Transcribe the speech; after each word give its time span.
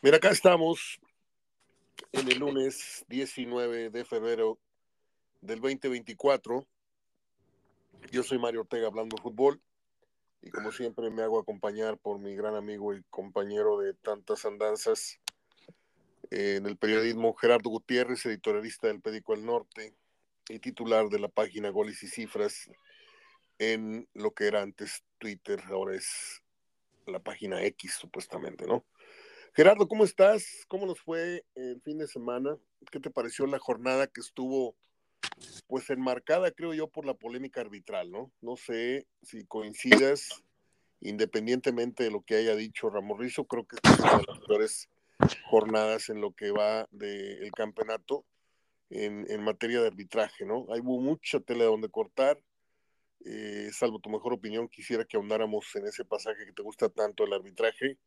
Mira, 0.00 0.18
acá 0.18 0.30
estamos 0.30 1.00
en 2.12 2.30
el 2.30 2.38
lunes 2.38 3.04
19 3.08 3.90
de 3.90 4.04
febrero 4.04 4.56
del 5.40 5.60
2024. 5.60 6.64
Yo 8.12 8.22
soy 8.22 8.38
Mario 8.38 8.60
Ortega 8.60 8.86
hablando 8.86 9.16
fútbol 9.16 9.60
y 10.40 10.50
como 10.50 10.70
siempre 10.70 11.10
me 11.10 11.22
hago 11.22 11.40
acompañar 11.40 11.98
por 11.98 12.20
mi 12.20 12.36
gran 12.36 12.54
amigo 12.54 12.94
y 12.94 13.02
compañero 13.10 13.76
de 13.80 13.92
tantas 13.92 14.44
andanzas 14.44 15.18
en 16.30 16.66
el 16.66 16.76
periodismo 16.76 17.34
Gerardo 17.34 17.68
Gutiérrez, 17.68 18.24
editorialista 18.24 18.86
del 18.86 19.00
Periódico 19.00 19.34
El 19.34 19.46
Norte 19.46 19.96
y 20.48 20.60
titular 20.60 21.08
de 21.08 21.18
la 21.18 21.28
página 21.28 21.70
Goles 21.70 22.04
y 22.04 22.06
Cifras 22.06 22.70
en 23.58 24.08
lo 24.14 24.30
que 24.30 24.46
era 24.46 24.62
antes 24.62 25.02
Twitter, 25.18 25.60
ahora 25.70 25.96
es 25.96 26.40
la 27.04 27.18
página 27.18 27.64
X 27.64 27.94
supuestamente, 27.94 28.64
¿no? 28.64 28.84
Gerardo, 29.58 29.88
¿cómo 29.88 30.04
estás? 30.04 30.64
¿Cómo 30.68 30.86
nos 30.86 31.00
fue 31.00 31.44
el 31.56 31.80
fin 31.80 31.98
de 31.98 32.06
semana? 32.06 32.56
¿Qué 32.92 33.00
te 33.00 33.10
pareció 33.10 33.44
la 33.44 33.58
jornada 33.58 34.06
que 34.06 34.20
estuvo, 34.20 34.76
pues, 35.66 35.90
enmarcada, 35.90 36.52
creo 36.52 36.74
yo, 36.74 36.86
por 36.86 37.04
la 37.04 37.14
polémica 37.14 37.60
arbitral, 37.60 38.12
¿no? 38.12 38.30
No 38.40 38.54
sé 38.56 39.08
si 39.20 39.44
coincidas, 39.46 40.44
independientemente 41.00 42.04
de 42.04 42.12
lo 42.12 42.22
que 42.22 42.36
haya 42.36 42.54
dicho 42.54 42.88
Ramón 42.88 43.18
Rizzo, 43.18 43.46
creo 43.46 43.66
que 43.66 43.78
es 43.82 43.98
una 43.98 44.18
de 44.18 44.24
las 44.28 44.38
peores 44.46 44.88
jornadas 45.50 46.08
en 46.08 46.20
lo 46.20 46.30
que 46.30 46.52
va 46.52 46.86
del 46.92 47.50
campeonato 47.50 48.24
en, 48.90 49.28
en, 49.28 49.42
materia 49.42 49.80
de 49.80 49.88
arbitraje, 49.88 50.46
¿no? 50.46 50.66
Hay 50.72 50.82
mucha 50.82 51.40
tela 51.40 51.64
donde 51.64 51.88
cortar. 51.88 52.40
Eh, 53.24 53.70
salvo 53.72 53.98
tu 53.98 54.08
mejor 54.08 54.34
opinión, 54.34 54.68
quisiera 54.68 55.04
que 55.04 55.16
ahondáramos 55.16 55.74
en 55.74 55.88
ese 55.88 56.04
pasaje 56.04 56.46
que 56.46 56.52
te 56.52 56.62
gusta 56.62 56.88
tanto, 56.88 57.24
el 57.24 57.32
arbitraje 57.32 57.98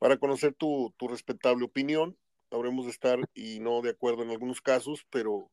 para 0.00 0.16
conocer 0.16 0.54
tu, 0.54 0.92
tu 0.96 1.06
respetable 1.06 1.64
opinión. 1.64 2.16
Habremos 2.50 2.86
de 2.86 2.90
estar 2.90 3.20
y 3.34 3.60
no 3.60 3.80
de 3.82 3.90
acuerdo 3.90 4.24
en 4.24 4.30
algunos 4.30 4.60
casos, 4.60 5.06
pero 5.10 5.48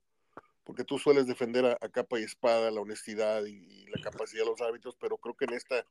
porque 0.64 0.84
tú 0.84 0.98
sueles 0.98 1.28
defender 1.28 1.66
a, 1.66 1.78
a 1.80 1.90
capa 1.90 2.20
y 2.20 2.24
espada 2.24 2.72
la 2.72 2.82
honestidad 2.82 3.46
y, 3.46 3.52
y, 3.52 3.86
la 3.88 4.02
capacidad 4.02 4.44
de 4.44 4.50
los 4.50 4.62
árbitros, 4.62 4.98
pero 5.00 5.18
creo 5.18 5.36
que 5.36 5.46
en 5.46 5.54
esta 5.54 5.86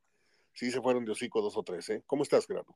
sí 0.53 0.71
se 0.71 0.81
fueron 0.81 1.05
de 1.05 1.13
hocico 1.13 1.41
dos 1.41 1.57
o 1.57 1.63
tres. 1.63 1.89
¿eh? 1.91 2.03
¿Cómo 2.07 2.25
estás, 2.25 2.47
Gerardo? 2.47 2.75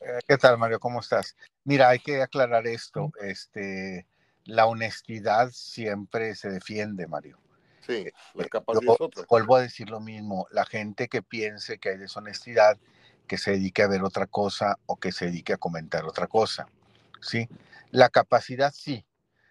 Eh, 0.00 0.20
¿Qué 0.28 0.36
tal, 0.36 0.58
Mario? 0.58 0.78
¿Cómo 0.78 1.00
estás? 1.00 1.36
Mira, 1.64 1.88
hay 1.88 1.98
que 1.98 2.22
aclarar 2.22 2.66
esto. 2.66 3.12
Este, 3.20 4.06
la 4.44 4.66
honestidad 4.66 5.50
siempre 5.52 6.34
se 6.34 6.50
defiende, 6.50 7.06
Mario. 7.06 7.38
Sí, 7.86 8.06
la 8.34 8.46
capacidad 8.46 8.86
Yo, 8.86 8.94
es 8.94 9.00
otra. 9.00 9.24
Vuelvo 9.28 9.56
a 9.56 9.62
decir 9.62 9.90
lo 9.90 10.00
mismo. 10.00 10.46
La 10.50 10.66
gente 10.66 11.08
que 11.08 11.22
piense 11.22 11.78
que 11.78 11.90
hay 11.90 11.96
deshonestidad, 11.96 12.78
que 13.26 13.38
se 13.38 13.52
dedique 13.52 13.82
a 13.82 13.88
ver 13.88 14.02
otra 14.02 14.26
cosa 14.26 14.78
o 14.86 14.96
que 14.96 15.12
se 15.12 15.26
dedique 15.26 15.52
a 15.52 15.58
comentar 15.58 16.04
otra 16.04 16.26
cosa. 16.26 16.66
¿sí? 17.20 17.48
La 17.90 18.08
capacidad 18.08 18.72
sí, 18.74 19.04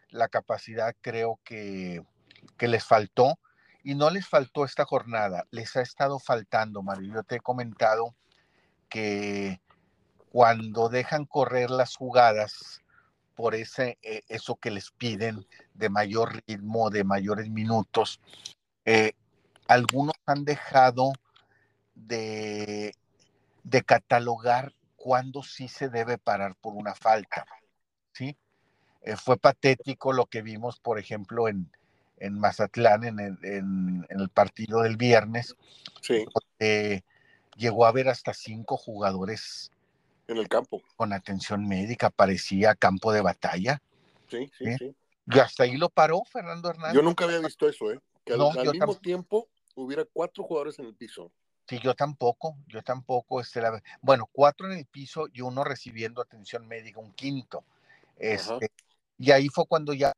la 0.10 0.28
capacidad 0.28 0.96
creo 1.02 1.40
que, 1.44 2.04
que 2.58 2.68
les 2.68 2.84
faltó 2.84 3.40
y 3.84 3.96
no 3.96 4.10
les 4.10 4.28
faltó 4.28 4.66
esta 4.66 4.86
jornada, 4.86 5.46
les 5.52 5.76
ha 5.76 5.82
estado 5.82 6.20
faltando, 6.20 6.84
Mario. 6.84 7.16
Yo 7.16 7.24
te 7.24 7.38
he 7.38 7.40
comentado 7.40 8.16
que 8.90 9.60
cuando 10.32 10.90
dejan 10.90 11.26
correr 11.26 11.72
las 11.72 11.96
jugadas 11.96 12.82
por 13.36 13.56
ese, 13.56 13.98
eh, 14.04 14.22
eso 14.28 14.56
que 14.56 14.70
les 14.70 14.92
piden 14.92 15.48
de 15.74 15.90
mayor 15.90 16.44
ritmo, 16.46 16.90
de 16.90 17.04
mayores 17.04 17.50
minutos, 17.50 18.20
eh, 18.86 19.14
algunos 19.68 20.16
han 20.26 20.46
dejado 20.46 21.14
de 21.96 22.94
de 23.64 23.84
catalogar 23.84 24.74
cuándo 24.96 25.44
sí 25.44 25.68
se 25.68 25.90
debe 25.90 26.18
parar 26.18 26.56
por 26.56 26.74
una 26.74 26.96
falta. 26.96 27.46
¿sí? 28.14 28.38
Eh, 29.02 29.16
fue 29.16 29.38
patético 29.38 30.14
lo 30.14 30.26
que 30.28 30.42
vimos, 30.42 30.80
por 30.80 31.00
ejemplo, 31.00 31.48
en, 31.48 31.72
en 32.18 32.40
Mazatlán, 32.40 33.04
en 33.04 33.20
el, 33.20 33.38
en, 33.44 34.06
en 34.10 34.20
el, 34.20 34.30
partido 34.30 34.82
del 34.82 34.98
viernes. 34.98 35.56
Sí. 36.02 36.26
Llegó 37.58 37.86
a 37.86 37.90
haber 37.90 38.10
hasta 38.10 38.34
cinco 38.34 38.78
jugadores 38.78 39.72
en 40.28 40.38
el 40.38 40.48
campo. 40.48 40.82
Con 40.96 41.14
atención 41.14 41.68
médica, 41.68 42.10
parecía 42.10 42.76
campo 42.76 43.12
de 43.12 43.22
batalla. 43.22 43.82
Sí, 44.30 44.50
sí, 44.58 44.66
¿sí? 44.66 44.76
sí. 44.78 44.96
Y 45.28 45.40
hasta 45.40 45.64
ahí 45.64 45.78
lo 45.78 45.90
paró 45.90 46.24
Fernando 46.26 46.70
Hernández. 46.70 46.96
Yo 46.96 47.02
nunca 47.02 47.26
había 47.26 47.40
visto 47.40 47.68
eso, 47.68 47.92
¿eh? 47.92 48.00
Que 48.26 48.34
al, 48.34 48.40
no, 48.40 48.52
al 48.52 48.72
mismo 48.72 48.96
tiempo 48.96 49.48
hubiera 49.76 50.06
cuatro 50.06 50.44
jugadores 50.44 50.80
en 50.80 50.86
el 50.86 50.96
piso. 50.96 51.32
Sí, 51.72 51.80
yo 51.80 51.96
tampoco, 51.96 52.58
yo 52.68 52.82
tampoco. 52.82 53.40
Este, 53.40 53.62
la, 53.62 53.82
bueno, 54.02 54.30
cuatro 54.30 54.70
en 54.70 54.78
el 54.78 54.86
piso 54.86 55.30
y 55.32 55.40
uno 55.40 55.64
recibiendo 55.64 56.22
atención 56.22 56.68
médica, 56.68 57.00
un 57.00 57.14
quinto. 57.14 57.64
Este, 58.18 58.70
y 59.18 59.32
ahí 59.32 59.48
fue 59.48 59.66
cuando 59.66 59.94
ya 59.94 60.12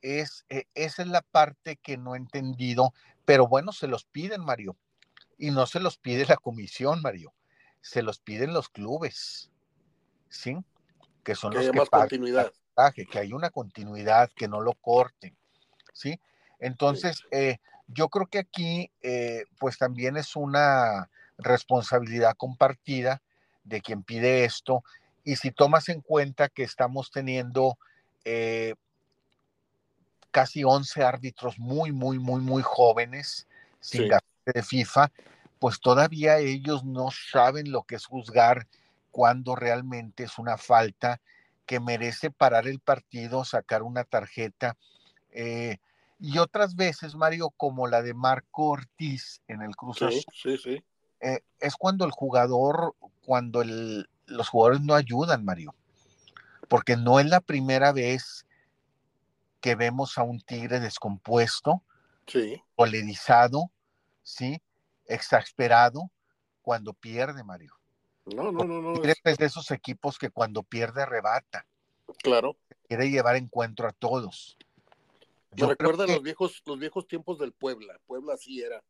es, 0.00 0.46
eh, 0.48 0.64
esa 0.74 1.02
es 1.02 1.08
la 1.08 1.20
parte 1.20 1.76
que 1.76 1.98
no 1.98 2.14
he 2.14 2.16
entendido, 2.16 2.94
pero 3.26 3.48
bueno, 3.48 3.70
se 3.70 3.86
los 3.86 4.06
piden, 4.06 4.42
Mario. 4.42 4.78
Y 5.36 5.50
no 5.50 5.66
se 5.66 5.78
los 5.78 5.98
pide 5.98 6.24
la 6.24 6.38
comisión, 6.38 7.02
Mario. 7.02 7.34
Se 7.82 8.00
los 8.00 8.18
piden 8.18 8.54
los 8.54 8.70
clubes. 8.70 9.50
¿Sí? 10.30 10.56
Que 11.22 11.34
son 11.34 11.52
que 11.52 11.58
los 11.58 11.70
que 11.70 11.78
más 11.80 11.90
continuidad. 11.90 12.50
que 12.94 13.18
hay 13.18 13.34
una 13.34 13.50
continuidad, 13.50 14.30
que 14.34 14.48
no 14.48 14.62
lo 14.62 14.72
corten. 14.72 15.36
¿Sí? 15.92 16.18
Entonces, 16.60 17.18
sí. 17.18 17.24
Eh, 17.30 17.58
yo 17.88 18.08
creo 18.08 18.26
que 18.26 18.38
aquí, 18.38 18.90
eh, 19.02 19.44
pues 19.58 19.78
también 19.78 20.16
es 20.16 20.36
una 20.36 21.10
responsabilidad 21.38 22.34
compartida 22.36 23.22
de 23.64 23.80
quien 23.80 24.02
pide 24.02 24.44
esto. 24.44 24.84
Y 25.24 25.36
si 25.36 25.50
tomas 25.50 25.88
en 25.88 26.00
cuenta 26.00 26.48
que 26.48 26.62
estamos 26.62 27.10
teniendo 27.10 27.78
eh, 28.24 28.74
casi 30.30 30.64
11 30.64 31.02
árbitros 31.02 31.58
muy, 31.58 31.92
muy, 31.92 32.18
muy, 32.18 32.40
muy 32.40 32.62
jóvenes, 32.62 33.46
sin 33.80 34.02
sí. 34.02 34.10
de 34.46 34.62
FIFA, 34.62 35.10
pues 35.58 35.80
todavía 35.80 36.38
ellos 36.38 36.84
no 36.84 37.08
saben 37.10 37.72
lo 37.72 37.82
que 37.82 37.96
es 37.96 38.06
juzgar 38.06 38.66
cuando 39.10 39.56
realmente 39.56 40.24
es 40.24 40.38
una 40.38 40.56
falta 40.56 41.20
que 41.66 41.80
merece 41.80 42.30
parar 42.30 42.66
el 42.66 42.80
partido, 42.80 43.44
sacar 43.44 43.82
una 43.82 44.04
tarjeta. 44.04 44.76
Eh, 45.30 45.78
y 46.18 46.38
otras 46.38 46.74
veces, 46.74 47.14
Mario, 47.14 47.50
como 47.56 47.86
la 47.86 48.02
de 48.02 48.14
Marco 48.14 48.70
Ortiz 48.70 49.40
en 49.46 49.62
el 49.62 49.76
Cruz 49.76 49.98
sí, 49.98 50.24
sí, 50.32 50.58
sí. 50.58 50.84
Eh, 51.20 51.40
es 51.60 51.76
cuando 51.76 52.04
el 52.04 52.10
jugador, 52.10 52.94
cuando 53.24 53.62
el, 53.62 54.08
los 54.26 54.48
jugadores 54.48 54.80
no 54.80 54.94
ayudan, 54.94 55.44
Mario, 55.44 55.74
porque 56.68 56.96
no 56.96 57.20
es 57.20 57.26
la 57.26 57.40
primera 57.40 57.92
vez 57.92 58.46
que 59.60 59.74
vemos 59.74 60.18
a 60.18 60.22
un 60.22 60.40
tigre 60.40 60.80
descompuesto, 60.80 61.82
sí. 62.26 62.62
polerizado, 62.74 63.70
sí, 64.22 64.60
exasperado 65.06 66.10
cuando 66.62 66.92
pierde, 66.94 67.42
Mario. 67.44 67.74
No, 68.26 68.52
no, 68.52 68.64
no, 68.64 68.82
no. 68.82 68.92
Tigre 68.94 69.14
es 69.24 69.38
de 69.38 69.46
esos 69.46 69.70
equipos 69.70 70.18
que 70.18 70.30
cuando 70.30 70.62
pierde 70.62 71.02
arrebata. 71.02 71.66
Claro. 72.22 72.56
Quiere 72.86 73.10
llevar 73.10 73.36
encuentro 73.36 73.88
a 73.88 73.92
todos. 73.92 74.56
Me 75.50 75.56
Yo 75.56 75.68
recuerda 75.68 76.06
que... 76.06 76.12
los 76.14 76.22
viejos, 76.22 76.62
los 76.66 76.78
viejos 76.78 77.06
tiempos 77.06 77.38
del 77.38 77.52
Puebla. 77.52 77.98
Puebla 78.06 78.34
así 78.34 78.60
era. 78.60 78.82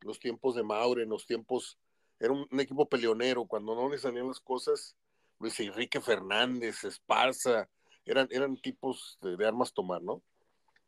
Los 0.00 0.18
tiempos 0.18 0.54
de 0.54 0.62
Maure, 0.62 1.06
los 1.06 1.26
tiempos. 1.26 1.78
Era 2.20 2.32
un, 2.32 2.46
un, 2.50 2.60
equipo 2.60 2.88
peleonero. 2.88 3.46
Cuando 3.46 3.74
no 3.74 3.88
le 3.88 3.98
salían 3.98 4.28
las 4.28 4.40
cosas, 4.40 4.96
Luis 5.38 5.58
Enrique 5.60 6.00
Fernández, 6.00 6.84
Esparza, 6.84 7.68
eran, 8.04 8.28
eran 8.30 8.56
tipos 8.56 9.18
de, 9.22 9.36
de, 9.36 9.46
armas 9.46 9.72
tomar, 9.72 10.02
¿no? 10.02 10.22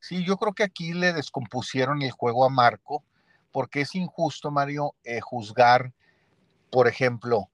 Sí, 0.01 0.25
yo 0.25 0.37
creo 0.37 0.53
que 0.53 0.63
aquí 0.63 0.93
le 0.93 1.13
descompusieron 1.13 2.03
el 2.03 2.11
juego 2.11 2.45
a 2.45 2.51
Marco, 2.51 3.03
porque 3.53 3.81
es 3.81 3.95
injusto, 3.95 4.51
Mario, 4.51 4.95
eh, 5.03 5.21
juzgar, 5.21 5.93
por 6.71 6.87
ejemplo, 6.87 7.49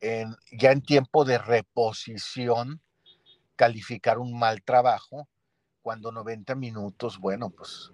en, 0.00 0.36
ya 0.52 0.70
en 0.70 0.82
tiempo 0.82 1.24
de 1.24 1.38
reposición, 1.38 2.80
calificar 3.56 4.18
un 4.18 4.38
mal 4.38 4.62
trabajo 4.62 5.28
cuando 5.88 6.12
90 6.12 6.54
minutos, 6.54 7.18
bueno, 7.18 7.48
pues 7.48 7.92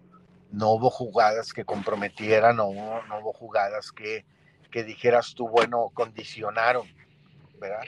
no 0.50 0.72
hubo 0.72 0.90
jugadas 0.90 1.52
que 1.52 1.64
comprometieran 1.64 2.58
o 2.58 2.72
no, 2.74 3.18
hubo 3.20 3.32
jugadas 3.32 3.92
que, 3.92 4.24
que, 4.72 4.82
dijeras 4.82 5.32
tú, 5.36 5.48
bueno, 5.48 5.92
condicionaron, 5.94 6.88
¿verdad? 7.60 7.84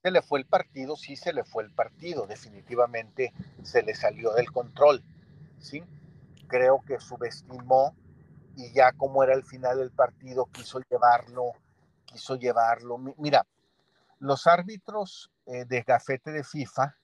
Se 0.00 0.12
le 0.12 0.22
fue 0.22 0.38
el 0.38 0.46
partido, 0.46 0.94
sí 0.94 1.16
se 1.16 1.32
le 1.32 1.42
fue 1.42 1.64
el 1.64 1.72
partido, 1.72 2.28
definitivamente 2.28 3.32
se 3.64 3.82
le 3.82 3.96
salió 3.96 4.32
del 4.32 4.52
control, 4.52 5.02
¿sí? 5.58 5.82
Creo 6.46 6.80
que 6.86 7.00
subestimó 7.00 7.96
y 8.54 8.72
ya 8.72 8.92
como 8.92 9.24
era 9.24 9.34
el 9.34 9.42
final 9.42 9.78
del 9.78 9.90
partido 9.90 10.46
quiso 10.52 10.78
llevarlo, 10.88 11.50
quiso 12.04 12.36
llevarlo. 12.36 12.96
Mira, 13.16 13.44
los 14.20 14.46
árbitros 14.46 15.32
eh, 15.46 15.64
de 15.64 15.82
gafete 15.82 16.30
de 16.30 16.44
FIFA, 16.44 16.94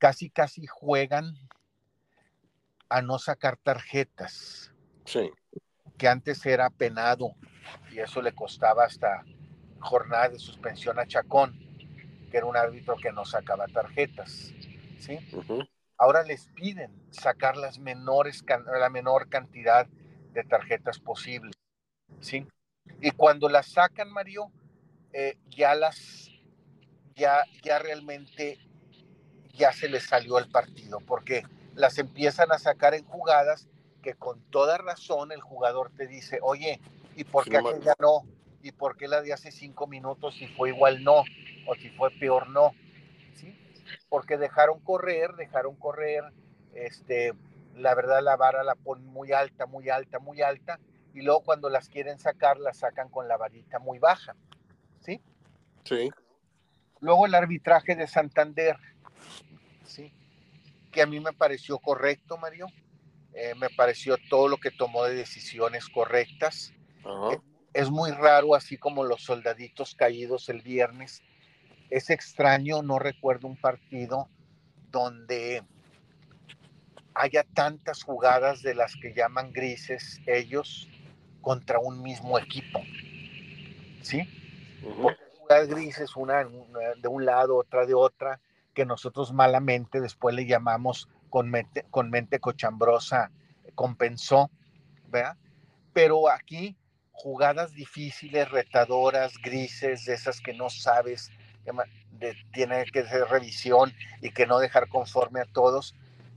casi, 0.00 0.30
casi 0.30 0.66
juegan 0.66 1.36
a 2.88 3.02
no 3.02 3.18
sacar 3.20 3.56
tarjetas. 3.56 4.72
Sí. 5.04 5.30
Que 5.96 6.08
antes 6.08 6.44
era 6.46 6.70
penado 6.70 7.36
y 7.92 8.00
eso 8.00 8.22
le 8.22 8.32
costaba 8.32 8.84
hasta 8.84 9.24
jornada 9.78 10.30
de 10.30 10.38
suspensión 10.38 10.98
a 10.98 11.06
Chacón. 11.06 11.54
que 12.30 12.36
era 12.36 12.46
un 12.46 12.56
árbitro 12.56 12.96
que 12.96 13.12
no 13.12 13.24
sacaba 13.24 13.66
tarjetas, 13.66 14.52
¿sí? 15.00 15.18
Ahora 15.98 16.22
les 16.22 16.46
piden 16.54 16.92
sacar 17.10 17.56
las 17.56 17.80
menores, 17.80 18.44
la 18.78 18.88
menor 18.88 19.28
cantidad 19.28 19.88
de 20.32 20.44
tarjetas 20.44 21.00
posible, 21.00 21.50
¿sí? 22.20 22.46
Y 23.00 23.10
cuando 23.10 23.48
las 23.48 23.66
sacan, 23.72 24.12
Mario, 24.12 24.52
eh, 25.12 25.38
ya 25.48 25.74
las, 25.74 26.30
ya, 27.16 27.44
ya 27.64 27.80
realmente 27.80 28.58
ya 29.54 29.72
se 29.72 29.88
les 29.88 30.04
salió 30.04 30.38
el 30.38 30.50
partido, 30.50 31.00
porque 31.00 31.44
las 31.74 31.98
empiezan 31.98 32.52
a 32.52 32.58
sacar 32.58 32.94
en 32.94 33.04
jugadas 33.04 33.68
que 34.02 34.14
con 34.14 34.40
toda 34.50 34.78
razón 34.78 35.32
el 35.32 35.40
jugador 35.40 35.90
te 35.96 36.06
dice, 36.06 36.38
oye, 36.42 36.80
¿y 37.16 37.24
por 37.24 37.44
qué 37.44 37.58
aquella 37.58 37.94
no? 37.98 38.24
¿Y 38.62 38.72
por 38.72 38.96
qué 38.96 39.08
la 39.08 39.22
de 39.22 39.32
hace 39.32 39.50
cinco 39.50 39.86
minutos 39.86 40.34
si 40.34 40.46
fue 40.48 40.70
igual 40.70 41.02
no? 41.02 41.24
O 41.66 41.74
si 41.74 41.90
fue 41.90 42.10
peor 42.10 42.48
no. 42.48 42.72
¿Sí? 43.34 43.58
Porque 44.08 44.36
dejaron 44.36 44.80
correr, 44.80 45.32
dejaron 45.34 45.76
correr, 45.76 46.24
este, 46.74 47.32
la 47.76 47.94
verdad 47.94 48.22
la 48.22 48.36
vara 48.36 48.62
la 48.62 48.74
ponen 48.74 49.06
muy 49.06 49.32
alta, 49.32 49.66
muy 49.66 49.88
alta, 49.88 50.18
muy 50.18 50.42
alta, 50.42 50.78
y 51.14 51.22
luego 51.22 51.42
cuando 51.42 51.68
las 51.68 51.88
quieren 51.88 52.18
sacar, 52.18 52.58
las 52.58 52.78
sacan 52.78 53.08
con 53.08 53.28
la 53.28 53.36
varita 53.36 53.78
muy 53.78 53.98
baja. 53.98 54.36
¿Sí? 55.00 55.20
Sí. 55.84 56.10
Luego 57.00 57.26
el 57.26 57.34
arbitraje 57.34 57.96
de 57.96 58.06
Santander, 58.06 58.76
Que 60.92 61.02
a 61.02 61.06
mí 61.06 61.20
me 61.20 61.32
pareció 61.32 61.78
correcto, 61.78 62.36
Mario. 62.36 62.66
Eh, 63.32 63.54
me 63.56 63.70
pareció 63.70 64.16
todo 64.28 64.48
lo 64.48 64.56
que 64.56 64.70
tomó 64.70 65.04
de 65.04 65.14
decisiones 65.14 65.88
correctas. 65.88 66.72
Es, 67.72 67.90
muy 67.90 68.10
raro, 68.10 68.54
así 68.54 68.76
como 68.76 69.04
los 69.04 69.22
soldaditos 69.22 69.94
caídos 69.94 70.48
el 70.48 70.62
viernes. 70.62 71.22
Es 71.88 72.10
extraño, 72.10 72.82
no 72.82 72.98
recuerdo 72.98 73.48
un 73.48 73.56
partido 73.56 74.28
donde 74.90 75.62
haya 77.14 77.44
tantas 77.54 78.02
jugadas 78.02 78.62
de 78.62 78.74
las 78.74 78.94
que 78.96 79.14
llaman 79.14 79.52
grises 79.52 80.20
ellos 80.26 80.88
contra 81.40 81.78
un 81.78 82.02
mismo 82.02 82.38
equipo. 82.38 82.80
¿Sí? 84.02 84.28
jugadas 85.38 85.68
grises, 85.68 86.16
una 86.16 86.44
de 86.44 87.08
un 87.08 87.24
lado, 87.24 87.56
otra 87.56 87.84
de 87.84 87.94
otra, 87.94 88.40
que 88.74 88.84
nosotros 88.84 89.32
malamente 89.32 90.00
después 90.00 90.34
le 90.34 90.46
llamamos 90.46 91.08
con 91.28 91.50
mente, 91.50 91.84
con 91.90 92.10
mente 92.10 92.40
cochambrosa 92.40 93.30
compensó, 93.74 94.50
¿verdad? 95.08 95.36
Pero 95.92 96.30
aquí 96.30 96.76
jugadas 97.12 97.72
difíciles, 97.72 98.50
retadoras, 98.50 99.34
grises, 99.42 100.04
de 100.04 100.14
esas 100.14 100.40
que 100.40 100.54
no 100.54 100.70
sabes, 100.70 101.30
de, 102.12 102.36
tiene 102.52 102.84
que 102.86 103.04
ser 103.04 103.28
revisión 103.28 103.92
y 104.20 104.30
que 104.30 104.46
no 104.46 104.58
dejar 104.58 104.88
conforme 104.88 105.40
a 105.40 105.44
todos, 105.44 105.94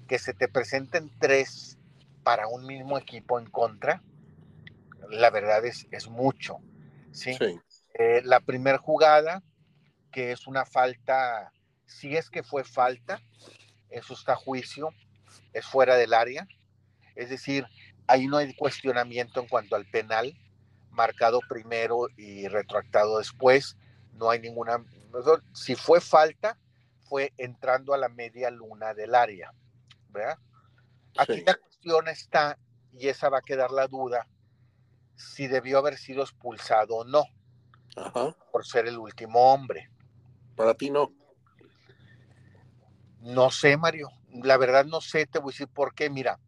que 0.08 0.20
se 0.20 0.34
te 0.34 0.48
presenten 0.48 1.10
tres 1.20 1.78
para 2.24 2.48
un 2.48 2.66
mismo 2.66 2.98
equipo 2.98 3.40
en 3.40 3.50
contra, 3.50 4.02
la 5.10 5.30
verdad 5.30 5.66
es, 5.66 5.88
es 5.92 6.10
mucho. 6.10 6.60
¿sí? 7.12 7.38
Eh, 7.94 8.22
la 8.24 8.40
primera 8.40 8.78
jugada, 8.78 9.44
que 10.12 10.32
es 10.32 10.48
una 10.48 10.66
falta, 10.66 11.52
si 11.86 12.16
es 12.16 12.30
que 12.30 12.44
fue 12.44 12.64
falta, 12.64 13.22
eso 13.90 14.14
está 14.14 14.34
a 14.34 14.38
juicio, 14.38 14.90
es 15.54 15.66
fuera 15.66 15.96
del 15.96 16.14
área. 16.14 16.48
Es 17.16 17.30
decir, 17.30 17.66
ahí 18.08 18.28
no 18.28 18.38
hay 18.38 18.54
cuestionamiento 18.56 19.40
en 19.40 19.48
cuanto 19.48 19.76
al 19.76 19.86
penal, 19.86 20.34
marcado 20.90 21.40
primero 21.48 22.08
y 22.18 22.48
retractado 22.48 23.20
después. 23.20 23.78
No 24.14 24.30
hay 24.30 24.40
ninguna. 24.40 24.84
Si 25.54 25.76
fue 25.76 26.02
falta, 26.02 26.58
fue 27.08 27.34
entrando 27.38 27.94
a 27.94 27.98
la 27.98 28.10
media 28.10 28.50
luna 28.50 28.94
del 28.94 29.16
área. 29.16 29.52
¿verdad? 30.14 30.38
Aquí 31.18 31.44
la 31.46 31.56
cuestión 31.56 32.08
está, 32.08 32.58
y 32.94 33.08
esa 33.08 33.30
va 33.30 33.40
a 33.40 33.42
quedar 33.42 33.72
la 33.72 33.88
duda, 33.88 34.28
si 35.16 35.48
debió 35.48 35.80
haber 35.80 35.98
sido 35.98 36.24
expulsado 36.24 36.96
o 36.96 37.04
no, 37.04 37.24
por 38.52 38.66
ser 38.66 38.88
el 38.88 38.98
último 38.98 39.54
hombre. 39.54 39.90
Para 40.56 40.74
ti 40.76 40.90
no. 40.90 41.12
No 43.24 43.50
sé, 43.52 43.78
Mario. 43.78 44.10
La 44.44 44.58
verdad 44.58 44.86
no 44.86 45.00
sé, 45.00 45.26
te 45.26 45.40
voy 45.40 45.52
a 45.52 45.54
decir 45.54 45.68
por 45.70 45.96
qué. 45.96 46.10
Mira. 46.10 46.40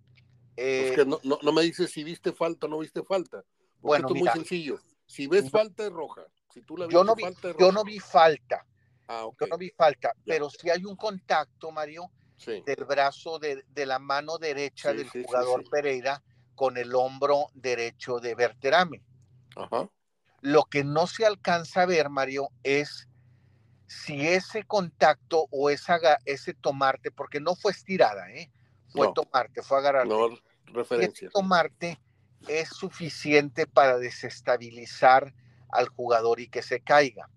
Eh, 0.58 0.94
que 0.96 1.06
no, 1.06 1.20
no, 1.24 1.52
me 1.52 1.62
dices 1.62 1.92
si 1.92 2.04
viste 2.04 2.32
falta 2.32 2.68
o 2.68 2.70
no 2.70 2.80
viste 2.80 3.04
falta. 3.04 3.44
bueno, 3.82 4.08
esto 4.08 4.16
es 4.16 4.22
muy 4.22 4.30
sencillo. 4.30 4.80
Si 5.06 5.28
ves 5.28 5.50
falta 5.50 5.86
es 5.86 5.92
roja. 5.92 6.26
Si 6.54 6.62
tú 6.62 6.78
la 6.78 6.88
yo 6.88 7.04
no 7.04 7.16
vi, 7.16 7.24
falta 7.24 7.56
Yo 7.58 7.72
no 7.72 7.84
vi 7.84 8.00
falta. 8.00 8.66
Ah, 9.08 9.28
Yo 9.40 9.48
no 9.48 9.58
vi 9.58 9.70
falta. 9.70 10.14
Pero 10.26 10.50
si 10.50 10.70
hay 10.70 10.84
un 10.84 10.96
contacto, 10.96 11.72
Mario, 11.72 12.10
del 12.46 12.86
brazo 12.86 13.40
de, 13.40 13.64
de, 13.70 13.86
la 13.86 14.00
mano 14.00 14.38
derecha 14.38 14.94
del 14.94 15.10
jugador 15.10 15.70
Pereira 15.70 16.22
con 16.56 16.78
el 16.78 16.94
hombro 16.96 17.48
derecho 17.54 18.20
de 18.20 18.36
Berterame. 18.36 19.02
Ajá. 19.56 19.90
Lo 20.42 20.64
que 20.66 20.84
no 20.84 21.08
se 21.08 21.26
alcanza 21.26 21.84
a 21.84 21.86
ver, 21.86 22.10
Mario, 22.10 22.50
es 22.64 23.08
si 23.88 24.28
ese 24.28 24.64
contacto 24.64 25.48
o 25.52 25.70
esa, 25.70 26.00
ese 26.26 26.54
tomarte, 26.54 27.12
porque 27.12 27.40
no 27.40 27.56
fue 27.56 27.72
estirada, 27.72 28.32
¿eh? 28.32 28.52
fue 28.88 29.12
tomarte, 29.14 29.62
fue 29.62 29.78
agarrarte. 29.78 30.10
No, 30.10 30.30
referencia. 30.66 31.30
tomarte 31.30 32.00
es 32.48 32.70
suficiente 32.70 33.68
para 33.68 33.98
desestabilizar 33.98 35.34
al 35.70 35.90
jugador 35.90 36.40
y 36.40 36.48
que 36.48 36.62
se 36.62 36.80
caiga. 36.80 37.30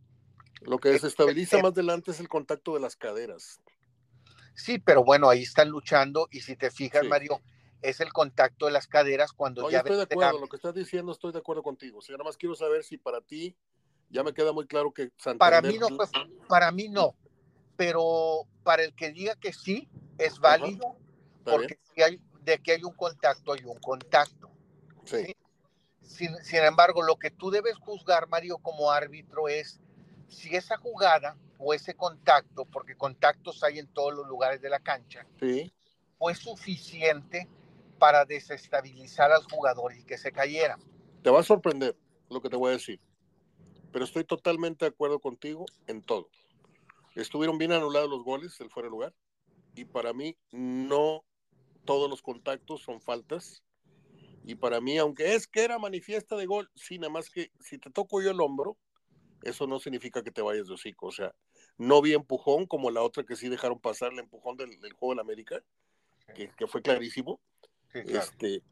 Lo 0.61 0.79
que 0.79 0.91
desestabiliza 0.91 1.59
más 1.59 1.73
adelante 1.73 2.11
es 2.11 2.21
el 2.21 2.29
contacto 2.29 2.75
de 2.75 2.81
las 2.81 2.97
caderas. 2.97 3.61
Sí, 4.55 4.79
pero 4.79 5.05
bueno, 5.05 5.29
ahí 5.29 5.43
están 5.43 5.69
luchando 5.69 6.29
y 6.31 6.41
si 6.41 6.57
te 6.57 6.71
fijas, 6.71 7.05
Mario, 7.05 7.41
es 7.81 8.01
el 8.01 8.13
contacto 8.13 8.67
de 8.67 8.73
las 8.73 8.89
caderas 8.89 9.33
cuando 9.33 9.63
no, 9.63 9.71
ya... 9.71 9.79
estoy 9.79 9.97
de 9.97 10.03
acuerdo, 10.03 10.41
lo 10.41 10.49
que 10.49 10.57
estás 10.57 10.75
diciendo 10.75 11.13
estoy 11.13 11.33
de 11.33 11.39
acuerdo 11.39 11.63
contigo. 11.63 11.99
O 11.99 12.03
sea, 12.03 12.15
nada 12.15 12.25
más 12.25 12.37
quiero 12.37 12.57
saber 12.57 12.83
si 12.83 12.99
para 12.99 13.21
ti 13.21 13.57
ya 14.11 14.23
me 14.23 14.33
queda 14.33 14.53
muy 14.53 14.67
claro 14.67 14.93
que 14.93 15.11
Para 15.39 15.61
mí 15.61 15.79
no, 15.79 15.89
para 16.49 16.73
mí 16.73 16.89
no, 16.89 17.15
pero 17.77 18.47
para 18.63 18.85
el 18.85 18.95
que 18.95 19.11
diga 19.13 19.37
que 19.37 19.53
sí, 19.53 19.89
es 20.17 20.39
válido, 20.39 20.97
porque 21.45 21.79
si 21.95 22.03
hay, 22.03 22.21
de 22.43 22.59
que 22.59 22.73
hay 22.73 22.85
un 22.85 22.95
contacto, 22.95 23.53
hay 23.53 23.65
un 23.65 23.79
contacto. 23.79 24.51
Sí. 25.05 25.35
Sin, 26.03 26.35
sin, 26.43 26.61
embargo, 26.61 27.03
lo 27.03 27.17
que 27.17 27.31
tú 27.31 27.51
debes 27.51 27.77
juzgar, 27.77 28.29
Mario, 28.29 28.59
como 28.59 28.91
árbitro 28.91 29.49
es 29.49 29.81
si 30.27 30.55
esa 30.57 30.77
jugada 30.79 31.37
o 31.59 31.75
ese 31.75 31.95
contacto, 31.95 32.65
porque 32.65 32.97
contactos 32.97 33.63
hay 33.63 33.79
en 33.79 33.87
todos 33.89 34.15
los 34.15 34.27
lugares 34.27 34.61
de 34.63 34.71
la 34.71 34.81
cancha, 34.81 35.27
sí. 35.39 35.73
fue 36.19 36.35
suficiente 36.35 37.49
para 37.99 38.25
desestabilizar 38.25 39.33
al 39.33 39.43
jugador 39.45 39.95
y 39.95 40.05
que 40.05 40.17
se 40.17 40.33
cayera. 40.33 40.79
Te 41.23 41.31
va 41.31 41.41
a 41.41 41.43
sorprender 41.43 41.97
lo 42.31 42.41
que 42.41 42.49
te 42.49 42.57
voy 42.57 42.71
a 42.71 42.73
decir 42.73 43.01
pero 43.93 44.05
estoy 44.05 44.25
totalmente 44.25 44.85
de 44.85 44.91
acuerdo 44.91 45.19
contigo 45.21 45.67
en 45.87 46.03
todo. 46.03 46.29
Estuvieron 47.15 47.59
bien 47.59 47.73
anulados 47.73 48.09
los 48.09 48.23
goles, 48.23 48.61
el 48.61 48.71
fuera 48.71 48.87
de 48.87 48.91
lugar, 48.91 49.15
y 49.75 49.85
para 49.85 50.13
mí 50.13 50.37
no 50.53 51.25
todos 51.85 52.09
los 52.09 52.23
contactos 52.23 52.83
son 52.83 53.01
faltas. 53.01 53.63
Y 54.45 54.55
para 54.55 54.81
mí, 54.81 54.99
aunque 54.99 55.35
es 55.35 55.47
que 55.47 55.63
era 55.63 55.79
manifiesta 55.79 56.37
de 56.37 56.47
gol, 56.47 56.71
sí, 56.75 56.99
nada 56.99 57.13
más 57.13 57.29
que 57.31 57.51
si 57.61 57.79
te 57.79 57.91
toco 57.91 58.23
yo 58.23 58.31
el 58.31 58.41
hombro, 58.41 58.77
eso 59.43 59.67
no 59.67 59.79
significa 59.79 60.23
que 60.23 60.31
te 60.31 60.43
vayas 60.43 60.69
de 60.69 60.75
hocico. 60.75 61.07
O 61.07 61.13
sea, 61.13 61.35
no 61.77 62.01
vi 62.01 62.15
empujón 62.15 62.67
como 62.67 62.91
la 62.91 63.03
otra 63.03 63.25
que 63.25 63.37
sí 63.37 63.49
dejaron 63.49 63.79
pasar 63.79 64.13
el 64.13 64.19
empujón 64.19 64.57
del, 64.57 64.79
juego 64.95 65.15
la 65.15 65.23
América, 65.23 65.63
que, 66.35 66.49
que 66.51 66.67
fue 66.67 66.83
clarísimo. 66.83 67.41
este, 67.93 68.63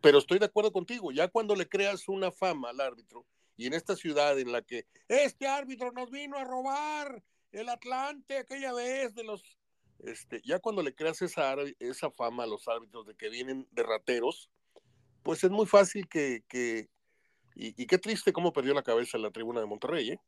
pero 0.00 0.18
estoy 0.18 0.38
de 0.38 0.46
acuerdo 0.46 0.72
contigo, 0.72 1.12
ya 1.12 1.28
cuando 1.28 1.54
le 1.54 1.68
creas 1.68 2.08
una 2.08 2.32
fama 2.32 2.70
al 2.70 2.80
árbitro, 2.80 3.24
y 3.56 3.66
en 3.66 3.74
esta 3.74 3.96
ciudad 3.96 4.38
en 4.38 4.52
la 4.52 4.62
que 4.62 4.86
este 5.08 5.46
árbitro 5.46 5.92
nos 5.92 6.10
vino 6.10 6.36
a 6.38 6.44
robar 6.44 7.22
el 7.52 7.68
Atlante 7.68 8.38
aquella 8.38 8.72
vez 8.72 9.14
de 9.14 9.24
los 9.24 9.58
este, 10.02 10.40
ya 10.44 10.58
cuando 10.58 10.82
le 10.82 10.94
creas 10.94 11.22
esa, 11.22 11.54
esa 11.78 12.10
fama 12.10 12.42
a 12.42 12.46
los 12.46 12.66
árbitros 12.66 13.06
de 13.06 13.14
que 13.14 13.28
vienen 13.28 13.68
de 13.70 13.84
rateros, 13.84 14.50
pues 15.22 15.44
es 15.44 15.50
muy 15.50 15.66
fácil 15.66 16.08
que, 16.08 16.42
que 16.48 16.88
y, 17.54 17.86
qué 17.86 17.98
triste 17.98 18.32
cómo 18.32 18.52
perdió 18.52 18.74
la 18.74 18.82
cabeza 18.82 19.16
en 19.16 19.22
la 19.22 19.30
tribuna 19.30 19.60
de 19.60 19.66
Monterrey, 19.66 20.10
¿eh? 20.10 20.20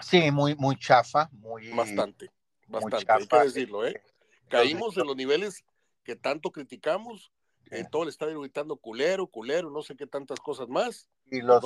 Sí, 0.00 0.30
muy, 0.30 0.54
muy 0.54 0.78
chafa, 0.78 1.28
muy... 1.32 1.70
Bastante, 1.70 2.30
bastante, 2.68 3.12
hay 3.12 3.26
que 3.26 3.38
decirlo, 3.38 3.86
¿eh? 3.86 4.00
Caímos 4.48 4.96
en 4.98 5.06
los 5.06 5.16
niveles 5.16 5.64
que 6.04 6.14
tanto 6.14 6.52
criticamos 6.52 7.32
en 7.70 7.88
todo 7.88 8.02
el 8.02 8.10
estadio 8.10 8.40
gritando 8.40 8.76
culero, 8.76 9.26
culero, 9.26 9.70
no 9.70 9.82
sé 9.82 9.96
qué 9.96 10.06
tantas 10.06 10.40
cosas 10.40 10.68
más. 10.68 11.08
Y 11.32 11.40
los, 11.40 11.64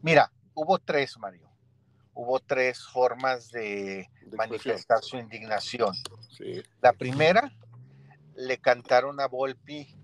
Mira, 0.00 0.30
hubo 0.54 0.78
tres, 0.78 1.18
Mario. 1.18 1.50
Hubo 2.14 2.38
tres 2.38 2.86
formas 2.86 3.50
de, 3.50 4.08
manifestar 4.36 5.02
su 5.02 5.16
indignación. 5.16 5.92
La 6.80 6.92
primera, 6.92 7.52
le 8.36 8.58
cantaron 8.58 9.20
a 9.20 9.26
Volpi 9.26 9.96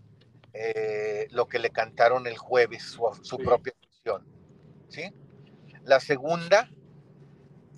eh, 0.53 1.29
lo 1.31 1.47
que 1.47 1.61
le 1.61 1.71
cantaron 1.71 2.27
el 2.27 2.37
jueves, 2.37 2.99
su, 3.23 3.39
propia 3.39 3.73
canción. 3.81 4.27
¿sí? 4.89 5.15
La 5.85 6.01
segunda, 6.01 6.69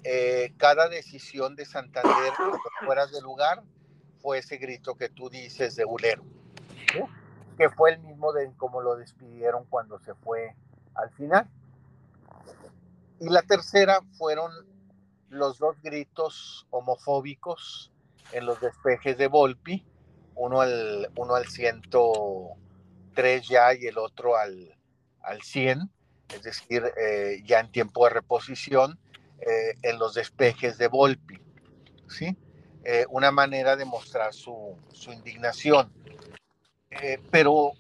eh, 0.05 0.55
cada 0.57 0.89
decisión 0.89 1.55
de 1.55 1.67
Santander 1.67 2.33
fuera 2.83 3.07
de 3.09 3.21
lugar 3.21 3.63
fue 4.23 4.39
ese 4.39 4.57
grito 4.57 4.95
que 4.95 5.11
tú 5.11 5.29
dices 5.29 5.77
de 5.77 5.85
Ulero, 5.85 6.25
que 7.59 7.69
fue 7.69 7.91
el 7.91 7.99
mismo 7.99 8.33
de 8.33 8.51
como 8.57 8.81
lo 8.81 8.97
despidieron 8.97 9.67
cuando 9.67 9.99
se 9.99 10.15
fue 10.15 10.57
al 10.95 11.11
final. 11.11 11.49
Y 13.21 13.29
la 13.29 13.43
tercera 13.43 14.01
fueron 14.19 14.51
los 15.29 15.59
dos 15.59 15.77
gritos 15.83 16.67
homofóbicos 16.71 17.93
en 18.33 18.47
los 18.47 18.61
despejes 18.61 19.17
de 19.17 19.29
Volpi, 19.29 19.85
uno 20.35 20.61
al, 20.61 21.11
uno 21.17 21.35
al 21.35 21.47
103 21.47 23.49
ya 23.49 23.75
y 23.75 23.87
el 23.87 23.99
otro 23.99 24.37
al, 24.37 24.77
al 25.23 25.43
100, 25.43 25.91
es 26.35 26.43
decir, 26.43 26.83
eh, 27.01 27.43
ya 27.45 27.61
en 27.61 27.71
tiempo 27.71 28.05
de 28.05 28.11
reposición, 28.11 28.99
eh, 29.41 29.77
en 29.83 29.99
los 29.99 30.15
despejes 30.15 30.79
de 30.79 30.89
Volpi. 30.89 31.39
¿sí? 32.09 32.37
Eh, 32.85 33.07
una 33.11 33.31
manera 33.31 33.77
de 33.77 33.85
mostrar 33.85 34.35
su, 34.35 34.77
su 34.93 35.13
indignación. 35.13 35.93
pero 37.31 37.73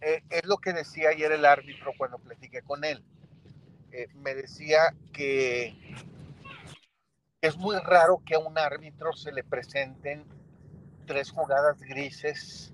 es 0.00 0.44
lo 0.44 0.58
que 0.58 0.72
decía 0.72 1.10
ayer 1.10 1.32
el 1.32 1.44
árbitro 1.44 1.92
cuando 1.96 2.18
platiqué 2.18 2.62
con 2.62 2.84
él. 2.84 3.02
me 4.14 4.34
decía 4.34 4.94
que 5.12 5.76
es 7.40 7.56
muy 7.56 7.76
raro 7.78 8.22
que 8.24 8.34
a 8.34 8.38
un 8.38 8.56
árbitro 8.58 9.12
se 9.12 9.32
le 9.32 9.44
presenten 9.44 10.24
tres 11.06 11.30
jugadas 11.30 11.80
grises 11.80 12.72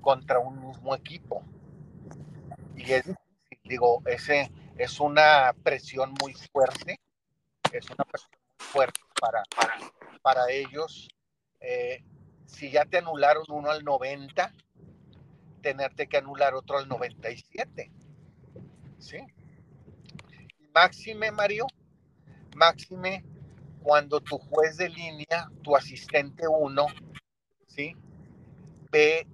contra 0.00 0.38
un 0.38 0.68
mismo 0.68 0.94
equipo. 0.94 1.42
Y 2.76 2.92
es 2.92 3.04
digo, 3.64 4.02
ese 4.06 4.50
es 4.76 5.00
una 5.00 5.54
presión 5.62 6.14
muy 6.20 6.34
fuerte, 6.34 7.00
es 7.72 7.88
una 7.90 8.04
presión 8.04 8.30
muy 8.32 8.66
fuerte 8.66 9.00
para, 9.20 9.42
para, 10.22 10.50
ellos. 10.50 11.08
Eh, 11.60 12.04
si 12.46 12.70
ya 12.70 12.84
te 12.84 12.98
anularon 12.98 13.44
uno 13.48 13.70
al 13.70 13.84
90, 13.84 14.52
tenerte 15.64 16.06
que 16.08 16.18
anular 16.18 16.54
otro 16.54 16.76
al 16.76 16.86
97. 16.86 17.90
¿Sí? 18.98 19.16
Máxime, 20.74 21.30
Mario, 21.32 21.66
máxime 22.54 23.24
cuando 23.82 24.20
tu 24.20 24.36
juez 24.36 24.76
de 24.76 24.90
línea, 24.90 25.50
tu 25.62 25.74
asistente 25.74 26.46
1, 26.46 26.86
¿sí? 27.66 27.96
Ve, 28.92 29.26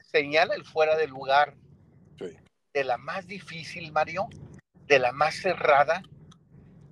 señala 0.00 0.54
el 0.54 0.64
fuera 0.64 0.96
de 0.96 1.08
lugar 1.08 1.56
de 2.72 2.84
la 2.84 2.98
más 2.98 3.26
difícil, 3.26 3.90
Mario, 3.90 4.28
de 4.86 5.00
la 5.00 5.10
más 5.10 5.34
cerrada, 5.34 6.02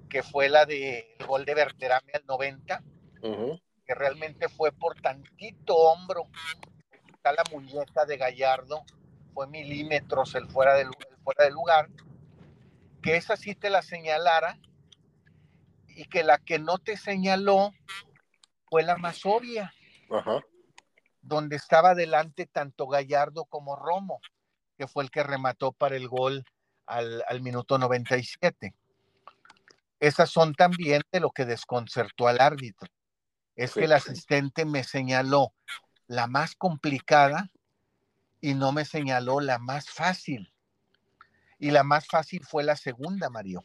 que 0.09 0.25
fue 0.25 0.49
la 0.49 0.67
del 0.67 1.05
gol 1.25 1.45
de 1.45 1.55
Berterame 1.55 2.13
al 2.15 2.27
90, 2.27 2.83
que 3.85 3.95
realmente 3.95 4.49
fue 4.49 4.73
por 4.73 5.01
tantito 5.01 5.77
hombro, 5.77 6.25
está 7.27 7.33
la 7.33 7.51
muñeca 7.51 8.05
de 8.05 8.17
Gallardo, 8.17 8.85
fue 9.35 9.49
milímetros 9.49 10.35
el 10.37 10.49
fuera 10.49 10.75
del, 10.75 10.89
fuera 11.25 11.51
lugar, 11.51 11.89
que 13.03 13.17
esa 13.17 13.37
sí 13.37 13.55
te 13.55 13.69
la 13.69 13.83
señalara 13.83 14.59
y 15.89 16.05
que 16.05 16.23
la 16.23 16.39
que 16.39 16.59
no 16.59 16.79
te 16.79 16.97
señaló 16.97 17.73
fue 18.69 18.85
la 18.85 18.97
más 18.97 19.27
obvia, 19.27 19.75
donde 21.21 21.57
estaba 21.57 21.95
delante 21.95 22.47
tanto 22.47 22.87
Gallardo 22.87 23.45
como 23.47 23.75
Romo 23.75 24.21
que 24.79 24.87
fue 24.87 25.03
el 25.03 25.11
que 25.11 25.23
remató 25.23 25.73
para 25.73 25.97
el 25.97 26.07
gol 26.07 26.45
al, 26.85 27.41
minuto 27.41 27.79
97. 27.79 28.75
Esas 29.99 30.31
son 30.31 30.55
también 30.55 31.03
de 31.11 31.21
lo 31.21 31.31
que 31.31 31.47
desconcertó 31.47 32.29
al 32.29 32.41
árbitro. 32.41 32.89
Es 33.55 33.73
que 33.73 33.85
el 33.85 33.93
asistente 33.93 34.67
me 34.67 34.85
señaló 34.85 35.55
la 36.07 36.27
más 36.27 36.55
complicada 36.55 37.51
y 38.41 38.55
no 38.55 38.73
me 38.73 38.85
señaló 38.85 39.41
la 39.41 39.59
más 39.59 39.91
fácil. 39.91 40.53
Y 41.59 41.71
la 41.71 41.83
más 41.83 42.07
fácil 42.07 42.45
fue 42.45 42.65
la 42.65 42.77
segunda, 42.77 43.31
Mario, 43.31 43.65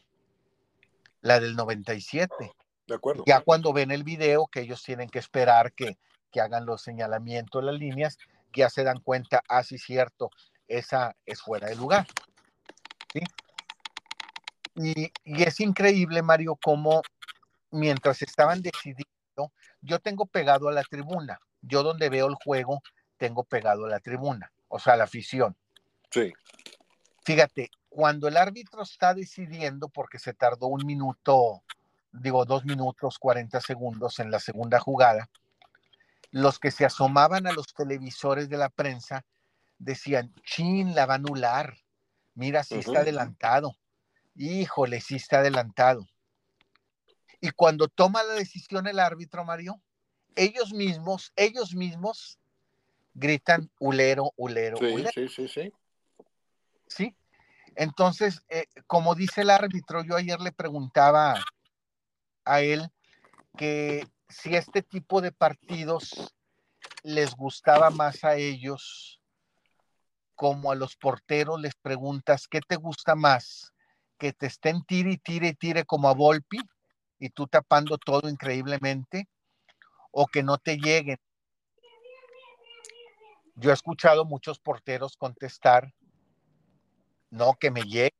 la 1.20 1.40
del 1.40 1.56
97. 1.56 2.52
De 2.86 2.94
acuerdo. 2.94 3.24
Ya 3.26 3.40
cuando 3.40 3.72
ven 3.72 3.90
el 3.90 4.02
video, 4.02 4.46
que 4.46 4.60
ellos 4.60 4.82
tienen 4.82 5.08
que 5.08 5.18
esperar 5.18 5.72
que, 5.72 5.98
que 6.30 6.40
hagan 6.40 6.66
los 6.66 6.82
señalamientos, 6.82 7.62
las 7.62 7.74
líneas, 7.74 8.18
ya 8.54 8.70
se 8.70 8.84
dan 8.84 9.00
cuenta, 9.00 9.42
ah, 9.48 9.62
sí, 9.62 9.78
cierto, 9.78 10.30
esa 10.66 11.16
es 11.26 11.40
fuera 11.40 11.68
de 11.68 11.76
lugar. 11.76 12.06
Y, 14.74 15.12
es 15.24 15.60
increíble, 15.60 16.22
Mario, 16.22 16.58
cómo 16.62 17.02
mientras 17.70 18.22
estaban 18.22 18.62
decidiendo, 18.62 19.52
yo 19.80 19.98
tengo 19.98 20.26
pegado 20.26 20.68
a 20.68 20.72
la 20.72 20.82
tribuna. 20.82 21.38
Yo 21.62 21.82
donde 21.82 22.08
veo 22.08 22.26
el 22.26 22.34
juego, 22.34 22.82
tengo 23.16 23.44
pegado 23.44 23.86
a 23.86 23.88
la 23.88 24.00
tribuna, 24.00 24.52
o 24.68 24.78
sea, 24.78 24.96
la 24.96 25.04
afición. 25.04 25.56
Sí. 26.10 26.32
Fíjate, 27.24 27.70
cuando 27.88 28.28
el 28.28 28.36
árbitro 28.36 28.82
está 28.82 29.14
decidiendo, 29.14 29.88
porque 29.88 30.18
se 30.18 30.34
tardó 30.34 30.66
un 30.66 30.84
minuto, 30.84 31.62
digo, 32.10 32.44
dos 32.44 32.64
minutos, 32.64 33.18
40 33.18 33.60
segundos 33.60 34.18
en 34.18 34.30
la 34.30 34.40
segunda 34.40 34.80
jugada, 34.80 35.30
los 36.30 36.58
que 36.58 36.70
se 36.70 36.84
asomaban 36.84 37.46
a 37.46 37.52
los 37.52 37.74
televisores 37.74 38.48
de 38.48 38.56
la 38.56 38.70
prensa 38.70 39.24
decían, 39.78 40.32
chin, 40.44 40.94
la 40.94 41.06
va 41.06 41.14
a 41.14 41.16
anular. 41.16 41.76
Mira, 42.34 42.64
sí 42.64 42.76
está 42.76 43.00
adelantado. 43.00 43.76
Híjole, 44.34 45.00
sí 45.00 45.16
está 45.16 45.38
adelantado. 45.40 46.06
Y 47.40 47.50
cuando 47.50 47.88
toma 47.88 48.22
la 48.22 48.34
decisión 48.34 48.86
el 48.86 48.98
árbitro, 48.98 49.44
Mario, 49.44 49.82
ellos 50.36 50.72
mismos, 50.72 51.32
ellos 51.36 51.74
mismos 51.74 52.38
gritan 53.14 53.70
ulero, 53.78 54.32
ulero, 54.36 54.78
sí, 54.78 54.84
ulero. 54.84 55.12
Sí, 55.12 55.28
sí, 55.28 55.48
sí. 55.48 55.72
Sí. 56.86 57.16
Entonces, 57.74 58.42
eh, 58.48 58.66
como 58.86 59.14
dice 59.14 59.42
el 59.42 59.50
árbitro, 59.50 60.02
yo 60.02 60.16
ayer 60.16 60.40
le 60.40 60.52
preguntaba 60.52 61.42
a 62.44 62.60
él 62.60 62.90
que 63.56 64.06
si 64.28 64.54
este 64.54 64.82
tipo 64.82 65.20
de 65.20 65.32
partidos 65.32 66.34
les 67.02 67.34
gustaba 67.34 67.90
más 67.90 68.24
a 68.24 68.36
ellos 68.36 69.20
como 70.34 70.72
a 70.72 70.74
los 70.74 70.96
porteros 70.96 71.60
les 71.60 71.74
preguntas, 71.74 72.48
¿qué 72.48 72.60
te 72.60 72.76
gusta 72.76 73.14
más? 73.14 73.72
¿Que 74.18 74.32
te 74.32 74.46
estén 74.46 74.82
tire 74.84 75.12
y 75.12 75.18
tire 75.18 75.48
y 75.48 75.54
tire 75.54 75.84
como 75.84 76.08
a 76.08 76.14
Volpi 76.14 76.58
y 77.18 77.30
tú 77.30 77.46
tapando 77.46 77.98
todo 77.98 78.28
increíblemente? 78.28 79.28
¿O 80.12 80.26
que 80.28 80.44
no 80.44 80.58
te 80.58 80.76
lleguen? 80.76 81.18
Yo 83.56 83.70
he 83.70 83.74
escuchado 83.74 84.24
muchos 84.24 84.60
porteros 84.60 85.16
contestar, 85.16 85.92
no, 87.30 87.54
que 87.54 87.70
me 87.70 87.82
lleguen 87.82 88.10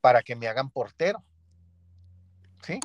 para 0.00 0.22
que 0.22 0.36
me 0.36 0.46
hagan 0.46 0.70
portero. 0.70 1.24
¿Sí? 2.62 2.78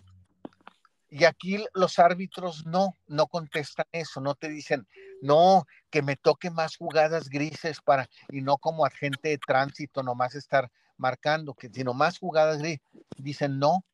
Y 1.09 1.23
aquí 1.23 1.63
los 1.73 1.99
árbitros 1.99 2.65
no, 2.65 2.93
no 3.07 3.27
contestan 3.27 3.85
eso, 3.91 4.19
no 4.19 4.35
te 4.35 4.49
dicen, 4.49 4.87
no, 5.21 5.65
que 5.89 6.01
me 6.01 6.15
toque 6.15 6.49
más 6.49 6.75
jugadas 6.75 7.29
grises 7.29 7.79
para, 7.81 8.09
y 8.29 8.41
no 8.41 8.57
como 8.57 8.85
agente 8.85 9.29
de 9.29 9.37
tránsito 9.37 10.03
nomás 10.03 10.35
estar 10.35 10.69
marcando, 10.97 11.53
que 11.53 11.69
sino 11.69 11.93
más 11.93 12.19
jugadas 12.19 12.59
grises. 12.59 12.81
Dicen, 13.17 13.57
no, 13.57 13.85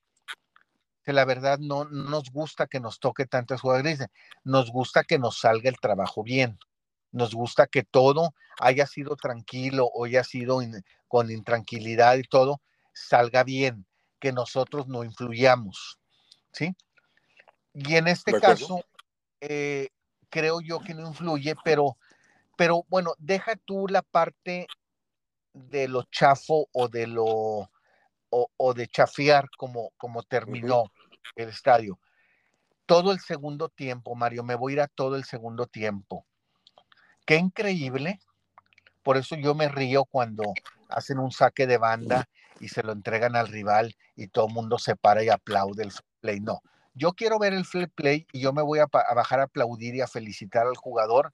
que 1.03 1.13
la 1.13 1.25
verdad 1.25 1.60
no, 1.60 1.86
nos 1.86 2.31
gusta 2.31 2.67
que 2.67 2.79
nos 2.79 3.00
toque 3.00 3.25
tantas 3.25 3.62
jugadas 3.62 3.83
grises, 3.83 4.07
nos 4.43 4.72
gusta 4.72 5.03
que 5.03 5.19
nos 5.19 5.39
salga 5.39 5.69
el 5.69 5.79
trabajo 5.79 6.24
bien, 6.24 6.57
nos 7.12 7.33
gusta 7.33 7.67
que 7.67 7.83
todo 7.83 8.33
haya 8.60 8.88
sido 8.88 9.15
tranquilo 9.15 9.86
o 9.93 10.05
haya 10.05 10.24
sido 10.24 10.60
con 11.07 11.29
intranquilidad 11.29 12.17
y 12.17 12.24
todo 12.24 12.62
salga 12.93 13.43
bien, 13.43 13.86
que 14.19 14.31
nosotros 14.31 14.88
no 14.88 15.03
influyamos, 15.03 16.00
¿sí? 16.51 16.75
Y 17.74 17.95
en 17.95 18.07
este 18.07 18.39
caso, 18.39 18.86
eh, 19.41 19.89
creo 20.29 20.62
yo 20.62 20.79
que 20.79 20.93
no 20.93 21.07
influye, 21.07 21.55
pero, 21.63 21.98
pero 22.55 22.86
bueno, 22.88 23.13
deja 23.17 23.55
tú 23.55 23.88
la 23.88 24.03
parte 24.03 24.67
de 25.53 25.88
lo 25.88 26.03
chafo 26.03 26.67
o 26.72 26.88
de 26.88 27.07
lo 27.07 27.69
o, 28.58 28.74
de 28.74 28.88
chafear 28.88 29.50
como, 29.58 29.92
como 29.98 30.24
terminó 30.24 30.92
el 31.36 31.50
estadio. 31.50 32.00
Todo 32.86 33.12
el 33.12 33.20
segundo 33.20 33.70
tiempo, 33.70 34.16
Mario, 34.16 34.44
me 34.44 34.56
voy 34.56 34.74
a 34.74 34.75
ir 34.75 34.82
a 34.82 34.88
todo 34.88 35.16
el 35.16 35.24
segundo 35.24 35.68
tiempo. 35.68 36.25
Qué 37.25 37.36
increíble. 37.36 38.20
Por 39.04 39.18
eso 39.18 39.36
yo 39.36 39.54
me 39.56 39.70
río 39.70 40.06
cuando 40.06 40.54
hacen 40.90 41.20
un 41.20 41.32
saque 41.32 41.68
de 41.68 41.78
banda 41.78 42.28
y 42.60 42.70
se 42.70 42.84
lo 42.84 42.92
entregan 42.92 43.36
al 43.36 43.48
rival 43.48 43.96
y 44.16 44.28
todo 44.28 44.48
el 44.48 44.54
mundo 44.54 44.78
se 44.78 44.96
para 44.96 45.24
y 45.24 45.30
aplaude 45.30 45.84
el 45.84 45.92
play. 46.22 46.40
No, 46.40 46.62
yo 46.94 47.13
quiero 47.13 47.40
ver 47.40 47.54
el 47.54 47.66
flip 47.66 47.92
play 47.94 48.28
y 48.32 48.42
yo 48.42 48.54
me 48.54 48.62
voy 48.62 48.80
a, 48.80 48.86
bajar 48.86 49.40
a 49.40 49.44
aplaudir 49.44 49.96
y 49.96 50.02
a 50.02 50.08
felicitar 50.08 50.68
al 50.68 50.78
jugador 50.78 51.34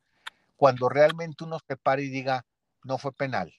cuando 0.56 0.90
realmente 0.90 1.44
uno 1.44 1.58
se 1.68 1.78
pare 1.78 2.04
y 2.04 2.10
diga, 2.10 2.46
no 2.84 2.98
fue 2.98 3.12
penal, 3.12 3.54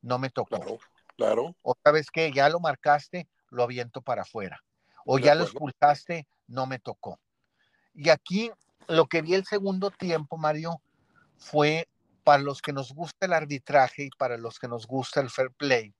no 0.00 0.18
me 0.18 0.30
tocó. 0.30 0.56
Claro, 0.56 0.78
claro. 1.16 1.54
Otra 1.62 1.92
vez 1.92 2.10
que 2.10 2.32
ya 2.32 2.48
lo 2.48 2.60
marcaste, 2.60 3.28
lo 3.50 3.62
aviento 3.62 4.02
para 4.02 4.22
afuera. 4.22 4.62
o 5.04 5.18
ya 5.18 5.34
lo 5.34 5.42
expulsaste, 5.42 6.28
no 6.46 6.66
me 6.66 6.78
tocó. 6.78 7.18
Y 7.92 8.08
aquí 8.08 8.52
lo 8.86 9.06
que 9.06 9.20
vi 9.20 9.34
el 9.34 9.44
segundo 9.44 9.90
tiempo, 9.90 10.36
Mario, 10.36 10.80
fue 11.36 11.88
para 12.22 12.42
los 12.42 12.62
que 12.62 12.72
nos 12.72 12.92
gusta 12.92 13.26
el 13.26 13.32
arbitraje 13.32 14.04
y 14.04 14.10
para 14.10 14.36
los 14.36 14.58
que 14.58 14.68
nos 14.68 14.86
gusta 14.86 15.20
el 15.20 15.28
fair 15.28 15.50
play, 15.50 15.92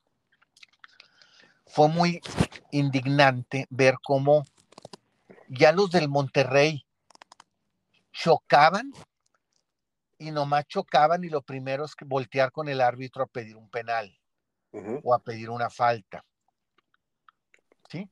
fue 1.66 1.88
muy 1.88 2.20
indignante 2.70 3.66
ver 3.70 3.96
cómo 4.04 4.44
ya 5.48 5.72
los 5.72 5.90
del 5.90 6.08
Monterrey 6.08 6.86
chocaban 8.12 8.92
y 10.18 10.30
nomás 10.30 10.66
chocaban 10.68 11.24
y 11.24 11.28
lo 11.28 11.42
primero 11.42 11.84
es 11.84 11.96
que 11.96 12.04
voltear 12.04 12.52
con 12.52 12.68
el 12.68 12.80
árbitro 12.80 13.24
a 13.24 13.26
pedir 13.26 13.56
un 13.56 13.68
penal 13.68 14.16
o 15.02 15.14
a 15.14 15.22
pedir 15.22 15.50
una 15.50 15.70
falta. 15.70 16.24
¿Sí? 17.88 18.10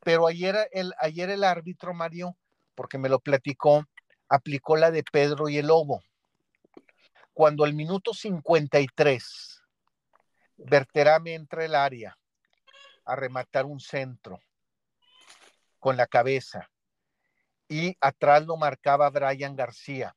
Pero 0.00 0.26
ayer 0.26 0.68
el, 0.72 0.92
ayer 0.98 1.30
el 1.30 1.44
árbitro 1.44 1.94
Mario, 1.94 2.36
porque 2.74 2.98
me 2.98 3.08
lo 3.08 3.20
platicó, 3.20 3.84
aplicó 4.28 4.76
la 4.76 4.90
de 4.90 5.04
Pedro 5.04 5.48
y 5.48 5.58
el 5.58 5.68
Lobo. 5.68 6.02
Cuando 7.32 7.64
al 7.64 7.74
minuto 7.74 8.12
53 8.12 9.62
Berterame 10.56 11.34
entra 11.34 11.64
el 11.64 11.74
área 11.74 12.18
a 13.04 13.16
rematar 13.16 13.64
un 13.64 13.78
centro 13.78 14.40
con 15.78 15.96
la 15.96 16.06
cabeza 16.06 16.68
y 17.68 17.96
atrás 18.00 18.44
lo 18.44 18.56
marcaba 18.56 19.10
Brian 19.10 19.54
García. 19.54 20.16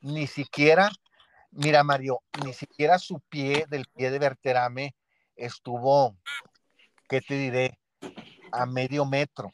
Ni 0.00 0.26
siquiera, 0.26 0.90
mira 1.54 1.84
Mario, 1.84 2.22
ni 2.44 2.52
siquiera 2.52 2.98
su 2.98 3.20
pie 3.20 3.66
del 3.68 3.86
pie 3.86 4.10
de 4.10 4.18
Berterame 4.18 4.94
estuvo, 5.36 6.16
¿qué 7.08 7.20
te 7.20 7.34
diré? 7.34 7.78
A 8.52 8.66
medio 8.66 9.04
metro 9.04 9.50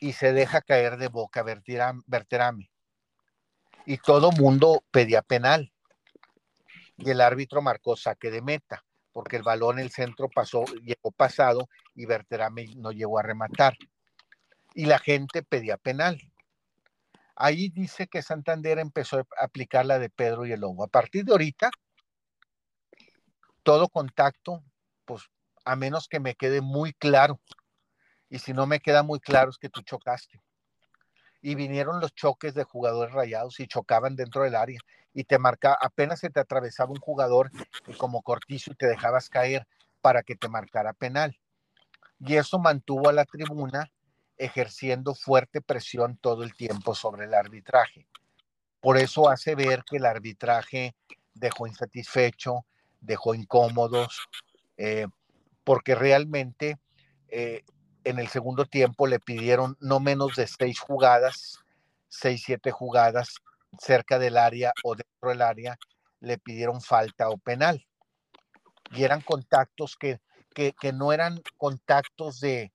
y 0.00 0.12
se 0.12 0.32
deja 0.32 0.60
caer 0.60 0.96
de 0.96 1.08
boca 1.08 1.42
Berterame. 1.42 2.70
Y 3.86 3.98
todo 3.98 4.32
mundo 4.32 4.84
pedía 4.90 5.22
penal. 5.22 5.72
Y 6.98 7.10
el 7.10 7.20
árbitro 7.20 7.62
marcó 7.62 7.96
saque 7.96 8.30
de 8.30 8.42
meta, 8.42 8.84
porque 9.12 9.36
el 9.36 9.42
balón 9.42 9.78
en 9.78 9.86
el 9.86 9.90
centro 9.90 10.28
pasó, 10.28 10.64
llegó 10.84 11.10
pasado 11.10 11.68
y 11.94 12.06
Berterame 12.06 12.66
no 12.76 12.92
llegó 12.92 13.18
a 13.18 13.22
rematar 13.22 13.76
y 14.74 14.86
la 14.86 14.98
gente 14.98 15.42
pedía 15.42 15.76
penal. 15.76 16.20
Ahí 17.34 17.70
dice 17.70 18.06
que 18.06 18.22
Santander 18.22 18.78
empezó 18.78 19.18
a 19.18 19.44
aplicar 19.44 19.86
la 19.86 19.98
de 19.98 20.10
Pedro 20.10 20.46
y 20.46 20.52
el 20.52 20.60
Lobo. 20.60 20.84
A 20.84 20.88
partir 20.88 21.24
de 21.24 21.32
ahorita, 21.32 21.70
todo 23.62 23.88
contacto, 23.88 24.62
pues 25.04 25.22
a 25.64 25.76
menos 25.76 26.08
que 26.08 26.20
me 26.20 26.34
quede 26.34 26.60
muy 26.60 26.92
claro. 26.92 27.40
Y 28.28 28.38
si 28.38 28.52
no 28.52 28.66
me 28.66 28.80
queda 28.80 29.02
muy 29.02 29.20
claro 29.20 29.50
es 29.50 29.58
que 29.58 29.68
tú 29.68 29.82
chocaste. 29.82 30.40
Y 31.40 31.54
vinieron 31.54 32.00
los 32.00 32.14
choques 32.14 32.54
de 32.54 32.64
jugadores 32.64 33.12
rayados 33.14 33.58
y 33.60 33.66
chocaban 33.66 34.16
dentro 34.16 34.42
del 34.42 34.54
área. 34.54 34.78
Y 35.12 35.24
te 35.24 35.38
marcaba, 35.38 35.76
apenas 35.80 36.20
se 36.20 36.30
te 36.30 36.40
atravesaba 36.40 36.92
un 36.92 37.00
jugador 37.00 37.50
como 37.98 38.22
cortizo 38.22 38.72
y 38.72 38.76
te 38.76 38.86
dejabas 38.86 39.28
caer 39.28 39.66
para 40.00 40.22
que 40.22 40.36
te 40.36 40.48
marcara 40.48 40.92
penal. 40.92 41.38
Y 42.20 42.36
eso 42.36 42.58
mantuvo 42.58 43.08
a 43.08 43.12
la 43.12 43.24
tribuna 43.24 43.90
ejerciendo 44.44 45.14
fuerte 45.14 45.60
presión 45.60 46.16
todo 46.16 46.42
el 46.42 46.54
tiempo 46.54 46.94
sobre 46.94 47.26
el 47.26 47.34
arbitraje. 47.34 48.08
Por 48.80 48.98
eso 48.98 49.28
hace 49.28 49.54
ver 49.54 49.84
que 49.88 49.98
el 49.98 50.06
arbitraje 50.06 50.96
dejó 51.34 51.68
insatisfecho, 51.68 52.66
dejó 53.00 53.34
incómodos, 53.34 54.28
eh, 54.76 55.06
porque 55.62 55.94
realmente 55.94 56.78
eh, 57.28 57.62
en 58.02 58.18
el 58.18 58.26
segundo 58.26 58.64
tiempo 58.64 59.06
le 59.06 59.20
pidieron 59.20 59.76
no 59.80 60.00
menos 60.00 60.34
de 60.34 60.48
seis 60.48 60.80
jugadas, 60.80 61.60
seis, 62.08 62.42
siete 62.44 62.72
jugadas 62.72 63.36
cerca 63.78 64.18
del 64.18 64.36
área 64.36 64.72
o 64.82 64.96
dentro 64.96 65.28
del 65.28 65.42
área, 65.42 65.78
le 66.18 66.38
pidieron 66.38 66.80
falta 66.80 67.28
o 67.28 67.38
penal. 67.38 67.86
Y 68.90 69.04
eran 69.04 69.20
contactos 69.20 69.96
que, 69.96 70.20
que 70.52 70.92
no 70.92 71.12
eran 71.12 71.40
contactos 71.56 72.40
de, 72.40 72.72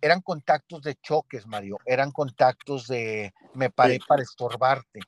eran 0.00 0.20
contactos 0.20 0.82
de 0.82 0.94
choques, 0.96 1.46
Mario, 1.46 1.78
eran 1.84 2.10
contactos 2.10 2.86
de 2.86 3.32
me 3.54 3.70
paré 3.70 3.98
para 4.06 4.22
estorbarte, 4.22 5.00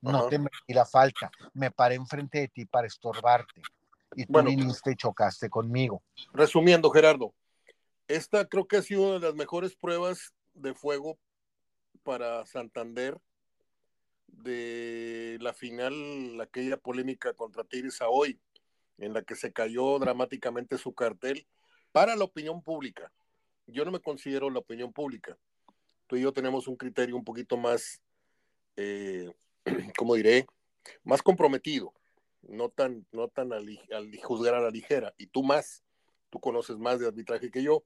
no 0.00 0.28
te 0.28 0.38
metí 0.38 0.74
la 0.74 0.84
falta, 0.84 1.30
me 1.54 1.70
paré 1.70 1.94
enfrente 1.94 2.40
de 2.40 2.48
ti 2.48 2.66
para 2.66 2.86
estorbarte 2.86 3.62
y 4.16 4.26
tú 4.26 4.42
viniste 4.42 4.92
y 4.92 4.96
chocaste 4.96 5.48
conmigo. 5.48 6.02
Resumiendo, 6.32 6.90
Gerardo, 6.90 7.34
esta 8.08 8.46
creo 8.46 8.66
que 8.66 8.78
ha 8.78 8.82
sido 8.82 9.02
una 9.02 9.14
de 9.14 9.26
las 9.26 9.34
mejores 9.34 9.76
pruebas 9.76 10.34
de 10.54 10.74
fuego 10.74 11.18
para 12.02 12.44
Santander 12.46 13.18
de 14.26 15.38
la 15.40 15.52
final, 15.52 16.40
aquella 16.40 16.76
polémica 16.76 17.32
contra 17.34 17.64
Tigres 17.64 18.00
a 18.02 18.08
hoy, 18.08 18.40
en 18.98 19.12
la 19.12 19.22
que 19.22 19.36
se 19.36 19.52
cayó 19.52 19.98
dramáticamente 19.98 20.78
su 20.78 20.94
cartel 20.94 21.46
para 21.92 22.16
la 22.16 22.24
opinión 22.24 22.62
pública 22.62 23.12
yo 23.66 23.84
no 23.84 23.90
me 23.90 24.00
considero 24.00 24.50
la 24.50 24.58
opinión 24.58 24.92
pública. 24.92 25.36
Tú 26.06 26.16
y 26.16 26.22
yo 26.22 26.32
tenemos 26.32 26.68
un 26.68 26.76
criterio 26.76 27.16
un 27.16 27.24
poquito 27.24 27.56
más, 27.56 28.02
eh, 28.76 29.30
¿cómo 29.96 30.14
diré? 30.14 30.46
Más 31.04 31.22
comprometido, 31.22 31.92
no 32.42 32.68
tan, 32.68 33.06
no 33.12 33.28
tan 33.28 33.52
al, 33.52 33.66
juzgar 34.22 34.54
a 34.54 34.60
la 34.60 34.70
ligera. 34.70 35.14
Y 35.16 35.26
tú 35.26 35.42
más, 35.42 35.82
tú 36.30 36.40
conoces 36.40 36.76
más 36.78 36.98
de 36.98 37.06
arbitraje 37.06 37.50
que 37.50 37.62
yo. 37.62 37.84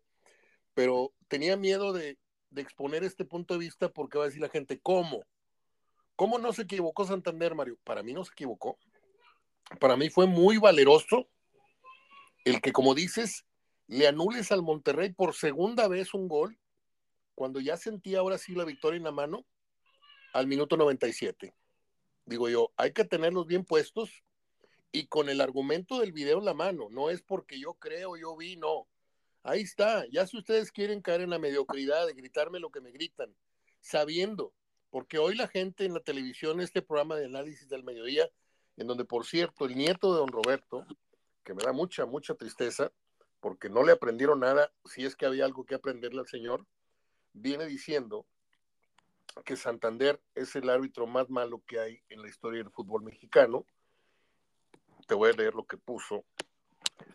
Pero 0.74 1.12
tenía 1.28 1.56
miedo 1.56 1.92
de, 1.92 2.18
de 2.50 2.62
exponer 2.62 3.04
este 3.04 3.24
punto 3.24 3.54
de 3.54 3.60
vista 3.60 3.88
porque 3.88 4.18
va 4.18 4.24
a 4.24 4.28
decir 4.28 4.42
la 4.42 4.48
gente, 4.48 4.78
¿cómo? 4.80 5.24
¿Cómo 6.16 6.38
no 6.38 6.52
se 6.52 6.62
equivocó 6.62 7.04
Santander, 7.04 7.54
Mario? 7.54 7.78
Para 7.84 8.02
mí 8.02 8.12
no 8.12 8.24
se 8.24 8.32
equivocó. 8.32 8.78
Para 9.78 9.96
mí 9.96 10.08
fue 10.10 10.26
muy 10.26 10.58
valeroso 10.58 11.28
el 12.44 12.60
que, 12.60 12.72
como 12.72 12.94
dices, 12.94 13.44
le 13.88 14.06
anules 14.06 14.50
al 14.52 14.62
Monterrey 14.62 15.12
por 15.12 15.34
segunda 15.34 15.88
vez 15.88 16.14
un 16.14 16.28
gol, 16.28 16.58
cuando 17.34 17.60
ya 17.60 17.76
sentía 17.76 18.20
ahora 18.20 18.38
sí 18.38 18.54
la 18.54 18.64
victoria 18.64 18.96
en 18.96 19.04
la 19.04 19.12
mano, 19.12 19.44
al 20.32 20.46
minuto 20.46 20.76
97. 20.76 21.54
Digo 22.24 22.48
yo, 22.48 22.72
hay 22.76 22.92
que 22.92 23.04
tenerlos 23.04 23.46
bien 23.46 23.64
puestos 23.64 24.24
y 24.90 25.06
con 25.06 25.28
el 25.28 25.40
argumento 25.40 26.00
del 26.00 26.12
video 26.12 26.38
en 26.38 26.44
la 26.44 26.54
mano, 26.54 26.88
no 26.90 27.10
es 27.10 27.22
porque 27.22 27.60
yo 27.60 27.74
creo, 27.74 28.16
yo 28.16 28.36
vi, 28.36 28.56
no. 28.56 28.88
Ahí 29.42 29.62
está, 29.62 30.06
ya 30.10 30.26
si 30.26 30.38
ustedes 30.38 30.72
quieren 30.72 31.00
caer 31.00 31.20
en 31.20 31.30
la 31.30 31.38
mediocridad 31.38 32.06
de 32.06 32.14
gritarme 32.14 32.58
lo 32.58 32.70
que 32.70 32.80
me 32.80 32.90
gritan, 32.90 33.36
sabiendo, 33.80 34.52
porque 34.90 35.18
hoy 35.18 35.36
la 35.36 35.46
gente 35.46 35.84
en 35.84 35.94
la 35.94 36.00
televisión, 36.00 36.60
este 36.60 36.82
programa 36.82 37.16
de 37.16 37.26
análisis 37.26 37.68
del 37.68 37.84
mediodía, 37.84 38.28
en 38.76 38.86
donde 38.88 39.04
por 39.04 39.24
cierto 39.24 39.66
el 39.66 39.76
nieto 39.76 40.12
de 40.12 40.20
don 40.20 40.28
Roberto, 40.28 40.84
que 41.44 41.54
me 41.54 41.62
da 41.62 41.72
mucha, 41.72 42.06
mucha 42.06 42.34
tristeza, 42.34 42.90
porque 43.40 43.68
no 43.68 43.82
le 43.84 43.92
aprendieron 43.92 44.40
nada, 44.40 44.72
si 44.84 45.04
es 45.04 45.16
que 45.16 45.26
había 45.26 45.44
algo 45.44 45.64
que 45.64 45.74
aprenderle 45.74 46.20
al 46.20 46.26
señor, 46.26 46.66
viene 47.32 47.66
diciendo 47.66 48.26
que 49.44 49.56
Santander 49.56 50.20
es 50.34 50.56
el 50.56 50.70
árbitro 50.70 51.06
más 51.06 51.28
malo 51.28 51.62
que 51.66 51.78
hay 51.78 52.00
en 52.08 52.22
la 52.22 52.28
historia 52.28 52.62
del 52.62 52.72
fútbol 52.72 53.02
mexicano. 53.02 53.66
Te 55.06 55.14
voy 55.14 55.30
a 55.30 55.34
leer 55.34 55.54
lo 55.54 55.66
que 55.66 55.76
puso. 55.76 56.24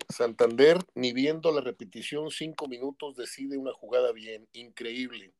Santander, 0.10 0.78
ni 0.94 1.14
viendo 1.14 1.52
la 1.52 1.62
repetición 1.62 2.30
cinco 2.30 2.68
minutos, 2.68 3.16
decide 3.16 3.58
una 3.58 3.74
jugada 3.74 4.12
bien, 4.12 4.48
increíble. 4.54 5.34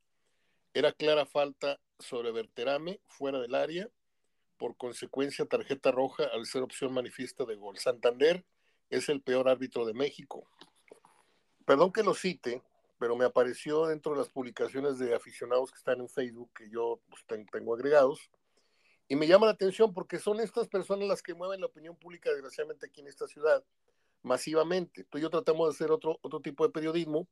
Era 0.74 0.92
clara 0.92 1.26
falta 1.26 1.80
sobre 2.00 2.32
Berterame, 2.32 3.00
fuera 3.06 3.40
del 3.40 3.54
área, 3.54 3.90
por 4.58 4.76
consecuencia 4.76 5.46
tarjeta 5.46 5.92
roja 5.92 6.24
al 6.34 6.46
ser 6.46 6.64
opción 6.64 6.94
manifiesta 6.94 7.46
de 7.46 7.56
gol. 7.56 7.78
Santander 7.78 8.46
es 8.90 9.10
el 9.10 9.22
peor 9.22 9.48
árbitro 9.48 9.86
de 9.86 9.94
México 9.94 10.48
perdón 11.66 11.92
que 11.92 12.04
lo 12.04 12.14
cite, 12.14 12.62
pero 13.00 13.16
me 13.16 13.26
apareció 13.26 13.88
dentro 13.88 14.12
de 14.12 14.20
las 14.20 14.30
publicaciones 14.30 15.00
de 15.00 15.16
aficionados 15.16 15.72
que 15.72 15.78
están 15.78 16.00
en 16.00 16.10
Facebook, 16.10 16.52
que 16.54 16.70
yo 16.70 17.00
pues, 17.10 17.26
tengo 17.52 17.74
agregados, 17.74 18.30
y 19.08 19.16
me 19.16 19.28
llama 19.28 19.48
la 19.48 19.54
atención 19.54 19.94
porque 19.94 20.20
son 20.20 20.40
estas 20.40 20.68
personas 20.68 21.08
las 21.08 21.22
que 21.22 21.34
mueven 21.34 21.60
la 21.60 21.66
opinión 21.66 21.96
pública, 21.96 22.32
desgraciadamente, 22.32 22.86
aquí 22.86 23.02
en 23.02 23.08
esta 23.08 23.28
ciudad, 23.28 23.64
masivamente. 24.24 25.04
Tú 25.04 25.18
y 25.18 25.22
yo 25.22 25.30
tratamos 25.30 25.68
de 25.68 25.76
hacer 25.76 25.92
otro, 25.92 26.18
otro 26.22 26.40
tipo 26.40 26.66
de 26.66 26.72
periodismo, 26.72 27.28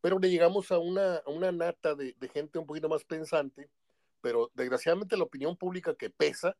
pero 0.00 0.18
le 0.18 0.30
llegamos 0.30 0.70
a 0.70 0.78
una, 0.78 1.20
una 1.26 1.52
nata 1.52 1.94
de, 1.94 2.14
de 2.18 2.28
gente 2.28 2.58
un 2.58 2.66
poquito 2.66 2.88
más 2.88 3.04
pensante, 3.04 3.68
pero 4.20 4.50
desgraciadamente 4.54 5.16
la 5.16 5.24
opinión 5.24 5.56
pública 5.56 5.94
que 5.94 6.10
pesa 6.10 6.56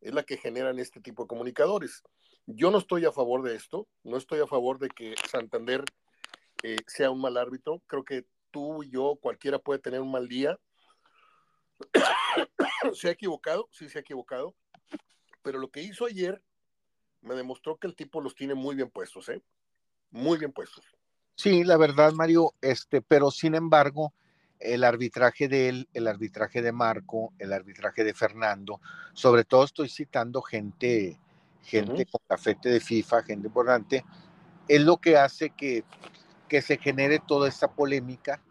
es 0.00 0.14
la 0.14 0.22
que 0.22 0.36
generan 0.36 0.78
este 0.78 1.00
tipo 1.00 1.24
de 1.24 1.28
comunicadores. 1.28 2.02
Yo 2.46 2.70
no 2.70 2.78
estoy 2.78 3.04
a 3.04 3.12
favor 3.12 3.42
de 3.42 3.54
esto, 3.54 3.86
no 4.02 4.16
estoy 4.16 4.40
a 4.40 4.46
favor 4.46 4.78
de 4.78 4.88
que 4.88 5.14
Santander 5.30 5.84
eh, 6.62 6.76
sea 6.86 7.10
un 7.10 7.20
mal 7.20 7.36
árbitro. 7.36 7.82
Creo 7.86 8.04
que 8.04 8.26
tú, 8.50 8.82
y 8.82 8.90
yo, 8.90 9.16
cualquiera 9.20 9.58
puede 9.58 9.80
tener 9.80 10.00
un 10.00 10.10
mal 10.10 10.28
día. 10.28 10.58
se 12.94 13.08
ha 13.08 13.12
equivocado, 13.12 13.68
sí 13.70 13.88
se 13.88 13.98
ha 13.98 14.00
equivocado, 14.00 14.54
pero 15.42 15.58
lo 15.58 15.70
que 15.70 15.82
hizo 15.82 16.06
ayer 16.06 16.42
me 17.20 17.34
demostró 17.34 17.76
que 17.76 17.86
el 17.86 17.94
tipo 17.94 18.20
los 18.20 18.34
tiene 18.34 18.54
muy 18.54 18.74
bien 18.74 18.90
puestos, 18.90 19.28
¿eh? 19.28 19.42
Muy 20.10 20.38
bien 20.38 20.52
puestos. 20.52 20.84
Sí, 21.34 21.64
la 21.64 21.76
verdad, 21.76 22.12
Mario, 22.12 22.54
este, 22.60 23.00
pero 23.00 23.30
sin 23.30 23.54
embargo, 23.54 24.12
el 24.58 24.82
arbitraje 24.82 25.48
de 25.48 25.68
él, 25.68 25.88
el 25.92 26.08
arbitraje 26.08 26.62
de 26.62 26.72
Marco, 26.72 27.32
el 27.38 27.52
arbitraje 27.52 28.02
de 28.02 28.14
Fernando, 28.14 28.80
sobre 29.12 29.44
todo 29.44 29.64
estoy 29.64 29.88
citando 29.88 30.42
gente, 30.42 31.18
gente 31.62 32.06
con 32.06 32.20
cafete 32.26 32.70
de 32.70 32.80
FIFA, 32.80 33.22
gente 33.22 33.46
importante, 33.46 34.04
es 34.66 34.80
lo 34.82 34.96
que 34.96 35.16
hace 35.16 35.50
que, 35.50 35.84
que 36.48 36.62
se 36.62 36.78
genere 36.78 37.20
toda 37.20 37.48
esta 37.48 37.72
polémica 37.72 38.42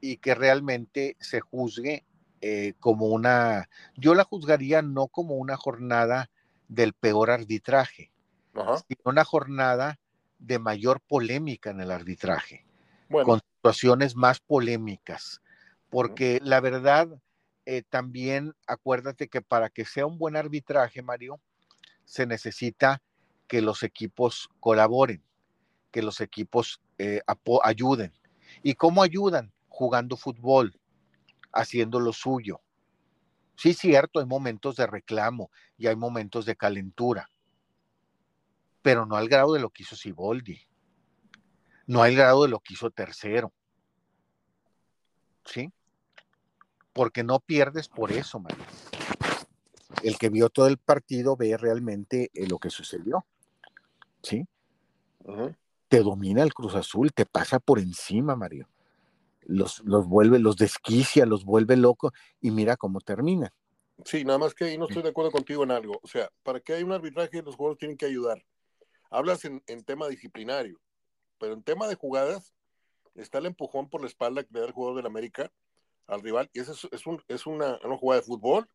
y 0.00 0.16
que 0.16 0.34
realmente 0.34 1.16
se 1.20 1.40
juzgue 1.40 2.04
eh, 2.40 2.74
como 2.80 3.06
una, 3.06 3.68
yo 3.96 4.14
la 4.14 4.24
juzgaría 4.24 4.80
no 4.82 5.08
como 5.08 5.34
una 5.34 5.56
jornada 5.56 6.30
del 6.68 6.92
peor 6.92 7.30
arbitraje, 7.30 8.12
sino 8.54 9.00
una 9.04 9.24
jornada 9.24 9.98
de 10.38 10.58
mayor 10.58 11.00
polémica 11.00 11.70
en 11.70 11.80
el 11.80 11.90
arbitraje, 11.90 12.64
con 13.08 13.40
situaciones 13.40 14.14
más 14.14 14.40
polémicas, 14.40 15.42
porque 15.90 16.40
la 16.42 16.60
verdad, 16.60 17.08
eh, 17.66 17.82
también 17.88 18.54
acuérdate 18.66 19.28
que 19.28 19.42
para 19.42 19.68
que 19.68 19.84
sea 19.84 20.06
un 20.06 20.18
buen 20.18 20.36
arbitraje, 20.36 21.02
Mario, 21.02 21.40
se 22.04 22.26
necesita 22.26 23.02
que 23.48 23.62
los 23.62 23.82
equipos 23.82 24.48
colaboren, 24.60 25.22
que 25.90 26.02
los 26.02 26.20
equipos 26.20 26.80
eh, 26.98 27.20
ayuden. 27.62 28.12
¿Y 28.62 28.74
cómo 28.74 29.02
ayudan? 29.02 29.52
Jugando 29.68 30.16
fútbol, 30.16 30.78
haciendo 31.52 32.00
lo 32.00 32.12
suyo. 32.12 32.60
Sí, 33.56 33.74
cierto, 33.74 34.20
hay 34.20 34.26
momentos 34.26 34.76
de 34.76 34.86
reclamo 34.86 35.50
y 35.76 35.88
hay 35.88 35.96
momentos 35.96 36.46
de 36.46 36.56
calentura, 36.56 37.28
pero 38.82 39.04
no 39.04 39.16
al 39.16 39.28
grado 39.28 39.54
de 39.54 39.60
lo 39.60 39.70
que 39.70 39.82
hizo 39.82 39.96
Siboldi, 39.96 40.60
no 41.86 42.02
al 42.02 42.14
grado 42.14 42.44
de 42.44 42.50
lo 42.50 42.60
que 42.60 42.74
hizo 42.74 42.90
Tercero. 42.90 43.52
¿Sí? 45.44 45.72
Porque 46.92 47.24
no 47.24 47.40
pierdes 47.40 47.88
por 47.88 48.12
eso, 48.12 48.38
María. 48.38 48.66
El 50.02 50.18
que 50.18 50.28
vio 50.28 50.50
todo 50.50 50.68
el 50.68 50.78
partido 50.78 51.36
ve 51.36 51.56
realmente 51.56 52.30
eh, 52.34 52.46
lo 52.46 52.58
que 52.58 52.70
sucedió. 52.70 53.24
¿Sí? 54.22 54.46
Te 55.88 56.02
domina 56.02 56.42
el 56.42 56.54
Cruz 56.54 56.74
Azul, 56.74 57.12
te 57.12 57.26
pasa 57.26 57.58
por 57.58 57.78
encima, 57.78 58.36
Mario 58.36 58.68
los, 59.48 59.80
los 59.80 60.06
vuelve, 60.06 60.38
los 60.38 60.56
desquicia, 60.56 61.26
los 61.26 61.44
vuelve 61.44 61.76
locos 61.76 62.12
y 62.40 62.50
mira 62.50 62.76
cómo 62.76 63.00
termina. 63.00 63.52
Sí, 64.04 64.24
nada 64.24 64.38
más 64.38 64.54
que 64.54 64.66
ahí 64.66 64.78
no 64.78 64.86
estoy 64.86 65.02
de 65.02 65.08
acuerdo 65.08 65.32
contigo 65.32 65.64
en 65.64 65.72
algo. 65.72 65.98
O 66.02 66.06
sea, 66.06 66.30
para 66.44 66.60
que 66.60 66.74
haya 66.74 66.84
un 66.84 66.92
arbitraje, 66.92 67.42
los 67.42 67.56
jugadores 67.56 67.78
tienen 67.78 67.96
que 67.96 68.06
ayudar. 68.06 68.44
Hablas 69.10 69.44
en, 69.44 69.62
tema 69.84 70.06
disciplinario, 70.06 70.78
pero 71.38 71.54
en 71.54 71.62
tema 71.62 71.88
de 71.88 71.94
jugadas, 71.94 72.54
está 73.14 73.38
el 73.38 73.46
empujón 73.46 73.88
por 73.88 74.02
la 74.02 74.06
espalda 74.06 74.44
que 74.44 74.52
le 74.52 74.60
da 74.60 74.66
el 74.66 74.72
jugador 74.72 74.98
del 74.98 75.06
América 75.06 75.50
al 76.06 76.22
rival, 76.22 76.48
y 76.52 76.60
esa 76.60 76.72
es, 76.72 76.86
es, 76.92 77.06
un, 77.06 77.22
es 77.28 77.46
una, 77.46 77.78
una, 77.84 77.96
jugada 77.96 78.20
de 78.20 78.26
fútbol 78.26 78.68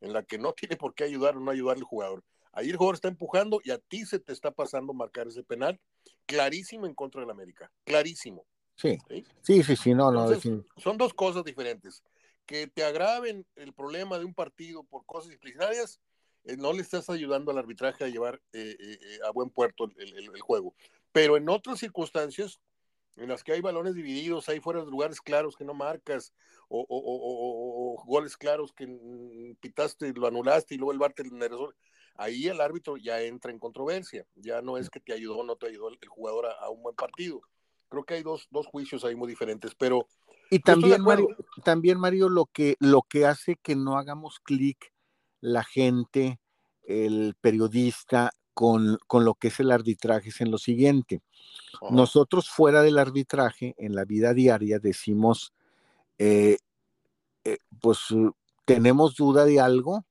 en 0.00 0.12
la 0.12 0.22
que 0.22 0.38
no 0.38 0.52
tiene 0.52 0.76
por 0.76 0.94
qué 0.94 1.04
ayudar 1.04 1.36
o 1.36 1.40
no 1.40 1.50
ayudar 1.50 1.76
al 1.76 1.82
jugador. 1.82 2.22
Ahí 2.58 2.70
el 2.70 2.76
jugador 2.76 2.96
está 2.96 3.06
empujando 3.06 3.60
y 3.62 3.70
a 3.70 3.78
ti 3.78 4.04
se 4.04 4.18
te 4.18 4.32
está 4.32 4.50
pasando 4.50 4.92
marcar 4.92 5.28
ese 5.28 5.44
penal 5.44 5.78
clarísimo 6.26 6.86
en 6.86 6.94
contra 6.94 7.20
del 7.20 7.30
América, 7.30 7.70
clarísimo. 7.84 8.44
Sí, 8.74 8.98
sí, 9.42 9.62
sí, 9.62 9.76
sí, 9.76 9.94
no, 9.94 10.10
no. 10.10 10.28
Son 10.76 10.98
dos 10.98 11.14
cosas 11.14 11.44
diferentes. 11.44 12.02
Que 12.46 12.66
te 12.66 12.82
agraven 12.82 13.46
el 13.54 13.72
problema 13.72 14.18
de 14.18 14.24
un 14.24 14.34
partido 14.34 14.82
por 14.82 15.06
cosas 15.06 15.28
disciplinarias, 15.28 16.00
eh, 16.42 16.56
no 16.56 16.72
le 16.72 16.82
estás 16.82 17.08
ayudando 17.10 17.52
al 17.52 17.58
arbitraje 17.58 18.02
a 18.02 18.08
llevar 18.08 18.42
eh, 18.52 18.76
eh, 18.80 19.18
a 19.24 19.30
buen 19.30 19.50
puerto 19.50 19.84
el, 19.96 20.40
juego. 20.40 20.74
Pero 21.12 21.36
en 21.36 21.48
otras 21.48 21.78
circunstancias, 21.78 22.58
en 23.14 23.28
las 23.28 23.44
que 23.44 23.52
hay 23.52 23.60
balones 23.60 23.94
divididos, 23.94 24.48
hay 24.48 24.58
fuera 24.58 24.84
de 24.84 24.90
lugares 24.90 25.20
claros 25.20 25.56
que 25.56 25.64
no 25.64 25.74
marcas, 25.74 26.32
o, 26.68 28.02
goles 28.04 28.36
claros 28.36 28.72
que 28.72 29.54
pitaste, 29.60 30.12
lo 30.12 30.26
anulaste 30.26 30.74
y 30.74 30.78
luego 30.78 30.90
el 30.90 30.98
bar 30.98 31.12
te 31.12 31.22
ahí 32.18 32.46
el 32.46 32.60
árbitro 32.60 32.98
ya 32.98 33.22
entra 33.22 33.50
en 33.50 33.58
controversia. 33.58 34.26
Ya 34.34 34.60
no 34.60 34.76
es 34.76 34.90
que 34.90 35.00
te 35.00 35.14
ayudó 35.14 35.38
o 35.38 35.44
no 35.44 35.56
te 35.56 35.68
ayudó 35.68 35.88
el, 35.88 35.98
jugador 36.06 36.46
a 36.60 36.68
un 36.68 36.82
buen 36.82 36.94
partido 36.94 37.40
creo 37.88 38.04
que 38.04 38.14
hay 38.14 38.22
dos, 38.22 38.46
dos 38.50 38.66
juicios 38.66 39.04
ahí 39.04 39.16
muy 39.16 39.28
diferentes, 39.28 39.74
pero... 39.74 40.06
Y 40.50 40.60
también, 40.60 41.02
Mario, 41.02 41.28
también, 41.62 41.98
Mario, 41.98 42.30
lo 42.30 42.46
que, 42.46 42.76
lo 42.80 43.02
que 43.02 43.26
hace 43.26 43.56
que 43.56 43.76
no 43.76 43.98
hagamos 43.98 44.40
clic 44.40 44.94
la 45.40 45.62
gente, 45.62 46.40
el 46.84 47.34
periodista, 47.40 48.30
con, 48.54 48.98
con, 49.06 49.26
lo 49.26 49.34
que 49.34 49.48
es 49.48 49.60
el 49.60 49.70
arbitraje 49.70 50.30
es 50.30 50.40
en 50.40 50.50
lo 50.50 50.56
siguiente. 50.56 51.22
Nosotros 51.90 52.48
fuera 52.48 52.80
del 52.82 52.98
arbitraje, 52.98 53.74
en 53.76 53.94
la 53.94 54.06
vida 54.06 54.32
diaria, 54.32 54.78
decimos, 54.78 55.52
eh, 56.16 56.56
eh, 57.44 57.58
pues 57.80 57.98
tenemos 58.64 59.16
duda 59.16 59.44
de 59.44 59.60
algo, 59.60 60.06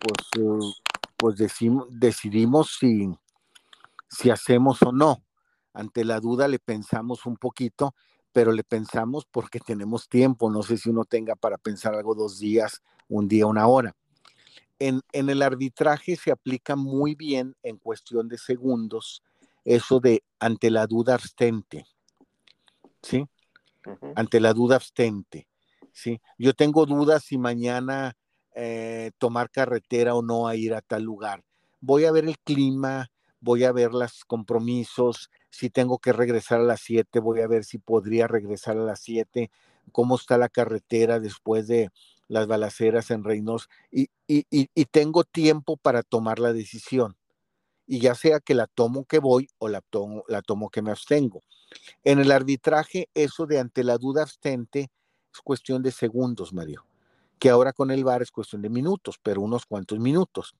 pues, 0.00 0.42
uh, 0.42 0.72
pues 1.16 1.36
decimos, 1.36 1.86
decidimos 1.90 2.76
si, 2.78 3.12
si 4.08 4.30
hacemos 4.30 4.82
o 4.82 4.92
no. 4.92 5.24
Ante 5.72 6.04
la 6.04 6.20
duda 6.20 6.46
le 6.46 6.58
pensamos 6.58 7.26
un 7.26 7.36
poquito, 7.36 7.94
pero 8.32 8.52
le 8.52 8.64
pensamos 8.64 9.26
porque 9.30 9.60
tenemos 9.60 10.08
tiempo. 10.08 10.50
No 10.50 10.62
sé 10.62 10.76
si 10.76 10.90
uno 10.90 11.04
tenga 11.04 11.34
para 11.34 11.58
pensar 11.58 11.94
algo 11.94 12.14
dos 12.14 12.38
días, 12.38 12.82
un 13.08 13.28
día, 13.28 13.46
una 13.46 13.66
hora. 13.66 13.94
En, 14.78 15.02
el 15.12 15.42
arbitraje 15.42 16.16
se 16.16 16.30
aplica 16.30 16.76
muy 16.76 17.14
bien 17.14 17.56
en 17.62 17.78
cuestión 17.78 18.28
de 18.28 18.38
segundos 18.38 19.22
eso 19.64 19.98
de 19.98 20.22
ante 20.38 20.70
la 20.70 20.86
duda 20.86 21.14
abstente. 21.14 21.86
¿Sí? 23.02 23.26
Ante 24.14 24.40
la 24.40 24.52
duda 24.52 24.76
abstente. 24.76 25.48
¿Sí? 25.92 26.20
Yo 26.38 26.54
tengo 26.54 26.86
dudas 26.86 27.24
si 27.24 27.38
mañana 27.38 28.16
eh, 28.54 29.10
tomar 29.18 29.50
carretera 29.50 30.14
o 30.14 30.22
no 30.22 30.46
a 30.46 30.56
ir 30.56 30.74
a 30.74 30.80
tal 30.80 31.02
lugar. 31.02 31.44
Voy 31.80 32.04
a 32.04 32.12
ver 32.12 32.24
el 32.24 32.38
clima, 32.38 33.10
voy 33.40 33.64
a 33.64 33.72
ver 33.72 33.92
los 33.92 34.24
compromisos, 34.24 35.30
si 35.50 35.70
tengo 35.70 35.98
que 35.98 36.12
regresar 36.12 36.60
a 36.60 36.64
las 36.64 36.80
7, 36.80 37.20
voy 37.20 37.40
a 37.40 37.46
ver 37.46 37.64
si 37.64 37.78
podría 37.78 38.26
regresar 38.26 38.76
a 38.78 38.84
las 38.84 39.00
7, 39.00 39.50
cómo 39.92 40.16
está 40.16 40.38
la 40.38 40.48
carretera 40.48 41.20
después 41.20 41.68
de 41.68 41.90
las 42.26 42.46
balaceras 42.46 43.10
en 43.10 43.22
Reynos, 43.22 43.68
y, 43.92 44.08
tengo 44.90 45.24
tiempo 45.24 45.76
para 45.76 46.02
tomar 46.02 46.38
la 46.38 46.52
decisión. 46.52 47.16
Y 47.86 48.00
ya 48.00 48.14
sea 48.14 48.40
que 48.40 48.54
la 48.54 48.66
tomo 48.66 49.04
que 49.04 49.18
voy 49.18 49.48
o 49.58 49.68
la 49.68 49.82
tomo, 49.82 50.24
la 50.28 50.40
tomo 50.40 50.70
que 50.70 50.80
me 50.80 50.90
abstengo. 50.90 51.42
En 52.02 52.18
el 52.18 52.32
arbitraje, 52.32 53.08
eso 53.14 53.46
de 53.46 53.58
ante 53.58 53.84
la 53.84 53.98
duda 53.98 54.22
abstente 54.22 54.90
es 55.32 55.40
cuestión 55.42 55.82
de 55.82 55.90
segundos, 55.90 56.52
Mario. 56.52 56.86
Que 57.44 57.50
ahora 57.50 57.74
con 57.74 57.90
el 57.90 58.04
VAR 58.04 58.22
es 58.22 58.30
cuestión 58.30 58.62
de 58.62 58.70
minutos, 58.70 59.20
pero 59.22 59.42
unos 59.42 59.66
cuantos 59.66 59.98
minutos. 59.98 60.54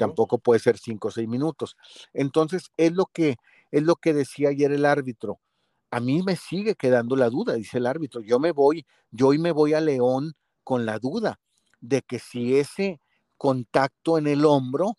Tampoco 0.00 0.38
puede 0.38 0.58
ser 0.58 0.78
cinco 0.78 1.06
o 1.06 1.10
seis 1.12 1.28
minutos. 1.28 1.76
Entonces, 2.12 2.72
es 2.76 2.90
lo 2.90 3.06
que 3.06 3.36
es 3.70 3.84
lo 3.84 3.94
que 3.94 4.12
decía 4.12 4.48
ayer 4.48 4.72
el 4.72 4.84
árbitro. 4.84 5.38
A 5.92 6.00
mí 6.00 6.24
me 6.24 6.34
sigue 6.34 6.74
quedando 6.74 7.14
la 7.14 7.30
duda, 7.30 7.54
dice 7.54 7.78
el 7.78 7.86
árbitro. 7.86 8.20
Yo 8.20 8.40
me 8.40 8.50
voy, 8.50 8.84
yo 9.12 9.28
hoy 9.28 9.38
me 9.38 9.52
voy 9.52 9.74
a 9.74 9.80
León 9.80 10.34
con 10.64 10.84
la 10.84 10.98
duda 10.98 11.38
de 11.80 12.02
que 12.02 12.18
si 12.18 12.56
ese 12.56 12.98
contacto 13.36 14.18
en 14.18 14.26
el 14.26 14.44
hombro 14.44 14.96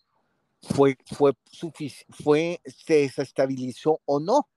fue, 0.61 0.95
fue, 1.05 1.33
fue 2.11 2.61
se 2.63 2.93
desestabilizó 2.93 3.99
o 4.05 4.21
no. 4.21 4.47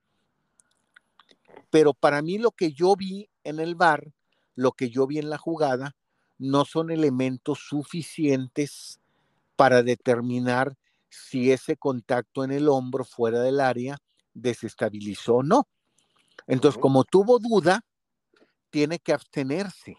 Pero 1.71 1.93
para 1.93 2.23
mí 2.23 2.39
lo 2.39 2.53
que 2.53 2.71
yo 2.71 2.95
vi 2.95 3.29
en 3.43 3.59
el 3.59 3.75
bar, 3.75 4.13
lo 4.55 4.71
que 4.71 4.91
yo 4.91 5.09
vi 5.09 5.19
en 5.19 5.29
la 5.29 5.39
jugada, 5.39 5.97
no 6.39 6.65
son 6.65 6.91
elementos 6.91 7.59
suficientes 7.69 9.01
para 9.57 9.83
determinar 9.83 10.77
si 11.09 11.53
ese 11.53 11.77
contacto 11.77 12.45
en 12.45 12.53
el 12.53 12.69
hombro 12.69 13.05
fuera 13.05 13.41
del 13.41 13.61
área 13.61 13.99
desestabilizó 14.35 15.37
o 15.37 15.43
no. 15.43 15.69
Entonces, 16.47 16.81
como 16.81 17.05
tuvo 17.05 17.39
duda, 17.39 17.83
tiene 18.71 18.99
que 18.99 19.13
abstenerse 19.13 19.97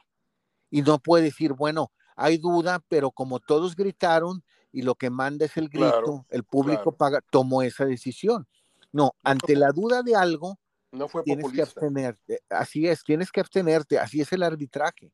y 0.69 0.81
no 0.81 0.99
puede 0.99 1.25
decir, 1.25 1.53
bueno, 1.53 1.91
hay 2.15 2.37
duda, 2.37 2.83
pero 2.87 3.11
como 3.11 3.39
todos 3.39 3.75
gritaron 3.75 4.43
y 4.71 4.83
lo 4.83 4.95
que 4.95 5.09
manda 5.09 5.45
es 5.45 5.57
el 5.57 5.69
grito, 5.69 6.25
el 6.29 6.43
público 6.43 6.95
paga, 6.95 7.21
tomó 7.31 7.61
esa 7.63 7.85
decisión. 7.85 8.47
No, 8.91 9.13
ante 9.23 9.55
la 9.55 9.71
duda 9.71 10.03
de 10.03 10.15
algo, 10.15 10.59
no 10.91 11.07
fue 11.07 11.23
tienes 11.23 11.51
que 11.51 11.61
abstenerte. 11.61 12.39
Así 12.49 12.87
es, 12.87 13.03
tienes 13.03 13.31
que 13.31 13.39
abstenerte, 13.39 13.99
así 13.99 14.21
es 14.21 14.31
el 14.33 14.43
arbitraje. 14.43 15.11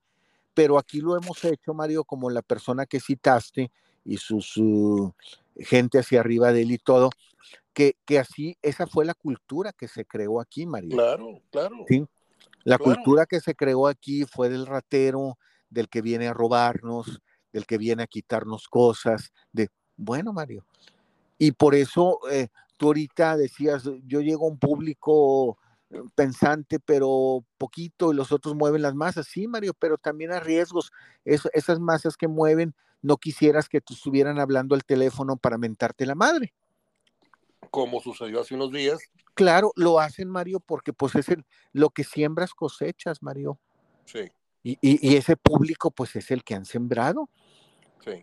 Pero 0.56 0.80
aquí 0.80 1.02
lo 1.02 1.16
hemos 1.16 1.44
hecho, 1.46 1.76
Mario, 1.76 2.04
como 2.04 2.32
la 2.32 2.42
persona 2.42 2.88
que 2.88 3.00
citaste 3.00 3.72
y 4.04 4.18
sus 4.18 4.60
gente 5.58 6.00
hacia 6.00 6.22
arriba 6.22 6.52
de 6.52 6.64
él 6.64 6.72
y 6.72 6.78
todo, 6.78 7.12
que, 7.74 7.98
que, 8.06 8.18
así, 8.18 8.58
esa 8.62 8.88
fue 8.88 9.06
la 9.06 9.14
cultura 9.14 9.74
que 9.74 9.88
se 9.88 10.06
creó 10.06 10.40
aquí, 10.40 10.66
María. 10.66 10.96
Claro, 10.96 11.42
claro. 11.52 11.86
¿Sí? 11.88 12.06
La 12.64 12.78
cultura 12.78 13.26
que 13.26 13.42
se 13.42 13.54
creó 13.54 13.88
aquí 13.88 14.26
fue 14.26 14.50
del 14.50 14.66
ratero, 14.66 15.38
del 15.70 15.88
que 15.90 16.02
viene 16.02 16.28
a 16.28 16.34
robarnos, 16.34 17.22
del 17.54 17.66
que 17.66 17.78
viene 17.78 18.04
a 18.04 18.08
quitarnos 18.08 18.68
cosas, 18.68 19.32
de, 19.52 19.70
bueno, 19.98 20.34
Mario. 20.34 20.66
Y 21.38 21.52
por 21.52 21.76
eso 21.76 22.20
eh, 22.32 22.48
tú 22.78 22.88
ahorita 22.88 23.38
decías, 23.38 23.84
yo 24.06 24.22
llego 24.22 24.46
a 24.46 24.50
un 24.50 24.58
público 24.58 25.58
pensante, 26.16 26.80
pero 26.80 27.46
poquito, 27.58 28.12
y 28.12 28.16
los 28.16 28.32
otros 28.32 28.56
mueven 28.56 28.82
las 28.82 28.96
masas, 28.96 29.28
sí, 29.28 29.48
Mario, 29.48 29.74
pero 29.78 29.98
también 29.98 30.32
a 30.32 30.40
riesgos. 30.40 30.92
esas 31.24 31.80
masas 31.80 32.18
que 32.18 32.28
mueven, 32.28 32.76
no 33.02 33.18
quisieras 33.18 33.70
que 33.70 33.82
te 33.82 33.94
estuvieran 33.94 34.40
hablando 34.40 34.76
al 34.76 34.84
teléfono 34.84 35.38
para 35.38 35.58
mentarte 35.58 36.06
la 36.06 36.16
madre. 36.16 36.54
Como 37.70 38.02
sucedió 38.02 38.42
hace 38.42 38.56
unos 38.56 38.72
días. 38.72 39.00
Claro, 39.34 39.72
lo 39.76 40.00
hacen, 40.00 40.30
Mario, 40.30 40.60
porque 40.60 40.94
pues 40.94 41.16
es 41.16 41.30
el, 41.30 41.46
lo 41.74 41.90
que 41.90 42.04
siembras 42.04 42.54
cosechas, 42.54 43.22
Mario. 43.22 43.60
Sí. 44.06 44.32
Y, 44.64 44.78
y, 44.82 45.16
ese 45.16 45.38
público, 45.38 45.92
pues 45.92 46.16
es 46.16 46.32
el 46.32 46.44
que 46.44 46.56
han 46.56 46.66
sembrado. 46.66 47.30
Sí. 48.04 48.22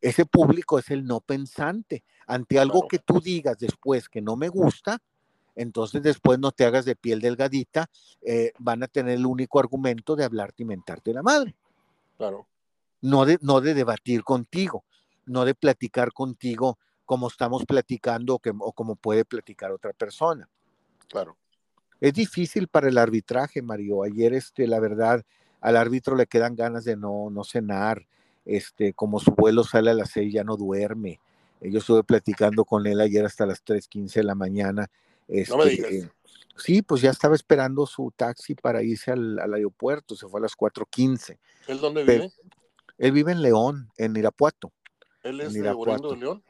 Ese 0.00 0.24
público 0.24 0.78
es 0.78 0.90
el 0.90 1.04
no 1.04 1.20
pensante. 1.20 2.04
Ante 2.26 2.58
algo 2.58 2.88
que 2.88 2.98
tú 2.98 3.20
digas 3.20 3.58
después 3.58 4.08
que 4.08 4.22
no 4.22 4.36
me 4.36 4.48
gusta, 4.48 5.02
entonces 5.54 6.02
después 6.02 6.38
no 6.38 6.52
te 6.52 6.64
hagas 6.64 6.84
de 6.84 6.96
piel 6.96 7.20
delgadita, 7.20 7.88
eh, 8.22 8.52
van 8.58 8.82
a 8.82 8.88
tener 8.88 9.14
el 9.14 9.26
único 9.26 9.58
argumento 9.58 10.16
de 10.16 10.24
hablarte 10.24 10.62
y 10.62 10.66
mentarte 10.66 11.12
la 11.12 11.22
madre. 11.22 11.54
Claro. 12.16 12.46
No 13.00 13.24
de, 13.24 13.38
no 13.40 13.60
de 13.60 13.74
debatir 13.74 14.22
contigo, 14.22 14.84
no 15.26 15.44
de 15.44 15.54
platicar 15.54 16.12
contigo 16.12 16.78
como 17.04 17.28
estamos 17.28 17.64
platicando 17.66 18.36
o, 18.36 18.38
que, 18.38 18.52
o 18.56 18.72
como 18.72 18.96
puede 18.96 19.24
platicar 19.24 19.72
otra 19.72 19.92
persona. 19.92 20.48
Claro. 21.08 21.36
Es 22.00 22.14
difícil 22.14 22.68
para 22.68 22.88
el 22.88 22.98
arbitraje, 22.98 23.62
Mario. 23.62 24.02
Ayer, 24.02 24.34
este, 24.34 24.66
la 24.66 24.80
verdad, 24.80 25.24
al 25.60 25.76
árbitro 25.76 26.16
le 26.16 26.26
quedan 26.26 26.56
ganas 26.56 26.84
de 26.84 26.96
no, 26.96 27.28
no 27.30 27.44
cenar. 27.44 28.06
Este, 28.44 28.92
como 28.92 29.20
su 29.20 29.32
vuelo 29.32 29.62
sale 29.62 29.90
a 29.90 29.94
las 29.94 30.10
seis, 30.10 30.32
ya 30.32 30.42
no 30.42 30.56
duerme. 30.56 31.20
Yo 31.60 31.78
estuve 31.78 32.02
platicando 32.02 32.64
con 32.64 32.86
él 32.86 33.00
ayer 33.00 33.24
hasta 33.24 33.46
las 33.46 33.64
3.15 33.64 34.14
de 34.14 34.24
la 34.24 34.34
mañana 34.34 34.90
no 35.48 35.56
me 35.58 35.66
digas. 35.66 35.90
Este, 35.90 36.10
sí, 36.56 36.82
pues 36.82 37.00
ya 37.00 37.10
estaba 37.10 37.34
esperando 37.34 37.86
su 37.86 38.12
taxi 38.14 38.54
para 38.54 38.82
irse 38.82 39.12
al, 39.12 39.38
aeropuerto, 39.52 40.14
se 40.14 40.28
fue 40.28 40.40
a 40.40 40.42
las 40.42 40.56
4.15. 40.56 41.38
¿Él 41.68 41.80
dónde 41.80 42.04
vive? 42.04 42.32
él 42.98 43.12
vive 43.12 43.32
en 43.32 43.42
León, 43.42 43.90
en 43.96 44.16
Irapuato. 44.16 44.72
¿Él 45.22 45.40
es 45.40 45.52
de 45.54 45.62
León? 45.62 46.42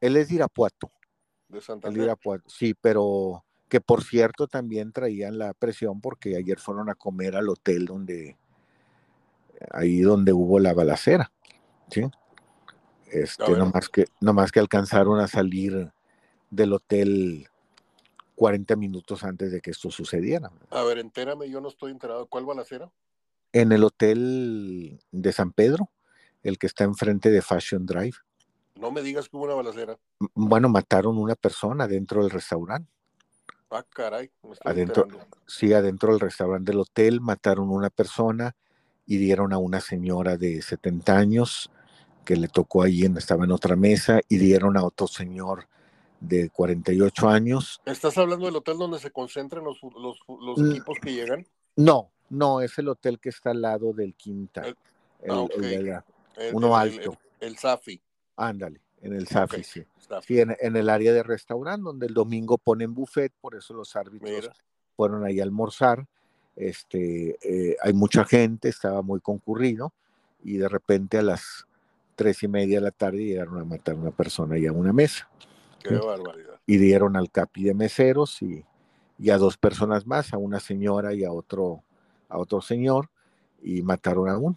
Él 0.00 0.16
es 0.16 0.28
de 0.28 0.34
Irapuato. 0.36 0.90
De 1.48 1.60
Santander. 1.60 2.14
sí, 2.46 2.74
pero 2.74 3.44
que 3.68 3.80
por 3.80 4.02
cierto 4.02 4.46
también 4.46 4.92
traían 4.92 5.38
la 5.38 5.54
presión 5.54 6.00
porque 6.00 6.36
ayer 6.36 6.58
fueron 6.58 6.88
a 6.88 6.94
comer 6.94 7.36
al 7.36 7.48
hotel 7.48 7.86
donde, 7.86 8.36
ahí 9.70 10.00
donde 10.00 10.32
hubo 10.32 10.58
la 10.58 10.74
balacera, 10.74 11.30
¿sí? 11.90 12.02
Este, 13.10 13.50
no 13.52 13.66
más 13.66 13.88
que, 13.88 14.04
más 14.20 14.52
que 14.52 14.60
alcanzaron 14.60 15.20
a 15.20 15.28
salir 15.28 15.90
del 16.50 16.72
hotel 16.74 17.48
40 18.38 18.76
minutos 18.76 19.24
antes 19.24 19.50
de 19.50 19.60
que 19.60 19.72
esto 19.72 19.90
sucediera. 19.90 20.52
A 20.70 20.84
ver, 20.84 20.98
entérame, 20.98 21.50
yo 21.50 21.60
no 21.60 21.68
estoy 21.68 21.90
enterado. 21.90 22.26
¿Cuál 22.26 22.46
balacera? 22.46 22.88
En 23.52 23.72
el 23.72 23.82
hotel 23.82 25.00
de 25.10 25.32
San 25.32 25.50
Pedro, 25.50 25.90
el 26.44 26.56
que 26.56 26.68
está 26.68 26.84
enfrente 26.84 27.30
de 27.30 27.42
Fashion 27.42 27.84
Drive. 27.84 28.16
No 28.76 28.92
me 28.92 29.02
digas 29.02 29.28
que 29.28 29.36
hubo 29.36 29.44
una 29.44 29.54
balacera. 29.54 29.98
Bueno, 30.34 30.68
mataron 30.68 31.18
una 31.18 31.34
persona 31.34 31.88
dentro 31.88 32.22
del 32.22 32.30
restaurante. 32.30 32.88
Ah, 33.70 33.84
caray. 33.88 34.30
adentro, 34.64 35.08
sí, 35.46 35.72
adentro 35.72 36.12
del 36.12 36.20
restaurante 36.20 36.70
del 36.70 36.80
hotel 36.80 37.20
mataron 37.20 37.70
una 37.70 37.90
persona 37.90 38.54
y 39.04 39.18
dieron 39.18 39.52
a 39.52 39.58
una 39.58 39.80
señora 39.80 40.36
de 40.36 40.62
70 40.62 41.18
años 41.18 41.70
que 42.24 42.36
le 42.36 42.46
tocó 42.46 42.82
allí, 42.82 43.04
estaba 43.16 43.44
en 43.44 43.50
otra 43.50 43.74
mesa, 43.74 44.20
y 44.28 44.36
dieron 44.36 44.76
a 44.76 44.84
otro 44.84 45.08
señor 45.08 45.66
de 46.20 46.50
48 46.50 47.28
años. 47.28 47.80
¿Estás 47.84 48.18
hablando 48.18 48.46
del 48.46 48.56
hotel 48.56 48.78
donde 48.78 48.98
se 48.98 49.10
concentran 49.10 49.64
los, 49.64 49.78
los, 49.82 50.70
equipos 50.70 50.98
que 51.00 51.12
llegan? 51.12 51.46
No, 51.76 52.10
no, 52.30 52.60
es 52.60 52.78
el 52.78 52.88
hotel 52.88 53.18
que 53.18 53.28
está 53.28 53.50
al 53.50 53.62
lado 53.62 53.92
del 53.92 54.14
Quinta. 54.14 54.66
El, 54.66 54.76
ah, 55.30 56.04
uno 56.52 56.76
alto. 56.76 57.16
El, 57.40 57.56
Safi. 57.56 58.00
Ándale, 58.36 58.80
en 59.00 59.14
el 59.14 59.26
Safi, 59.26 59.62
sí. 59.62 59.84
Sí, 60.26 60.40
en, 60.40 60.76
el 60.76 60.88
área 60.88 61.12
de 61.12 61.22
restaurante, 61.22 61.84
donde 61.84 62.06
el 62.06 62.14
domingo 62.14 62.56
ponen 62.56 62.94
buffet, 62.94 63.32
por 63.40 63.54
eso 63.54 63.74
los 63.74 63.94
árbitros 63.94 64.50
fueron 64.96 65.24
ahí 65.24 65.40
a 65.40 65.42
almorzar. 65.42 66.06
Este, 66.56 67.38
eh, 67.42 67.76
hay 67.80 67.92
mucha 67.92 68.24
gente, 68.24 68.68
estaba 68.68 69.02
muy 69.02 69.20
concurrido, 69.20 69.92
y 70.42 70.56
de 70.56 70.68
repente 70.68 71.18
a 71.18 71.22
las 71.22 71.66
tres 72.16 72.42
y 72.42 72.48
media 72.48 72.78
de 72.78 72.84
la 72.84 72.90
tarde 72.90 73.18
llegaron 73.18 73.58
a 73.58 73.64
matar 73.64 73.94
a 73.94 73.98
una 73.98 74.10
persona 74.10 74.58
y 74.58 74.66
a 74.66 74.72
una 74.72 74.92
mesa. 74.92 75.28
Qué 75.88 75.96
barbaridad. 75.96 76.60
Y 76.66 76.76
dieron 76.78 77.16
al 77.16 77.30
capi 77.30 77.64
de 77.64 77.74
meseros 77.74 78.42
y, 78.42 78.64
a 79.30 79.38
dos 79.38 79.56
personas 79.56 80.06
más, 80.06 80.32
a 80.32 80.38
una 80.38 80.60
señora 80.60 81.14
y 81.14 81.24
a 81.24 81.32
otro, 81.32 81.82
a 82.28 82.38
otro 82.38 82.60
señor, 82.60 83.10
y 83.62 83.82
mataron 83.82 84.28
a 84.28 84.38
uno. 84.38 84.56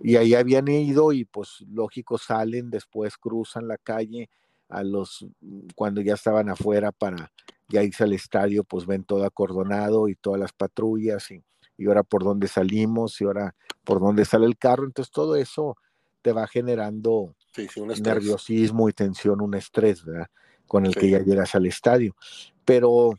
Y 0.00 0.16
ahí 0.16 0.34
habían 0.34 0.68
ido 0.68 1.12
y 1.12 1.24
pues 1.24 1.64
lógico 1.68 2.18
salen, 2.18 2.70
después 2.70 3.16
cruzan 3.16 3.68
la 3.68 3.78
calle 3.78 4.30
a 4.68 4.82
los, 4.82 5.26
cuando 5.74 6.00
ya 6.00 6.14
estaban 6.14 6.48
afuera 6.48 6.90
para 6.90 7.30
ya 7.68 7.82
irse 7.82 8.04
al 8.04 8.12
estadio, 8.12 8.64
pues 8.64 8.86
ven 8.86 9.04
todo 9.04 9.24
acordonado 9.24 10.08
y 10.08 10.14
todas 10.14 10.40
las 10.40 10.52
patrullas 10.52 11.30
y, 11.30 11.42
y 11.76 11.86
ahora 11.86 12.02
por 12.02 12.24
dónde 12.24 12.48
salimos 12.48 13.20
y 13.20 13.24
ahora 13.24 13.54
por 13.84 14.00
dónde 14.00 14.24
sale 14.24 14.46
el 14.46 14.56
carro. 14.56 14.84
Entonces 14.84 15.12
todo 15.12 15.36
eso 15.36 15.76
te 16.22 16.32
va 16.32 16.46
generando 16.46 17.34
un 17.76 17.88
nerviosismo 18.02 18.88
y 18.88 18.92
tensión, 18.92 19.40
un 19.40 19.54
estrés, 19.54 20.04
¿verdad? 20.04 20.28
Con 20.66 20.86
el 20.86 20.94
que 20.94 21.10
ya 21.10 21.18
llegas 21.20 21.54
al 21.54 21.66
estadio. 21.66 22.16
Pero, 22.64 23.18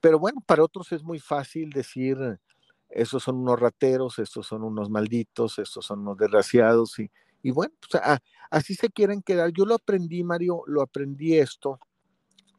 pero 0.00 0.18
bueno, 0.18 0.42
para 0.44 0.64
otros 0.64 0.90
es 0.92 1.02
muy 1.02 1.18
fácil 1.18 1.70
decir, 1.70 2.16
esos 2.88 3.22
son 3.22 3.36
unos 3.36 3.60
rateros, 3.60 4.18
estos 4.18 4.46
son 4.46 4.62
unos 4.62 4.90
malditos, 4.90 5.58
estos 5.58 5.84
son 5.86 6.00
unos 6.00 6.16
desgraciados, 6.16 6.98
y, 6.98 7.10
y 7.42 7.50
bueno, 7.50 7.74
pues, 7.80 8.02
así 8.50 8.74
se 8.74 8.88
quieren 8.88 9.22
quedar. 9.22 9.50
Yo 9.52 9.64
lo 9.64 9.74
aprendí, 9.74 10.24
Mario, 10.24 10.62
lo 10.66 10.82
aprendí 10.82 11.36
esto 11.36 11.78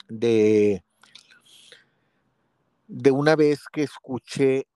de, 0.08 0.84
de 2.88 3.12
una 3.12 3.36
vez 3.36 3.64
que 3.72 3.84
escuché 3.84 4.68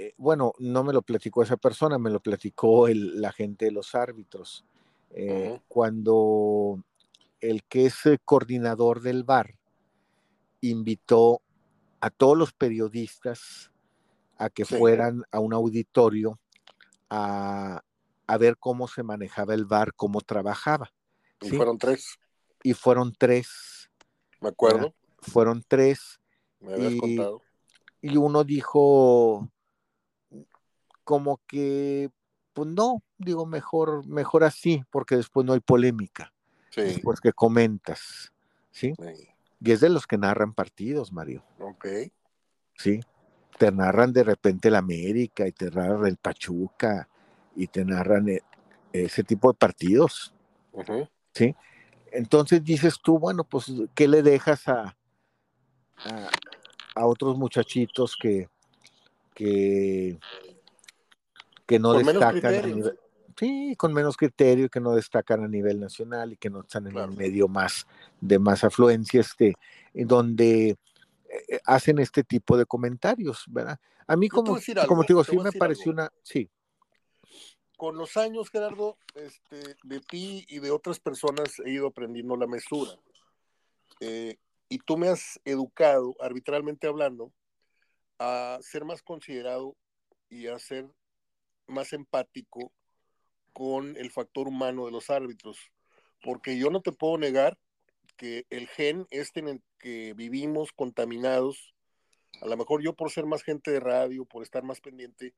eh, 0.00 0.14
bueno, 0.16 0.54
no 0.58 0.82
me 0.82 0.94
lo 0.94 1.02
platicó 1.02 1.42
esa 1.42 1.58
persona, 1.58 1.98
me 1.98 2.08
lo 2.08 2.20
platicó 2.20 2.88
el, 2.88 3.20
la 3.20 3.32
gente 3.32 3.66
de 3.66 3.70
los 3.70 3.94
árbitros. 3.94 4.64
Eh, 5.10 5.60
cuando 5.68 6.82
el 7.40 7.64
que 7.64 7.86
es 7.86 7.96
coordinador 8.24 9.00
del 9.00 9.24
bar 9.24 9.56
invitó 10.60 11.40
a 12.00 12.10
todos 12.10 12.36
los 12.36 12.52
periodistas 12.52 13.70
a 14.36 14.48
que 14.48 14.64
fueran 14.64 15.24
a 15.30 15.40
un 15.40 15.52
auditorio 15.52 16.38
a, 17.10 17.82
ver 18.38 18.56
cómo 18.58 18.86
se 18.86 19.02
manejaba 19.02 19.54
el 19.54 19.64
bar, 19.64 19.92
cómo 19.94 20.20
trabajaba. 20.20 20.92
Y 21.40 21.50
fueron 21.50 21.78
tres. 21.78 22.18
Y 22.62 22.74
fueron 22.74 23.12
tres. 23.12 23.90
Me 24.40 24.48
acuerdo. 24.48 24.94
Fueron 25.18 25.64
tres. 25.66 26.20
Me 26.60 26.74
habías 26.74 26.94
contado. 27.00 27.42
Y 28.00 28.16
uno 28.16 28.44
dijo 28.44 29.50
como 31.04 31.40
que 31.46 32.10
pues 32.52 32.68
no, 32.68 33.02
digo, 33.18 33.46
mejor, 33.46 34.06
mejor 34.06 34.44
así, 34.44 34.82
porque 34.90 35.16
después 35.16 35.46
no 35.46 35.52
hay 35.52 35.60
polémica. 35.60 36.32
Sí. 36.70 36.82
Después 36.82 37.20
que 37.20 37.32
comentas, 37.32 38.32
¿sí? 38.70 38.94
Y 39.60 39.72
es 39.72 39.80
de 39.80 39.88
los 39.88 40.06
que 40.06 40.18
narran 40.18 40.54
partidos, 40.54 41.12
Mario. 41.12 41.44
Ok. 41.58 41.86
Sí. 42.76 43.00
Te 43.58 43.70
narran 43.70 44.12
de 44.12 44.24
repente 44.24 44.68
el 44.68 44.76
América 44.76 45.46
y 45.46 45.52
te 45.52 45.70
narran 45.70 46.06
el 46.06 46.16
Pachuca 46.16 47.08
y 47.54 47.66
te 47.66 47.84
narran 47.84 48.28
e, 48.28 48.40
ese 48.92 49.22
tipo 49.24 49.52
de 49.52 49.58
partidos. 49.58 50.32
Sí. 51.34 51.54
Entonces 52.12 52.64
dices 52.64 52.98
tú, 53.02 53.18
bueno, 53.18 53.44
pues, 53.44 53.70
¿qué 53.94 54.08
le 54.08 54.22
dejas 54.22 54.66
a, 54.68 54.96
a, 56.04 56.30
a 56.94 57.06
otros 57.06 57.36
muchachitos 57.36 58.16
que, 58.16 58.48
que 59.34 60.18
que 61.70 61.78
no 61.78 61.92
destacan 61.92 62.54
a 62.54 62.62
nivel, 62.62 62.98
sí, 63.38 63.76
con 63.76 63.92
menos 63.92 64.16
criterio, 64.16 64.68
que 64.68 64.80
no 64.80 64.92
destacan 64.92 65.44
a 65.44 65.46
nivel 65.46 65.78
nacional 65.78 66.32
y 66.32 66.36
que 66.36 66.50
no 66.50 66.62
están 66.62 66.88
en 66.88 66.98
el 66.98 67.12
medio 67.12 67.46
más 67.46 67.86
de 68.20 68.40
más 68.40 68.64
afluencia, 68.64 69.20
este, 69.20 69.54
donde 69.94 70.70
eh, 70.70 71.60
hacen 71.64 72.00
este 72.00 72.24
tipo 72.24 72.56
de 72.56 72.66
comentarios, 72.66 73.44
¿verdad? 73.46 73.78
A 74.08 74.16
mí 74.16 74.28
como, 74.28 74.58
como 74.88 75.04
te 75.04 75.12
digo, 75.12 75.22
sí 75.22 75.38
me 75.38 75.52
pareció 75.52 75.92
una, 75.92 76.10
sí. 76.24 76.50
Con 77.76 77.96
los 77.96 78.16
años, 78.16 78.50
Gerardo, 78.50 78.98
este, 79.14 79.76
de 79.84 80.00
ti 80.00 80.44
y 80.48 80.58
de 80.58 80.72
otras 80.72 80.98
personas 80.98 81.60
he 81.64 81.70
ido 81.70 81.86
aprendiendo 81.86 82.36
la 82.36 82.48
mesura. 82.48 82.90
Eh, 84.00 84.38
y 84.68 84.78
tú 84.78 84.96
me 84.96 85.08
has 85.08 85.40
educado, 85.44 86.16
arbitralmente 86.20 86.88
hablando, 86.88 87.32
a 88.18 88.58
ser 88.60 88.84
más 88.84 89.02
considerado 89.02 89.76
y 90.28 90.48
a 90.48 90.58
ser 90.58 90.90
más 91.70 91.92
empático 91.92 92.72
con 93.52 93.96
el 93.96 94.10
factor 94.10 94.48
humano 94.48 94.86
de 94.86 94.92
los 94.92 95.10
árbitros, 95.10 95.70
porque 96.22 96.58
yo 96.58 96.70
no 96.70 96.82
te 96.82 96.92
puedo 96.92 97.18
negar 97.18 97.58
que 98.16 98.46
el 98.50 98.68
gen 98.68 99.06
este 99.10 99.40
en 99.40 99.48
el 99.48 99.62
que 99.78 100.12
vivimos 100.14 100.72
contaminados 100.72 101.74
a 102.40 102.46
lo 102.46 102.56
mejor 102.56 102.82
yo 102.82 102.94
por 102.94 103.10
ser 103.10 103.26
más 103.26 103.42
gente 103.42 103.70
de 103.70 103.80
radio, 103.80 104.24
por 104.24 104.42
estar 104.42 104.62
más 104.62 104.80
pendiente, 104.80 105.34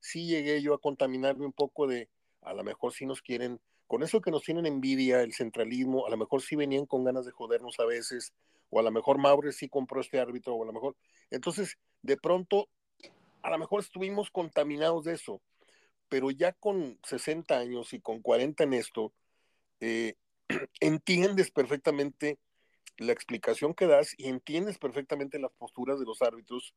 sí 0.00 0.26
llegué 0.26 0.62
yo 0.62 0.74
a 0.74 0.80
contaminarme 0.80 1.44
un 1.44 1.52
poco 1.52 1.86
de, 1.86 2.08
a 2.42 2.54
lo 2.54 2.64
mejor 2.64 2.92
sí 2.92 3.04
nos 3.06 3.20
quieren, 3.20 3.60
con 3.86 4.02
eso 4.02 4.20
que 4.20 4.30
nos 4.30 4.42
tienen 4.42 4.66
envidia, 4.66 5.22
el 5.22 5.34
centralismo, 5.34 6.06
a 6.06 6.10
lo 6.10 6.16
mejor 6.16 6.42
sí 6.42 6.56
venían 6.56 6.86
con 6.86 7.04
ganas 7.04 7.26
de 7.26 7.32
jodernos 7.32 7.78
a 7.78 7.84
veces, 7.84 8.32
o 8.70 8.80
a 8.80 8.82
lo 8.82 8.90
mejor 8.90 9.18
Maure 9.18 9.52
sí 9.52 9.68
compró 9.68 10.00
este 10.00 10.18
árbitro, 10.18 10.54
o 10.54 10.62
a 10.62 10.66
lo 10.66 10.72
mejor. 10.72 10.96
Entonces, 11.30 11.78
de 12.02 12.16
pronto, 12.16 12.68
a 13.42 13.50
lo 13.50 13.58
mejor 13.58 13.80
estuvimos 13.80 14.30
contaminados 14.30 15.04
de 15.04 15.14
eso, 15.14 15.40
pero 16.08 16.30
ya 16.30 16.52
con 16.52 16.98
60 17.02 17.58
años 17.58 17.92
y 17.92 18.00
con 18.00 18.20
40 18.20 18.64
en 18.64 18.74
esto, 18.74 19.12
eh, 19.80 20.14
entiendes 20.80 21.50
perfectamente 21.50 22.38
la 22.98 23.12
explicación 23.12 23.74
que 23.74 23.86
das 23.86 24.14
y 24.16 24.28
entiendes 24.28 24.78
perfectamente 24.78 25.38
las 25.38 25.52
posturas 25.52 25.98
de 25.98 26.06
los 26.06 26.22
árbitros. 26.22 26.74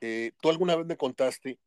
Eh, 0.00 0.32
tú 0.40 0.50
alguna 0.50 0.76
vez 0.76 0.86
me 0.86 0.96
contaste 0.96 1.58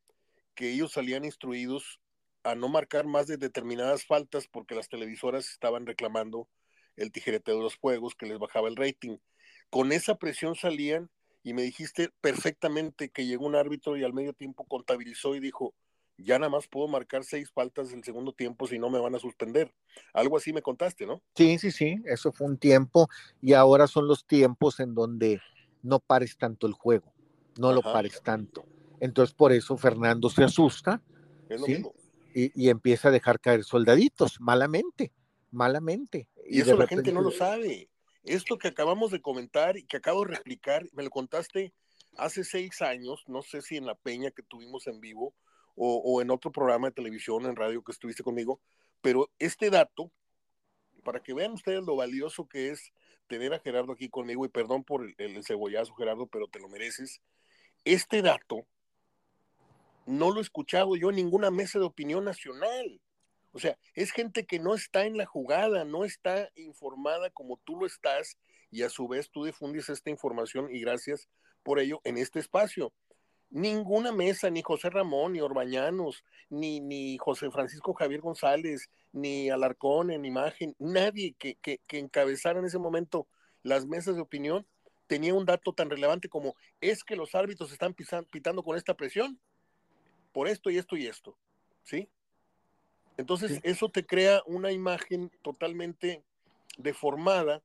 que 0.55 0.71
ellos 0.71 0.91
salían 0.91 1.23
instruidos 1.23 1.99
a 2.43 2.55
no 2.55 2.67
marcar 2.67 3.05
más 3.05 3.27
de 3.27 3.37
determinadas 3.37 4.05
faltas 4.05 4.47
porque 4.47 4.75
las 4.75 4.89
televisoras 4.89 5.49
estaban 5.49 5.85
reclamando 5.85 6.49
el 6.95 7.11
tijereteo 7.11 7.57
de 7.57 7.63
los 7.63 7.75
juegos 7.75 8.15
que 8.15 8.25
les 8.25 8.39
bajaba 8.39 8.67
el 8.67 8.75
rating. 8.75 9.17
Con 9.69 9.91
esa 9.91 10.15
presión 10.15 10.55
salían 10.55 11.09
y 11.43 11.53
me 11.53 11.61
dijiste 11.61 12.09
perfectamente 12.21 13.09
que 13.09 13.25
llegó 13.25 13.45
un 13.45 13.55
árbitro 13.55 13.95
y 13.97 14.03
al 14.03 14.13
medio 14.13 14.33
tiempo 14.33 14.65
contabilizó 14.65 15.35
y 15.35 15.39
dijo, 15.39 15.73
ya 16.17 16.39
nada 16.39 16.49
más 16.49 16.67
puedo 16.67 16.87
marcar 16.87 17.23
seis 17.23 17.51
faltas 17.51 17.93
el 17.93 18.03
segundo 18.03 18.33
tiempo 18.33 18.67
si 18.67 18.79
no 18.79 18.89
me 18.89 18.99
van 18.99 19.15
a 19.15 19.19
suspender. 19.19 19.73
Algo 20.13 20.37
así 20.37 20.51
me 20.53 20.61
contaste, 20.61 21.05
¿no? 21.05 21.21
Sí, 21.35 21.57
sí, 21.59 21.71
sí, 21.71 22.01
eso 22.05 22.31
fue 22.31 22.47
un 22.47 22.57
tiempo 22.57 23.07
y 23.41 23.53
ahora 23.53 23.87
son 23.87 24.07
los 24.07 24.25
tiempos 24.25 24.79
en 24.79 24.95
donde 24.95 25.41
no 25.83 25.99
pares 25.99 26.37
tanto 26.37 26.67
el 26.67 26.73
juego, 26.73 27.13
no 27.57 27.71
lo 27.71 27.81
pares 27.81 28.21
tanto. 28.23 28.65
Entonces 28.99 29.35
por 29.35 29.51
eso 29.51 29.77
Fernando 29.77 30.29
se 30.29 30.43
asusta 30.43 31.01
y, 32.33 32.69
empieza 32.69 33.07
a 33.07 33.11
dejar 33.11 33.39
caer 33.39 33.63
soldaditos, 33.63 34.39
malamente, 34.39 35.11
malamente. 35.51 36.27
Y, 36.47 36.61
eso 36.61 36.77
la 36.77 36.87
gente 36.87 37.11
no 37.11 37.21
lo 37.21 37.31
sabe. 37.31 37.89
Esto 38.23 38.57
que 38.57 38.67
acabamos 38.67 39.11
de 39.11 39.21
comentar 39.21 39.77
y 39.77 39.85
que 39.85 39.97
acabo 39.97 40.25
de 40.25 40.35
replicar, 40.35 40.85
me 40.93 41.03
lo 41.03 41.09
contaste 41.09 41.73
hace 42.17 42.43
seis 42.43 42.81
años, 42.81 43.23
no 43.27 43.41
sé 43.41 43.61
si 43.61 43.77
en 43.77 43.85
la 43.85 43.95
peña 43.95 44.31
que 44.31 44.43
tuvimos 44.43 44.87
en 44.87 44.99
vivo, 44.99 45.33
o, 45.79 46.21
en 46.21 46.31
otro 46.31 46.51
programa 46.51 46.87
de 46.87 46.93
televisión, 46.93 47.45
en 47.45 47.55
radio 47.55 47.83
que 47.83 47.91
estuviste 47.91 48.23
conmigo, 48.23 48.59
pero 49.01 49.29
este 49.37 49.69
dato, 49.69 50.11
para 51.03 51.21
que 51.21 51.33
vean 51.33 51.53
ustedes 51.53 51.83
lo 51.83 51.95
valioso 51.95 52.47
que 52.47 52.69
es 52.69 52.91
tener 53.27 53.53
a 53.53 53.59
Gerardo 53.59 53.93
aquí 53.93 54.09
conmigo, 54.09 54.43
y 54.43 54.49
perdón 54.49 54.83
por 54.83 55.05
el, 55.05 55.15
el 55.17 55.43
cebollazo, 55.45 55.93
Gerardo, 55.93 56.27
pero 56.27 56.47
te 56.47 56.59
lo 56.59 56.67
mereces, 56.67 57.21
este 57.85 58.21
dato 58.21 58.65
no 60.07 60.31
lo 60.31 60.39
he 60.39 60.41
escuchado 60.41 60.95
yo 60.95 61.09
en 61.09 61.17
ninguna 61.17 61.51
mesa 61.51 61.77
de 61.77 61.85
opinión 61.85 62.25
nacional. 62.25 62.99
O 63.51 63.59
sea, 63.59 63.77
es 63.93 64.11
gente 64.11 64.45
que 64.45 64.59
no 64.59 64.73
está 64.73 65.05
en 65.05 65.17
la 65.17 65.25
jugada, 65.25 65.83
no 65.83 66.05
está 66.05 66.49
informada 66.55 67.29
como 67.29 67.57
tú 67.57 67.75
lo 67.77 67.85
estás 67.85 68.37
y 68.71 68.83
a 68.83 68.89
su 68.89 69.07
vez 69.07 69.29
tú 69.29 69.45
difundes 69.45 69.89
esta 69.89 70.09
información 70.09 70.73
y 70.73 70.79
gracias 70.79 71.27
por 71.63 71.79
ello 71.79 71.99
en 72.03 72.17
este 72.17 72.39
espacio. 72.39 72.93
Ninguna 73.49 74.11
mesa, 74.11 74.49
ni 74.49 74.61
José 74.61 74.89
Ramón, 74.89 75.33
ni 75.33 75.41
Orbañanos, 75.41 76.23
ni, 76.49 76.79
ni 76.79 77.17
José 77.17 77.49
Francisco 77.49 77.93
Javier 77.93 78.21
González, 78.21 78.89
ni 79.13 79.49
Alarcón 79.49 80.11
en 80.11 80.25
imagen, 80.25 80.75
nadie 80.79 81.33
que, 81.37 81.55
que, 81.55 81.79
encabezara 81.91 82.59
en 82.59 82.65
ese 82.65 82.77
momento 82.77 83.27
las 83.63 83.85
mesas 83.85 84.15
de 84.15 84.21
opinión 84.21 84.65
tenía 85.07 85.33
un 85.33 85.45
dato 85.45 85.73
tan 85.73 85.89
relevante 85.89 86.29
como 86.29 86.55
es 86.81 87.03
que 87.03 87.15
los 87.15 87.33
árbitros 87.35 87.71
están 87.71 87.93
pitando 87.93 88.63
con 88.63 88.77
esta 88.77 88.93
presión 88.93 89.39
por 90.33 90.47
esto 90.47 90.69
y 90.69 90.77
esto 90.77 90.97
y 90.97 91.07
esto, 91.07 91.37
¿sí? 91.83 92.09
Entonces 93.17 93.59
eso 93.63 93.89
te 93.89 94.05
crea 94.05 94.43
una 94.45 94.71
imagen 94.71 95.31
totalmente 95.41 96.21
deformada 96.77 97.63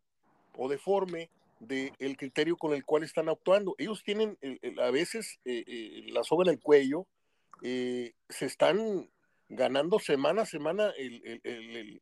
o 0.56 0.68
deforme 0.68 1.28
del 1.62 2.16
criterio 2.16 2.56
con 2.56 2.74
el 2.74 2.84
cual 2.84 3.04
están 3.04 3.28
actuando. 3.28 3.74
Ellos 3.78 4.02
tienen 4.02 4.36
a 4.80 4.90
veces 4.90 5.38
eh, 5.44 5.64
eh, 5.66 6.06
la 6.08 6.24
soga 6.24 6.44
en 6.44 6.50
el 6.50 6.60
cuello, 6.60 7.06
eh, 7.62 8.14
se 8.28 8.46
están 8.46 9.08
ganando 9.48 9.98
semana 9.98 10.42
a 10.42 10.46
semana 10.46 10.92
el, 10.98 12.00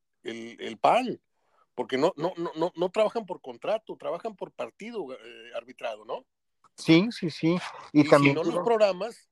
pan, 0.80 1.20
porque 1.74 1.98
no, 1.98 2.14
no, 2.16 2.32
no, 2.56 2.72
no, 2.74 2.88
trabajan 2.90 3.26
por 3.26 3.40
contrato, 3.40 3.96
trabajan 3.96 4.34
por 4.34 4.52
partido 4.52 5.06
arbitrado, 5.54 6.04
¿no? 6.04 6.24
Sí, 6.76 7.08
sí, 7.10 7.28
sí. 7.30 7.58
Y, 7.92 8.08
también 8.08 8.36
si 8.36 8.42
no 8.42 8.44
los 8.44 8.64
programas, 8.64 9.28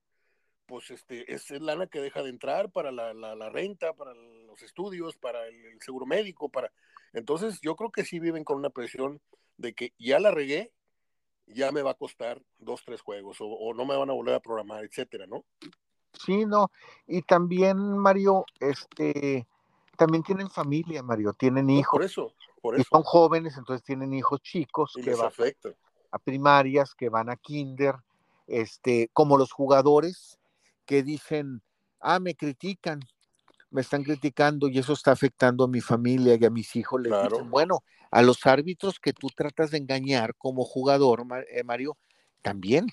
pues 0.66 0.90
este, 0.90 1.32
es 1.32 1.50
lana 1.50 1.86
que 1.86 2.00
deja 2.00 2.22
de 2.22 2.28
entrar 2.28 2.70
para 2.70 2.92
la, 2.92 3.14
la, 3.14 3.48
renta, 3.48 3.94
para 3.94 4.12
los 4.12 4.60
estudios, 4.62 5.16
para 5.16 5.46
el, 5.46 5.80
seguro 5.80 6.04
médico, 6.04 6.50
para... 6.50 6.70
Entonces 7.14 7.60
yo 7.62 7.74
creo 7.76 7.90
que 7.90 8.04
sí 8.04 8.18
viven 8.18 8.44
con 8.44 8.58
una 8.58 8.68
presión 8.68 9.22
de 9.58 9.74
que 9.74 9.92
ya 9.98 10.18
la 10.18 10.30
regué, 10.30 10.72
ya 11.46 11.70
me 11.72 11.82
va 11.82 11.90
a 11.90 11.94
costar 11.94 12.40
dos, 12.58 12.82
tres 12.84 13.02
juegos, 13.02 13.36
o, 13.40 13.74
no 13.74 13.84
me 13.84 13.96
van 13.96 14.08
a 14.08 14.14
volver 14.14 14.34
a 14.34 14.40
programar, 14.40 14.84
etcétera, 14.84 15.26
¿no? 15.26 15.44
Sí, 16.12 16.46
no, 16.46 16.70
y 17.06 17.22
también, 17.22 17.76
Mario, 17.98 18.44
este, 18.60 19.46
también 19.96 20.22
tienen 20.22 20.48
familia, 20.48 21.02
Mario, 21.02 21.32
tienen 21.34 21.68
hijos. 21.68 21.92
por 21.92 22.04
eso, 22.04 22.34
por 22.62 22.74
eso. 22.74 22.82
Y 22.82 22.84
son 22.84 23.02
jóvenes, 23.02 23.56
entonces 23.58 23.84
tienen 23.84 24.14
hijos 24.14 24.40
chicos 24.40 24.94
que 25.02 25.14
van 25.14 25.32
a 26.10 26.18
primarias, 26.18 26.94
que 26.94 27.08
van 27.10 27.28
a 27.28 27.36
kinder, 27.36 27.96
este, 28.46 29.10
como 29.12 29.36
los 29.36 29.52
jugadores 29.52 30.38
que 30.86 31.02
dicen, 31.02 31.62
ah, 32.00 32.18
me 32.18 32.34
critican, 32.34 33.00
me 33.70 33.80
están 33.80 34.02
criticando 34.02 34.68
y 34.68 34.78
eso 34.78 34.92
está 34.92 35.12
afectando 35.12 35.64
a 35.64 35.68
mi 35.68 35.80
familia 35.80 36.36
y 36.40 36.44
a 36.44 36.50
mis 36.50 36.74
hijos. 36.76 37.00
Les 37.00 37.12
dicen, 37.22 37.50
bueno, 37.50 37.82
a 38.10 38.22
los 38.22 38.46
árbitros 38.46 38.98
que 38.98 39.12
tú 39.12 39.28
tratas 39.28 39.70
de 39.70 39.78
engañar 39.78 40.34
como 40.36 40.64
jugador, 40.64 41.24
eh, 41.50 41.62
Mario, 41.64 41.96
también. 42.42 42.86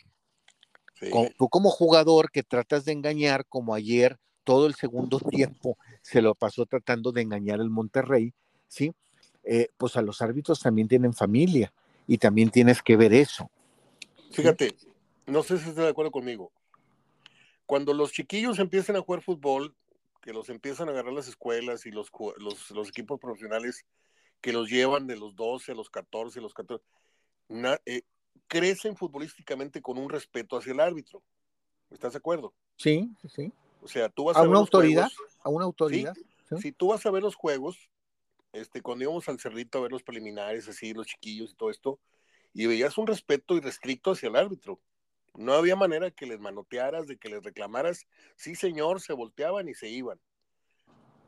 Tú 1.38 1.50
como 1.50 1.70
jugador 1.70 2.32
que 2.32 2.44
tratas 2.44 2.86
de 2.86 2.92
engañar, 2.92 3.46
como 3.48 3.74
ayer, 3.74 4.18
todo 4.44 4.66
el 4.68 4.76
segundo 4.76 5.20
tiempo 5.20 5.78
se 6.02 6.22
lo 6.22 6.36
pasó 6.36 6.66
tratando 6.66 7.12
de 7.12 7.22
engañar 7.22 7.60
el 7.60 7.70
Monterrey, 7.70 8.34
¿sí? 8.68 8.94
Eh, 9.44 9.70
pues 9.78 9.96
a 9.98 10.02
los 10.02 10.22
árbitros 10.22 10.60
también 10.60 10.88
tienen 10.88 11.14
familia 11.14 11.72
y 12.08 12.18
también 12.18 12.50
tienes 12.50 12.82
que 12.82 12.98
ver 12.98 13.14
eso. 13.14 13.50
Fíjate, 14.32 14.76
no 15.26 15.44
sé 15.44 15.58
si 15.58 15.70
estás 15.70 15.86
de 15.86 15.90
acuerdo 15.90 16.12
conmigo. 16.12 16.52
Cuando 17.66 17.94
los 17.94 18.12
chiquillos 18.12 18.60
empiezan 18.60 18.96
a 18.96 19.02
jugar 19.02 19.22
fútbol, 19.22 19.76
que 20.26 20.34
los 20.34 20.50
empiezan 20.50 20.90
a 20.90 20.92
agarrar 20.92 21.14
las 21.14 21.28
escuelas 21.28 21.86
y 21.86 21.92
los, 21.92 22.12
los, 22.40 22.90
equipos 22.90 23.20
profesionales 23.20 23.86
que 24.42 24.52
los 24.52 24.72
llevan 24.72 25.06
de 25.06 25.16
los 25.16 25.36
12 25.36 25.72
a 25.72 25.76
los 25.76 25.92
14, 25.92 26.40
a 26.40 26.42
los 26.42 26.56
14, 26.56 26.84
eh, 27.86 28.02
crecen 28.48 28.98
futbolísticamente 28.98 29.84
con 29.84 30.00
un 30.00 30.10
respeto 30.10 30.58
hacia 30.58 30.74
el 30.74 30.80
árbitro. 30.80 31.22
¿Estás 31.92 32.14
de 32.14 32.18
acuerdo? 32.18 32.56
Sí, 32.76 33.08
sí. 33.32 33.54
O 33.84 33.88
sea, 33.88 34.10
tú 34.10 34.24
vas 34.24 34.38
a, 34.38 34.40
a 34.40 34.44
una 34.44 34.58
autoridad, 34.58 35.12
a 35.44 35.50
una 35.50 35.66
autoridad. 35.66 36.16
Si 36.60 36.72
tú 36.72 36.88
vas 36.88 37.06
a 37.06 37.12
ver 37.12 37.22
los 37.22 37.36
juegos, 37.36 37.78
este, 38.52 38.82
cuando 38.82 39.04
íbamos 39.04 39.30
al 39.30 39.40
cerrito 39.40 39.78
a 39.78 39.82
ver 39.82 39.92
los 39.92 40.02
preliminares, 40.02 40.68
así, 40.68 40.92
los 40.96 41.06
chiquillos 41.06 41.52
y 41.52 41.56
todo 41.56 41.70
esto, 41.70 42.00
y 42.52 42.66
veías 42.66 42.98
un 42.98 43.06
respeto 43.06 43.56
irrestricto 43.56 44.14
hacia 44.14 44.30
el 44.30 44.38
árbitro. 44.38 44.80
No 45.38 45.54
había 45.54 45.76
manera 45.76 46.12
que 46.12 46.26
les 46.26 46.40
manotearas, 46.40 47.08
de 47.08 47.18
que 47.18 47.30
les 47.30 47.44
reclamaras. 47.44 48.08
Sí, 48.36 48.56
señor, 48.56 49.02
se 49.02 49.14
volteaban 49.14 49.68
y 49.68 49.74
se 49.74 49.90
iban. 49.90 50.20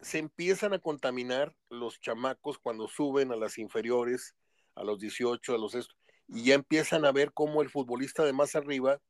Se 0.02 0.20
empiezan 0.20 0.74
a 0.74 0.80
contaminar 0.80 1.56
los 1.70 2.00
chamacos 2.00 2.58
cuando 2.60 2.88
suben 2.88 3.32
a 3.32 3.36
las 3.36 3.58
inferiores, 3.58 4.36
a 4.76 4.84
los 4.84 5.00
18, 5.00 5.56
a 5.56 5.58
los 5.58 5.76
y 6.28 6.44
ya 6.44 6.56
empiezan 6.56 7.06
a 7.06 7.12
ver 7.12 7.32
cómo 7.34 7.62
el 7.62 7.70
futbolista 7.70 8.26
de 8.26 8.34
más 8.34 8.56
arriba 8.56 9.02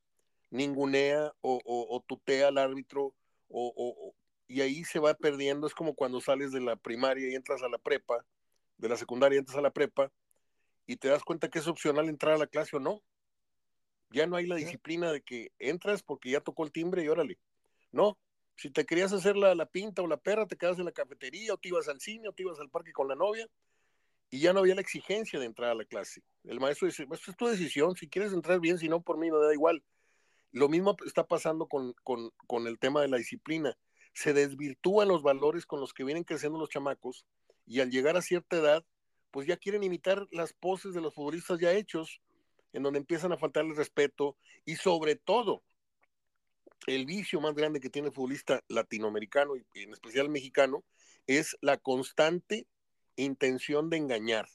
ningunea 0.49 1.33
o, 1.41 2.03
tutea 2.07 2.47
al 2.47 2.57
árbitro, 2.57 3.13
o, 3.49 4.13
y 4.47 4.61
ahí 4.61 4.83
se 4.83 4.99
va 4.99 5.13
perdiendo. 5.13 5.67
Es 5.67 5.73
como 5.73 5.95
cuando 5.95 6.21
sales 6.21 6.51
de 6.51 6.61
la 6.61 6.75
primaria 6.75 7.29
y 7.29 7.35
entras 7.35 7.63
a 7.63 7.69
la 7.69 7.77
prepa, 7.77 8.23
de 8.77 8.89
la 8.89 8.97
secundaria 8.97 9.37
y 9.37 9.39
entras 9.39 9.57
a 9.57 9.61
la 9.61 9.71
prepa, 9.71 10.11
y 10.85 10.97
te 10.97 11.09
das 11.09 11.23
cuenta 11.23 11.49
que 11.49 11.59
es 11.59 11.67
opcional 11.67 12.07
entrar 12.07 12.35
a 12.35 12.37
la 12.37 12.47
clase 12.47 12.77
o 12.77 12.79
no. 12.79 13.01
Ya 14.09 14.25
no 14.25 14.35
hay 14.35 14.47
la 14.47 14.55
disciplina 14.55 15.11
de 15.11 15.21
que 15.21 15.51
entras 15.59 16.03
porque 16.03 16.31
ya 16.31 16.41
tocó 16.41 16.63
el 16.63 16.71
timbre 16.71 17.03
y 17.03 17.07
órale. 17.09 17.37
No, 17.91 18.17
si 18.55 18.69
te 18.71 18.85
querías 18.85 19.13
hacer 19.13 19.35
la, 19.35 19.53
la, 19.53 19.65
pinta 19.65 20.01
o 20.01 20.07
la 20.07 20.17
perra, 20.17 20.47
te 20.47 20.57
quedas 20.57 20.79
en 20.79 20.85
la 20.85 20.91
cafetería 20.91 21.53
o 21.53 21.57
te 21.57 21.69
ibas 21.69 21.87
al 21.87 21.99
cine 21.99 22.27
o 22.29 22.33
te 22.33 22.43
ibas 22.43 22.59
al 22.59 22.69
parque 22.69 22.91
con 22.91 23.07
la 23.07 23.15
novia 23.15 23.47
y 24.29 24.39
ya 24.39 24.53
no 24.53 24.59
había 24.59 24.75
la 24.75 24.81
exigencia 24.81 25.39
de 25.39 25.45
entrar 25.45 25.71
a 25.71 25.75
la 25.75 25.85
clase. 25.85 26.21
El 26.43 26.59
maestro 26.59 26.87
dice, 26.87 27.05
pues 27.07 27.25
es 27.27 27.35
tu 27.35 27.47
decisión, 27.47 27.95
si 27.95 28.09
quieres 28.09 28.33
entrar 28.33 28.59
bien, 28.59 28.77
si 28.77 28.89
no, 28.89 29.01
por 29.01 29.17
mí 29.17 29.31
me 29.31 29.37
da 29.37 29.53
igual. 29.53 29.83
Lo 30.51 30.69
mismo 30.69 30.95
está 31.05 31.25
pasando 31.25 31.67
con, 31.67 31.93
con, 32.03 32.31
con 32.45 32.67
el 32.67 32.79
tema 32.79 33.01
de 33.01 33.09
la 33.09 33.17
disciplina. 33.17 33.77
Se 34.13 34.33
desvirtúan 34.33 35.07
los 35.07 35.21
valores 35.21 35.65
con 35.65 35.79
los 35.79 35.93
que 35.93 36.03
vienen 36.03 36.23
creciendo 36.23 36.57
los 36.57 36.69
chamacos 36.69 37.25
y 37.65 37.79
al 37.81 37.91
llegar 37.91 38.17
a 38.17 38.21
cierta 38.21 38.57
edad, 38.57 38.85
pues 39.31 39.47
ya 39.47 39.57
quieren 39.57 39.83
imitar 39.83 40.25
las 40.31 40.53
poses 40.53 40.93
de 40.93 41.01
los 41.01 41.13
futbolistas 41.13 41.59
ya 41.59 41.71
hechos 41.73 42.21
en 42.77 42.83
donde 42.83 42.99
empiezan 42.99 43.31
a 43.31 43.37
faltarle 43.37 43.73
respeto 43.73 44.37
y 44.63 44.75
sobre 44.75 45.15
todo 45.15 45.63
el 46.85 47.07
vicio 47.07 47.41
más 47.41 47.55
grande 47.55 47.79
que 47.79 47.89
tiene 47.89 48.09
el 48.09 48.13
futbolista 48.13 48.63
latinoamericano 48.67 49.55
y 49.55 49.65
en 49.81 49.93
especial 49.93 50.29
mexicano 50.29 50.83
es 51.25 51.57
la 51.61 51.77
constante 51.77 52.67
intención 53.15 53.89
de 53.89 53.97
engañar. 53.97 54.47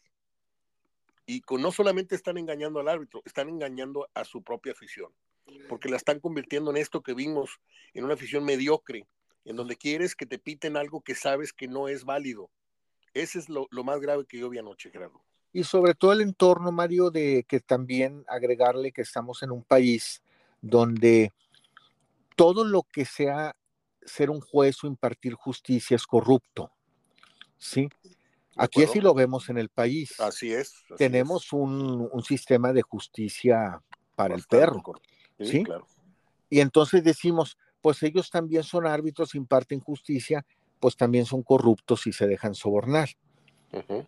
Y 1.26 1.40
con, 1.40 1.62
no 1.62 1.72
solamente 1.72 2.14
están 2.14 2.38
engañando 2.38 2.78
al 2.78 2.88
árbitro, 2.88 3.22
están 3.24 3.48
engañando 3.48 4.08
a 4.14 4.24
su 4.24 4.44
propia 4.44 4.70
afición, 4.70 5.12
porque 5.68 5.88
la 5.88 5.96
están 5.96 6.20
convirtiendo 6.20 6.70
en 6.70 6.76
esto 6.76 7.02
que 7.02 7.14
vimos, 7.14 7.58
en 7.92 8.04
una 8.04 8.14
afición 8.14 8.44
mediocre, 8.44 9.04
en 9.44 9.56
donde 9.56 9.74
quieres 9.74 10.14
que 10.14 10.26
te 10.26 10.38
piten 10.38 10.76
algo 10.76 11.00
que 11.00 11.16
sabes 11.16 11.52
que 11.52 11.66
no 11.66 11.88
es 11.88 12.04
válido. 12.04 12.50
Ese 13.14 13.40
es 13.40 13.48
lo, 13.48 13.66
lo 13.72 13.82
más 13.82 14.00
grave 14.00 14.26
que 14.26 14.38
yo 14.38 14.48
vi 14.48 14.58
anoche, 14.58 14.92
Gerardo. 14.92 15.24
Y 15.52 15.64
sobre 15.64 15.94
todo 15.94 16.12
el 16.12 16.22
entorno, 16.22 16.72
Mario, 16.72 17.10
de 17.10 17.44
que 17.46 17.60
también 17.60 18.24
agregarle 18.26 18.92
que 18.92 19.02
estamos 19.02 19.42
en 19.42 19.50
un 19.50 19.62
país 19.62 20.22
donde 20.60 21.32
todo 22.36 22.64
lo 22.64 22.84
que 22.84 23.04
sea 23.04 23.54
ser 24.04 24.30
un 24.30 24.40
juez 24.40 24.82
o 24.82 24.86
impartir 24.86 25.34
justicia 25.34 25.94
es 25.94 26.06
corrupto. 26.06 26.70
¿Sí? 27.58 27.88
Aquí 28.56 28.82
así 28.82 29.00
lo 29.00 29.14
vemos 29.14 29.48
en 29.48 29.58
el 29.58 29.68
país. 29.68 30.18
Así 30.20 30.52
es. 30.52 30.74
Tenemos 30.96 31.52
Un, 31.52 32.08
un, 32.10 32.22
sistema 32.22 32.72
de 32.72 32.82
justicia 32.82 33.82
para 34.14 34.34
el 34.34 34.42
perro. 34.44 34.82
Sí, 35.38 35.46
¿sí? 35.46 35.64
Claro. 35.64 35.86
Y 36.50 36.60
entonces 36.60 37.02
decimos, 37.02 37.56
pues 37.80 38.02
ellos 38.02 38.30
también 38.30 38.62
son 38.62 38.86
árbitros, 38.86 39.34
imparten 39.34 39.80
justicia, 39.80 40.44
pues 40.80 40.96
también 40.96 41.24
son 41.24 41.42
corruptos 41.42 42.06
y 42.06 42.12
se 42.12 42.26
dejan 42.26 42.54
sobornar. 42.54 43.08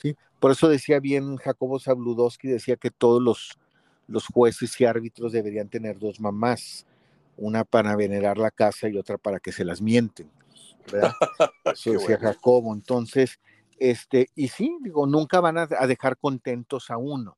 ¿Sí? 0.01 0.17
Por 0.41 0.51
eso 0.51 0.69
decía 0.69 1.01
bien 1.01 1.37
Jacobo 1.37 1.81
Zabludowski, 1.81 2.49
decía 2.49 2.77
que 2.77 2.91
todos 2.91 3.23
los, 3.23 3.59
los 4.07 4.27
jueces 4.27 4.81
y 4.81 4.85
árbitros 4.85 5.33
deberían 5.33 5.69
tener 5.69 5.99
dos 5.99 6.21
mamás, 6.21 6.87
una 7.37 7.65
para 7.65 7.97
venerar 7.97 8.39
la 8.39 8.51
casa 8.51 8.89
y 8.89 8.97
otra 8.97 9.19
para 9.19 9.41
que 9.41 9.53
se 9.53 9.65
las 9.65 9.81
mienten. 9.81 10.31
¿verdad? 10.91 11.13
Eso 11.65 11.93
decía 11.93 12.19
Jacobo. 12.19 12.75
Entonces, 12.75 13.41
este, 13.79 14.29
y 14.35 14.49
sí, 14.49 14.77
digo, 14.83 15.07
nunca 15.07 15.41
van 15.41 15.59
a, 15.59 15.69
a, 15.79 15.87
dejar 15.87 16.17
contentos 16.19 16.91
a 16.91 16.99
uno. 16.99 17.37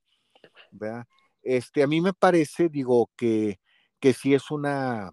¿verdad? 0.70 1.06
Este, 1.42 1.82
a 1.82 1.86
mí 1.86 2.00
me 2.00 2.12
parece, 2.12 2.68
digo, 2.68 3.10
que, 3.16 3.60
que 4.00 4.12
sí 4.12 4.34
es 4.34 4.50
una, 4.50 5.12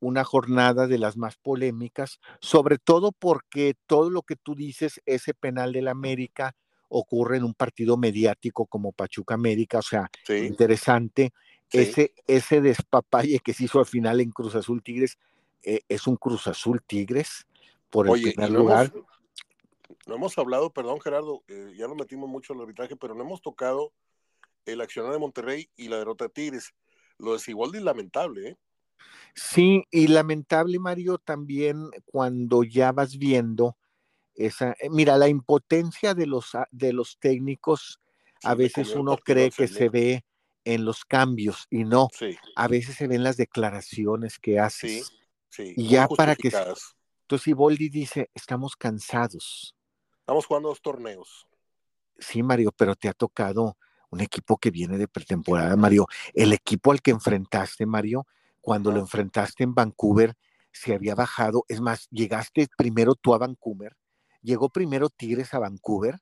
una 0.00 0.24
jornada 0.24 0.86
de 0.86 0.98
las 0.98 1.16
más 1.16 1.36
polémicas, 1.36 2.20
sobre 2.40 2.78
todo 2.78 3.12
porque 3.12 3.74
todo 3.86 4.10
lo 4.10 4.22
que 4.22 4.36
tú 4.36 4.54
dices, 4.54 5.00
ese 5.06 5.34
penal 5.34 5.72
del 5.72 5.88
América 5.88 6.56
ocurre 6.88 7.36
en 7.36 7.44
un 7.44 7.54
partido 7.54 7.96
mediático 7.96 8.66
como 8.66 8.92
Pachuca 8.92 9.34
América, 9.34 9.78
o 9.78 9.82
sea, 9.82 10.10
sí. 10.26 10.34
interesante. 10.38 11.32
Sí. 11.68 11.78
Ese, 11.78 12.14
ese 12.26 12.60
despapalle 12.60 13.38
que 13.38 13.54
se 13.54 13.64
hizo 13.64 13.78
al 13.78 13.86
final 13.86 14.20
en 14.20 14.32
Cruz 14.32 14.56
Azul 14.56 14.82
Tigres, 14.82 15.18
eh, 15.62 15.82
es 15.88 16.06
un 16.08 16.16
Cruz 16.16 16.48
Azul 16.48 16.82
Tigres 16.82 17.46
por 17.90 18.06
el 18.06 18.12
Oye, 18.12 18.32
primer 18.32 18.50
lugar. 18.50 18.90
Hemos, 18.92 19.06
no 20.06 20.14
hemos 20.16 20.38
hablado, 20.38 20.70
perdón 20.70 21.00
Gerardo, 21.00 21.44
eh, 21.46 21.72
ya 21.76 21.86
nos 21.86 21.96
metimos 21.96 22.28
mucho 22.28 22.52
en 22.52 22.58
el 22.58 22.62
arbitraje, 22.64 22.96
pero 22.96 23.14
no 23.14 23.22
hemos 23.22 23.40
tocado 23.40 23.92
el 24.66 24.80
accionar 24.80 25.12
de 25.12 25.18
Monterrey 25.18 25.70
y 25.76 25.88
la 25.88 25.98
derrota 25.98 26.24
de 26.24 26.30
Tigres. 26.30 26.74
Lo 27.18 27.34
de 27.34 27.38
Siboldi 27.38 27.78
es 27.78 27.84
lamentable, 27.84 28.48
¿eh? 28.48 28.58
Sí, 29.34 29.84
y 29.90 30.08
lamentable, 30.08 30.78
Mario, 30.78 31.18
también 31.18 31.90
cuando 32.04 32.62
ya 32.62 32.92
vas 32.92 33.16
viendo 33.16 33.76
esa, 34.34 34.72
eh, 34.80 34.90
mira, 34.90 35.16
la 35.16 35.28
impotencia 35.28 36.14
de 36.14 36.26
los, 36.26 36.52
de 36.70 36.92
los 36.92 37.18
técnicos, 37.18 38.00
sí, 38.24 38.38
a 38.44 38.54
veces 38.54 38.94
uno 38.94 39.16
cree 39.16 39.50
que 39.50 39.68
se 39.68 39.88
ve 39.88 40.24
en 40.64 40.84
los 40.84 41.04
cambios 41.04 41.66
y 41.70 41.84
no, 41.84 42.08
sí. 42.12 42.36
a 42.56 42.68
veces 42.68 42.96
se 42.96 43.06
ven 43.06 43.22
las 43.22 43.36
declaraciones 43.36 44.38
que 44.38 44.58
haces. 44.58 45.12
Sí, 45.48 45.74
y 45.76 45.88
ya 45.88 46.08
para 46.08 46.36
que... 46.36 46.52
Entonces 47.22 47.48
Iboldi 47.48 47.88
dice, 47.88 48.30
estamos 48.34 48.74
cansados. 48.76 49.76
Estamos 50.18 50.46
jugando 50.46 50.68
dos 50.68 50.82
torneos. 50.82 51.46
Sí, 52.18 52.42
Mario, 52.42 52.72
pero 52.76 52.96
te 52.96 53.08
ha 53.08 53.12
tocado 53.12 53.76
un 54.10 54.20
equipo 54.20 54.58
que 54.58 54.70
viene 54.70 54.98
de 54.98 55.08
pretemporada, 55.08 55.76
Mario. 55.76 56.06
El 56.34 56.52
equipo 56.52 56.90
al 56.92 57.00
que 57.00 57.12
enfrentaste, 57.12 57.86
Mario, 57.86 58.26
cuando 58.60 58.90
lo 58.90 59.00
enfrentaste 59.00 59.64
en 59.64 59.74
Vancouver, 59.74 60.34
se 60.72 60.94
había 60.94 61.14
bajado. 61.14 61.64
Es 61.68 61.80
más, 61.80 62.08
llegaste 62.10 62.68
primero 62.76 63.14
tú 63.14 63.34
a 63.34 63.38
Vancouver, 63.38 63.96
llegó 64.42 64.68
primero 64.68 65.08
Tigres 65.08 65.54
a 65.54 65.58
Vancouver 65.58 66.18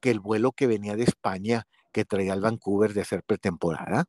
que 0.00 0.10
el 0.10 0.20
vuelo 0.20 0.52
que 0.52 0.66
venía 0.66 0.96
de 0.96 1.04
España 1.04 1.66
que 1.92 2.04
traía 2.04 2.32
al 2.32 2.40
Vancouver 2.40 2.92
de 2.92 3.02
hacer 3.02 3.22
pretemporada. 3.22 4.06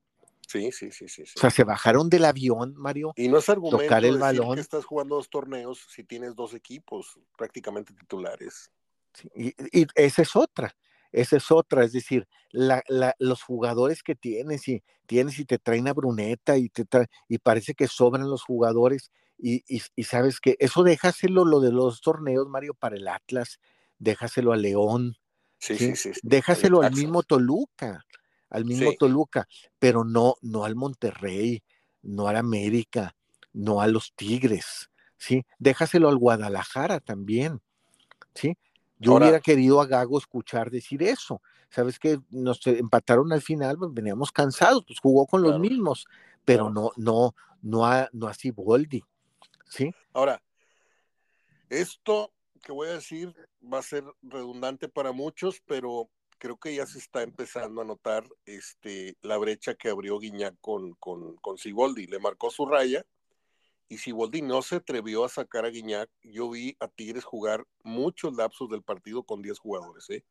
Sí, 0.47 0.71
sí, 0.71 0.91
sí, 0.91 1.07
sí, 1.07 1.25
sí, 1.25 1.33
O 1.35 1.39
sea, 1.39 1.49
se 1.49 1.63
bajaron 1.63 2.09
del 2.09 2.25
avión, 2.25 2.73
Mario. 2.75 3.13
Y 3.15 3.27
no 3.27 3.37
es 3.37 3.49
argumento 3.49 3.77
tocar 3.77 4.03
el 4.03 4.19
decir 4.19 4.21
balón. 4.21 4.55
que 4.55 4.61
estás 4.61 4.85
jugando 4.85 5.15
dos 5.15 5.29
torneos 5.29 5.85
si 5.89 6.03
tienes 6.03 6.35
dos 6.35 6.53
equipos 6.53 7.19
prácticamente 7.37 7.93
titulares. 7.93 8.71
Sí, 9.13 9.29
y, 9.35 9.81
y, 9.81 9.87
esa 9.95 10.21
es 10.21 10.35
otra. 10.35 10.75
Esa 11.13 11.37
es 11.37 11.51
otra, 11.51 11.85
es 11.85 11.93
decir, 11.93 12.27
la, 12.49 12.83
la, 12.87 13.15
los 13.19 13.43
jugadores 13.43 14.01
que 14.01 14.15
tienes 14.15 14.67
y 14.67 14.83
tienes 15.05 15.37
y 15.39 15.45
te 15.45 15.59
traen 15.59 15.87
a 15.87 15.93
Bruneta 15.93 16.57
y, 16.57 16.69
te 16.69 16.85
y 17.29 17.37
parece 17.37 17.75
que 17.75 17.87
sobran 17.87 18.29
los 18.29 18.43
jugadores 18.43 19.11
y, 19.37 19.63
y, 19.67 19.81
y, 19.95 20.03
sabes 20.03 20.39
que 20.39 20.55
eso 20.59 20.83
déjaselo 20.83 21.45
lo 21.45 21.59
de 21.59 21.71
los 21.71 22.01
torneos, 22.01 22.49
Mario, 22.49 22.73
para 22.73 22.95
el 22.95 23.07
Atlas, 23.07 23.59
déjaselo 23.99 24.53
a 24.53 24.57
León, 24.57 25.17
sí, 25.59 25.77
¿sí? 25.77 25.95
Sí, 25.95 26.11
déjaselo 26.23 26.81
al 26.81 26.93
mismo 26.93 27.23
Toluca, 27.23 28.05
al 28.49 28.65
mismo 28.65 28.93
Toluca, 28.97 29.47
pero 29.79 30.03
no, 30.03 30.35
no 30.41 30.65
al 30.65 30.75
Monterrey, 30.75 31.63
no 32.01 32.27
al 32.27 32.37
América, 32.37 33.15
no 33.51 33.81
a 33.81 33.87
los 33.87 34.13
Tigres, 34.15 34.89
¿sí? 35.17 35.45
Déjaselo 35.59 36.09
al 36.09 36.17
Guadalajara 36.17 36.99
también, 36.99 37.61
¿sí? 38.33 38.57
Yo 38.97 39.11
Ahora, 39.11 39.25
hubiera 39.25 39.41
querido 39.41 39.81
a 39.81 39.85
Gago 39.85 40.17
escuchar 40.17 40.69
decir 40.69 41.03
eso. 41.03 41.41
Sabes 41.69 41.99
que 41.99 42.19
nos 42.29 42.65
empataron 42.67 43.33
al 43.33 43.41
final, 43.41 43.77
pues 43.77 43.93
veníamos 43.93 44.31
cansados, 44.31 44.83
pues 44.85 44.99
jugó 44.99 45.25
con 45.25 45.41
claro, 45.41 45.57
los 45.57 45.61
mismos, 45.61 46.05
pero 46.45 46.71
claro. 46.71 46.93
no, 46.97 47.03
no, 47.03 47.35
no 47.61 47.85
a, 47.85 48.09
no 48.13 48.27
a 48.27 48.33
Ciboldi. 48.33 49.03
¿Sí? 49.69 49.93
Ahora, 50.13 50.41
esto 51.69 52.31
que 52.63 52.71
voy 52.71 52.89
a 52.89 52.93
decir 52.93 53.33
va 53.61 53.79
a 53.79 53.83
ser 53.83 54.03
redundante 54.21 54.87
para 54.87 55.11
muchos, 55.11 55.61
pero 55.65 56.09
creo 56.37 56.57
que 56.57 56.75
ya 56.75 56.85
se 56.85 56.99
está 56.99 57.23
empezando 57.23 57.81
a 57.81 57.85
notar 57.85 58.25
este, 58.45 59.17
la 59.21 59.37
brecha 59.37 59.75
que 59.75 59.89
abrió 59.89 60.19
Guiñac 60.19 60.55
con, 60.61 60.93
con, 60.95 61.35
con 61.37 61.57
Ciboldi. 61.57 62.07
Le 62.07 62.19
marcó 62.19 62.51
su 62.51 62.65
raya 62.65 63.05
y 63.89 63.97
Siboldi 63.97 64.41
no 64.41 64.61
se 64.61 64.77
atrevió 64.77 65.23
a 65.23 65.29
sacar 65.29 65.65
a 65.65 65.69
Guiñac, 65.69 66.09
yo 66.23 66.49
vi 66.49 66.75
a 66.79 66.87
Tigres 66.87 67.23
jugar 67.23 67.65
muchos 67.83 68.35
lapsos 68.35 68.69
del 68.69 68.81
partido 68.81 69.23
con 69.23 69.41
10 69.41 69.59
jugadores, 69.59 70.09
¿eh? 70.09 70.23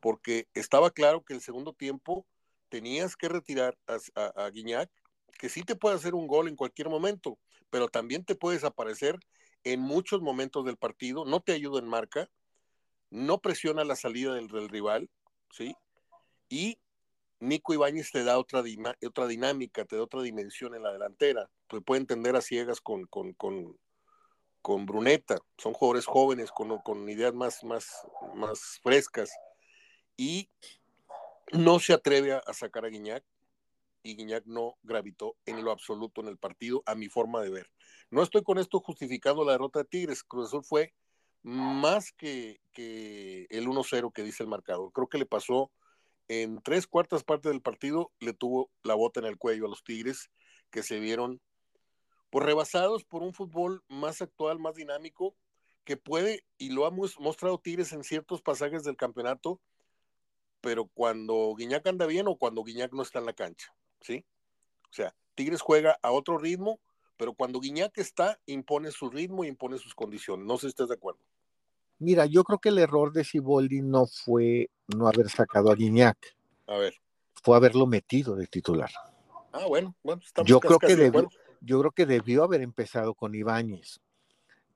porque 0.00 0.48
estaba 0.54 0.90
claro 0.90 1.24
que 1.24 1.34
el 1.34 1.40
segundo 1.40 1.72
tiempo 1.72 2.26
tenías 2.68 3.16
que 3.16 3.28
retirar 3.28 3.76
a, 3.86 4.44
a, 4.44 4.50
Guiñac, 4.50 4.90
que 5.38 5.48
sí 5.48 5.62
te 5.62 5.76
puede 5.76 5.96
hacer 5.96 6.14
un 6.14 6.26
gol 6.26 6.48
en 6.48 6.56
cualquier 6.56 6.88
momento, 6.88 7.38
pero 7.70 7.88
también 7.88 8.24
te 8.24 8.34
puedes 8.34 8.64
aparecer 8.64 9.18
en 9.64 9.80
muchos 9.80 10.20
momentos 10.20 10.64
del 10.64 10.76
partido, 10.76 11.24
no 11.24 11.40
te 11.40 11.52
ayuda 11.52 11.80
en 11.80 11.88
marca, 11.88 12.30
no 13.10 13.38
presiona 13.40 13.84
la 13.84 13.96
salida 13.96 14.34
del 14.34 14.68
rival, 14.68 15.10
¿sí? 15.50 15.74
Y 16.48 16.78
Nico 17.40 17.72
Ibáñez 17.72 18.10
te 18.10 18.24
da 18.24 18.38
otra, 18.38 18.62
otra 19.06 19.26
dinámica, 19.26 19.84
te 19.84 19.96
da 19.96 20.02
otra 20.02 20.22
dimensión 20.22 20.74
en 20.74 20.82
la 20.82 20.92
delantera. 20.92 21.48
Te 21.68 21.80
puede 21.80 22.00
entender 22.00 22.34
a 22.34 22.40
ciegas 22.40 22.80
con, 22.80 23.06
con, 23.06 23.32
con, 23.34 23.78
con 24.60 24.86
Bruneta. 24.86 25.38
Son 25.56 25.72
jugadores 25.72 26.06
jóvenes 26.06 26.50
con, 26.50 26.76
con 26.78 27.08
ideas 27.08 27.34
más, 27.34 27.62
más, 27.62 27.86
más 28.34 28.80
frescas. 28.82 29.30
Y 30.16 30.50
no 31.52 31.78
se 31.78 31.92
atreve 31.92 32.32
a, 32.32 32.42
sacar 32.52 32.84
a 32.84 32.88
Guiñac. 32.88 33.24
Y 34.02 34.16
Guiñac 34.16 34.44
no 34.46 34.76
gravitó 34.82 35.36
en 35.46 35.64
lo 35.64 35.70
absoluto 35.70 36.20
en 36.20 36.28
el 36.28 36.38
partido, 36.38 36.82
a 36.86 36.94
mi 36.94 37.08
forma 37.08 37.40
de 37.40 37.50
ver. 37.50 37.70
No 38.10 38.22
estoy 38.22 38.42
con 38.42 38.58
esto 38.58 38.80
justificando 38.80 39.44
la 39.44 39.52
derrota 39.52 39.80
de 39.80 39.84
Tigres. 39.84 40.24
Cruz 40.24 40.48
Azul 40.48 40.64
fue 40.64 40.94
más 41.42 42.12
que, 42.12 42.60
que 42.72 43.46
el 43.50 43.68
1-0 43.68 44.12
que 44.12 44.22
dice 44.22 44.42
el 44.42 44.48
marcador. 44.48 44.90
Creo 44.92 45.08
que 45.08 45.18
le 45.18 45.26
pasó 45.26 45.70
en 46.28 46.60
tres 46.62 46.86
cuartas 46.86 47.24
partes 47.24 47.50
del 47.50 47.62
partido 47.62 48.12
le 48.20 48.32
tuvo 48.32 48.70
la 48.82 48.94
bota 48.94 49.20
en 49.20 49.26
el 49.26 49.38
cuello 49.38 49.66
a 49.66 49.68
los 49.68 49.82
Tigres 49.82 50.30
que 50.70 50.82
se 50.82 51.00
vieron 51.00 51.40
pues 52.30 52.44
rebasados 52.44 53.04
por 53.04 53.22
un 53.22 53.32
fútbol 53.32 53.82
más 53.88 54.20
actual, 54.20 54.58
más 54.58 54.74
dinámico, 54.74 55.34
que 55.84 55.96
puede, 55.96 56.44
y 56.58 56.70
lo 56.70 56.84
ha 56.84 56.90
mostrado 56.90 57.58
Tigres 57.58 57.92
en 57.92 58.04
ciertos 58.04 58.42
pasajes 58.42 58.84
del 58.84 58.96
campeonato, 58.96 59.60
pero 60.60 60.86
cuando 60.92 61.54
Guiñac 61.56 61.86
anda 61.86 62.04
bien 62.04 62.28
o 62.28 62.36
cuando 62.36 62.62
Guiñac 62.62 62.92
no 62.92 63.02
está 63.02 63.20
en 63.20 63.26
la 63.26 63.32
cancha, 63.32 63.74
¿sí? 64.02 64.26
O 64.90 64.92
sea, 64.92 65.14
Tigres 65.34 65.62
juega 65.62 65.98
a 66.02 66.10
otro 66.10 66.36
ritmo, 66.36 66.78
pero 67.16 67.32
cuando 67.32 67.60
Guiñac 67.60 67.96
está, 67.96 68.38
impone 68.44 68.90
su 68.90 69.08
ritmo 69.08 69.44
y 69.44 69.48
impone 69.48 69.78
sus 69.78 69.94
condiciones. 69.94 70.46
No 70.46 70.56
sé 70.56 70.62
si 70.62 70.68
estás 70.68 70.88
de 70.88 70.94
acuerdo. 70.94 71.20
Mira, 71.98 72.26
yo 72.26 72.44
creo 72.44 72.58
que 72.58 72.68
el 72.68 72.78
error 72.78 73.12
de 73.12 73.24
Siboldi 73.24 73.82
no 73.82 74.06
fue 74.06 74.70
no 74.88 75.08
haber 75.08 75.28
sacado 75.28 75.70
a 75.70 75.74
Guiñac. 75.74 76.16
A 76.66 76.76
ver. 76.76 76.94
fue 77.42 77.56
haberlo 77.56 77.86
metido 77.86 78.36
de 78.36 78.46
titular. 78.46 78.90
Ah, 79.52 79.66
bueno, 79.66 79.94
bueno 80.02 80.20
estamos 80.22 80.48
yo 80.48 80.60
creo 80.60 80.78
que 80.78 80.94
debió, 80.94 81.28
yo 81.60 81.80
creo 81.80 81.92
que 81.92 82.06
debió 82.06 82.44
haber 82.44 82.60
empezado 82.60 83.14
con 83.14 83.34
Ibáñez. 83.34 84.00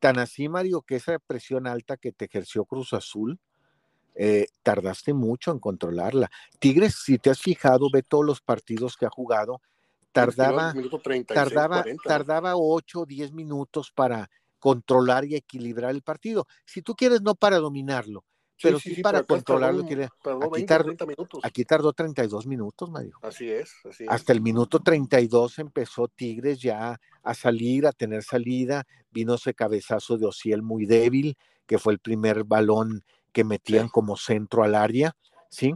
Tan 0.00 0.18
así, 0.18 0.48
Mario, 0.48 0.82
que 0.82 0.96
esa 0.96 1.18
presión 1.18 1.66
alta 1.66 1.96
que 1.96 2.12
te 2.12 2.24
ejerció 2.24 2.64
Cruz 2.64 2.92
Azul, 2.92 3.38
eh, 4.14 4.46
tardaste 4.62 5.12
mucho 5.14 5.52
en 5.52 5.58
controlarla. 5.58 6.30
Tigres, 6.58 6.96
si 7.04 7.18
te 7.18 7.30
has 7.30 7.40
fijado, 7.40 7.88
ve 7.92 8.02
todos 8.02 8.24
los 8.24 8.40
partidos 8.40 8.96
que 8.96 9.06
ha 9.06 9.10
jugado, 9.10 9.60
tardaba, 10.12 10.74
tardaba, 11.26 11.84
tardaba 12.04 12.56
8 12.56 13.00
o 13.00 13.06
10 13.06 13.32
minutos 13.32 13.90
para 13.94 14.30
controlar 14.62 15.24
y 15.24 15.34
equilibrar 15.34 15.90
el 15.90 16.02
partido. 16.02 16.46
Si 16.64 16.82
tú 16.82 16.94
quieres, 16.94 17.20
no 17.20 17.34
para 17.34 17.58
dominarlo, 17.58 18.24
pero 18.62 18.78
sí, 18.78 19.02
para 19.02 19.24
controlarlo. 19.24 19.82
aquí, 19.82 20.64
tardó, 20.64 20.94
aquí, 21.42 21.64
tardó, 21.64 21.92
32 21.92 22.46
minutos, 22.46 22.88
Mario. 22.88 23.18
Así 23.22 23.50
es, 23.50 23.72
así 23.84 24.04
Hasta 24.08 24.32
el 24.32 24.40
minuto 24.40 24.78
32 24.78 25.58
empezó 25.58 26.06
Tigres 26.06 26.62
ya 26.62 27.00
a 27.24 27.34
salir, 27.34 27.88
a 27.88 27.92
tener 27.92 28.22
salida. 28.22 28.84
Vino 29.10 29.34
ese 29.34 29.52
cabezazo 29.52 30.16
de 30.16 30.26
Ociel 30.26 30.62
muy 30.62 30.86
débil, 30.86 31.36
que 31.66 31.80
fue 31.80 31.92
el 31.92 31.98
primer 31.98 32.44
balón 32.44 33.02
que 33.32 33.42
metían 33.42 33.88
como 33.88 34.16
centro 34.16 34.62
al 34.62 34.76
área, 34.76 35.16
¿sí? 35.50 35.74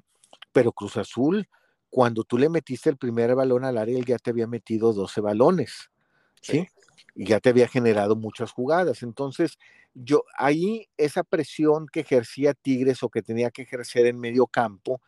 Pero 0.53 0.71
Cruz 0.71 0.97
Azul, 0.97 1.49
cuando 1.91 2.23
tú 2.23 2.39
le 2.39 2.49
metiste 2.49 2.89
el 2.89 2.99
primer 2.99 3.35
balón 3.35 3.65
al 3.65 3.79
área, 3.79 3.99
él 3.99 4.05
ya 4.05 4.19
te 4.19 4.31
había 4.31 4.47
metido 4.47 4.93
12 4.93 5.21
balones, 5.21 5.91
¿sí? 6.41 6.69
Y 7.17 7.25
ya 7.27 7.41
te 7.41 7.49
había 7.49 7.67
generado 7.67 8.15
muchas 8.15 8.53
jugadas. 8.53 9.03
Entonces, 9.03 9.59
yo 9.95 10.23
ahí 10.37 10.89
esa 10.97 11.25
presión 11.25 11.87
que 11.91 12.01
ejercía 12.01 12.55
Tigres 12.55 13.03
o 13.03 13.09
que 13.09 13.23
tenía 13.23 13.51
que 13.51 13.63
ejercer 13.63 14.07
en 14.07 14.21
medio 14.21 14.47
campo, 14.47 15.01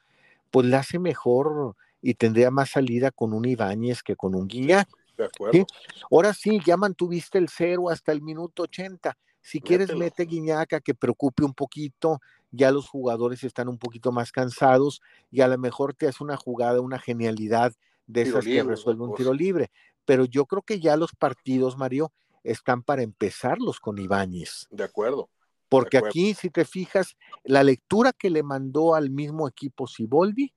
pues 0.50 0.66
la 0.66 0.78
hace 0.78 0.98
mejor 0.98 1.76
y 2.00 2.14
tendría 2.14 2.50
más 2.50 2.70
salida 2.70 3.10
con 3.10 3.32
un 3.32 3.44
Ibáñez 3.44 4.02
que 4.02 4.16
con 4.16 4.34
un 4.34 4.48
Guiñac. 4.48 4.88
De 5.16 5.24
acuerdo. 5.24 5.66
Ahora 6.10 6.32
sí, 6.32 6.60
ya 6.64 6.76
mantuviste 6.76 7.38
el 7.38 7.48
cero 7.48 7.90
hasta 7.90 8.12
el 8.12 8.22
minuto 8.22 8.62
80. 8.62 9.16
Si 9.40 9.60
quieres, 9.60 9.94
mete 9.94 10.24
Guiñaca 10.24 10.80
que 10.80 10.94
preocupe 10.94 11.44
un 11.44 11.54
poquito, 11.54 12.20
ya 12.50 12.70
los 12.70 12.88
jugadores 12.88 13.44
están 13.44 13.68
un 13.68 13.78
poquito 13.78 14.12
más 14.12 14.32
cansados 14.32 15.00
y 15.30 15.40
a 15.40 15.48
lo 15.48 15.58
mejor 15.58 15.94
te 15.94 16.06
hace 16.06 16.22
una 16.22 16.36
jugada, 16.36 16.80
una 16.80 16.98
genialidad 16.98 17.72
de 18.06 18.22
esas 18.22 18.44
que 18.44 18.62
resuelve 18.62 19.04
un 19.04 19.14
tiro 19.14 19.32
libre. 19.32 19.70
Pero 20.08 20.24
yo 20.24 20.46
creo 20.46 20.62
que 20.62 20.80
ya 20.80 20.96
los 20.96 21.12
partidos, 21.14 21.76
Mario, 21.76 22.14
están 22.42 22.82
para 22.82 23.02
empezarlos 23.02 23.78
con 23.78 23.98
Ibáñez. 23.98 24.66
De 24.70 24.82
acuerdo. 24.82 25.28
Porque 25.68 25.98
aquí, 25.98 26.32
si 26.32 26.48
te 26.48 26.64
fijas, 26.64 27.14
la 27.44 27.62
lectura 27.62 28.14
que 28.14 28.30
le 28.30 28.42
mandó 28.42 28.94
al 28.94 29.10
mismo 29.10 29.46
equipo 29.46 29.86
Siboldi, 29.86 30.54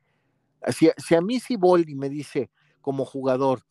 si, 0.70 0.90
si 0.96 1.16
a 1.16 1.22
mí 1.22 1.42
Siboldi 1.42 1.96
me 1.96 2.08
dice 2.08 2.50
como 2.80 3.04
jugador, 3.04 3.66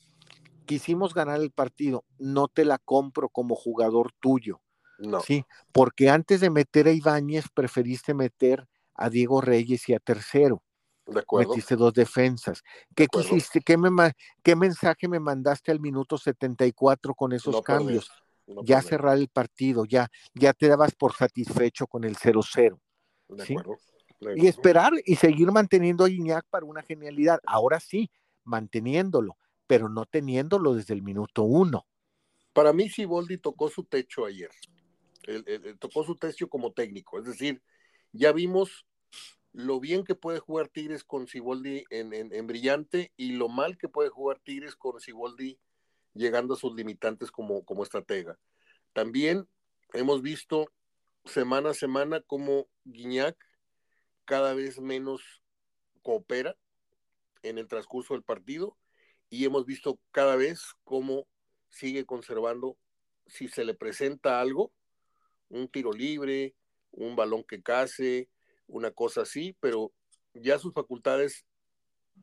quisimos 0.66 1.14
ganar 1.14 1.40
el 1.40 1.50
partido, 1.50 2.04
no 2.18 2.48
te 2.48 2.66
la 2.66 2.76
compro 2.76 3.30
como 3.30 3.54
jugador 3.54 4.12
tuyo. 4.20 4.60
No. 4.98 5.20
Sí, 5.20 5.46
porque 5.72 6.10
antes 6.10 6.42
de 6.42 6.50
meter 6.50 6.88
a 6.88 6.92
Ibáñez 6.92 7.46
preferiste 7.54 8.12
meter 8.12 8.68
a 8.94 9.08
Diego 9.08 9.40
Reyes 9.40 9.88
y 9.88 9.94
a 9.94 9.98
Tercero. 9.98 10.62
De. 11.10 11.24
Metiste 11.38 11.76
dos 11.76 11.92
defensas. 11.92 12.62
¿Qué 12.94 13.06
quisiste? 13.06 13.60
¿Qué, 13.60 13.76
me, 13.76 14.12
¿Qué 14.42 14.56
mensaje 14.56 15.08
me 15.08 15.20
mandaste 15.20 15.72
al 15.72 15.80
minuto 15.80 16.16
74 16.16 17.14
con 17.14 17.32
esos 17.32 17.60
cambios? 17.62 18.10
ya 18.64 18.82
cerrar 18.82 19.16
el 19.16 19.28
partido, 19.28 19.84
ya, 19.84 20.08
ya 20.34 20.52
te 20.52 20.68
dabas 20.68 20.94
por 20.94 21.14
satisfecho 21.14 21.86
con 21.86 22.04
el 22.04 22.16
0-0. 22.16 22.80
¿sí? 23.44 23.56
Y 24.36 24.46
esperar 24.46 24.92
y 25.04 25.16
seguir 25.16 25.50
manteniendo 25.50 26.04
a 26.04 26.10
Iñak 26.10 26.46
para 26.50 26.66
una 26.66 26.82
genialidad. 26.82 27.40
Ahora 27.46 27.80
sí, 27.80 28.10
manteniéndolo, 28.44 29.36
pero 29.66 29.88
no 29.88 30.04
teniéndolo 30.06 30.74
desde 30.74 30.94
el 30.94 31.02
minuto 31.02 31.42
uno. 31.42 31.86
Para 32.52 32.72
mí, 32.72 32.88
Siboldi 32.88 33.38
tocó 33.38 33.68
su 33.68 33.84
techo 33.84 34.26
ayer. 34.26 34.50
tocó 35.78 36.04
su 36.04 36.16
techo 36.16 36.48
como 36.48 36.72
técnico. 36.72 37.18
Es 37.18 37.24
decir, 37.24 37.62
ya 38.12 38.32
vimos 38.32 38.86
lo 39.52 39.80
bien 39.80 40.04
que 40.04 40.14
puede 40.14 40.38
jugar 40.38 40.68
Tigres 40.68 41.04
con 41.04 41.26
Siboldi 41.26 41.84
en, 41.90 42.46
brillante 42.46 43.12
y 43.16 43.32
lo 43.32 43.48
mal 43.48 43.76
que 43.76 43.88
puede 43.88 44.08
jugar 44.08 44.38
Tigres 44.40 44.76
con 44.76 45.00
Siboldi 45.00 45.58
llegando 46.14 46.54
a 46.54 46.56
sus 46.56 46.74
limitantes 46.74 47.30
como, 47.30 47.64
como 47.64 47.82
estratega. 47.82 48.38
También 48.92 49.48
hemos 49.92 50.22
visto 50.22 50.72
semana 51.24 51.70
a 51.70 51.74
semana 51.74 52.20
cómo 52.20 52.68
Guiñac 52.84 53.36
cada 54.24 54.54
vez 54.54 54.80
menos 54.80 55.42
coopera 56.02 56.56
en 57.42 57.58
el 57.58 57.68
transcurso 57.68 58.14
del 58.14 58.22
partido 58.22 58.76
y 59.28 59.44
hemos 59.44 59.66
visto 59.66 59.98
cada 60.10 60.36
vez 60.36 60.60
cómo 60.84 61.26
sigue 61.68 62.04
conservando, 62.04 62.76
si 63.26 63.48
se 63.48 63.64
le 63.64 63.74
presenta 63.74 64.40
algo, 64.40 64.72
un 65.48 65.68
tiro 65.68 65.92
libre, 65.92 66.54
un 66.90 67.14
balón 67.14 67.44
que 67.44 67.62
case, 67.62 68.28
una 68.70 68.90
cosa 68.90 69.22
así, 69.22 69.56
pero 69.60 69.92
ya 70.34 70.58
sus 70.58 70.72
facultades, 70.72 71.44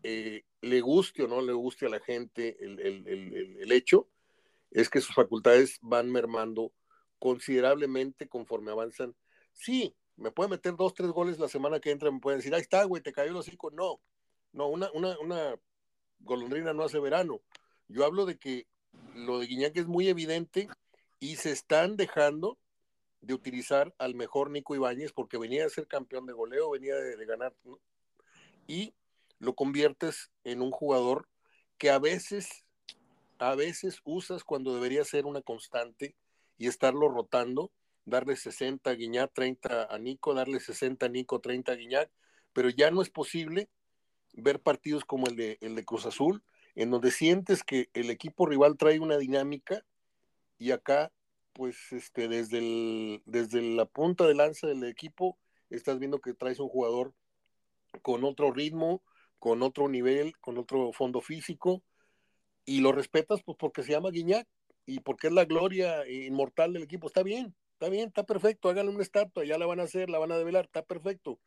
eh, 0.03 0.43
le 0.61 0.81
guste 0.81 1.23
o 1.23 1.27
no 1.27 1.41
le 1.41 1.53
guste 1.53 1.85
a 1.85 1.89
la 1.89 1.99
gente 1.99 2.57
el, 2.59 3.71
hecho, 3.71 4.07
es 4.71 4.89
que 4.89 5.01
sus 5.01 5.15
facultades 5.15 5.77
van 5.81 6.11
mermando 6.11 6.73
considerablemente 7.19 8.27
conforme 8.27 8.71
avanzan. 8.71 9.15
Sí, 9.53 9.95
me 10.15 10.31
puede 10.31 10.49
meter 10.49 10.75
dos, 10.75 10.93
tres 10.93 11.09
goles 11.09 11.39
la 11.39 11.47
semana 11.47 11.79
que 11.79 11.91
entra, 11.91 12.11
me 12.11 12.19
pueden 12.19 12.39
decir, 12.39 12.53
ahí 12.53 12.61
está, 12.61 12.83
güey, 12.83 13.01
te 13.01 13.13
cayó 13.13 13.31
el 13.31 13.37
hocico. 13.37 13.71
No, 13.71 14.01
no, 14.51 14.67
una, 14.67 14.91
una, 14.91 15.17
una 15.19 15.55
golondrina 16.19 16.73
no 16.73 16.83
hace 16.83 16.99
verano. 16.99 17.41
Yo 17.87 18.05
hablo 18.05 18.25
de 18.25 18.37
que 18.37 18.67
lo 19.15 19.39
de 19.39 19.47
Guiñac 19.47 19.77
es 19.77 19.87
muy 19.87 20.07
evidente 20.07 20.67
y 21.19 21.37
se 21.37 21.51
están 21.51 21.97
dejando 21.97 22.57
de 23.27 23.33
utilizar 23.33 23.93
al 23.97 24.15
mejor 24.15 24.49
Nico 24.49 24.73
Ibáñez 24.73 25.11
porque 25.11 25.37
venía 25.37 25.65
a 25.65 25.69
ser 25.69 25.85
campeón 25.85 26.25
de 26.25 26.33
goleo, 26.33 26.71
venía 26.71 26.95
de, 26.95 27.25
ganar, 27.25 27.53
y 28.67 28.93
lo 29.37 29.53
conviertes 29.53 30.31
en 30.45 30.61
un 30.61 30.71
jugador 30.71 31.27
que 31.77 31.91
a 31.91 31.99
veces, 31.99 32.63
a 33.37 33.53
veces 33.53 33.99
usas 34.05 34.45
cuando 34.45 34.73
debería 34.73 35.03
ser 35.03 35.25
una 35.25 35.41
constante 35.41 36.15
y 36.57 36.67
estarlo 36.67 37.09
rotando, 37.09 37.69
darle 38.05 38.37
60 38.37 38.89
a 38.89 38.93
Guiñac, 38.93 39.33
30 39.33 39.93
a 39.93 39.97
Nico, 39.99 40.33
darle 40.33 40.61
60 40.61 41.05
a 41.05 41.09
Nico, 41.09 41.41
30 41.41 41.73
a 41.73 41.75
Guiñac, 41.75 42.09
pero 42.53 42.69
ya 42.69 42.91
no 42.91 43.01
es 43.01 43.09
posible 43.09 43.69
ver 44.31 44.61
partidos 44.61 45.03
como 45.03 45.27
el 45.27 45.35
de, 45.35 45.57
el 45.59 45.75
de 45.75 45.83
Cruz 45.83 46.05
Azul, 46.05 46.43
en 46.75 46.91
donde 46.91 47.11
sientes 47.11 47.63
que 47.63 47.89
el 47.93 48.09
equipo 48.09 48.45
rival 48.45 48.77
trae 48.77 49.01
una 49.01 49.17
dinámica 49.17 49.83
y 50.57 50.71
acá 50.71 51.11
pues 51.57 51.91
este, 51.91 52.27
desde, 52.27 52.59
el, 52.59 53.23
desde 53.25 53.63
la 53.63 53.85
punta 53.85 54.27
de 54.27 54.35
lanza 54.35 54.67
del 54.67 54.83
equipo, 54.83 55.39
estás 55.71 55.97
viendo 55.97 56.21
que 56.21 56.35
traes 56.35 56.59
un 56.59 56.69
jugador 56.69 57.15
con 58.03 58.23
otro 58.23 58.51
ritmo, 58.51 59.03
con 59.39 59.63
otro 59.63 59.89
nivel, 59.89 60.37
con 60.37 60.59
otro 60.59 60.93
fondo 60.93 61.19
físico, 61.19 61.83
y 62.63 62.81
lo 62.81 62.91
respetas 62.91 63.41
pues 63.43 63.57
porque 63.57 63.81
se 63.81 63.93
llama 63.93 64.11
Guiñac 64.11 64.47
y 64.85 64.99
porque 64.99 65.27
es 65.27 65.33
la 65.33 65.45
gloria 65.45 66.07
inmortal 66.07 66.73
del 66.73 66.83
equipo. 66.83 67.07
Está 67.07 67.23
bien, 67.23 67.55
está 67.73 67.89
bien, 67.89 68.09
está 68.09 68.23
perfecto, 68.23 68.69
háganle 68.69 68.91
una 68.91 69.01
estatua, 69.01 69.43
ya 69.43 69.57
la 69.57 69.65
van 69.65 69.79
a 69.79 69.83
hacer, 69.83 70.11
la 70.11 70.19
van 70.19 70.31
a 70.31 70.37
develar, 70.37 70.65
está 70.65 70.83
perfecto. 70.83 71.39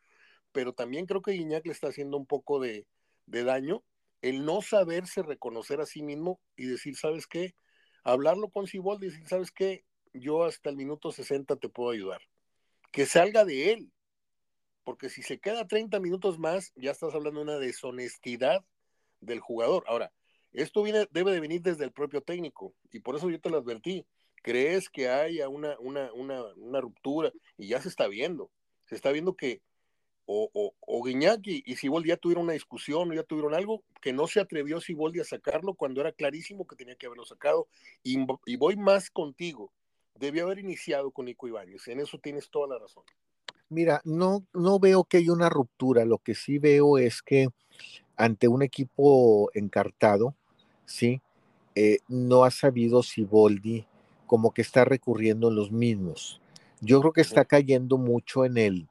Pero 0.51 0.73
también 0.73 1.07
creo 1.07 1.23
que 1.23 1.33
Guiñac 1.33 1.65
le 1.67 1.73
está 1.73 1.87
haciendo 1.87 2.17
un 2.17 2.27
poco 2.27 2.59
de, 2.59 2.85
de 3.27 3.45
daño 3.45 3.85
el 4.23 4.45
no 4.45 4.61
saberse 4.61 5.23
reconocer 5.23 5.81
a 5.81 5.87
sí 5.87 6.03
mismo 6.03 6.41
y 6.57 6.67
decir, 6.67 6.97
¿sabes 6.97 7.29
qué? 7.29 7.55
Hablarlo 8.03 8.51
con 8.51 8.67
Ciboldi 8.67 9.07
y 9.07 9.11
decir, 9.11 9.29
¿sabes 9.29 9.53
qué? 9.53 9.85
Yo 10.13 10.45
hasta 10.45 10.71
el 10.71 10.77
minuto 10.77 11.13
60 11.13 11.57
te 11.57 11.69
puedo 11.69 11.91
ayudar. 11.91 12.21
Que 12.91 13.07
salga 13.07 13.45
de 13.45 13.73
él. 13.73 13.93
Porque 14.85 15.09
si 15.09 15.23
se 15.23 15.39
queda 15.39 15.69
30 15.69 16.01
minutos 16.01 16.39
más, 16.39 16.73
ya 16.75 16.91
estás 16.91 17.15
hablando 17.15 17.41
de 17.41 17.45
una 17.45 17.59
deshonestidad 17.59 18.65
del 19.21 19.41
jugador. 19.41 19.85
Ahora, 19.87 20.13
esto 20.53 20.83
viene, 20.83 21.07
debe 21.11 21.33
de 21.33 21.41
venir 21.41 21.63
desde 21.63 21.85
el 21.85 21.93
propio 21.93 22.23
técnico. 22.23 22.75
Y 22.91 23.01
por 23.01 23.17
eso 23.17 23.31
yo 23.31 23.41
te 23.41 23.51
lo 23.51 23.59
advertí. 23.59 24.07
¿Crees 24.43 24.89
que 24.89 25.09
haya 25.09 25.49
una, 25.49 25.79
una, 25.79 26.13
una, 26.13 26.43
una 26.57 26.81
ruptura? 26.81 27.31
Y 27.59 27.69
ya 27.69 27.81
se 27.81 27.89
está 27.89 28.09
viendo. 28.09 28.51
Se 28.87 28.95
está 28.95 29.13
viendo 29.13 29.37
que 29.37 29.63
o, 30.25 30.49
o, 30.53 30.75
o 30.81 31.09
y, 31.09 31.63
y 31.67 31.77
Siboldi 31.77 32.11
ya 32.11 32.17
tuvieron 32.17 32.45
una 32.45 32.53
discusión 32.53 33.11
o 33.11 33.15
ya 33.15 33.25
tuvieron 33.25 33.53
algo 33.53 33.83
que 34.01 34.13
no 34.13 34.29
se 34.29 34.41
atrevió 34.41 34.81
Siboldi 34.81 35.21
a 35.21 35.25
sacarlo 35.25 35.75
cuando 35.75 36.01
era 36.01 36.13
clarísimo 36.13 36.67
que 36.67 36.77
tenía 36.77 36.95
que 36.95 37.07
haberlo 37.07 37.25
sacado. 37.25 37.69
Y 38.03 38.57
voy 38.57 38.77
más 38.77 39.11
contigo 39.11 39.73
debió 40.15 40.45
haber 40.45 40.59
iniciado 40.59 41.11
con 41.11 41.27
Nico 41.27 41.49
Ibáñez. 41.49 41.89
En 41.89 42.01
eso 42.01 42.19
tienes 42.19 42.51
toda 42.51 42.69
la 42.69 42.79
razón. 42.79 43.05
Mira, 43.69 44.01
no, 44.05 44.45
no 44.53 44.79
veo 44.79 45.05
que 45.05 45.19
haya 45.19 45.33
una 45.33 45.49
ruptura. 45.49 46.05
Lo 46.05 46.19
que 46.19 46.35
sí 46.35 46.59
veo 46.59 46.99
es 46.99 47.23
que 47.23 47.49
ante 48.17 48.49
un 48.49 48.63
equipo 48.63 49.51
encartado, 49.55 50.35
sí, 50.85 51.23
eh, 51.75 51.99
no 52.09 52.45
ha 52.45 52.51
sabido 52.51 53.03
si 53.03 53.23
Boldi 53.23 53.87
como 54.27 54.53
que 54.53 54.63
está 54.63 54.85
recurriendo 54.85 55.49
a 55.49 55.53
los 55.53 55.73
mismos. 55.73 56.41
Yo 56.81 57.01
creo 57.01 57.13
que 57.13 57.21
está 57.21 57.45
cayendo 57.45 57.99
mucho 57.99 58.45
en 58.45 58.59
el, 58.59 58.89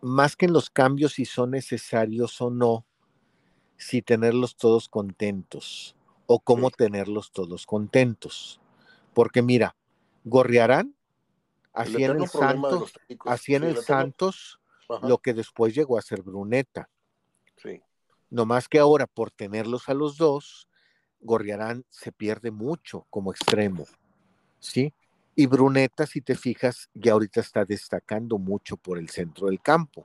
más 0.00 0.36
que 0.36 0.46
en 0.46 0.52
los 0.52 0.70
cambios 0.70 1.14
si 1.14 1.24
son 1.24 1.52
necesarios 1.52 2.40
o 2.40 2.50
no, 2.50 2.84
si 3.76 4.02
tenerlos 4.02 4.56
todos 4.56 4.88
contentos 4.88 5.96
o 6.26 6.40
cómo 6.40 6.70
tenerlos 6.70 7.32
todos 7.32 7.66
contentos. 7.66 8.60
Porque 9.14 9.42
mira, 9.42 9.76
Gorriarán 10.24 10.94
así 11.72 12.04
en 12.04 12.20
el 12.20 12.28
Santos, 12.28 12.92
así 13.26 13.54
en 13.54 13.64
el, 13.64 13.76
Santos, 13.78 14.60
lo 15.02 15.18
que 15.18 15.34
después 15.34 15.74
llegó 15.74 15.98
a 15.98 16.02
ser 16.02 16.22
Bruneta. 16.22 16.88
Sí. 17.56 17.82
No 18.30 18.46
más 18.46 18.68
que 18.68 18.78
ahora, 18.78 19.06
por 19.06 19.30
tenerlos 19.30 19.88
a 19.88 19.94
los 19.94 20.16
dos, 20.16 20.68
Gorriarán 21.20 21.84
se 21.90 22.12
pierde 22.12 22.50
mucho 22.50 23.06
como 23.10 23.30
extremo. 23.32 23.86
¿Sí? 24.58 24.92
Y 25.34 25.46
Bruneta, 25.46 26.06
si 26.06 26.20
te 26.20 26.34
fijas, 26.34 26.90
ya 26.94 27.12
ahorita 27.12 27.40
está 27.40 27.64
destacando 27.64 28.38
mucho 28.38 28.76
por 28.76 28.98
el 28.98 29.08
centro 29.08 29.46
del 29.46 29.60
campo. 29.60 30.04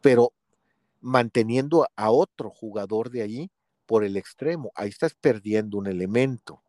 Pero 0.00 0.32
manteniendo 1.00 1.86
a 1.94 2.10
otro 2.10 2.50
jugador 2.50 3.10
de 3.10 3.22
ahí 3.22 3.50
por 3.86 4.04
el 4.04 4.16
extremo, 4.16 4.72
ahí 4.74 4.88
estás 4.88 5.14
perdiendo 5.14 5.78
un 5.78 5.86
elemento. 5.86 6.62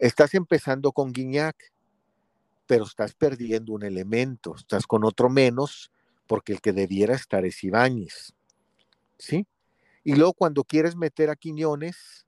Estás 0.00 0.32
empezando 0.32 0.92
con 0.92 1.12
Guiñac, 1.12 1.56
pero 2.66 2.84
estás 2.84 3.12
perdiendo 3.12 3.74
un 3.74 3.84
elemento, 3.84 4.54
estás 4.56 4.86
con 4.86 5.04
otro 5.04 5.28
menos, 5.28 5.92
porque 6.26 6.54
el 6.54 6.62
que 6.62 6.72
debiera 6.72 7.14
estar 7.14 7.44
es 7.44 7.62
Ibáñez. 7.62 8.32
¿Sí? 9.18 9.46
Y 10.02 10.14
luego 10.14 10.32
cuando 10.32 10.64
quieres 10.64 10.96
meter 10.96 11.28
a 11.28 11.36
Quiñones, 11.36 12.26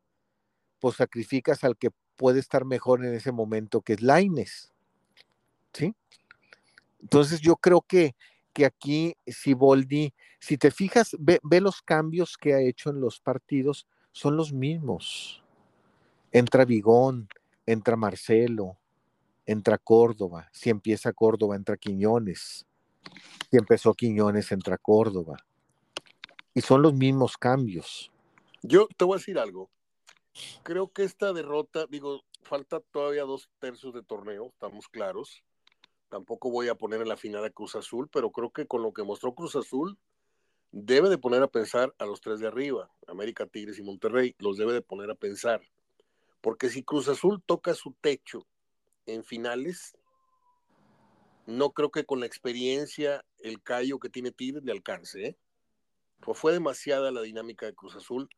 pues 0.81 0.97
sacrificas 0.97 1.65
al 1.65 1.79
que 1.79 1.89
puede 2.17 2.41
estar 2.41 2.67
mejor 2.67 3.07
en 3.07 3.15
ese 3.15 3.33
momento, 3.33 3.81
que 3.81 3.95
es 3.95 4.03
Laines. 4.03 4.75
¿Sí? 5.73 5.95
Entonces 7.01 7.41
yo 7.41 7.57
creo 7.57 7.81
que, 7.81 8.15
que 8.53 8.67
aquí 8.67 9.17
Siboldi, 9.27 10.13
si 10.41 10.59
te 10.59 10.71
fijas, 10.71 11.17
ve, 11.19 11.41
ve 11.43 11.63
los 11.63 11.81
cambios 11.81 12.37
que 12.37 12.53
ha 12.53 12.61
hecho 12.61 12.91
en 12.91 13.01
los 13.01 13.19
partidos, 13.19 13.87
son 14.11 14.37
los 14.37 14.53
mismos. 14.53 15.43
Entra 16.33 16.67
Vigón, 16.67 17.29
entra 17.67 17.97
Marcelo, 17.97 18.79
entra 19.47 19.79
Córdoba, 19.79 20.49
si 20.53 20.71
empieza 20.71 21.13
Córdoba, 21.13 21.57
entra 21.57 21.77
Quiñones, 21.77 22.67
si 23.51 23.57
empezó 23.57 23.95
Quiñones, 23.95 24.53
entra 24.53 24.79
Córdoba. 24.79 25.37
Y 26.55 26.61
son 26.61 26.83
los 26.83 26.95
mismos 26.95 27.37
cambios. 27.37 28.11
Yo 28.63 28.87
te 28.97 29.05
voy 29.05 29.17
a 29.17 29.19
decir 29.19 29.39
algo. 29.39 29.71
Creo 30.63 30.89
que 30.93 31.05
esta 31.05 31.33
derrota, 31.33 31.87
digo, 31.87 32.23
falta 32.43 32.81
todavía 32.81 33.23
dos 33.23 33.51
tercios 33.59 33.93
de 33.95 34.03
torneo, 34.03 34.47
estamos 34.47 34.89
claros. 34.89 35.43
Tampoco 36.09 36.51
voy 36.51 36.69
a 36.69 36.75
poner 36.75 37.01
en 37.01 37.09
la 37.09 37.17
final 37.17 37.45
a 37.45 37.51
Cruz 37.51 37.75
Azul, 37.75 38.09
pero 38.13 38.31
creo 38.31 38.51
que 38.51 38.67
con 38.67 38.83
lo 38.83 38.93
que 38.93 39.03
mostró 39.03 39.35
Cruz 39.35 39.57
Azul, 39.57 39.99
debe 40.71 41.09
de 41.09 41.19
poner 41.19 41.43
a 41.43 41.49
pensar 41.49 41.95
a 41.99 42.07
los 42.07 42.21
tres 42.21 42.41
de 42.41 42.49
arriba, 42.49 42.91
América, 43.07 43.47
Tigres 43.47 43.79
y 43.79 43.83
Monterrey, 43.83 44.35
los 44.39 44.57
debe 44.57 44.73
de 44.73 44.83
poner 44.83 45.11
a 45.11 45.15
pensar. 45.15 45.63
Porque 46.43 46.69
si 46.69 46.83
Cruz 46.83 47.09
Azul 47.09 47.43
toca 47.47 47.73
su 47.73 47.95
techo 48.01 48.47
en 49.07 49.25
finales, 49.25 49.97
no 51.47 51.71
creo 51.71 51.91
que 51.91 52.05
con 52.05 52.21
la 52.21 52.27
experiencia, 52.27 53.25
el 53.39 53.63
callo 53.63 53.99
que 53.99 54.11
tiene 54.11 54.33
Tigres 54.33 54.65
le 54.65 54.73
alcance. 54.73 55.25
¿eh? 55.25 55.37
Pues 56.21 56.39
fue 56.39 56.53
demasiada 56.53 57.11
la 57.11 57.23
dinámica 57.23 57.65
de 57.65 57.75
Cruz 57.75 57.97
Azul 57.97 58.29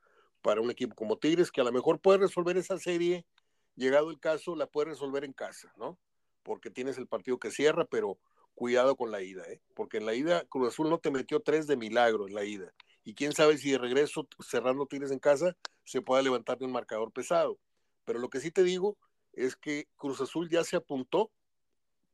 para 0.42 0.60
un 0.60 0.70
equipo 0.70 0.94
como 0.94 1.18
Tigres, 1.18 1.50
que 1.50 1.62
a 1.62 1.64
lo 1.64 1.72
mejor 1.72 1.98
puede 1.98 2.18
resolver 2.18 2.56
esa 2.58 2.78
serie, 2.78 3.26
llegado 3.74 4.10
el 4.10 4.20
caso, 4.20 4.54
la 4.54 4.66
puede 4.66 4.90
resolver 4.90 5.24
en 5.24 5.32
casa, 5.32 5.72
¿no? 5.76 5.98
Porque 6.42 6.70
tienes 6.70 6.98
el 6.98 7.06
partido 7.06 7.38
que 7.38 7.50
cierra, 7.50 7.86
pero 7.86 8.18
cuidado 8.54 8.96
con 8.96 9.10
la 9.10 9.22
ida, 9.22 9.42
¿eh? 9.48 9.62
Porque 9.74 9.96
en 9.96 10.04
la 10.04 10.14
ida 10.14 10.44
Cruz 10.44 10.68
Azul 10.68 10.90
no 10.90 10.98
te 10.98 11.10
metió 11.10 11.40
tres 11.40 11.66
de 11.66 11.78
milagro 11.78 12.28
en 12.28 12.34
la 12.34 12.44
ida. 12.44 12.70
Y 13.02 13.14
quién 13.14 13.32
sabe 13.32 13.56
si 13.56 13.70
de 13.70 13.78
regreso, 13.78 14.28
cerrando 14.40 14.86
Tigres 14.86 15.10
en 15.10 15.18
casa, 15.18 15.56
se 15.84 16.02
pueda 16.02 16.22
levantar 16.22 16.58
un 16.60 16.72
marcador 16.72 17.10
pesado. 17.12 17.58
Pero 18.04 18.18
lo 18.18 18.28
que 18.28 18.40
sí 18.40 18.50
te 18.50 18.62
digo 18.62 18.96
es 19.32 19.56
que 19.56 19.88
Cruz 19.96 20.20
Azul 20.20 20.48
ya 20.48 20.64
se 20.64 20.76
apuntó 20.76 21.30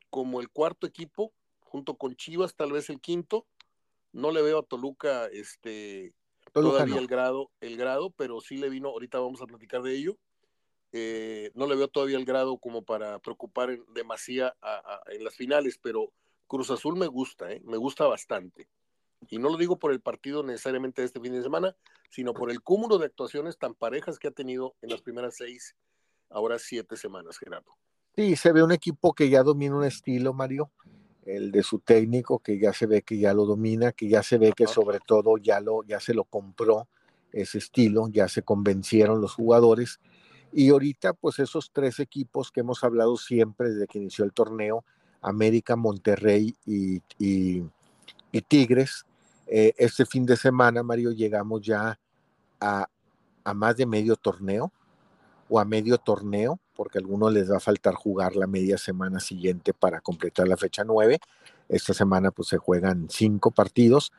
como 0.08 0.40
el 0.40 0.50
cuarto 0.50 0.86
equipo, 0.86 1.32
junto 1.60 1.94
con 1.96 2.16
Chivas, 2.16 2.54
tal 2.54 2.72
vez 2.72 2.90
el 2.90 3.00
quinto. 3.00 3.46
No 4.12 4.32
le 4.32 4.42
veo 4.42 4.58
a 4.58 4.62
Toluca 4.64 5.26
este, 5.26 6.14
todavía 6.52 6.98
el 6.98 7.06
grado, 7.06 7.50
el 7.60 7.76
grado, 7.76 8.10
pero 8.10 8.40
sí 8.40 8.56
le 8.56 8.68
vino, 8.68 8.88
ahorita 8.88 9.20
vamos 9.20 9.40
a 9.40 9.46
platicar 9.46 9.82
de 9.82 9.96
ello. 9.96 10.18
Eh, 10.92 11.52
no 11.54 11.66
le 11.66 11.76
veo 11.76 11.86
todavía 11.86 12.16
el 12.16 12.24
grado 12.24 12.58
como 12.58 12.82
para 12.82 13.20
preocupar 13.20 13.70
en 13.70 13.84
demasía 13.94 14.56
en 15.06 15.22
las 15.22 15.36
finales, 15.36 15.78
pero 15.80 16.12
Cruz 16.48 16.70
Azul 16.70 16.96
me 16.96 17.06
gusta, 17.06 17.52
¿eh? 17.52 17.60
me 17.64 17.76
gusta 17.76 18.06
bastante. 18.06 18.68
Y 19.28 19.38
no 19.38 19.48
lo 19.48 19.56
digo 19.56 19.78
por 19.78 19.92
el 19.92 20.00
partido 20.00 20.42
necesariamente 20.42 21.02
de 21.02 21.06
este 21.06 21.20
fin 21.20 21.32
de 21.32 21.42
semana, 21.42 21.76
sino 22.10 22.32
por 22.34 22.50
el 22.50 22.62
cúmulo 22.62 22.98
de 22.98 23.06
actuaciones 23.06 23.58
tan 23.58 23.74
parejas 23.74 24.18
que 24.18 24.28
ha 24.28 24.32
tenido 24.32 24.74
en 24.82 24.90
las 24.90 25.02
primeras 25.02 25.36
seis 25.36 25.76
ahora 26.30 26.58
siete 26.58 26.96
semanas, 26.96 27.38
Gerardo. 27.38 27.76
Sí, 28.16 28.36
se 28.36 28.52
ve 28.52 28.62
un 28.62 28.72
equipo 28.72 29.12
que 29.12 29.28
ya 29.28 29.42
domina 29.42 29.76
un 29.76 29.84
estilo, 29.84 30.32
Mario, 30.32 30.70
el 31.24 31.52
de 31.52 31.62
su 31.62 31.78
técnico, 31.78 32.40
que 32.40 32.58
ya 32.58 32.72
se 32.72 32.86
ve 32.86 33.02
que 33.02 33.18
ya 33.18 33.34
lo 33.34 33.44
domina, 33.44 33.92
que 33.92 34.08
ya 34.08 34.22
se 34.22 34.38
ve 34.38 34.52
que 34.52 34.66
sobre 34.66 34.98
todo 35.00 35.36
ya, 35.36 35.60
lo, 35.60 35.84
ya 35.84 36.00
se 36.00 36.14
lo 36.14 36.24
compró 36.24 36.88
ese 37.32 37.58
estilo, 37.58 38.08
ya 38.08 38.28
se 38.28 38.42
convencieron 38.42 39.20
los 39.20 39.34
jugadores. 39.34 40.00
Y 40.52 40.70
ahorita, 40.70 41.12
pues 41.12 41.38
esos 41.38 41.70
tres 41.72 42.00
equipos 42.00 42.50
que 42.50 42.60
hemos 42.60 42.82
hablado 42.82 43.16
siempre 43.16 43.70
desde 43.70 43.86
que 43.86 43.98
inició 43.98 44.24
el 44.24 44.32
torneo, 44.32 44.84
América, 45.20 45.76
Monterrey 45.76 46.56
y, 46.66 47.00
Tigres, 48.48 49.06
eh, 49.52 49.74
este 49.78 50.06
fin 50.06 50.24
de 50.24 50.36
semana, 50.36 50.84
Mario, 50.84 51.10
llegamos 51.10 51.60
ya 51.62 51.98
a, 52.60 52.86
más 53.52 53.76
de 53.76 53.84
medio 53.84 54.14
torneo 54.14 54.70
o 55.48 55.58
a 55.58 55.64
medio 55.64 55.98
torneo, 55.98 56.60
porque 56.76 56.98
a 56.98 57.00
algunos 57.00 57.32
les 57.32 57.50
va 57.50 57.56
a 57.56 57.60
faltar 57.60 57.94
jugar 57.94 58.36
la 58.36 58.46
media 58.46 58.78
semana 58.78 59.18
siguiente 59.18 59.74
para 59.74 60.00
completar 60.00 60.46
la 60.46 60.56
fecha 60.56 60.84
9. 60.84 61.18
Esta 61.68 61.92
semana 61.92 62.30
pues 62.30 62.46
se 62.46 62.58
juegan 62.58 63.08
cinco 63.10 63.50
partidos, 63.50 64.12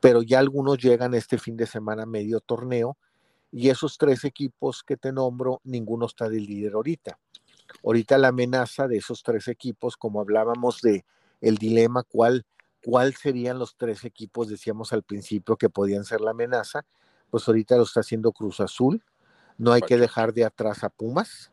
pero 0.00 0.22
ya 0.22 0.38
algunos 0.38 0.78
llegan 0.78 1.12
este 1.12 1.36
fin 1.36 1.58
de 1.58 1.66
semana 1.66 2.04
a 2.04 2.06
medio 2.06 2.40
torneo 2.40 2.96
y 3.52 3.68
esos 3.68 3.98
tres 3.98 4.24
equipos 4.24 4.82
que 4.82 4.96
te 4.96 5.12
nombro, 5.12 5.60
ninguno 5.64 6.06
está 6.06 6.30
de 6.30 6.40
líder 6.40 6.72
ahorita. 6.72 7.18
Ahorita 7.84 8.16
la 8.16 8.28
amenaza 8.28 8.88
de 8.88 8.96
esos 8.96 9.22
tres 9.22 9.48
equipos, 9.48 9.98
como 9.98 10.22
hablábamos 10.22 10.80
de 10.80 11.04
el 11.42 11.56
dilema, 11.56 12.04
cuál, 12.04 12.46
cuál 12.88 13.14
serían 13.14 13.58
los 13.58 13.76
tres 13.76 14.06
equipos, 14.06 14.48
decíamos 14.48 14.94
al 14.94 15.02
principio 15.02 15.58
que 15.58 15.68
podían 15.68 16.06
ser 16.06 16.22
la 16.22 16.30
amenaza, 16.30 16.86
pues 17.28 17.46
ahorita 17.46 17.76
lo 17.76 17.82
está 17.82 18.00
haciendo 18.00 18.32
Cruz 18.32 18.60
Azul, 18.60 19.04
no 19.58 19.72
hay 19.72 19.82
que 19.82 19.98
dejar 19.98 20.32
de 20.32 20.46
atrás 20.46 20.82
a 20.84 20.88
Pumas, 20.88 21.52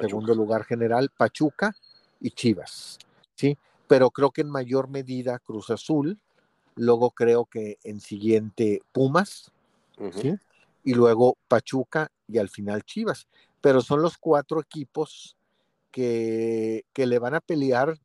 segundo 0.00 0.34
lugar 0.34 0.64
general, 0.64 1.10
Pachuca 1.14 1.76
y 2.18 2.30
Chivas, 2.30 2.96
¿sí? 3.34 3.58
Pero 3.88 4.10
creo 4.10 4.30
que 4.30 4.40
en 4.40 4.48
mayor 4.48 4.88
medida 4.88 5.38
Cruz 5.38 5.68
Azul, 5.68 6.18
luego 6.76 7.10
creo 7.10 7.44
que 7.44 7.76
en 7.84 8.00
siguiente 8.00 8.80
Pumas, 8.90 9.52
¿sí? 10.14 10.34
Y 10.82 10.94
luego 10.94 11.36
Pachuca 11.48 12.10
y 12.26 12.38
al 12.38 12.48
final 12.48 12.84
Chivas. 12.84 13.28
Pero 13.60 13.82
son 13.82 14.00
los 14.00 14.16
cuatro 14.16 14.62
equipos 14.62 15.36
que, 15.90 16.86
que 16.94 17.06
le 17.06 17.18
van 17.18 17.34
a 17.34 17.40
pelear, 17.40 17.98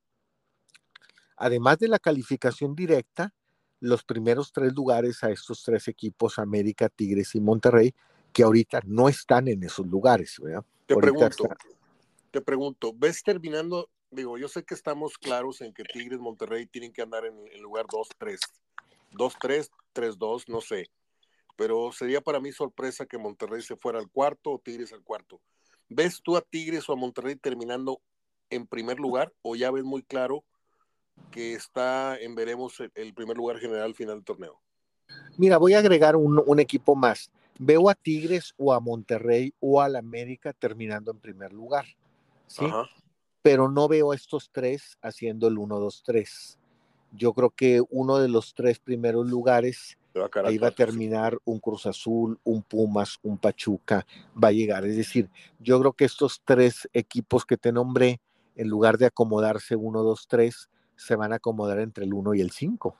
además 1.37 1.79
de 1.79 1.87
la 1.87 1.99
calificación 1.99 2.75
directa, 2.75 3.33
los 3.79 4.03
primeros 4.03 4.53
tres 4.53 4.73
lugares 4.73 5.23
a 5.23 5.29
estos 5.29 5.63
tres 5.63 5.87
equipos, 5.87 6.39
América, 6.39 6.89
Tigres 6.89 7.35
y 7.35 7.41
Monterrey, 7.41 7.93
que 8.31 8.43
ahorita 8.43 8.81
no 8.85 9.09
están 9.09 9.47
en 9.47 9.63
esos 9.63 9.85
lugares. 9.87 10.41
Te 10.85 10.95
pregunto, 10.95 11.49
te 12.31 12.41
pregunto, 12.41 12.93
¿ves 12.95 13.21
terminando? 13.23 13.89
Digo, 14.09 14.37
yo 14.37 14.47
sé 14.47 14.63
que 14.63 14.73
estamos 14.73 15.17
claros 15.17 15.61
en 15.61 15.73
que 15.73 15.83
Tigres, 15.83 16.19
Monterrey 16.19 16.65
tienen 16.65 16.93
que 16.93 17.01
andar 17.01 17.25
en 17.25 17.35
el 17.51 17.61
lugar 17.61 17.85
2-3, 17.87 18.39
2-3, 19.11 19.69
3-2, 19.93 20.45
no 20.47 20.61
sé. 20.61 20.89
Pero 21.55 21.91
sería 21.91 22.21
para 22.21 22.39
mí 22.39 22.51
sorpresa 22.51 23.05
que 23.05 23.17
Monterrey 23.17 23.61
se 23.61 23.75
fuera 23.75 23.99
al 23.99 24.09
cuarto 24.09 24.51
o 24.51 24.59
Tigres 24.59 24.93
al 24.93 25.03
cuarto. 25.03 25.41
¿Ves 25.89 26.21
tú 26.23 26.37
a 26.37 26.41
Tigres 26.41 26.89
o 26.89 26.93
a 26.93 26.95
Monterrey 26.95 27.35
terminando 27.35 28.01
en 28.49 28.65
primer 28.65 28.99
lugar 28.99 29.33
o 29.41 29.55
ya 29.55 29.69
ves 29.71 29.83
muy 29.83 30.03
claro 30.03 30.43
que 31.31 31.53
está 31.53 32.17
en 32.19 32.35
veremos 32.35 32.81
el, 32.95 33.13
primer 33.13 33.37
lugar 33.37 33.57
general 33.57 33.85
al 33.85 33.95
final 33.95 34.15
del 34.15 34.23
torneo? 34.23 34.59
Mira, 35.37 35.57
voy 35.57 35.73
a 35.73 35.79
agregar 35.79 36.15
un, 36.15 36.41
un 36.45 36.59
equipo 36.59 36.95
más 36.95 37.31
veo 37.59 37.89
a 37.89 37.95
Tigres 37.95 38.53
o 38.57 38.73
a 38.73 38.79
Monterrey 38.79 39.53
o 39.59 39.81
al 39.81 39.95
América 39.95 40.53
terminando 40.53 41.11
en 41.11 41.19
primer 41.19 41.53
lugar, 41.53 41.85
¿sí? 42.47 42.65
Pero 43.41 43.69
no 43.69 43.87
veo 43.87 44.11
a 44.11 44.15
estos 44.15 44.49
tres 44.51 44.97
haciendo 45.01 45.47
el 45.47 45.57
1-2-3. 45.57 46.57
Yo 47.11 47.33
creo 47.33 47.49
que 47.49 47.81
uno 47.89 48.17
de 48.17 48.29
los 48.29 48.53
tres 48.53 48.79
primeros 48.79 49.27
lugares 49.27 49.97
ahí 50.45 50.57
va 50.57 50.69
a 50.69 50.71
terminar 50.71 51.37
un 51.43 51.59
Cruz 51.59 51.85
Azul, 51.85 52.39
un 52.43 52.61
Pumas, 52.63 53.19
un 53.21 53.37
Pachuca, 53.37 54.05
va 54.41 54.47
a 54.47 54.53
llegar. 54.53 54.85
Es 54.85 54.95
decir, 54.95 55.29
yo 55.59 55.79
creo 55.79 55.93
que 55.93 56.05
estos 56.05 56.41
tres 56.45 56.87
equipos 56.93 57.45
que 57.45 57.57
te 57.57 57.71
nombré, 57.71 58.21
en 58.55 58.69
lugar 58.69 58.97
de 58.97 59.07
acomodarse 59.07 59.75
1, 59.75 60.03
2, 60.03 60.27
3, 60.27 60.69
se 61.03 61.15
van 61.15 61.33
a 61.33 61.37
acomodar 61.37 61.79
entre 61.79 62.05
el 62.05 62.13
1 62.13 62.33
y 62.35 62.41
el 62.41 62.51
5. 62.51 62.95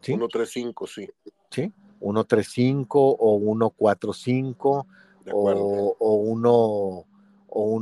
¿sí? 0.00 0.12
1, 0.12 0.28
3, 0.28 0.50
5, 0.50 0.86
sí. 0.86 1.08
Sí. 1.50 1.72
1-3-5 2.00 2.86
o 2.92 3.38
1-4-5 3.38 4.86
o, 5.32 5.96
o 5.98 6.14
1 6.14 7.06
o 7.52 7.76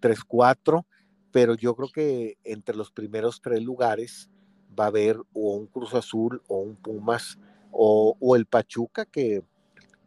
1-3-4, 0.00 0.84
pero 1.30 1.54
yo 1.54 1.74
creo 1.74 1.88
que 1.92 2.38
entre 2.44 2.76
los 2.76 2.90
primeros 2.90 3.42
tres 3.42 3.62
lugares 3.62 4.30
va 4.78 4.84
a 4.84 4.88
haber 4.88 5.18
o 5.32 5.56
un 5.56 5.66
Cruz 5.66 5.94
Azul 5.94 6.42
o 6.48 6.60
un 6.60 6.76
Pumas 6.76 7.38
o, 7.70 8.16
o 8.20 8.36
el 8.36 8.46
Pachuca 8.46 9.04
que, 9.04 9.42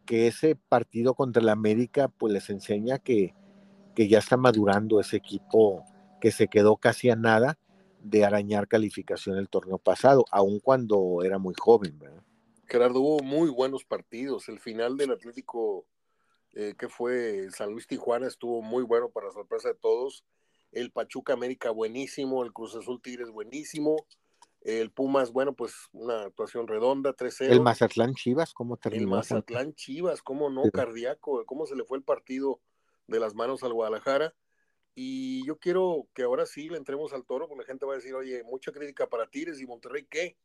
que 0.06 0.26
ese 0.26 0.56
partido 0.56 1.14
contra 1.14 1.42
el 1.42 1.50
América 1.50 2.08
pues 2.08 2.32
les 2.32 2.48
enseña 2.50 2.98
que, 2.98 3.34
que 3.94 4.08
ya 4.08 4.18
está 4.18 4.36
madurando 4.36 5.00
ese 5.00 5.16
equipo 5.18 5.84
que 6.20 6.32
se 6.32 6.48
quedó 6.48 6.76
casi 6.76 7.10
a 7.10 7.16
nada 7.16 7.58
de 8.00 8.24
arañar 8.24 8.68
calificación 8.68 9.36
el 9.38 9.48
torneo 9.48 9.78
pasado, 9.78 10.24
aun 10.30 10.60
cuando 10.60 11.22
era 11.24 11.38
muy 11.38 11.54
joven. 11.58 11.98
¿verdad? 11.98 12.22
Gerardo, 12.66 13.00
hubo 13.00 13.22
muy 13.22 13.50
buenos 13.50 13.84
partidos. 13.84 14.48
El 14.48 14.60
final 14.60 14.96
del 14.96 15.12
Atlético, 15.12 15.86
eh, 16.54 16.74
que 16.78 16.88
fue 16.88 17.48
San 17.50 17.70
Luis 17.70 17.86
Tijuana, 17.86 18.26
estuvo 18.26 18.62
muy 18.62 18.82
bueno 18.82 19.08
para 19.10 19.30
sorpresa 19.32 19.68
de 19.68 19.74
todos. 19.74 20.24
El 20.70 20.90
Pachuca 20.90 21.32
América, 21.32 21.70
buenísimo. 21.70 22.44
El 22.44 22.52
Cruz 22.52 22.76
Azul 22.76 23.00
Tigres, 23.00 23.30
buenísimo. 23.30 23.96
El 24.60 24.90
Pumas, 24.90 25.32
bueno, 25.32 25.54
pues 25.54 25.72
una 25.92 26.22
actuación 26.22 26.66
redonda, 26.66 27.14
3-0. 27.14 27.52
El 27.52 27.60
Mazatlán 27.60 28.14
Chivas, 28.14 28.52
¿cómo 28.52 28.76
terminó? 28.76 29.02
El 29.02 29.08
Mazatlán 29.08 29.74
Chivas, 29.74 30.20
¿cómo 30.20 30.50
no? 30.50 30.64
Sí. 30.64 30.70
Cardíaco, 30.72 31.44
¿cómo 31.46 31.64
se 31.64 31.76
le 31.76 31.84
fue 31.84 31.98
el 31.98 32.04
partido 32.04 32.60
de 33.06 33.20
las 33.20 33.34
manos 33.34 33.62
al 33.62 33.72
Guadalajara? 33.72 34.34
Y 34.94 35.46
yo 35.46 35.58
quiero 35.58 36.08
que 36.14 36.22
ahora 36.22 36.46
sí 36.46 36.68
le 36.68 36.76
entremos 36.76 37.12
al 37.12 37.24
toro, 37.24 37.48
porque 37.48 37.62
la 37.62 37.66
gente 37.66 37.86
va 37.86 37.92
a 37.92 37.96
decir, 37.96 38.14
oye, 38.14 38.42
mucha 38.42 38.72
crítica 38.72 39.08
para 39.08 39.28
Tigres 39.28 39.60
y 39.60 39.66
Monterrey, 39.66 40.06
¿qué? 40.10 40.36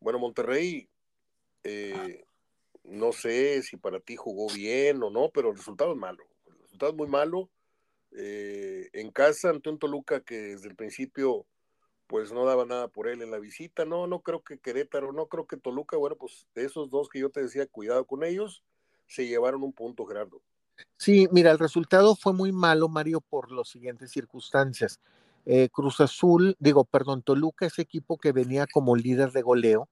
Bueno, 0.00 0.18
Monterrey, 0.18 0.88
eh, 1.64 2.24
no 2.84 3.12
sé 3.12 3.62
si 3.62 3.76
para 3.76 4.00
ti 4.00 4.16
jugó 4.16 4.52
bien 4.52 5.02
o 5.02 5.10
no, 5.10 5.30
pero 5.30 5.50
el 5.50 5.56
resultado 5.56 5.92
es 5.92 5.98
malo. 5.98 6.24
El 6.46 6.58
resultado 6.58 6.92
es 6.92 6.98
muy 6.98 7.08
malo. 7.08 7.50
Eh, 8.12 8.88
en 8.92 9.10
casa, 9.10 9.50
ante 9.50 9.70
un 9.70 9.78
Toluca 9.78 10.20
que 10.20 10.36
desde 10.36 10.68
el 10.68 10.76
principio 10.76 11.46
pues 12.08 12.32
no 12.32 12.46
daba 12.46 12.64
nada 12.64 12.88
por 12.88 13.06
él 13.06 13.22
en 13.22 13.30
la 13.30 13.38
visita. 13.38 13.84
No, 13.84 14.06
no 14.06 14.22
creo 14.22 14.42
que 14.42 14.58
Querétaro, 14.58 15.12
no 15.12 15.26
creo 15.26 15.46
que 15.46 15.58
Toluca, 15.58 15.96
bueno, 15.96 16.16
pues 16.16 16.46
de 16.54 16.64
esos 16.64 16.90
dos 16.90 17.08
que 17.08 17.20
yo 17.20 17.30
te 17.30 17.42
decía, 17.42 17.66
cuidado 17.66 18.06
con 18.06 18.24
ellos, 18.24 18.64
se 19.06 19.26
llevaron 19.26 19.62
un 19.62 19.74
punto, 19.74 20.06
Gerardo. 20.06 20.40
Sí, 20.96 21.28
mira, 21.32 21.50
el 21.50 21.58
resultado 21.58 22.16
fue 22.16 22.32
muy 22.32 22.52
malo, 22.52 22.88
Mario, 22.88 23.20
por 23.20 23.52
las 23.52 23.68
siguientes 23.68 24.10
circunstancias. 24.10 25.00
Eh, 25.46 25.68
Cruz 25.70 26.00
Azul, 26.00 26.56
digo, 26.58 26.84
perdón, 26.84 27.22
Toluca, 27.22 27.66
ese 27.66 27.82
equipo 27.82 28.18
que 28.18 28.32
venía 28.32 28.66
como 28.66 28.96
líder 28.96 29.32
de 29.32 29.42
goleo, 29.42 29.88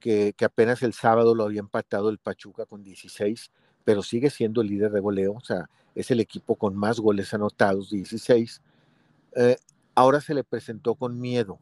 que, 0.00 0.34
que, 0.36 0.44
apenas 0.44 0.82
el 0.82 0.92
sábado 0.92 1.34
lo 1.34 1.44
había 1.44 1.60
empatado 1.60 2.08
el 2.10 2.18
Pachuca 2.18 2.66
con 2.66 2.84
16, 2.84 3.50
pero 3.84 4.02
sigue 4.02 4.30
siendo 4.30 4.60
el 4.60 4.68
líder 4.68 4.92
de 4.92 5.00
goleo, 5.00 5.34
o 5.34 5.40
sea, 5.40 5.68
es 5.94 6.10
el 6.10 6.20
equipo 6.20 6.54
con 6.54 6.76
más 6.76 7.00
goles 7.00 7.34
anotados, 7.34 7.90
16. 7.90 8.62
Eh, 9.34 9.56
ahora 9.94 10.20
se 10.20 10.34
le 10.34 10.44
presentó 10.44 10.94
con 10.94 11.18
miedo, 11.18 11.58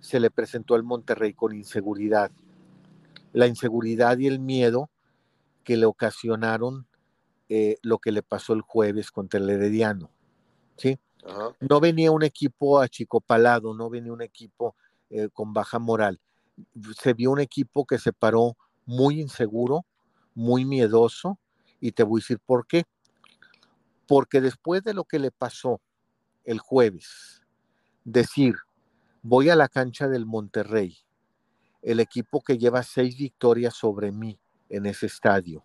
se 0.00 0.20
le 0.20 0.30
presentó 0.30 0.74
al 0.74 0.82
Monterrey 0.82 1.32
con 1.32 1.54
inseguridad. 1.54 2.30
La 3.32 3.46
inseguridad 3.46 4.18
y 4.18 4.26
el 4.26 4.38
miedo 4.38 4.90
que 5.64 5.76
le 5.76 5.86
ocasionaron 5.86 6.86
eh, 7.48 7.76
lo 7.82 7.98
que 7.98 8.12
le 8.12 8.22
pasó 8.22 8.52
el 8.52 8.62
jueves 8.62 9.10
contra 9.10 9.40
el 9.40 9.48
Herediano. 9.48 10.10
¿sí? 10.76 10.98
Ajá. 11.24 11.56
No 11.60 11.80
venía 11.80 12.10
un 12.10 12.22
equipo 12.22 12.80
achicopalado, 12.80 13.74
no 13.74 13.90
venía 13.90 14.12
un 14.12 14.22
equipo 14.22 14.76
eh, 15.10 15.28
con 15.32 15.52
baja 15.52 15.78
moral. 15.78 16.20
Se 17.00 17.14
vio 17.14 17.30
un 17.30 17.40
equipo 17.40 17.86
que 17.86 17.98
se 17.98 18.12
paró 18.12 18.56
muy 18.84 19.20
inseguro, 19.20 19.84
muy 20.34 20.64
miedoso, 20.64 21.38
y 21.80 21.92
te 21.92 22.02
voy 22.02 22.20
a 22.20 22.22
decir 22.22 22.40
por 22.44 22.66
qué. 22.66 22.84
Porque 24.06 24.40
después 24.40 24.82
de 24.82 24.94
lo 24.94 25.04
que 25.04 25.18
le 25.18 25.30
pasó 25.30 25.80
el 26.44 26.58
jueves, 26.58 27.42
decir, 28.04 28.54
voy 29.22 29.50
a 29.50 29.56
la 29.56 29.68
cancha 29.68 30.08
del 30.08 30.26
Monterrey, 30.26 30.96
el 31.82 32.00
equipo 32.00 32.42
que 32.42 32.58
lleva 32.58 32.82
seis 32.82 33.16
victorias 33.16 33.74
sobre 33.74 34.10
mí 34.12 34.38
en 34.68 34.86
ese 34.86 35.06
estadio, 35.06 35.64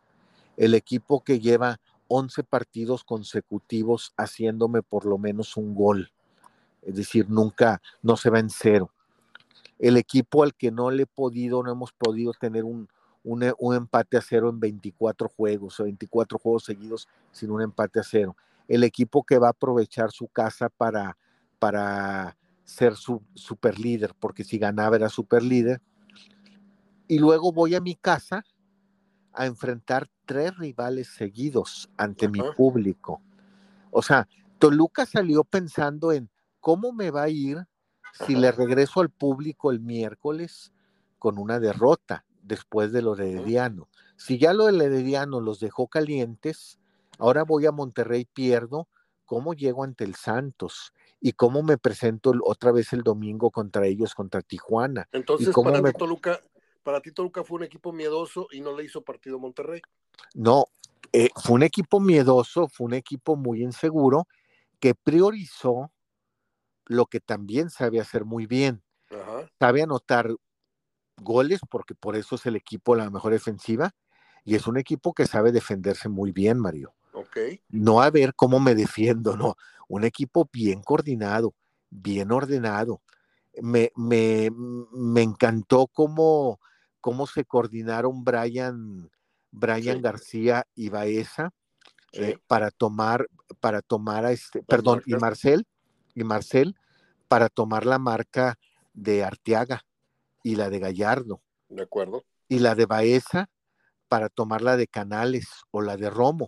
el 0.58 0.74
equipo 0.74 1.24
que 1.24 1.39
lleva 1.39 1.80
11 2.08 2.43
partidos 2.43 3.04
consecutivos 3.04 4.14
haciéndome 4.18 4.82
por 4.82 5.06
lo 5.06 5.18
menos 5.18 5.58
un 5.58 5.74
gol, 5.74 6.12
es 6.82 6.95
decir, 6.95 7.30
nunca, 7.30 7.82
no 8.01 8.18
se 8.18 8.30
va 8.30 8.39
en 8.39 8.49
cero. 8.49 8.91
El 9.80 9.97
equipo 9.97 10.43
al 10.43 10.54
que 10.54 10.72
no 10.72 10.91
le 10.91 11.04
he 11.04 11.08
podido, 11.08 11.64
no 11.64 11.72
hemos 11.72 11.91
podido 11.91 12.34
tener 12.34 12.64
un, 12.64 12.88
un, 13.24 13.54
un 13.58 13.76
empate 13.76 14.18
a 14.18 14.22
cero 14.22 14.49
en 14.49 14.60
24 14.60 15.30
juegos 15.30 15.80
o 15.80 15.86
24 15.86 16.38
juegos 16.38 16.66
seguidos 16.66 17.08
sin 17.32 17.51
un 17.51 17.62
empate 17.62 17.99
a 17.99 18.04
cero. 18.04 18.36
El 18.68 18.84
equipo 18.84 19.24
que 19.24 19.39
va 19.39 19.47
a 19.47 19.51
aprovechar 19.51 20.12
su 20.12 20.28
casa 20.28 20.70
para, 20.70 21.18
para 21.60 22.38
ser 22.64 22.95
su 22.95 23.22
super 23.34 23.80
líder, 23.80 24.14
porque 24.20 24.43
si 24.43 24.58
ganaba 24.58 24.95
era 24.95 25.10
super 25.10 25.43
líder. 25.43 25.82
Y 27.08 27.20
luego 27.20 27.51
voy 27.51 27.76
a 27.76 27.82
mi 27.82 27.95
casa 27.95 28.43
a 29.34 29.45
enfrentar 29.45 30.10
tres 30.26 30.58
rivales 30.58 31.08
seguidos 31.08 31.90
ante 31.98 32.28
uh 32.28 32.30
-huh. 32.30 32.32
mi 32.32 32.56
público. 32.56 33.22
O 33.92 34.02
sea, 34.02 34.28
Toluca 34.60 35.06
salió 35.06 35.44
pensando 35.44 36.12
en 36.12 36.30
cómo 36.60 36.94
me 36.94 37.12
va 37.12 37.24
a 37.24 37.30
ir 37.30 37.68
si 38.26 38.36
le 38.36 38.52
regreso 38.52 39.02
al 39.02 39.10
público 39.10 39.72
el 39.72 39.80
miércoles 39.80 40.72
con 41.20 41.38
una 41.38 41.60
derrota 41.60 42.26
después 42.42 42.92
de 42.92 43.02
lo 43.02 43.16
de 43.16 43.32
Herediano. 43.32 43.90
Si 44.16 44.38
ya 44.38 44.54
lo 44.54 44.66
del 44.66 44.82
Herediano 44.82 45.42
los 45.42 45.60
dejó 45.60 45.88
calientes, 45.88 46.80
ahora 47.18 47.44
voy 47.44 47.66
a 47.66 47.72
Monterrey, 47.72 48.26
pierdo, 48.26 48.88
¿cómo 49.26 49.54
llego 49.54 49.84
ante 49.84 50.04
el 50.04 50.16
Santos? 50.16 50.94
¿Y 51.20 51.34
cómo 51.34 51.64
me 51.64 51.78
presento 51.78 52.34
otra 52.44 52.72
vez 52.72 52.94
el 52.94 53.02
domingo 53.02 53.50
contra 53.50 53.88
ellos, 53.88 54.14
contra 54.14 54.42
Tijuana? 54.42 55.08
Entonces, 55.12 55.50
¿Y 55.50 55.52
cómo 55.52 55.72
para, 55.72 55.82
me... 55.82 55.94
Toluca, 55.94 56.40
para 56.84 57.02
ti 57.02 57.12
Toluca 57.12 57.44
fue 57.44 57.58
un 57.58 57.64
equipo 57.64 57.92
miedoso 57.92 58.48
y 58.52 58.62
no 58.62 58.76
le 58.76 58.84
hizo 58.84 59.02
partido 59.02 59.38
a 59.38 59.40
Monterrey. 59.40 59.82
No, 60.36 60.66
eh, 61.12 61.30
fue 61.36 61.56
un 61.56 61.64
equipo 61.64 62.00
miedoso, 62.00 62.68
fue 62.68 62.86
un 62.86 62.94
equipo 62.94 63.36
muy 63.36 63.64
inseguro 63.64 64.28
que 64.80 64.96
priorizó 64.96 65.92
lo 66.86 67.06
que 67.06 67.20
también 67.20 67.70
sabe 67.70 68.00
hacer 68.00 68.26
muy 68.26 68.46
bien. 68.46 68.84
Ajá. 69.10 69.50
Sabe 69.60 69.84
anotar 69.84 70.30
goles, 71.22 71.62
porque 71.70 71.96
por 71.96 72.16
eso 72.16 72.36
es 72.36 72.46
el 72.46 72.56
equipo 72.56 72.96
la 72.96 73.10
mejor 73.10 73.32
defensiva, 73.32 73.96
y 74.44 74.56
es 74.56 74.68
un 74.68 74.78
equipo 74.78 75.14
que 75.14 75.26
sabe 75.26 75.52
defenderse 75.52 76.10
muy 76.10 76.32
bien, 76.32 76.60
Mario. 76.60 76.94
Okay. 77.14 77.62
No 77.70 78.02
a 78.02 78.10
ver 78.10 78.34
cómo 78.36 78.60
me 78.60 78.76
defiendo, 78.76 79.38
no. 79.38 79.56
Un 79.88 80.04
equipo 80.04 80.50
bien 80.52 80.82
coordinado, 80.82 81.54
bien 81.90 82.32
ordenado. 82.32 83.02
Me, 83.62 83.92
me, 83.96 84.50
me 84.52 85.22
encantó 85.22 85.88
cómo, 85.88 86.60
cómo 87.04 87.28
se 87.28 87.43
coordinaron 87.43 88.24
Brian, 88.24 89.12
Brian 89.51 89.97
sí. 89.97 90.01
García 90.01 90.66
y 90.74 90.88
Baeza 90.88 91.51
sí. 92.14 92.22
eh, 92.22 92.38
para 92.47 92.72
tomar, 92.72 93.28
para 93.60 93.82
tomar 93.82 94.26
a 94.26 94.32
este, 94.32 94.64
perdón, 94.64 95.04
y 95.06 95.14
Marcel, 95.16 95.68
y 96.16 96.24
Marcel, 96.24 96.78
para 97.28 97.49
tomar 97.49 97.86
la 97.86 97.99
marca 97.99 98.58
de 98.93 99.22
Arteaga 99.22 99.82
y 100.43 100.56
la 100.56 100.70
de 100.70 100.80
Gallardo. 100.80 101.41
De 101.68 101.84
acuerdo. 101.84 102.24
Y 102.47 102.60
la 102.60 102.74
de 102.74 102.86
Baeza 102.86 103.49
para 104.08 104.30
tomar 104.30 104.62
la 104.62 104.78
de 104.78 104.88
Canales 104.88 105.47
o 105.72 105.82
la 105.82 105.97
de 105.97 106.10
Romo. 106.10 106.47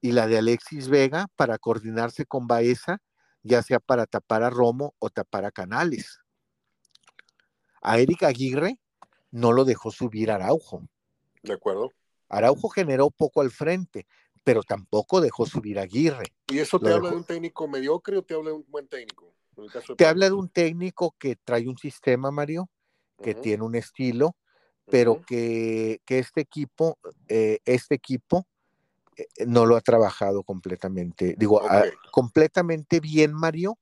Y 0.00 0.12
la 0.12 0.28
de 0.28 0.38
Alexis 0.38 0.88
Vega 0.88 1.26
para 1.34 1.58
coordinarse 1.58 2.26
con 2.26 2.46
Baeza, 2.46 2.98
ya 3.42 3.60
sea 3.64 3.80
para 3.80 4.06
tapar 4.06 4.44
a 4.44 4.50
Romo 4.50 4.94
o 5.00 5.10
tapar 5.10 5.44
a 5.44 5.50
Canales. 5.50 6.20
A 7.82 7.98
Eric 7.98 8.22
Aguirre 8.22 8.78
no 9.30 9.52
lo 9.52 9.64
dejó 9.64 9.90
subir 9.90 10.30
Araujo. 10.30 10.82
De 11.42 11.52
acuerdo. 11.52 11.92
Araujo 12.28 12.68
generó 12.68 13.10
poco 13.10 13.40
al 13.40 13.50
frente, 13.50 14.06
pero 14.44 14.62
tampoco 14.62 15.20
dejó 15.20 15.46
subir 15.46 15.78
a 15.78 15.82
Aguirre. 15.82 16.32
¿Y 16.48 16.58
eso 16.58 16.78
te 16.78 16.88
lo 16.88 16.96
habla 16.96 17.08
dejó... 17.08 17.14
de 17.16 17.20
un 17.20 17.26
técnico 17.26 17.68
mediocre 17.68 18.16
o 18.16 18.22
te 18.22 18.34
habla 18.34 18.50
de 18.50 18.56
un 18.56 18.66
buen 18.68 18.88
técnico? 18.88 19.34
De 19.56 19.94
te 19.96 20.06
habla 20.06 20.26
de 20.26 20.32
un 20.32 20.48
técnico 20.48 21.14
que 21.18 21.36
trae 21.36 21.66
un 21.68 21.76
sistema, 21.78 22.30
Mario, 22.30 22.68
que 23.22 23.30
uh 23.30 23.34
-huh. 23.34 23.40
tiene 23.40 23.64
un 23.64 23.74
estilo, 23.74 24.36
pero 24.86 25.12
uh 25.12 25.16
-huh. 25.16 25.24
que, 25.26 26.00
que, 26.04 26.18
este 26.18 26.42
equipo, 26.42 26.98
eh, 27.28 27.58
este 27.64 27.96
equipo 27.96 28.46
eh, 29.16 29.26
no 29.46 29.66
lo 29.66 29.76
ha 29.76 29.80
trabajado 29.80 30.44
completamente. 30.44 31.34
Digo, 31.36 31.56
okay. 31.56 31.90
a, 31.90 32.10
completamente 32.12 33.00
bien, 33.00 33.32
Mario. 33.32 33.78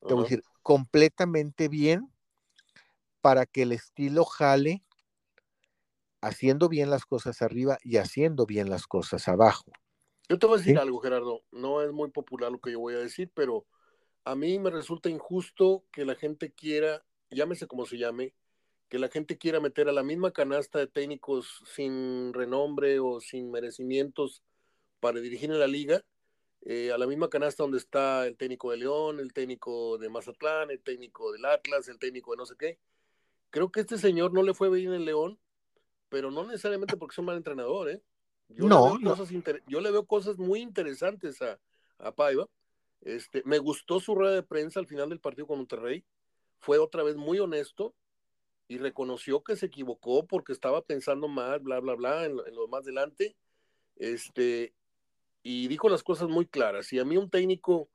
Te 0.00 0.06
uh 0.06 0.10
-huh. 0.10 0.14
voy 0.14 0.20
a 0.20 0.22
decir, 0.24 0.42
completamente 0.62 1.68
bien 1.68 2.08
para 3.28 3.44
que 3.44 3.60
el 3.60 3.72
estilo 3.72 4.24
jale 4.24 4.82
haciendo 6.22 6.70
bien 6.70 6.88
las 6.88 7.04
cosas 7.04 7.42
arriba 7.42 7.76
y 7.82 7.98
haciendo 7.98 8.46
bien 8.46 8.70
las 8.70 8.86
cosas 8.86 9.28
abajo. 9.28 9.70
Yo 10.30 10.38
te 10.38 10.46
voy 10.46 10.54
a 10.54 10.58
decir 10.60 10.76
¿Sí? 10.76 10.80
algo, 10.80 10.98
Gerardo. 11.00 11.42
No 11.52 11.82
es 11.82 11.92
muy 11.92 12.10
popular 12.10 12.50
lo 12.50 12.58
que 12.58 12.72
yo 12.72 12.80
voy 12.80 12.94
a 12.94 13.00
decir, 13.00 13.30
pero 13.34 13.66
a 14.24 14.34
mí 14.34 14.58
me 14.58 14.70
resulta 14.70 15.10
injusto 15.10 15.84
que 15.92 16.06
la 16.06 16.14
gente 16.14 16.54
quiera, 16.54 17.04
llámese 17.28 17.66
como 17.66 17.84
se 17.84 17.98
llame, 17.98 18.32
que 18.88 18.98
la 18.98 19.08
gente 19.08 19.36
quiera 19.36 19.60
meter 19.60 19.90
a 19.90 19.92
la 19.92 20.02
misma 20.02 20.32
canasta 20.32 20.78
de 20.78 20.86
técnicos 20.86 21.62
sin 21.66 22.32
renombre 22.32 22.98
o 22.98 23.20
sin 23.20 23.50
merecimientos 23.50 24.42
para 25.00 25.20
dirigir 25.20 25.50
en 25.50 25.60
la 25.60 25.66
liga, 25.66 26.02
eh, 26.62 26.92
a 26.92 26.96
la 26.96 27.06
misma 27.06 27.28
canasta 27.28 27.62
donde 27.62 27.76
está 27.76 28.26
el 28.26 28.38
técnico 28.38 28.70
de 28.70 28.78
León, 28.78 29.20
el 29.20 29.34
técnico 29.34 29.98
de 29.98 30.08
Mazatlán, 30.08 30.70
el 30.70 30.80
técnico 30.80 31.30
del 31.30 31.44
Atlas, 31.44 31.88
el 31.88 31.98
técnico 31.98 32.30
de 32.30 32.36
no 32.38 32.46
sé 32.46 32.54
qué. 32.58 32.78
Creo 33.50 33.70
que 33.70 33.80
este 33.80 33.98
señor 33.98 34.32
no 34.32 34.42
le 34.42 34.54
fue 34.54 34.70
bien 34.70 34.92
en 34.92 35.04
León, 35.04 35.38
pero 36.08 36.30
no 36.30 36.44
necesariamente 36.44 36.96
porque 36.96 37.14
es 37.14 37.18
un 37.18 37.26
mal 37.26 37.36
entrenador, 37.36 37.90
¿eh? 37.90 38.02
Yo 38.48 38.66
no, 38.66 38.96
le 38.96 39.04
veo 39.04 39.16
Cosas 39.16 39.30
yo 39.66 39.80
le 39.80 39.90
veo 39.90 40.06
cosas 40.06 40.38
muy 40.38 40.60
interesantes 40.60 41.42
a, 41.42 41.58
a 41.98 42.12
Paiva. 42.12 42.48
Este, 43.02 43.42
me 43.44 43.58
gustó 43.58 44.00
su 44.00 44.14
rueda 44.14 44.34
de 44.34 44.42
prensa 44.42 44.80
al 44.80 44.86
final 44.86 45.08
del 45.10 45.20
partido 45.20 45.46
con 45.46 45.58
Monterrey. 45.58 46.04
Fue 46.58 46.78
otra 46.78 47.02
vez 47.02 47.16
muy 47.16 47.38
honesto 47.38 47.94
y 48.66 48.78
reconoció 48.78 49.42
que 49.42 49.56
se 49.56 49.66
equivocó 49.66 50.26
porque 50.26 50.52
estaba 50.52 50.82
pensando 50.82 51.28
mal, 51.28 51.60
bla, 51.60 51.80
bla, 51.80 51.94
bla, 51.94 52.24
en 52.24 52.36
lo, 52.36 52.68
más 52.68 52.82
adelante. 52.82 53.36
Este, 53.96 54.74
y 55.42 55.68
dijo 55.68 55.88
las 55.88 56.02
cosas 56.02 56.28
muy 56.28 56.46
claras. 56.46 56.92
Y 56.92 56.98
a 56.98 57.04
mí 57.04 57.16
un 57.16 57.30
técnico, 57.30 57.88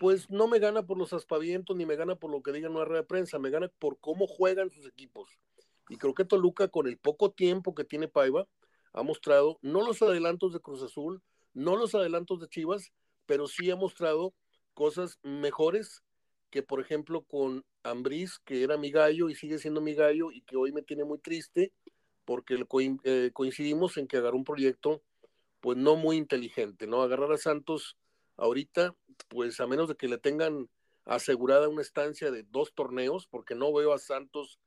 pues 0.00 0.30
no 0.30 0.48
me 0.48 0.60
gana 0.60 0.86
por 0.86 0.96
los 0.96 1.12
aspavientos 1.12 1.76
ni 1.76 1.84
me 1.84 1.94
gana 1.94 2.16
por 2.16 2.30
lo 2.30 2.42
que 2.42 2.52
diga 2.52 2.68
en 2.68 2.74
una 2.74 2.86
rueda 2.86 3.02
de 3.02 3.06
prensa, 3.06 3.38
me 3.38 3.50
gana 3.50 3.68
por 3.78 4.00
cómo 4.00 4.26
juegan 4.26 4.70
sus 4.70 4.86
equipos. 4.86 5.28
Y 5.90 5.98
creo 5.98 6.14
que 6.14 6.24
Toluca, 6.24 6.68
con 6.68 6.88
el 6.88 6.96
poco 6.96 7.32
tiempo 7.32 7.74
que 7.74 7.84
tiene 7.84 8.08
Paiva, 8.08 8.48
ha 8.94 9.02
mostrado 9.02 9.58
no 9.60 9.86
los 9.86 10.00
adelantos 10.00 10.54
de 10.54 10.60
Cruz 10.60 10.82
Azul, 10.82 11.20
no 11.52 11.76
los 11.76 11.94
adelantos 11.94 12.40
de 12.40 12.48
Chivas, 12.48 12.94
pero 13.26 13.46
sí 13.46 13.70
ha 13.70 13.76
mostrado 13.76 14.32
cosas 14.72 15.18
mejores 15.22 16.02
que, 16.48 16.62
por 16.62 16.80
ejemplo, 16.80 17.20
con 17.24 17.66
Ambriz, 17.82 18.38
que 18.38 18.62
era 18.62 18.78
mi 18.78 18.90
gallo 18.90 19.28
y 19.28 19.34
sigue 19.34 19.58
siendo 19.58 19.82
mi 19.82 19.92
gallo 19.92 20.32
y 20.32 20.40
que 20.40 20.56
hoy 20.56 20.72
me 20.72 20.80
tiene 20.80 21.04
muy 21.04 21.18
triste 21.18 21.74
porque 22.24 22.64
eh, 23.04 23.30
coincidimos 23.34 23.98
en 23.98 24.06
que 24.06 24.16
agarró 24.16 24.38
un 24.38 24.44
proyecto 24.44 25.02
pues 25.60 25.76
no 25.76 25.96
muy 25.96 26.16
inteligente, 26.16 26.86
¿no? 26.86 27.02
Agarrar 27.02 27.32
a 27.32 27.36
Santos 27.36 27.98
ahorita, 28.40 28.96
pues 29.28 29.60
a 29.60 29.66
menos 29.66 29.88
de 29.88 29.96
que 29.96 30.08
le 30.08 30.18
tengan 30.18 30.68
asegurada 31.04 31.68
una 31.68 31.82
estancia 31.82 32.30
de 32.30 32.42
dos 32.42 32.74
torneos, 32.74 33.26
porque 33.26 33.54
no 33.54 33.72
veo 33.72 33.92
a 33.92 33.98
Santos 33.98 34.58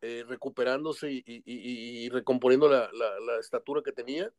eh, 0.00 0.24
recuperándose 0.28 1.10
y, 1.10 2.08
recomponiendo 2.10 2.68
la, 2.68 3.38
estatura 3.40 3.82
que 3.82 3.92
tenía, 3.92 4.32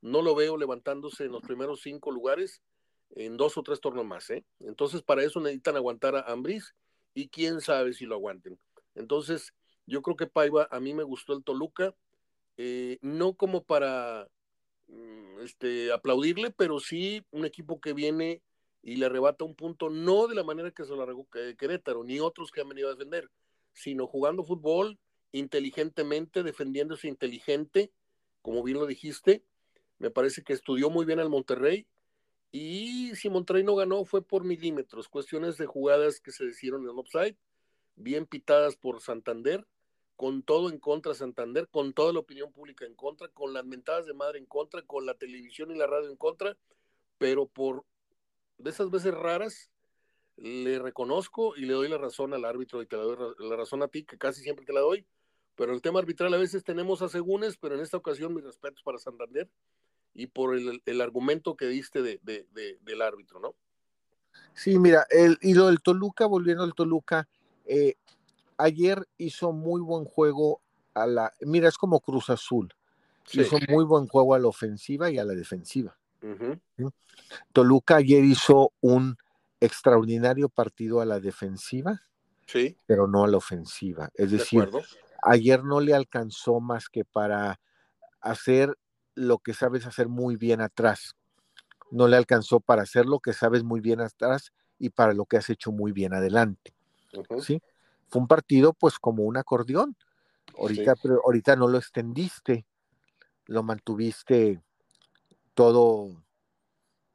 no 0.00 0.22
lo 0.22 0.34
veo 0.34 0.56
levantándose 0.56 1.24
en 1.24 1.32
los 1.32 1.42
primeros 1.42 1.82
cinco 1.82 2.10
lugares 2.10 2.62
en 3.10 3.36
dos 3.36 3.58
o 3.58 3.62
tres 3.62 3.80
torneos 3.80 4.06
más, 4.06 4.30
¿eh? 4.30 4.44
Entonces, 4.60 5.02
para 5.02 5.22
eso 5.22 5.40
necesitan 5.40 5.76
aguantar 5.76 6.16
a 6.16 6.22
Ambris 6.22 6.74
y 7.12 7.28
quién 7.28 7.60
sabe 7.60 7.92
si 7.92 8.06
lo 8.06 8.14
aguanten. 8.14 8.58
Entonces, 8.94 9.52
yo 9.86 10.00
creo 10.00 10.16
que 10.16 10.26
Paiva, 10.26 10.68
a 10.70 10.80
mí 10.80 10.94
me 10.94 11.02
gustó 11.02 11.34
el 11.34 11.42
Toluca, 11.42 11.94
eh, 12.56 12.98
no 13.02 13.34
como 13.34 13.64
para 13.64 14.28
este, 15.42 15.92
aplaudirle, 15.92 16.50
pero 16.50 16.80
sí 16.80 17.24
un 17.30 17.44
equipo 17.44 17.80
que 17.80 17.92
viene 17.92 18.42
y 18.82 18.96
le 18.96 19.06
arrebata 19.06 19.44
un 19.44 19.54
punto, 19.54 19.90
no 19.90 20.26
de 20.26 20.34
la 20.34 20.44
manera 20.44 20.70
que 20.70 20.84
se 20.84 20.90
lo 20.90 21.02
arregó 21.02 21.28
Querétaro, 21.58 22.02
ni 22.04 22.18
otros 22.18 22.50
que 22.50 22.62
han 22.62 22.68
venido 22.68 22.88
a 22.88 22.92
defender, 22.94 23.30
sino 23.72 24.06
jugando 24.06 24.44
fútbol 24.44 24.98
inteligentemente, 25.32 26.42
defendiéndose 26.42 27.08
inteligente, 27.08 27.92
como 28.42 28.62
bien 28.62 28.78
lo 28.78 28.86
dijiste. 28.86 29.44
Me 29.98 30.10
parece 30.10 30.42
que 30.42 30.54
estudió 30.54 30.88
muy 30.90 31.04
bien 31.04 31.20
al 31.20 31.28
Monterrey 31.28 31.86
y 32.52 33.14
si 33.14 33.28
Monterrey 33.28 33.62
no 33.62 33.76
ganó 33.76 34.04
fue 34.04 34.22
por 34.22 34.44
milímetros, 34.44 35.08
cuestiones 35.08 35.56
de 35.56 35.66
jugadas 35.66 36.20
que 36.20 36.32
se 36.32 36.46
hicieron 36.46 36.82
en 36.82 36.98
offside, 36.98 37.36
bien 37.96 38.26
pitadas 38.26 38.76
por 38.76 39.00
Santander, 39.00 39.66
con 40.20 40.42
todo 40.42 40.68
en 40.68 40.78
contra 40.78 41.14
Santander, 41.14 41.66
con 41.68 41.94
toda 41.94 42.12
la 42.12 42.18
opinión 42.18 42.52
pública 42.52 42.84
en 42.84 42.94
contra, 42.94 43.28
con 43.28 43.54
las 43.54 43.64
mentadas 43.64 44.04
de 44.04 44.12
madre 44.12 44.38
en 44.38 44.44
contra, 44.44 44.82
con 44.82 45.06
la 45.06 45.14
televisión 45.14 45.70
y 45.70 45.78
la 45.78 45.86
radio 45.86 46.10
en 46.10 46.16
contra, 46.16 46.58
pero 47.16 47.46
por 47.46 47.86
de 48.58 48.68
esas 48.68 48.90
veces 48.90 49.14
raras 49.14 49.70
le 50.36 50.78
reconozco 50.78 51.56
y 51.56 51.62
le 51.62 51.72
doy 51.72 51.88
la 51.88 51.96
razón 51.96 52.34
al 52.34 52.44
árbitro 52.44 52.82
y 52.82 52.86
te 52.86 52.98
la 52.98 53.04
doy 53.04 53.16
la 53.38 53.56
razón 53.56 53.82
a 53.82 53.88
ti, 53.88 54.04
que 54.04 54.18
casi 54.18 54.42
siempre 54.42 54.66
te 54.66 54.74
la 54.74 54.80
doy, 54.80 55.06
pero 55.54 55.72
el 55.72 55.80
tema 55.80 56.00
arbitral 56.00 56.34
a 56.34 56.36
veces 56.36 56.64
tenemos 56.64 57.00
asegúnes, 57.00 57.56
pero 57.56 57.76
en 57.76 57.80
esta 57.80 57.96
ocasión 57.96 58.34
mis 58.34 58.44
respetos 58.44 58.82
para 58.82 58.98
Santander 58.98 59.48
y 60.12 60.26
por 60.26 60.54
el, 60.54 61.00
argumento 61.00 61.56
que 61.56 61.64
diste 61.64 62.02
de, 62.02 62.20
del 62.82 63.00
árbitro, 63.00 63.40
¿no? 63.40 63.54
Sí, 64.52 64.78
mira, 64.78 65.06
el, 65.08 65.38
y 65.40 65.54
lo 65.54 65.68
del 65.68 65.80
Toluca, 65.80 66.26
volviendo 66.26 66.62
al 66.62 66.74
Toluca, 66.74 67.26
eh, 67.64 67.94
ayer 68.62 69.06
hizo 69.18 69.52
muy 69.52 69.80
buen 69.80 70.04
juego 70.04 70.60
a 70.94 71.06
la, 71.06 71.34
mira, 71.40 71.68
es 71.68 71.76
como 71.76 72.00
Cruz 72.00 72.30
Azul, 72.30 72.68
hizo 73.32 73.58
muy 73.68 73.84
buen 73.84 74.06
juego 74.06 74.34
a 74.34 74.38
la 74.38 74.48
ofensiva 74.48 75.10
y 75.10 75.18
a 75.18 75.24
la 75.24 75.34
defensiva. 75.34 75.96
Toluca 77.52 77.96
ayer 77.96 78.24
hizo 78.24 78.72
un 78.80 79.16
extraordinario 79.60 80.48
partido 80.48 81.00
a 81.00 81.04
la 81.04 81.20
defensiva, 81.20 82.02
sí. 82.46 82.76
pero 82.86 83.06
no 83.06 83.24
a 83.24 83.28
la 83.28 83.36
ofensiva. 83.36 84.10
Es 84.14 84.30
decir, 84.30 84.68
ayer 85.22 85.64
no 85.64 85.80
le 85.80 85.94
alcanzó 85.94 86.60
más 86.60 86.88
que 86.88 87.04
para 87.04 87.60
hacer 88.20 88.76
lo 89.14 89.38
que 89.38 89.54
sabes 89.54 89.86
hacer 89.86 90.08
muy 90.08 90.36
bien 90.36 90.60
atrás. 90.60 91.14
No 91.90 92.08
le 92.08 92.16
alcanzó 92.16 92.60
para 92.60 92.82
hacer 92.82 93.06
lo 93.06 93.20
que 93.20 93.32
sabes 93.32 93.64
muy 93.64 93.80
bien 93.80 94.00
atrás 94.00 94.52
y 94.78 94.90
para 94.90 95.12
lo 95.12 95.26
que 95.26 95.36
has 95.36 95.50
hecho 95.50 95.72
muy 95.72 95.92
bien 95.92 96.14
adelante. 96.14 96.72
¿sí? 97.40 97.60
Fue 98.10 98.20
un 98.20 98.28
partido 98.28 98.72
pues 98.72 98.98
como 98.98 99.24
un 99.24 99.36
acordeón. 99.36 99.96
Ahorita, 100.58 100.94
pero 101.00 101.20
ahorita 101.24 101.56
no 101.56 101.68
lo 101.68 101.78
extendiste, 101.78 102.66
lo 103.46 103.62
mantuviste 103.62 104.60
todo, 105.54 106.22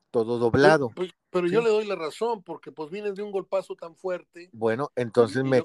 todo 0.10 0.40
doblado. 0.40 0.92
Pues, 0.96 1.12
pero 1.30 1.48
yo 1.48 1.62
le 1.62 1.70
doy 1.70 1.86
la 1.86 1.96
razón, 1.96 2.44
porque 2.44 2.72
pues 2.72 2.90
vienes 2.90 3.16
de 3.16 3.24
un 3.24 3.32
golpazo 3.32 3.76
tan 3.76 3.96
fuerte. 3.96 4.50
Bueno, 4.54 4.90
entonces 4.96 5.44
me, 5.44 5.64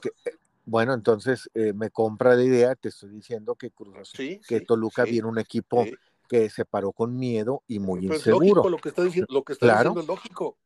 bueno, 0.64 0.94
entonces 0.94 1.48
eh, 1.54 1.72
me 1.72 1.90
compra 1.90 2.34
la 2.34 2.42
idea, 2.42 2.74
te 2.74 2.88
estoy 2.88 3.10
diciendo 3.10 3.54
que 3.54 3.70
Cruz 3.70 4.12
que 4.12 4.60
Toluca 4.60 5.04
viene 5.04 5.28
un 5.28 5.38
equipo 5.38 5.84
que 6.28 6.50
se 6.50 6.64
paró 6.64 6.92
con 6.92 7.16
miedo 7.16 7.62
y 7.66 7.78
muy 7.78 8.06
pues 8.06 8.20
inseguro. 8.20 8.68
lo 8.68 8.78
que 8.78 8.90
está 8.90 9.02
diciendo, 9.02 9.26
lo 9.32 9.42
que 9.42 9.54
está 9.54 9.66
diciendo 9.66 10.00
es 10.00 10.06
lógico. 10.06 10.56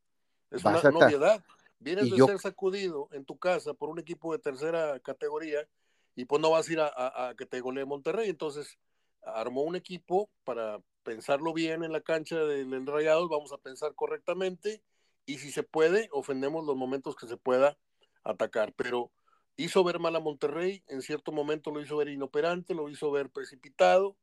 Es 0.51 0.65
una 0.65 0.83
novedad. 0.91 1.43
Vienes 1.85 2.11
de 2.11 2.17
ser 2.17 2.39
sacudido 2.39 3.11
en 3.13 3.27
tu 3.27 3.39
casa 3.39 3.75
por 3.75 3.91
un 3.91 3.99
equipo 3.99 4.33
de 4.33 4.39
tercera 4.39 4.99
categoría 5.01 5.69
y 6.17 6.25
pues 6.25 6.41
no 6.41 6.51
vas 6.51 6.67
a 6.67 6.73
ir 6.73 6.81
a, 6.81 7.35
que 7.37 7.45
te 7.45 7.61
golee 7.61 7.85
Monterrey. 7.85 8.31
Entonces 8.31 8.79
armó 9.21 9.63
un 9.63 9.77
equipo 9.77 10.31
para 10.45 10.81
pensarlo 11.03 11.53
bien 11.53 11.85
en 11.85 11.93
la 11.93 12.01
cancha 12.01 12.39
del, 12.39 12.87
Rayados, 12.87 13.29
vamos 13.29 13.53
a 13.53 13.59
pensar 13.59 13.95
correctamente 13.95 14.83
y 15.27 15.39
si 15.39 15.53
se 15.53 15.63
puede, 15.63 16.09
ofendemos 16.11 16.65
los 16.65 16.75
momentos 16.75 17.17
que 17.17 17.27
se 17.27 17.37
pueda 17.37 17.77
atacar. 18.23 18.73
Pero 18.73 19.13
hizo 19.57 19.85
ver 19.85 19.99
mal 19.99 20.17
a 20.17 20.21
Monterrey, 20.21 20.83
en 20.87 21.03
cierto 21.03 21.33
momento 21.33 21.71
lo 21.71 21.83
hizo 21.83 21.99
ver 21.99 22.09
inoperante, 22.09 22.75
lo 22.75 22.89
hizo 22.89 23.11
ver 23.11 23.29
precipitado, 23.29 24.17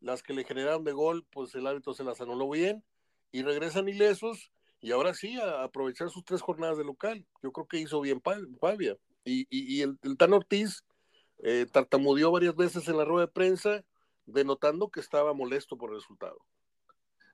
las 0.00 0.22
que 0.22 0.34
le 0.34 0.44
generaron 0.44 0.84
de 0.84 0.92
gol, 0.92 1.26
pues 1.30 1.54
el 1.54 1.66
árbitro 1.66 1.94
se 1.94 2.04
las 2.04 2.20
anuló 2.20 2.50
bien 2.50 2.84
y 3.32 3.42
regresan 3.42 3.88
ilesos 3.88 4.52
y 4.80 4.92
ahora 4.92 5.14
sí 5.14 5.38
a 5.38 5.64
aprovechar 5.64 6.10
sus 6.10 6.24
tres 6.24 6.40
jornadas 6.42 6.78
de 6.78 6.84
local. 6.84 7.26
Yo 7.42 7.52
creo 7.52 7.66
que 7.66 7.78
hizo 7.78 8.00
bien 8.00 8.20
Pavia. 8.20 8.96
Y, 9.24 9.46
y, 9.50 9.82
el, 9.82 9.98
Tan 10.16 10.32
Ortiz 10.32 10.84
eh, 11.42 11.66
tartamudeó 11.70 12.30
varias 12.30 12.54
veces 12.54 12.86
en 12.88 12.96
la 12.96 13.04
rueda 13.04 13.26
de 13.26 13.32
prensa, 13.32 13.82
denotando 14.26 14.88
que 14.88 15.00
estaba 15.00 15.34
molesto 15.34 15.76
por 15.76 15.90
el 15.90 15.96
resultado. 15.96 16.38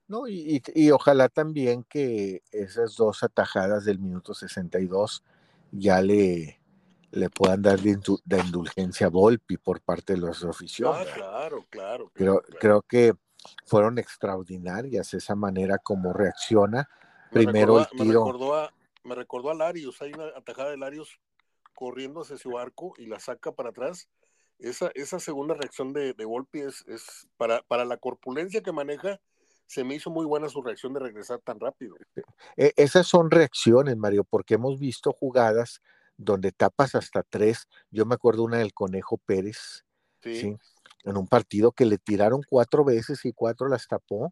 No, 0.09 0.27
y, 0.27 0.63
y, 0.75 0.91
ojalá 0.91 1.29
también 1.29 1.85
que 1.85 2.43
esas 2.51 2.97
dos 2.97 3.23
atajadas 3.23 3.85
del 3.85 3.99
minuto 3.99 4.35
62 4.35 5.23
ya 5.71 6.03
le, 6.03 6.61
le 7.13 7.31
puedan 7.31 7.63
dar 7.63 7.81
de, 7.81 7.99
indulgencia 8.39 9.07
a 9.07 9.11
Volpi 9.11 9.59
por 9.59 9.81
parte 9.81 10.15
de 10.15 10.21
los 10.21 10.45
aficionados. 10.45 11.09
Ah, 11.11 11.15
claro, 11.15 11.67
claro. 11.71 12.11
Creo, 12.15 12.43
creo 12.59 12.83
que 12.83 13.15
fueron 13.67 13.99
extraordinarias 13.99 15.15
esa 15.15 15.35
manera 15.35 15.79
como 15.79 16.13
reacciona. 16.13 16.89
Primero 17.33 17.81
el 17.81 17.87
tiro. 17.89 18.05
Me 18.05 18.33
recordó, 18.33 18.55
a, 18.55 18.75
me 19.05 19.15
recordó 19.15 19.51
a 19.51 19.55
Larios, 19.55 20.01
hay 20.03 20.13
una 20.13 20.27
atajada 20.37 20.71
de 20.71 20.77
Larios 20.77 21.19
corriendo 21.75 22.21
hacia 22.21 22.37
su 22.37 22.59
arco 22.59 22.95
y 22.99 23.07
la 23.07 23.19
saca 23.19 23.53
para 23.53 23.71
atrás. 23.71 24.09
Esa, 24.59 24.91
esa 24.95 25.19
segunda 25.19 25.55
reacción 25.55 25.93
de, 25.93 26.15
de 26.15 26.25
Volpi 26.25 26.61
es, 26.61 26.85
es 26.87 27.27
para, 27.37 27.63
para 27.63 27.85
la 27.85 27.97
corpulencia 27.97 28.63
que 28.63 28.71
maneja, 28.71 29.21
se 29.67 29.85
me 29.85 29.95
hizo 29.95 30.11
muy 30.11 30.27
buena 30.27 30.49
su 30.49 30.63
reacción 30.63 30.93
de 30.93 31.01
regresar 31.01 31.41
tan 31.41 31.59
rápido. 31.59 31.97
E, 32.57 32.73
esas 32.77 33.07
son 33.07 33.31
reacciones, 33.31 33.97
Mario, 33.97 34.23
porque 34.23 34.55
hemos 34.55 34.79
visto 34.79 35.13
jugadas 35.13 35.81
donde 36.19 36.53
tapas 36.53 36.95
hasta 36.95 37.23
tres. 37.23 37.67
Yo 37.91 38.05
me 38.05 38.15
acuerdo 38.15 38.45
una 38.45 38.59
del 38.59 38.75
Conejo 38.75 39.17
Pérez, 39.17 39.85
sí. 40.21 40.55
en 41.05 41.17
un 41.17 41.27
partido 41.27 41.73
que 41.73 41.87
le 41.87 41.99
tiraron 41.99 42.43
cuatro 42.49 42.85
veces 42.85 43.25
y 43.25 43.33
cuatro 43.33 43.67
las 43.69 43.89
tapó. 43.89 44.31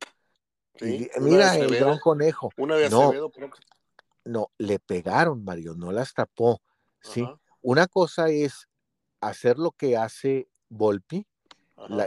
Mira 1.20 1.56
el 1.56 1.76
gran 1.76 1.98
conejo. 1.98 2.50
Una 2.56 2.76
de 2.76 2.86
Acevedo, 2.86 3.30
no, 3.38 3.50
no, 4.24 4.50
le 4.58 4.78
pegaron, 4.78 5.44
Mario, 5.44 5.74
no 5.74 5.92
las 5.92 6.14
tapó. 6.14 6.60
¿sí? 7.00 7.26
Una 7.62 7.86
cosa 7.86 8.28
es 8.28 8.68
hacer 9.20 9.58
lo 9.58 9.72
que 9.72 9.96
hace 9.96 10.48
Volpi, 10.68 11.26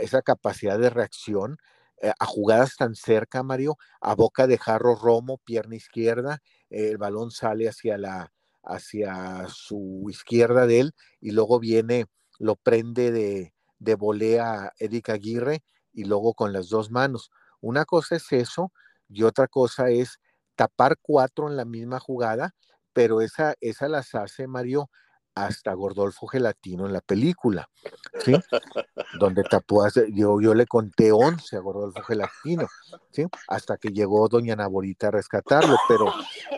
esa 0.02 0.22
capacidad 0.22 0.78
de 0.80 0.90
reacción, 0.90 1.58
eh, 2.02 2.12
a 2.20 2.26
jugadas 2.26 2.76
tan 2.76 2.96
cerca, 2.96 3.44
Mario, 3.44 3.78
a 4.02 4.14
boca 4.14 4.46
de 4.46 4.58
jarro 4.58 4.96
Romo, 4.96 5.40
pierna 5.40 5.76
izquierda, 5.76 6.42
el 6.70 6.98
balón 6.98 7.32
sale 7.32 7.68
hacia 7.68 7.98
la 7.98 8.32
hacia 8.64 9.46
su 9.50 10.06
izquierda 10.10 10.66
de 10.66 10.80
él 10.80 10.96
y 11.20 11.32
luego 11.32 11.60
viene, 11.60 12.06
lo 12.40 12.56
prende 12.56 13.12
de, 13.12 13.54
de 13.80 13.96
volea 13.96 14.72
Eric 14.80 15.10
Aguirre 15.10 15.64
y 15.92 16.06
luego 16.06 16.34
con 16.34 16.54
las 16.54 16.70
dos 16.70 16.90
manos. 16.90 17.30
Una 17.64 17.86
cosa 17.86 18.18
es 18.18 18.30
eso 18.32 18.74
y 19.08 19.24
otra 19.24 19.48
cosa 19.48 19.90
es 19.90 20.20
tapar 20.56 20.98
cuatro 21.02 21.48
en 21.50 21.56
la 21.56 21.64
misma 21.64 22.00
jugada, 22.00 22.54
pero 22.92 23.22
esa, 23.22 23.56
esa 23.62 23.88
las 23.88 24.14
hace 24.16 24.48
Mario 24.48 24.90
hasta 25.34 25.74
Gordolfo 25.74 26.28
Gelatino 26.28 26.86
en 26.86 26.94
la 26.94 27.00
película, 27.00 27.70
¿sí? 28.20 28.34
Donde 29.20 29.44
tapó, 29.44 29.88
yo, 30.10 30.42
yo 30.42 30.54
le 30.54 30.68
conté 30.68 31.12
11 31.12 31.56
a 31.56 31.60
Gordolfo 31.60 32.04
Gelatino, 32.04 32.68
¿sí? 33.12 33.26
Hasta 33.48 33.78
que 33.78 33.90
llegó 33.90 34.28
doña 34.28 34.58
Naborita 34.58 35.08
a 35.08 35.12
rescatarlo, 35.12 35.78
pero, 35.88 36.14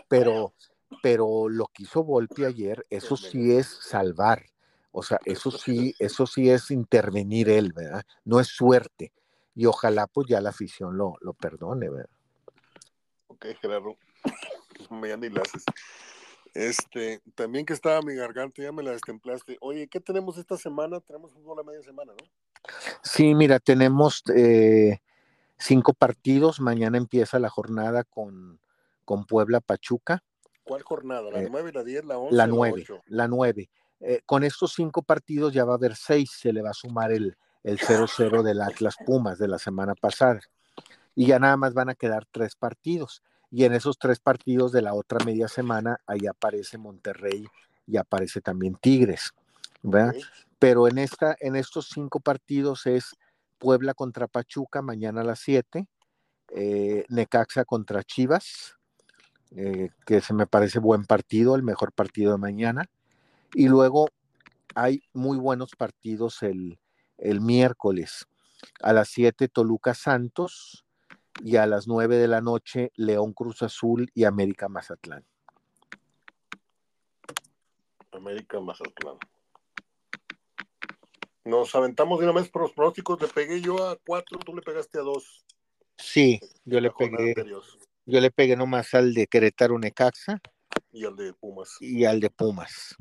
pero, 0.10 0.54
pero 1.04 1.50
lo 1.50 1.68
que 1.68 1.84
hizo 1.84 2.04
Volpi 2.04 2.46
ayer, 2.46 2.84
eso 2.90 3.16
sí 3.16 3.56
es 3.56 3.68
salvar, 3.68 4.44
o 4.92 5.04
sea, 5.04 5.20
eso 5.24 5.52
sí, 5.52 5.94
eso 6.00 6.26
sí 6.26 6.50
es 6.50 6.72
intervenir 6.72 7.50
él, 7.50 7.74
¿verdad? 7.74 8.04
No 8.24 8.40
es 8.40 8.48
suerte, 8.48 9.14
y 9.56 9.66
ojalá 9.66 10.06
pues 10.08 10.28
ya 10.28 10.42
la 10.42 10.50
afición 10.50 10.98
lo, 10.98 11.16
lo 11.22 11.34
perdone, 11.34 11.90
¿verdad? 11.90 12.10
Ok, 13.28 13.46
Gerardo, 13.62 13.96
me 14.92 15.16
ni 15.18 15.28
haces. 15.28 15.64
Este, 16.54 17.22
también 17.36 17.66
que 17.66 17.74
estaba 17.74 18.02
mi 18.02 18.16
garganta, 18.16 18.62
ya 18.62 18.72
me 18.72 18.84
la 18.84 18.92
destemplaste. 18.92 19.58
Oye, 19.60 19.88
¿qué 19.88 20.00
tenemos 20.00 20.38
esta 20.38 20.58
semana? 20.58 21.00
Tenemos 21.02 21.34
fútbol 21.34 21.60
a 21.60 21.64
media 21.64 21.82
semana, 21.84 22.14
¿no? 22.14 22.30
Sí, 23.04 23.36
mira, 23.36 23.60
tenemos 23.60 24.24
eh, 24.34 25.00
cinco 25.58 25.94
partidos. 25.94 26.62
Mañana 26.62 26.98
empieza 26.98 27.40
la 27.40 27.50
jornada 27.50 28.06
con, 28.06 28.60
con 29.04 29.26
Puebla 29.26 29.60
Pachuca. 29.60 30.24
¿Cuál 30.64 30.82
jornada? 30.84 31.30
¿La 31.30 31.42
9, 31.42 31.70
eh, 31.70 31.74
la 31.74 31.84
10, 31.84 32.06
la 32.06 32.18
11? 32.18 32.36
La 32.36 32.48
9, 32.48 32.86
la 33.08 33.28
9. 33.28 33.70
Eh, 34.00 34.22
con 34.26 34.44
estos 34.44 34.74
cinco 34.74 35.04
partidos 35.04 35.54
ya 35.54 35.66
va 35.66 35.74
a 35.74 35.78
haber 35.78 35.96
seis, 35.96 36.32
se 36.32 36.54
le 36.54 36.62
va 36.62 36.70
a 36.70 36.74
sumar 36.74 37.12
el, 37.12 37.38
el 37.66 37.80
0-0 37.80 38.44
del 38.44 38.62
Atlas 38.62 38.96
Pumas 39.04 39.40
de 39.40 39.48
la 39.48 39.58
semana 39.58 39.96
pasada. 39.96 40.40
Y 41.16 41.26
ya 41.28 41.40
nada 41.40 41.58
más 41.58 41.74
van 41.74 41.90
a 41.90 41.96
quedar 41.96 42.28
tres 42.32 42.56
partidos 42.56 43.24
y 43.50 43.64
en 43.64 43.74
esos 43.74 43.98
tres 43.98 44.20
partidos 44.20 44.72
de 44.72 44.84
la 44.84 44.94
otra 44.94 45.24
media 45.26 45.48
semana, 45.48 46.00
ahí 46.06 46.28
aparece 46.28 46.78
Monterrey 46.78 47.48
y 47.88 47.98
aparece 47.98 48.40
también 48.40 48.76
Tigres, 48.76 49.34
¿verdad? 49.82 50.14
Pero 50.60 50.88
en, 50.88 51.00
esta, 51.00 51.36
en 51.40 51.56
estos 51.56 51.90
cinco 51.90 52.20
partidos 52.20 52.86
es 52.86 53.16
Puebla 53.58 53.96
contra 53.96 54.28
Pachuca 54.28 54.84
mañana 54.84 55.22
a 55.22 55.24
las 55.24 55.40
7, 55.40 55.88
eh, 56.50 57.06
Necaxa 57.10 57.66
contra 57.66 58.04
Chivas, 58.04 58.78
eh, 59.56 59.90
que 60.06 60.22
se 60.22 60.34
me 60.34 60.46
parece 60.46 60.80
buen 60.80 61.06
partido, 61.06 61.56
el 61.56 61.64
mejor 61.64 61.94
partido 61.94 62.34
de 62.34 62.38
mañana, 62.38 62.90
y 63.54 63.70
luego 63.70 64.10
hay 64.76 65.02
muy 65.14 65.38
buenos 65.38 65.72
partidos 65.76 66.44
el, 66.44 66.78
el 67.18 67.42
miércoles. 67.42 68.28
A 68.82 68.94
las 68.94 69.10
7 69.10 69.48
Toluca 69.48 69.94
Santos, 69.94 70.86
y 71.44 71.58
a 71.58 71.66
las 71.66 71.88
9 71.88 72.18
de 72.18 72.28
la 72.28 72.42
noche 72.42 72.92
León 72.96 73.34
Cruz 73.34 73.62
Azul 73.62 74.10
y 74.14 74.24
América 74.24 74.70
Mazatlán. 74.70 75.26
América 78.12 78.60
Mazatlán. 78.60 79.18
Nos 81.44 81.76
aventamos 81.76 82.20
de 82.20 82.26
una 82.26 82.40
vez 82.40 82.50
por 82.50 82.64
los 82.64 82.72
pronósticos, 82.72 83.22
le 83.22 83.28
pegué 83.28 83.62
yo 83.62 83.88
a 83.88 83.98
cuatro, 83.98 84.40
tú 84.40 84.56
le 84.56 84.62
pegaste 84.62 84.98
a 84.98 85.02
dos. 85.02 85.46
Sí, 85.98 86.40
yo 86.64 86.80
le 86.80 86.92
pegué. 86.92 87.36
Yo 88.08 88.22
le 88.22 88.32
pegué 88.32 88.56
nomás 88.56 88.94
al 88.94 89.14
de 89.14 89.28
Querétaro 89.28 89.78
Necaxa. 89.78 90.40
Y 90.92 91.06
al 91.06 91.16
de 91.16 91.34
Pumas. 91.34 91.78
Y 91.80 92.06
al 92.06 92.20
de 92.20 92.30
Pumas. 92.30 92.96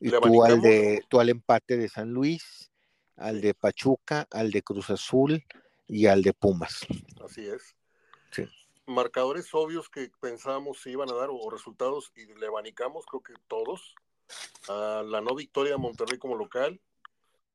Y 0.00 0.10
tú 0.10 0.44
al 0.44 0.60
de 0.60 1.02
tú 1.08 1.20
al 1.20 1.28
empate 1.28 1.76
de 1.76 1.88
San 1.88 2.10
Luis, 2.10 2.70
al 3.18 3.40
de 3.40 3.54
Pachuca, 3.54 4.26
al 4.30 4.50
de 4.50 4.62
Cruz 4.62 4.90
Azul 4.90 5.44
y 5.86 6.06
al 6.06 6.22
de 6.22 6.32
Pumas. 6.32 6.86
Así 7.24 7.46
es 7.46 7.74
marcadores 8.88 9.54
obvios 9.54 9.88
que 9.88 10.10
pensábamos 10.20 10.82
si 10.82 10.90
iban 10.90 11.10
a 11.10 11.14
dar 11.14 11.28
o, 11.30 11.50
resultados 11.50 12.12
y 12.16 12.26
le 12.34 12.46
abanicamos, 12.46 13.04
creo 13.06 13.22
que 13.22 13.34
todos, 13.46 13.94
a 14.68 15.02
la 15.06 15.20
no 15.20 15.34
victoria 15.34 15.72
de 15.72 15.78
Monterrey 15.78 16.18
como 16.18 16.34
local, 16.34 16.80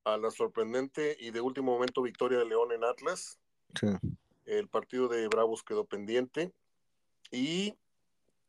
a 0.06 0.18
la 0.18 0.32
sorprendente 0.32 1.18
y 1.20 1.32
de 1.32 1.42
último 1.42 1.74
momento 1.74 2.02
victoria 2.02 2.40
de 2.40 2.46
León 2.46 2.72
en 2.72 2.84
Atlas. 2.84 3.40
El 4.46 4.68
partido 4.68 5.08
de 5.08 5.28
Bravos 5.28 5.64
quedó 5.64 5.86
pendiente 5.86 6.54
y 7.32 7.76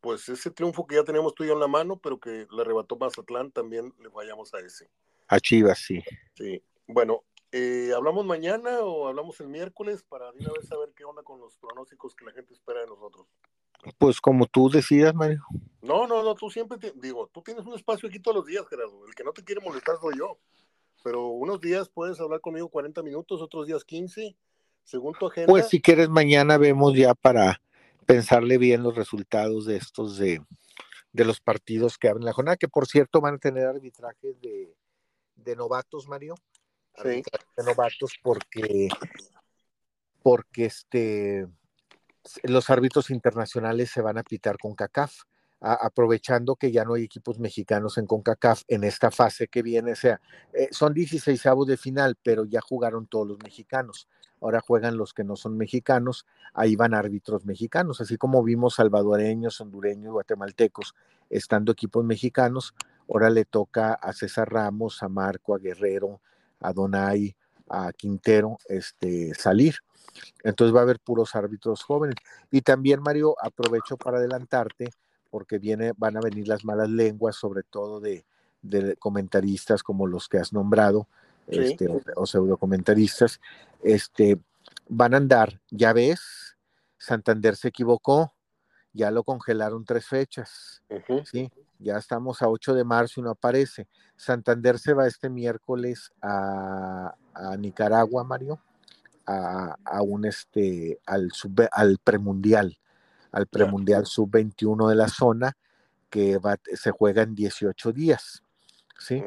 pues 0.01 0.29
ese 0.29 0.51
triunfo 0.51 0.87
que 0.87 0.97
ya 0.97 1.05
tenemos 1.05 1.35
tú 1.35 1.45
y 1.45 1.47
yo 1.47 1.55
en 1.55 1.61
la 1.61 1.69
mano, 1.69 1.99
pero 1.99 2.21
que 2.21 2.47
le 2.51 2.61
arrebató 2.61 2.97
Mazatlán, 2.97 3.51
también 3.51 3.95
le 3.99 4.09
vayamos 4.09 4.53
a 4.53 4.59
ese. 4.59 4.91
A 5.29 5.41
Chivas, 5.41 5.79
sí. 5.79 6.03
Sí. 6.35 6.63
Bueno, 6.87 7.25
eh, 7.57 7.93
¿Hablamos 7.95 8.27
mañana 8.27 8.81
o 8.81 9.07
hablamos 9.07 9.39
el 9.39 9.47
miércoles 9.47 10.03
para 10.03 10.33
de 10.33 10.41
una 10.41 10.53
vez 10.55 10.67
saber 10.67 10.89
qué 10.97 11.05
onda 11.05 11.23
con 11.23 11.39
los 11.39 11.57
pronósticos 11.57 12.17
que 12.17 12.25
la 12.25 12.33
gente 12.33 12.53
espera 12.53 12.81
de 12.81 12.89
nosotros? 12.89 13.29
Pues 13.97 14.21
como 14.21 14.47
tú 14.47 14.69
decidas, 14.69 15.15
Mario. 15.15 15.45
No, 15.81 16.09
no, 16.09 16.25
no, 16.25 16.35
tú 16.35 16.51
siempre, 16.51 16.79
te, 16.79 16.93
digo, 16.97 17.31
tú 17.33 17.43
tienes 17.43 17.65
un 17.65 17.75
espacio 17.75 18.09
aquí 18.09 18.19
todos 18.19 18.39
los 18.39 18.47
días, 18.47 18.67
Gerardo. 18.69 19.07
El 19.07 19.15
que 19.15 19.23
no 19.23 19.33
te 19.33 19.45
quiere 19.45 19.61
molestar 19.61 19.99
soy 20.01 20.19
yo. 20.19 20.37
Pero 21.05 21.29
unos 21.29 21.61
días 21.61 21.89
puedes 21.89 22.19
hablar 22.19 22.41
conmigo 22.41 22.69
40 22.69 23.05
minutos, 23.05 23.41
otros 23.41 23.69
días 23.69 23.85
15, 23.85 24.37
según 24.83 25.15
tu 25.15 25.29
agenda. 25.29 25.49
Pues 25.49 25.69
si 25.69 25.81
quieres, 25.81 26.09
mañana 26.09 26.59
vemos 26.59 26.93
ya 26.97 27.15
para 27.15 27.61
pensarle 28.05 28.59
bien 28.59 28.83
los 28.83 28.97
resultados 28.97 29.65
de 29.67 29.77
estos 29.77 30.19
de, 30.19 30.43
de 31.13 31.25
los 31.25 31.39
partidos 31.41 31.99
que 31.99 32.09
abren 32.09 32.25
la 32.25 32.33
jornada, 32.33 32.57
que 32.57 32.67
por 32.67 32.89
cierto 32.89 33.21
van 33.21 33.35
a 33.35 33.39
tener 33.39 33.69
arbitrajes 33.69 34.41
de, 34.41 34.75
de 35.37 35.55
novatos, 35.55 36.09
Mario 36.09 36.35
de 37.03 37.65
novatos 37.65 38.19
porque, 38.23 38.89
porque 40.23 40.67
este, 40.67 41.47
los 42.45 42.71
árbitros 42.71 43.11
internacionales 43.11 43.91
se 43.91 44.01
van 44.01 44.19
a 44.19 44.23
pitar 44.23 44.59
con 44.59 44.75
CACAF, 44.75 45.23
aprovechando 45.61 46.57
que 46.57 46.71
ya 46.71 46.85
no 46.85 46.95
hay 46.95 47.05
equipos 47.05 47.39
mexicanos 47.39 47.97
en 47.97 48.07
CONCACAF 48.07 48.65
en 48.69 48.85
esta 48.85 49.11
fase 49.11 49.49
que 49.49 49.63
viene. 49.63 49.93
O 49.93 49.97
sea, 49.97 50.21
eh, 50.53 50.69
son 50.71 50.93
16 50.93 51.43
de 51.67 51.77
final, 51.79 52.19
pero 52.23 52.45
ya 52.45 52.61
jugaron 52.61 53.07
todos 53.07 53.27
los 53.27 53.39
mexicanos. 53.43 54.09
Ahora 54.43 54.61
juegan 54.61 54.99
los 54.99 55.15
que 55.15 55.25
no 55.25 55.37
son 55.37 55.57
mexicanos, 55.57 56.27
ahí 56.53 56.77
van 56.77 56.93
árbitros 56.93 57.47
mexicanos, 57.47 58.03
así 58.03 58.19
como 58.19 58.43
vimos 58.43 58.75
salvadoreños, 58.75 59.59
hondureños, 59.63 60.13
guatemaltecos, 60.13 60.95
estando 61.31 61.73
equipos 61.73 62.05
mexicanos, 62.05 62.75
ahora 63.09 63.31
le 63.31 63.47
toca 63.47 63.95
a 63.95 64.13
César 64.13 64.53
Ramos, 64.53 65.03
a 65.03 65.09
Marco, 65.09 65.55
a 65.55 65.59
Guerrero, 65.59 66.21
a 66.65 66.73
Donay, 66.73 67.35
a 67.69 67.93
Quintero, 67.93 68.59
este, 68.69 69.35
salir. 69.35 69.77
Entonces 70.43 70.75
va 70.75 70.81
a 70.81 70.83
haber 70.83 71.01
puros 71.01 71.35
árbitros 71.35 71.83
jóvenes. 71.83 72.17
Y 72.51 72.63
también, 72.63 73.01
Mario, 73.03 73.37
aprovecho 73.41 73.97
para 73.97 74.19
adelantarte, 74.19 74.91
porque 75.31 75.59
viene, 75.59 75.93
van 75.97 76.17
a 76.17 76.21
venir 76.21 76.49
las 76.49 76.65
malas 76.65 76.89
lenguas, 76.89 77.37
sobre 77.37 77.63
todo 77.63 78.01
de, 78.01 78.25
comentaristas 78.99 79.83
como 79.83 80.07
los 80.07 80.29
que 80.29 80.39
has 80.39 80.53
nombrado, 80.53 81.07
este, 81.47 81.87
o, 82.17 82.25
pseudo 82.25 82.57
comentaristas, 82.57 83.41
este, 83.83 84.39
van 84.89 85.13
a 85.13 85.19
andar, 85.19 85.61
ya 85.71 85.93
ves, 85.93 86.57
Santander 86.97 87.57
se 87.57 87.69
equivocó, 87.69 88.33
ya 88.95 89.11
lo 89.11 89.23
congelaron 89.23 89.85
tres 89.85 90.07
fechas, 90.07 90.83
¿sí? 91.31 91.51
Ya 91.79 91.99
estamos 91.99 92.41
a 92.43 92.49
8 92.49 92.75
de 92.75 92.85
marzo 92.85 93.21
y 93.21 93.23
no 93.23 93.31
aparece. 93.31 93.89
Santander 94.17 94.79
se 94.79 94.93
va 94.93 95.07
este 95.07 95.29
miércoles 95.29 96.13
a, 96.23 97.15
Nicaragua, 97.59 98.25
Mario, 98.25 98.61
a, 99.27 100.03
un 100.03 100.25
este, 100.25 101.01
al, 101.05 101.31
al 101.73 101.99
premundial, 101.99 102.79
al 103.33 103.47
premundial 103.47 104.07
sub-21 104.07 104.89
de 104.89 104.95
la 104.95 105.09
zona, 105.09 105.57
que 106.09 106.39
va, 106.39 106.57
se 106.75 106.91
juega 106.93 107.23
en 107.23 107.35
18 107.35 107.93
días. 107.93 108.43
¿sí? 108.99 109.21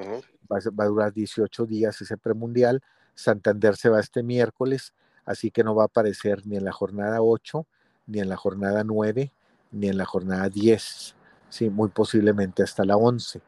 va, 0.50 0.60
va, 0.80 0.84
a 0.86 0.88
durar 0.88 1.14
18 1.14 1.66
días 1.66 2.02
ese 2.02 2.18
premundial. 2.18 2.82
Santander 3.14 3.76
se 3.76 3.90
va 3.90 4.00
este 4.00 4.24
miércoles, 4.24 4.94
así 5.26 5.52
que 5.52 5.64
no 5.64 5.76
va 5.76 5.84
a 5.84 5.88
aparecer 5.88 6.48
ni 6.48 6.56
en 6.56 6.64
la 6.64 6.72
jornada 6.72 7.22
8, 7.22 7.68
ni 8.06 8.20
en 8.20 8.30
la 8.30 8.38
jornada 8.38 8.84
9, 8.86 9.34
ni 9.72 9.90
en 9.90 9.98
la 9.98 10.06
jornada 10.06 10.48
10 10.48 11.17
sí, 11.50 11.70
muy 11.70 11.90
posiblemente 11.90 12.64
hasta 12.64 12.84
la 12.84 12.98
11. 12.98 13.42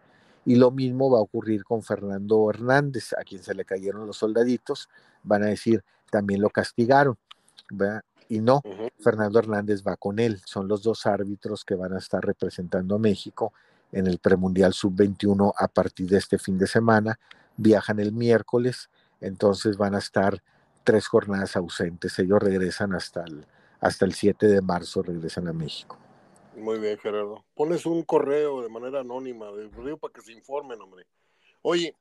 Y 0.46 0.56
lo 0.56 0.72
mismo 0.72 1.12
va 1.12 1.20
a 1.20 1.22
ocurrir 1.22 1.64
con 1.64 1.84
Fernando 1.84 2.50
Hernández, 2.50 3.14
a 3.14 3.24
quien 3.24 3.44
se 3.44 3.54
le 3.54 3.66
cayeron 3.66 4.08
los 4.08 4.18
soldaditos, 4.18 4.90
van 5.24 5.44
a 5.44 5.48
decir, 5.48 5.84
también 6.10 6.42
lo 6.42 6.50
castigaron, 6.50 7.18
Y 8.30 8.42
no, 8.42 8.62
Fernando 9.00 9.40
Hernández 9.40 9.84
va 9.86 9.96
con 9.96 10.20
él, 10.20 10.40
son 10.46 10.68
los 10.68 10.84
dos 10.84 11.06
árbitros 11.06 11.66
que 11.66 11.76
van 11.76 11.94
a 11.94 11.98
estar 11.98 12.24
representando 12.24 12.96
a 12.96 13.00
México 13.00 13.54
en 13.92 14.08
el 14.08 14.20
premundial 14.20 14.74
sub-21 14.74 15.54
a 15.58 15.68
partir 15.68 16.08
de 16.10 16.18
este 16.18 16.38
fin 16.38 16.58
de 16.58 16.68
semana, 16.68 17.20
viajan 17.58 18.00
el 18.00 18.12
miércoles, 18.12 18.90
entonces 19.20 19.78
van 19.78 19.96
a 19.96 19.98
estar 19.98 20.42
tres 20.84 21.08
jornadas 21.08 21.56
ausentes. 21.56 22.18
Ellos 22.20 22.42
regresan 22.42 22.94
hasta 22.94 23.24
el, 23.24 23.46
hasta 23.80 24.06
el 24.06 24.14
7 24.14 24.48
de 24.48 24.62
marzo, 24.62 25.02
regresan 25.02 25.48
a 25.48 25.54
México. 25.54 25.98
Muy 26.60 26.78
bien, 26.78 26.98
Gerardo. 26.98 27.46
Pones 27.56 27.86
un 27.86 28.04
correo 28.04 28.62
de 28.62 28.70
manera 28.70 29.00
anónima, 29.00 29.50
de 29.52 29.70
para 29.98 30.14
que 30.14 30.22
se 30.22 30.34
informen, 30.34 30.82
hombre. 30.82 31.06
Oye, 31.62 31.96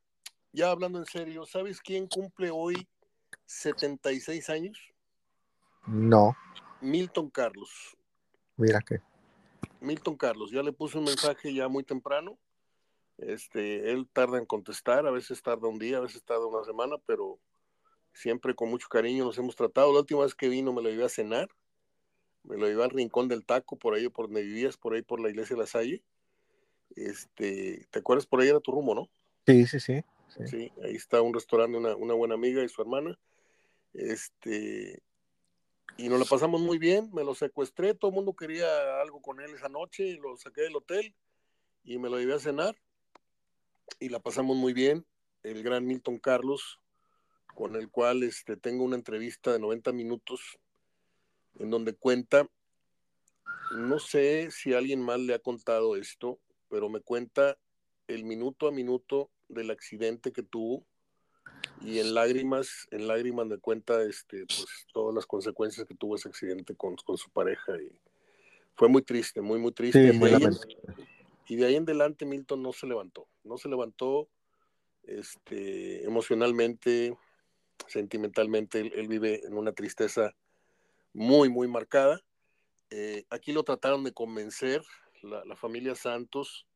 ya 0.53 0.71
hablando 0.71 0.99
en 0.99 1.07
serio, 1.07 1.47
¿sabes 1.47 1.81
quién 1.81 2.09
cumple 2.09 2.51
hoy 2.51 2.89
76 3.47 4.51
años? 4.51 4.79
No. 5.87 6.37
Milton 6.81 7.31
Carlos. 7.31 7.97
Mira 8.57 8.81
qué. 8.81 9.01
Milton 9.81 10.17
Carlos, 10.17 10.51
ya 10.51 10.63
le 10.63 10.73
puse 10.73 10.99
un 10.99 11.05
mensaje 11.05 11.55
ya 11.55 11.69
muy 11.69 11.85
temprano. 11.85 12.37
Este, 13.17 13.93
él 13.93 14.09
tarda 14.13 14.39
en 14.39 14.47
contestar, 14.47 15.07
a 15.07 15.13
veces 15.13 15.41
tarda 15.41 15.69
un 15.69 15.79
día, 15.79 15.99
a 15.99 16.01
veces 16.01 16.23
tarda 16.25 16.47
una 16.47 16.65
semana, 16.65 16.97
pero 17.07 17.39
siempre 18.13 18.55
con 18.57 18.71
mucho 18.71 18.89
cariño 18.89 19.25
nos 19.25 19.39
hemos 19.39 19.55
tratado. 19.55 19.93
La 19.93 20.01
última 20.01 20.23
vez 20.23 20.35
que 20.35 20.49
vino 20.49 20.73
me 20.73 20.83
lo 20.83 20.91
llevé 20.91 21.05
a 21.05 21.09
cenar, 21.09 21.49
me 22.45 22.57
lo 22.57 22.67
llevé 22.67 22.85
al 22.85 22.91
rincón 22.91 23.29
del 23.29 23.45
taco, 23.45 23.77
por 23.77 23.95
ahí, 23.95 24.09
por 24.09 24.27
donde 24.27 24.43
vivías, 24.43 24.77
por 24.77 24.95
ahí 24.95 25.03
por 25.03 25.21
la 25.21 25.31
iglesia 25.31 25.57
de 25.57 25.63
la 25.63 25.67
Salle. 25.67 26.03
Este, 26.97 27.87
¿te 27.91 27.99
acuerdas 27.99 28.27
por 28.27 28.41
ahí 28.41 28.49
era 28.49 28.61
tu 28.61 28.73
rumbo, 28.73 28.95
no? 28.95 29.09
Sí, 29.47 29.67
sí, 29.67 29.81
sí. 29.81 30.05
Sí, 30.47 30.71
ahí 30.85 30.95
está 30.95 31.21
un 31.23 31.35
restaurante, 31.35 31.77
una, 31.79 31.97
una 31.97 32.15
buena 32.15 32.35
amiga 32.35 32.63
y 32.63 32.69
su 32.69 32.81
hermana. 32.83 33.19
Este, 33.95 35.03
y 35.97 36.09
nos 36.09 36.19
la 36.21 36.27
pasamos 36.27 36.61
muy 36.61 36.79
bien, 36.79 37.11
me 37.13 37.25
lo 37.25 37.35
secuestré, 37.35 37.95
todo 37.95 38.11
el 38.11 38.15
mundo 38.15 38.35
quería 38.35 39.01
algo 39.01 39.21
con 39.21 39.41
él 39.41 39.55
esa 39.55 39.69
noche, 39.69 40.17
lo 40.23 40.37
saqué 40.37 40.63
del 40.63 40.77
hotel 40.77 41.15
y 41.83 41.99
me 41.99 42.09
lo 42.09 42.19
llevé 42.19 42.35
a 42.35 42.39
cenar 42.39 42.77
y 43.99 44.09
la 44.09 44.21
pasamos 44.21 44.57
muy 44.57 44.73
bien. 44.73 45.05
El 45.43 45.63
gran 45.63 45.87
Milton 45.87 46.19
Carlos, 46.19 46.81
con 47.55 47.77
el 47.77 47.89
cual 47.91 48.23
este, 48.23 48.57
tengo 48.57 48.85
una 48.85 48.97
entrevista 48.97 49.53
de 49.53 49.59
90 49.59 49.93
minutos 49.93 50.59
en 51.59 51.71
donde 51.71 51.95
cuenta, 51.95 52.49
no 53.73 53.99
sé 53.99 54.51
si 54.51 54.73
alguien 54.73 55.03
más 55.03 55.21
le 55.21 55.35
ha 55.35 55.39
contado 55.39 55.97
esto, 55.97 56.39
pero 56.69 56.89
me 56.89 57.01
cuenta 57.01 57.59
el 58.07 58.25
minuto 58.25 58.69
a 58.69 58.73
minuto 58.73 59.31
del 59.49 59.71
accidente 59.71 60.33
que 60.33 60.43
tuvo 60.43 60.85
y 61.81 61.99
en 62.01 62.15
lágrimas, 62.15 62.89
en 62.91 63.07
lágrimas 63.07 63.47
me 63.47 63.59
cuenta 63.59 64.03
este, 64.03 64.45
pues, 64.47 64.67
todas 64.93 65.15
las 65.15 65.27
consecuencias 65.27 65.87
que 65.87 65.95
tuvo 65.95 66.17
ese 66.17 66.29
accidente 66.29 66.75
con, 66.75 66.97
su 66.99 67.31
pareja 67.31 67.77
y 67.81 67.91
fue 68.75 68.89
muy 68.89 69.03
triste, 69.03 69.41
muy, 69.41 69.59
muy 69.59 69.73
triste. 69.73 70.01
y, 70.01 70.19
de 70.19 70.27
ahí 70.27 70.43
en, 70.43 70.57
y, 71.47 71.57
de 71.57 71.67
ahí 71.67 71.77
en, 71.77 71.85
adelante 71.85 72.27
Milton 72.27 72.63
no 72.63 72.73
se 72.73 72.87
levantó, 72.87 73.29
no 73.45 73.59
se 73.59 73.69
levantó 73.69 74.29
este, 75.05 76.05
emocionalmente, 76.05 77.17
sentimentalmente, 77.87 78.81
él, 78.81 79.09
vive 79.09 79.47
en 79.47 79.57
una 79.57 79.73
tristeza 79.73 80.35
muy, 81.13 81.49
muy 81.49 81.69
marcada. 81.69 82.21
Eh, 82.91 83.27
aquí 83.31 83.53
lo 83.53 83.65
trataron 83.65 84.05
de 84.05 84.13
convencer, 84.13 84.83
la, 85.23 85.57
familia 85.57 85.95
Santos, 85.95 86.67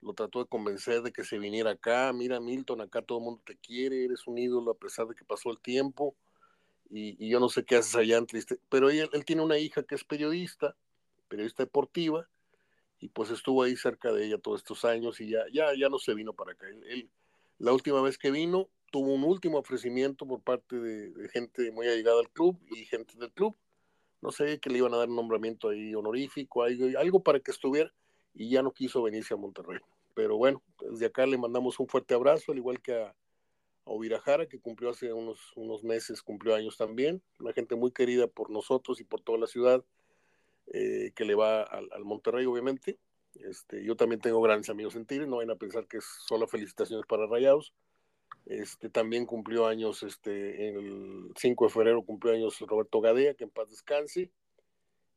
lo 0.00 0.12
trató 0.12 0.40
de 0.40 0.48
convencer 0.48 1.02
de 1.02 1.12
que 1.12 1.24
se 1.24 1.38
viniera 1.38 1.72
acá, 1.72 2.12
mira 2.12 2.40
Milton, 2.40 2.80
acá 2.82 3.02
todo 3.02 3.18
el 3.18 3.24
mundo 3.24 3.42
te 3.44 3.56
quiere, 3.56 4.04
eres 4.04 4.26
un 4.26 4.38
ídolo 4.38 4.70
a 4.70 4.78
pesar 4.78 5.06
de 5.08 5.14
que 5.14 5.24
pasó 5.24 5.50
el 5.50 5.58
tiempo 5.58 6.14
y, 6.90 7.28
yo 7.28 7.40
no 7.40 7.48
sé 7.48 7.64
qué 7.64 7.76
haces 7.76 7.96
allá 7.96 8.18
en 8.18 8.26
triste, 8.26 8.60
pero 8.68 8.90
él, 8.90 9.08
él, 9.12 9.24
tiene 9.24 9.42
una 9.42 9.58
hija 9.58 9.82
que 9.82 9.96
es 9.96 10.04
periodista, 10.04 10.76
periodista 11.28 11.64
deportiva 11.64 12.28
y 13.00 13.08
pues 13.08 13.30
estuvo 13.30 13.62
ahí 13.62 13.76
cerca 13.76 14.12
de 14.12 14.26
ella 14.26 14.38
todos 14.38 14.60
estos 14.60 14.84
años 14.84 15.20
y 15.20 15.30
ya, 15.30 15.40
ya, 15.52 15.72
ya 15.76 15.88
no 15.88 15.98
se 15.98 16.14
vino 16.14 16.32
para 16.32 16.52
acá. 16.52 16.66
Él, 16.68 17.10
la 17.58 17.72
última 17.72 18.00
vez 18.02 18.18
que 18.18 18.30
vino 18.30 18.68
tuvo 18.92 19.14
un 19.14 19.24
último 19.24 19.58
ofrecimiento 19.58 20.26
por 20.26 20.42
parte 20.42 20.78
de 20.78 21.28
gente 21.30 21.72
muy 21.72 21.88
allegada 21.88 22.20
al 22.20 22.30
club 22.30 22.56
y 22.70 22.84
gente 22.84 23.14
del 23.18 23.32
club, 23.32 23.56
no 24.22 24.30
sé, 24.30 24.58
que 24.58 24.70
le 24.70 24.78
iban 24.78 24.94
a 24.94 24.98
dar 24.98 25.08
un 25.08 25.16
nombramiento 25.16 25.68
ahí 25.68 25.94
honorífico, 25.94 26.62
algo, 26.62 26.98
algo 26.98 27.22
para 27.22 27.40
que 27.40 27.50
estuviera 27.50 27.92
y 28.34 28.50
ya 28.50 28.62
no 28.62 28.72
quiso 28.72 29.02
venirse 29.02 29.34
a 29.34 29.36
Monterrey. 29.36 29.80
Pero 30.14 30.36
bueno, 30.36 30.62
desde 30.90 31.06
acá 31.06 31.26
le 31.26 31.38
mandamos 31.38 31.78
un 31.78 31.88
fuerte 31.88 32.14
abrazo, 32.14 32.52
al 32.52 32.58
igual 32.58 32.80
que 32.80 32.94
a, 32.94 33.14
a 33.86 34.46
que 34.46 34.58
cumplió 34.58 34.90
hace 34.90 35.12
unos, 35.12 35.52
unos 35.56 35.84
meses, 35.84 36.22
cumplió 36.22 36.54
años 36.54 36.76
también. 36.76 37.22
Una 37.38 37.52
gente 37.52 37.76
muy 37.76 37.92
querida 37.92 38.26
por 38.26 38.50
nosotros 38.50 39.00
y 39.00 39.04
por 39.04 39.20
toda 39.20 39.38
la 39.38 39.46
ciudad, 39.46 39.84
eh, 40.72 41.12
que 41.14 41.24
le 41.24 41.34
va 41.34 41.62
al, 41.62 42.04
Monterrey, 42.04 42.46
obviamente. 42.46 42.98
Este, 43.34 43.84
yo 43.84 43.96
también 43.96 44.20
tengo 44.20 44.40
grandes 44.40 44.70
amigos 44.70 44.96
en 44.96 45.06
Tigres, 45.06 45.28
no 45.28 45.36
vayan 45.36 45.50
a 45.50 45.56
pensar 45.56 45.86
que 45.86 45.98
es 45.98 46.04
solo 46.26 46.48
felicitaciones 46.48 47.06
para 47.06 47.26
Rayados. 47.26 47.72
Este, 48.46 48.88
también 48.88 49.26
cumplió 49.26 49.66
años, 49.66 50.02
este, 50.02 50.68
el 50.68 51.32
5 51.36 51.64
de 51.64 51.70
febrero 51.70 52.02
cumplió 52.02 52.32
años 52.32 52.58
Roberto 52.60 53.00
Gadea, 53.00 53.34
que 53.34 53.44
en 53.44 53.50
paz 53.50 53.70
descanse. 53.70 54.30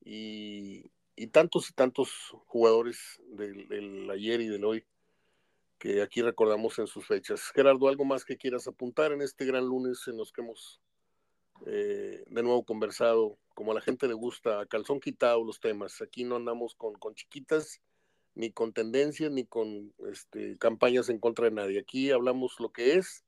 Y, 0.04 0.90
y 1.20 1.28
tantos 1.28 1.70
y 1.70 1.74
tantos 1.74 2.34
jugadores 2.48 3.20
del, 3.28 4.10
ayer 4.10 4.40
y 4.40 4.48
del 4.48 4.64
hoy 4.64 4.86
que 5.78 6.02
aquí 6.02 6.22
recordamos 6.22 6.80
en 6.80 6.88
sus 6.88 7.06
fechas. 7.06 7.52
Gerardo, 7.54 7.90
¿algo 7.90 8.06
más 8.06 8.24
que 8.24 8.38
quieras 8.38 8.68
apuntar 8.68 9.12
en 9.12 9.22
este 9.22 9.46
gran 9.46 9.66
lunes 9.66 10.08
en 10.08 10.16
los 10.16 10.32
que 10.32 10.42
hemos 10.42 10.82
eh, 11.66 12.24
de 12.26 12.44
nuevo 12.44 12.64
conversado? 12.64 13.38
Como 13.54 13.74
a 13.74 13.76
la 13.76 13.82
gente 13.82 14.08
le 14.08 14.14
gusta, 14.14 14.62
a 14.62 14.66
calzón 14.66 15.02
quitado 15.02 15.44
los 15.44 15.60
temas. 15.60 16.02
Aquí 16.02 16.24
no 16.24 16.38
andamos 16.38 16.74
con, 16.76 16.94
con 16.94 17.14
chiquitas, 17.16 17.82
ni 18.40 18.52
con 18.52 18.72
tendencias, 18.72 19.30
ni 19.34 19.44
con 19.44 19.92
este, 20.10 20.58
campañas 20.58 21.10
en 21.10 21.20
contra 21.20 21.46
de 21.46 21.52
nadie. 21.52 21.80
Aquí 21.80 22.10
hablamos 22.10 22.58
lo 22.62 22.70
que 22.72 22.94
es, 22.94 23.26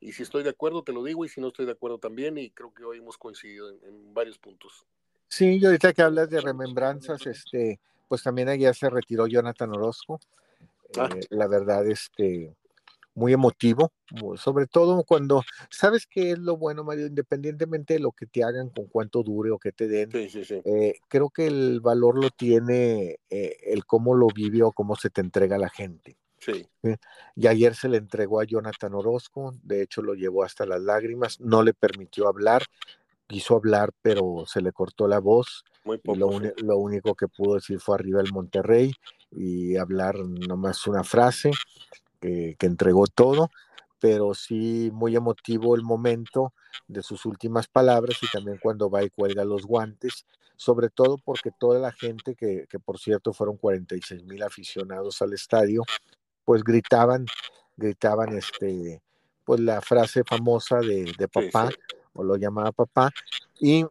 y 0.00 0.12
si 0.12 0.22
estoy 0.22 0.42
de 0.42 0.50
acuerdo 0.50 0.82
te 0.82 0.92
lo 0.92 1.02
digo, 1.02 1.24
y 1.24 1.30
si 1.30 1.40
no 1.40 1.48
estoy 1.48 1.64
de 1.64 1.72
acuerdo 1.72 1.96
también, 1.96 2.36
y 2.36 2.50
creo 2.50 2.74
que 2.74 2.84
hoy 2.84 2.98
hemos 2.98 3.16
coincidido 3.16 3.70
en 3.70 4.12
varios 4.12 4.38
puntos. 4.38 4.84
Sí, 5.28 5.58
yo 5.58 5.68
ahorita 5.68 5.94
que 5.94 6.02
hablas 6.02 6.28
de 6.28 6.42
remembranzas, 6.42 7.26
este, 7.26 7.80
pues 8.06 8.22
también 8.22 8.50
allá 8.50 8.74
se 8.74 8.90
retiró 8.90 9.26
Jonathan 9.26 9.70
Orozco. 9.70 10.20
Ah. 10.98 11.08
Eh, 11.16 11.22
la 11.30 11.48
verdad, 11.48 11.86
este, 11.86 12.54
muy 13.14 13.32
emotivo, 13.32 13.92
sobre 14.36 14.66
todo 14.66 15.04
cuando, 15.04 15.42
¿sabes 15.70 16.06
qué 16.06 16.32
es 16.32 16.38
lo 16.38 16.56
bueno, 16.56 16.82
Mario? 16.82 17.06
Independientemente 17.06 17.94
de 17.94 18.00
lo 18.00 18.12
que 18.12 18.26
te 18.26 18.42
hagan, 18.42 18.70
con 18.70 18.86
cuánto 18.86 19.22
dure 19.22 19.50
o 19.50 19.58
que 19.58 19.72
te 19.72 19.86
den, 19.86 20.10
eh, 20.12 20.94
creo 21.08 21.30
que 21.30 21.46
el 21.46 21.80
valor 21.80 22.22
lo 22.22 22.30
tiene 22.30 23.20
eh, 23.30 23.56
el 23.66 23.84
cómo 23.84 24.14
lo 24.14 24.26
vivió, 24.34 24.72
cómo 24.72 24.96
se 24.96 25.10
te 25.10 25.20
entrega 25.20 25.58
la 25.58 25.68
gente. 25.68 26.16
Sí. 26.38 26.66
Y 27.36 27.46
ayer 27.46 27.74
se 27.74 27.88
le 27.88 27.96
entregó 27.96 28.40
a 28.40 28.44
Jonathan 28.44 28.94
Orozco, 28.94 29.54
de 29.62 29.82
hecho 29.82 30.02
lo 30.02 30.14
llevó 30.14 30.44
hasta 30.44 30.66
las 30.66 30.82
lágrimas, 30.82 31.40
no 31.40 31.62
le 31.62 31.72
permitió 31.72 32.28
hablar, 32.28 32.64
quiso 33.26 33.56
hablar, 33.56 33.92
pero 34.02 34.44
se 34.46 34.60
le 34.60 34.72
cortó 34.72 35.08
la 35.08 35.20
voz. 35.20 35.64
Muy 35.84 36.00
y 36.02 36.14
lo, 36.16 36.30
lo, 36.62 36.78
único 36.78 37.14
que 37.14 37.28
pudo 37.28 37.54
decir 37.54 37.78
fue 37.78 37.94
arriba 37.94 38.20
el 38.20 38.32
Monterrey 38.32 38.92
y 39.30 39.76
hablar 39.76 40.16
nomás 40.18 40.86
una 40.86 41.04
frase 41.04 41.50
que, 42.24 42.56
que, 42.58 42.66
entregó 42.66 43.06
todo, 43.06 43.50
pero 44.00 44.34
sí 44.34 44.90
muy 44.92 45.14
emotivo 45.14 45.76
el 45.76 45.82
momento 45.82 46.54
de 46.88 47.02
sus 47.02 47.26
últimas 47.26 47.66
palabras 47.68 48.16
y 48.22 48.26
también 48.30 48.58
cuando 48.62 48.88
va 48.88 49.02
y 49.02 49.10
cuelga 49.10 49.44
los 49.44 49.66
guantes, 49.66 50.24
sobre 50.56 50.88
todo 50.88 51.18
porque 51.18 51.50
toda 51.58 51.78
la 51.78 51.92
gente, 51.92 52.34
que, 52.34 52.66
que 52.68 52.78
por 52.78 52.98
cierto 52.98 53.34
fueron 53.34 53.58
46 53.58 54.24
mil 54.24 54.42
aficionados 54.42 55.20
al 55.20 55.34
estadio, 55.34 55.82
pues 56.44 56.62
gritaban, 56.64 57.26
gritaban 57.76 58.36
este, 58.36 59.02
pues 59.44 59.60
la 59.60 59.82
frase 59.82 60.22
famosa 60.24 60.78
de, 60.78 61.12
de 61.18 61.28
papá, 61.28 61.68
o 62.14 62.22
lo 62.22 62.36
llamaba 62.36 62.72
papá, 62.72 63.10
y, 63.60 63.84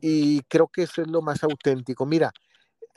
y 0.00 0.40
creo 0.42 0.66
que 0.66 0.82
eso 0.82 1.02
es 1.02 1.08
lo 1.08 1.22
más 1.22 1.44
auténtico. 1.44 2.04
Mira, 2.04 2.32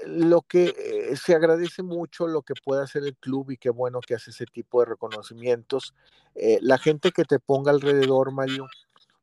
lo 0.05 0.41
que 0.41 0.73
eh, 0.77 1.15
se 1.15 1.35
agradece 1.35 1.83
mucho 1.83 2.27
lo 2.27 2.41
que 2.41 2.53
puede 2.55 2.83
hacer 2.83 3.03
el 3.03 3.15
club 3.15 3.51
y 3.51 3.57
qué 3.57 3.69
bueno 3.69 3.99
que 4.01 4.15
hace 4.15 4.31
ese 4.31 4.45
tipo 4.45 4.79
de 4.79 4.87
reconocimientos. 4.87 5.93
Eh, 6.35 6.59
la 6.61 6.77
gente 6.77 7.11
que 7.11 7.23
te 7.23 7.39
ponga 7.39 7.71
alrededor, 7.71 8.31
Mario, 8.31 8.67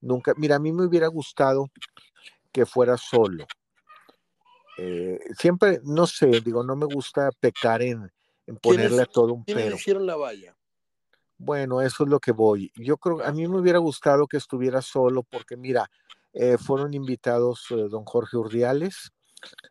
nunca, 0.01 0.33
mira, 0.37 0.57
a 0.57 0.59
mí 0.59 0.73
me 0.73 0.85
hubiera 0.85 1.09
gustado 1.09 1.71
que 2.53 2.67
fuera 2.67 2.97
solo. 2.97 3.47
Eh, 4.79 5.19
siempre, 5.37 5.81
no 5.85 6.07
sé, 6.07 6.41
digo, 6.41 6.63
no 6.63 6.77
me 6.77 6.87
gusta 6.87 7.31
pecar 7.39 7.83
en, 7.83 8.11
en 8.47 8.57
ponerle 8.57 9.03
a 9.03 9.07
todo 9.07 9.35
un 9.35 9.45
pero. 9.45 9.75
hicieron 9.75 10.07
la 10.07 10.17
valla? 10.17 10.57
Bueno, 11.37 11.81
eso 11.81 12.05
es 12.05 12.11
lo 12.11 12.21
que 12.21 12.33
voy. 12.33 12.71
Yo 12.77 12.97
creo, 12.97 13.25
a 13.25 13.33
mí 13.33 13.47
me 13.49 13.59
hubiera 13.59 13.79
gustado 13.79 14.27
que 14.27 14.37
estuviera 14.37 14.83
solo 14.83 15.23
porque 15.23 15.57
mira, 15.57 15.91
eh, 16.33 16.59
fueron 16.59 16.95
invitados 16.95 17.67
don 17.69 18.05
Jorge 18.05 18.37
Urdiales, 18.37 19.11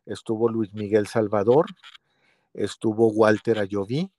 estuvo 0.06 0.50
Luis 0.50 0.74
Miguel 0.74 1.08
Salvador, 1.08 1.68
estuvo 2.54 3.08
Walter 3.08 3.60
Ayoví, 3.60 4.12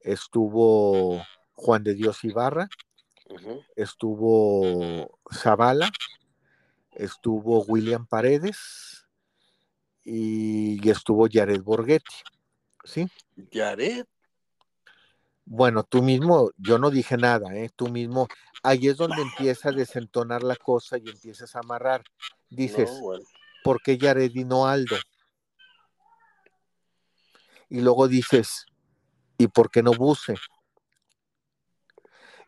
estuvo 0.00 1.22
Juan 1.52 1.84
de 1.84 1.94
Dios 1.94 2.24
Ibarra, 2.24 2.68
estuvo 3.76 5.18
Zavala, 5.32 5.90
estuvo 6.92 7.64
William 7.64 8.06
Paredes 8.06 9.06
y, 10.04 10.88
estuvo 10.88 11.26
Jared 11.30 11.62
Borghetti. 11.62 12.14
¿Sí? 12.84 13.08
Jared. 13.50 14.04
Bueno, 15.46 15.82
tú 15.84 16.02
mismo, 16.02 16.50
yo 16.56 16.78
no 16.78 16.90
dije 16.90 17.16
nada, 17.16 17.54
¿eh? 17.54 17.70
Tú 17.74 17.88
mismo, 17.88 18.28
ahí 18.62 18.88
es 18.88 18.96
donde 18.96 19.20
empieza 19.20 19.68
a 19.68 19.72
desentonar 19.72 20.42
la 20.42 20.56
cosa 20.56 20.96
y 20.96 21.08
empiezas 21.08 21.54
a 21.54 21.60
amarrar. 21.60 22.02
Dices, 22.48 22.90
¿por 23.64 23.80
qué 23.82 23.96
Yared 23.96 24.30
y 24.34 24.44
no 24.44 24.66
Aldo? 24.66 24.96
Y 27.70 27.80
luego 27.80 28.06
dices, 28.06 28.66
¿y 29.38 29.48
por 29.48 29.70
qué 29.70 29.82
no 29.82 29.92
Buse? 29.92 30.34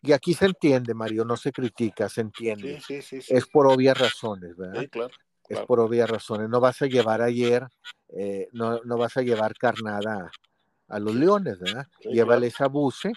Y 0.03 0.13
aquí 0.13 0.35
se 0.35 0.45
entiende, 0.45 0.93
Mario, 0.93 1.25
no 1.25 1.37
se 1.37 1.51
critica, 1.51 2.09
se 2.09 2.21
entiende. 2.21 2.81
Sí, 2.81 3.01
sí, 3.01 3.23
sí, 3.23 3.35
es 3.35 3.47
por 3.47 3.67
obvias 3.67 3.99
razones, 3.99 4.57
¿verdad? 4.57 4.83
Sí, 4.83 4.89
claro, 4.89 5.15
Es 5.49 5.59
por 5.61 5.81
obvias 5.81 6.09
razones. 6.09 6.51
No 6.51 6.61
vas 6.61 6.83
a 6.83 6.87
llevar 6.87 7.23
ayer, 7.23 7.67
eh, 8.11 8.49
no, 8.53 8.83
no, 8.85 8.99
vas 8.99 9.17
a 9.17 9.23
llevar 9.23 9.55
carnada 9.57 10.31
a 10.89 10.99
los 11.01 11.15
Leones, 11.15 11.59
¿verdad? 11.59 11.87
Llévale 12.03 12.49
esa 12.49 12.69
buce 12.69 13.13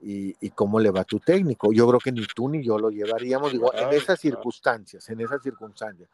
y, 0.00 0.34
y, 0.40 0.50
cómo 0.50 0.78
le 0.78 0.90
va 0.90 1.04
tu 1.04 1.18
técnico. 1.18 1.72
Yo 1.72 1.88
creo 1.88 1.98
que 1.98 2.12
ni 2.12 2.24
tú 2.24 2.48
ni 2.48 2.62
yo 2.64 2.78
lo 2.78 2.88
llevaríamos, 2.88 3.52
digo, 3.52 3.74
en 3.74 3.92
esas 3.92 4.20
circunstancias, 4.20 5.08
en 5.10 5.20
esas 5.20 5.42
circunstancias. 5.42 6.08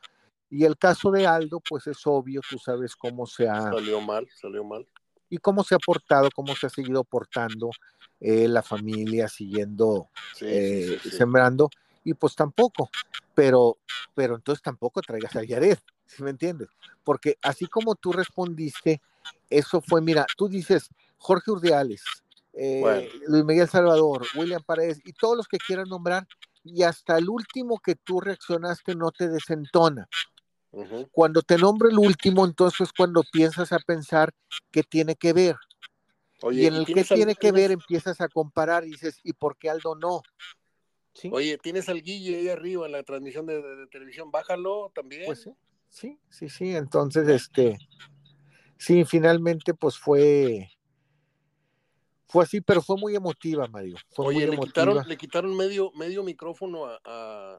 Y 0.50 0.64
el 0.64 0.78
caso 0.78 1.10
de 1.10 1.26
Aldo, 1.26 1.60
pues 1.60 1.86
es 1.86 2.06
obvio, 2.06 2.40
tú 2.48 2.58
sabes 2.58 2.96
cómo 2.96 3.26
se 3.26 3.48
ha... 3.48 3.62
Salió 3.62 4.00
mal, 4.00 4.26
salió 4.34 4.64
mal. 4.64 4.86
Y 5.28 5.36
cómo 5.38 5.62
se 5.62 5.74
ha 5.74 5.78
portado, 5.78 6.30
cómo 6.34 6.56
se 6.56 6.66
ha 6.66 6.70
seguido 6.70 7.04
portando 7.04 7.70
eh, 8.20 8.48
la 8.48 8.62
familia, 8.62 9.28
siguiendo, 9.28 10.08
sí, 10.34 10.46
eh, 10.48 10.98
sí, 11.02 11.10
sí, 11.10 11.16
sembrando, 11.16 11.68
y 12.02 12.14
pues 12.14 12.34
tampoco. 12.34 12.88
Pero, 13.34 13.76
pero 14.14 14.36
entonces 14.36 14.62
tampoco 14.62 15.02
traigas 15.02 15.36
a 15.36 15.44
Yared, 15.44 15.78
¿sí 16.06 16.22
me 16.22 16.30
entiendes? 16.30 16.68
Porque 17.04 17.36
así 17.42 17.66
como 17.66 17.94
tú 17.94 18.12
respondiste, 18.12 19.02
eso 19.50 19.82
fue, 19.82 20.00
mira, 20.00 20.26
tú 20.36 20.48
dices 20.48 20.88
Jorge 21.18 21.50
Urdiales, 21.50 22.02
eh, 22.54 22.80
Bueno. 22.80 23.08
Luis 23.26 23.44
Miguel 23.44 23.68
Salvador, 23.68 24.26
William 24.34 24.62
Paredes 24.64 25.00
y 25.04 25.12
todos 25.12 25.36
los 25.36 25.46
que 25.46 25.58
quieran 25.58 25.88
nombrar, 25.88 26.26
y 26.64 26.82
hasta 26.82 27.18
el 27.18 27.28
último 27.28 27.78
que 27.78 27.94
tú 27.94 28.20
reaccionaste 28.20 28.94
no 28.94 29.10
te 29.10 29.28
desentona. 29.28 30.08
Cuando 31.10 31.42
te 31.42 31.56
nombro 31.58 31.88
el 31.88 31.98
último, 31.98 32.44
entonces 32.44 32.82
es 32.82 32.92
cuando 32.92 33.22
piensas 33.32 33.72
a 33.72 33.78
pensar 33.78 34.32
que 34.70 34.82
tiene 34.82 35.16
que 35.16 35.32
ver. 35.32 35.56
Oye, 36.42 36.62
y 36.62 36.66
en 36.66 36.74
el 36.74 36.80
al- 36.80 37.06
tiene 37.08 37.34
que 37.34 37.52
ver 37.52 37.70
empiezas 37.72 38.20
a 38.20 38.28
comparar 38.28 38.84
y 38.84 38.90
dices, 38.90 39.18
¿y 39.24 39.32
por 39.32 39.56
qué 39.56 39.70
Aldo 39.70 39.94
no? 39.96 40.22
¿Sí? 41.14 41.30
Oye, 41.32 41.58
tienes 41.58 41.88
al 41.88 42.02
Guille 42.02 42.36
ahí 42.36 42.48
arriba 42.48 42.86
en 42.86 42.92
la 42.92 43.02
transmisión 43.02 43.46
de, 43.46 43.60
de- 43.60 43.76
de 43.76 43.86
televisión, 43.88 44.30
bájalo 44.30 44.92
también. 44.94 45.24
Pues 45.24 45.40
sí, 45.42 45.52
sí, 45.88 46.20
sí, 46.30 46.48
sí. 46.48 46.76
Entonces, 46.76 47.26
este, 47.28 47.78
sí, 48.76 49.04
finalmente, 49.04 49.74
pues 49.74 49.98
fue, 49.98 50.70
fue 52.28 52.44
así, 52.44 52.60
pero 52.60 52.82
fue 52.82 52.96
muy 52.96 53.16
emotiva, 53.16 53.66
Mario. 53.66 53.96
Fue 54.10 54.26
Oye, 54.26 54.34
muy 54.40 54.44
le 54.44 54.52
emotiva. 54.52 54.66
quitaron, 54.66 55.02
le 55.08 55.16
quitaron 55.16 55.56
medio, 55.56 55.90
medio 55.92 56.22
micrófono 56.22 56.86
a, 56.86 57.00
a, 57.04 57.58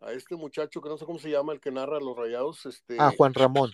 a 0.00 0.12
este 0.12 0.36
muchacho 0.36 0.80
que 0.80 0.88
no 0.88 0.96
sé 0.98 1.04
cómo 1.04 1.18
se 1.18 1.30
llama, 1.30 1.52
el 1.52 1.60
que 1.60 1.70
narra 1.70 2.00
los 2.00 2.16
rayados. 2.16 2.66
Este, 2.66 2.96
Ah, 2.98 3.12
Juan 3.16 3.34
Ramón. 3.34 3.72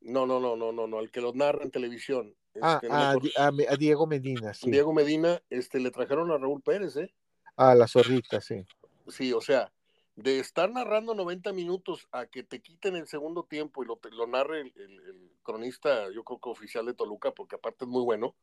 No, 0.00 0.26
no, 0.26 0.38
no, 0.40 0.56
no, 0.56 0.72
no, 0.72 0.86
no, 0.86 1.00
el 1.00 1.10
que 1.10 1.20
los 1.20 1.34
narra 1.34 1.62
en 1.64 1.70
televisión. 1.70 2.34
Ah, 2.60 2.74
Este, 2.74 2.88
no 2.88 2.94
me 3.58 3.66
a, 3.68 3.76
Diego 3.76 4.06
Medina, 4.06 4.54
sí. 4.54 4.70
Diego 4.70 4.92
Medina, 4.92 5.42
este, 5.50 5.80
le 5.80 5.90
trajeron 5.90 6.30
a 6.30 6.38
Raúl 6.38 6.62
Pérez, 6.62 6.96
¿eh? 6.96 7.12
A 7.56 7.74
la 7.74 7.88
zorrita, 7.88 8.40
sí. 8.40 8.64
Sí, 9.08 9.32
o 9.32 9.40
sea, 9.40 9.72
de 10.16 10.38
estar 10.38 10.70
narrando 10.70 11.14
90 11.14 11.52
minutos 11.52 12.06
a 12.12 12.26
que 12.26 12.42
te 12.42 12.60
quiten 12.60 12.96
el 12.96 13.06
segundo 13.08 13.44
tiempo 13.44 13.82
y 13.82 13.86
lo, 13.86 13.98
lo 14.12 14.26
narre 14.26 14.60
el, 14.60 14.72
el- 14.76 15.00
el 15.00 15.30
cronista, 15.42 16.10
yo 16.12 16.22
creo 16.24 16.38
que 16.40 16.48
oficial 16.48 16.86
de 16.86 16.94
Toluca, 16.94 17.32
porque 17.32 17.56
aparte 17.56 17.84
es 17.84 17.88
muy 17.90 18.02
bueno, 18.02 18.34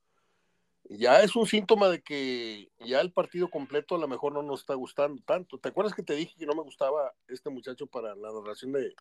ya 0.90 1.22
es 1.22 1.36
un 1.36 1.48
síntoma 1.48 1.90
de 1.90 2.02
que 2.02 2.70
ya 2.80 3.02
el 3.02 3.12
partido 3.12 3.50
completo 3.50 3.96
a 3.96 4.00
lo 4.00 4.08
mejor 4.08 4.34
no 4.34 4.42
nos 4.42 4.62
está 4.62 4.74
gustando 4.74 5.22
tanto. 5.24 5.58
¿Te 5.58 5.70
acuerdas 5.70 5.94
que 5.94 6.04
te 6.04 6.16
dije 6.16 6.36
que 6.38 6.46
no 6.46 6.54
me 6.54 6.64
gustaba 6.64 7.14
este 7.28 7.50
muchacho 7.50 7.88
para 7.88 8.16
la 8.16 8.32
narración 8.32 8.72
de, 8.72 8.94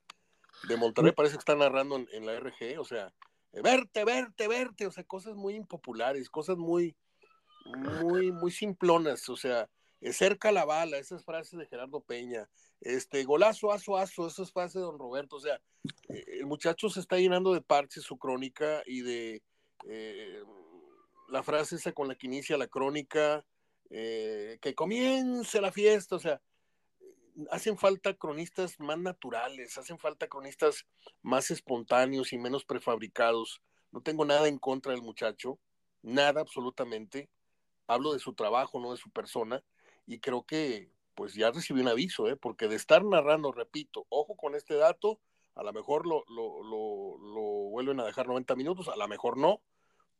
de 0.68 0.76
Monterrey? 0.76 1.12
Parece 1.12 1.34
que 1.34 1.40
está 1.40 1.54
narrando 1.54 1.96
en, 1.96 2.08
en 2.12 2.26
la 2.26 2.34
RG, 2.38 2.78
o 2.78 2.84
sea, 2.84 3.12
verte, 3.52 4.04
verte, 4.04 4.48
verte, 4.48 4.86
o 4.86 4.92
sea, 4.92 5.04
cosas 5.04 5.34
muy 5.34 5.54
impopulares, 5.54 6.30
cosas 6.30 6.56
muy, 6.56 6.96
muy, 7.64 8.30
muy 8.32 8.50
simplonas, 8.50 9.28
o 9.28 9.36
sea, 9.36 9.68
cerca 10.12 10.52
la 10.52 10.64
bala, 10.64 10.98
esas 10.98 11.24
frases 11.24 11.58
de 11.58 11.66
Gerardo 11.66 12.00
Peña, 12.00 12.48
este, 12.80 13.24
golazo, 13.24 13.72
aso, 13.72 13.96
aso, 13.96 14.26
esas 14.26 14.52
frases 14.52 14.74
de 14.74 14.80
don 14.80 14.98
Roberto, 14.98 15.36
o 15.36 15.40
sea, 15.40 15.60
eh, 16.08 16.24
el 16.38 16.46
muchacho 16.46 16.88
se 16.88 17.00
está 17.00 17.16
llenando 17.16 17.52
de 17.52 17.60
parches 17.60 18.04
su 18.04 18.18
crónica 18.18 18.82
y 18.86 19.02
de 19.02 19.42
eh, 19.88 20.42
la 21.30 21.42
frase 21.42 21.76
esa 21.76 21.92
con 21.92 22.08
la 22.08 22.14
que 22.14 22.26
inicia 22.26 22.58
la 22.58 22.66
crónica, 22.66 23.44
eh, 23.90 24.58
que 24.60 24.74
comience 24.74 25.60
la 25.60 25.72
fiesta, 25.72 26.16
o 26.16 26.18
sea, 26.18 26.40
hacen 27.50 27.78
falta 27.78 28.14
cronistas 28.14 28.78
más 28.78 28.98
naturales, 28.98 29.78
hacen 29.78 29.98
falta 29.98 30.28
cronistas 30.28 30.86
más 31.22 31.50
espontáneos 31.50 32.32
y 32.32 32.38
menos 32.38 32.64
prefabricados. 32.64 33.62
No 33.92 34.02
tengo 34.02 34.24
nada 34.24 34.48
en 34.48 34.58
contra 34.58 34.92
del 34.92 35.02
muchacho, 35.02 35.58
nada 36.02 36.40
absolutamente. 36.40 37.28
Hablo 37.86 38.12
de 38.12 38.18
su 38.18 38.34
trabajo, 38.34 38.78
no 38.80 38.92
de 38.92 38.98
su 38.98 39.10
persona, 39.10 39.62
y 40.06 40.20
creo 40.20 40.44
que 40.44 40.92
pues 41.14 41.34
ya 41.34 41.50
recibí 41.50 41.80
un 41.80 41.88
aviso, 41.88 42.28
¿eh? 42.28 42.36
porque 42.36 42.68
de 42.68 42.76
estar 42.76 43.04
narrando, 43.04 43.52
repito, 43.52 44.06
ojo 44.08 44.36
con 44.36 44.54
este 44.54 44.74
dato, 44.74 45.20
a 45.54 45.62
lo 45.62 45.72
mejor 45.72 46.06
lo, 46.06 46.24
lo, 46.28 46.62
lo, 46.62 47.18
lo 47.18 47.40
vuelven 47.70 48.00
a 48.00 48.04
dejar 48.04 48.28
90 48.28 48.54
minutos, 48.54 48.88
a 48.88 48.96
lo 48.96 49.08
mejor 49.08 49.36
no, 49.36 49.60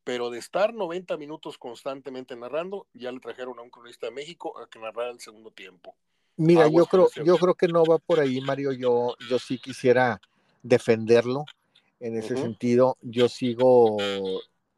pero 0.05 0.31
de 0.31 0.39
estar 0.39 0.75
90 0.75 1.17
minutos 1.17 1.59
constantemente 1.59 2.37
narrando, 2.37 2.87
ya 2.95 3.13
le 3.13 3.21
trajeron 3.21 3.59
a 3.59 3.63
un 3.63 3.71
cronista 3.71 4.07
de 4.07 4.13
México 4.13 4.59
a 4.59 4.69
que 4.69 4.79
narrara 4.79 5.11
el 5.11 5.21
segundo 5.21 5.51
tiempo. 5.51 5.95
Mira, 6.37 6.65
Aguas 6.65 6.87
yo 6.87 6.87
creo, 6.87 7.25
yo 7.25 7.37
creo 7.37 7.55
que 7.55 7.69
no 7.69 7.85
va 7.85 7.99
por 7.99 8.21
ahí, 8.21 8.41
Mario. 8.41 8.73
Yo, 8.73 9.15
yo 9.29 9.39
sí 9.39 9.59
quisiera 9.59 10.21
defenderlo 10.63 11.45
en 12.01 12.17
ese 12.17 12.37
sentido. 12.37 12.97
Yo 13.03 13.29
sigo 13.29 13.99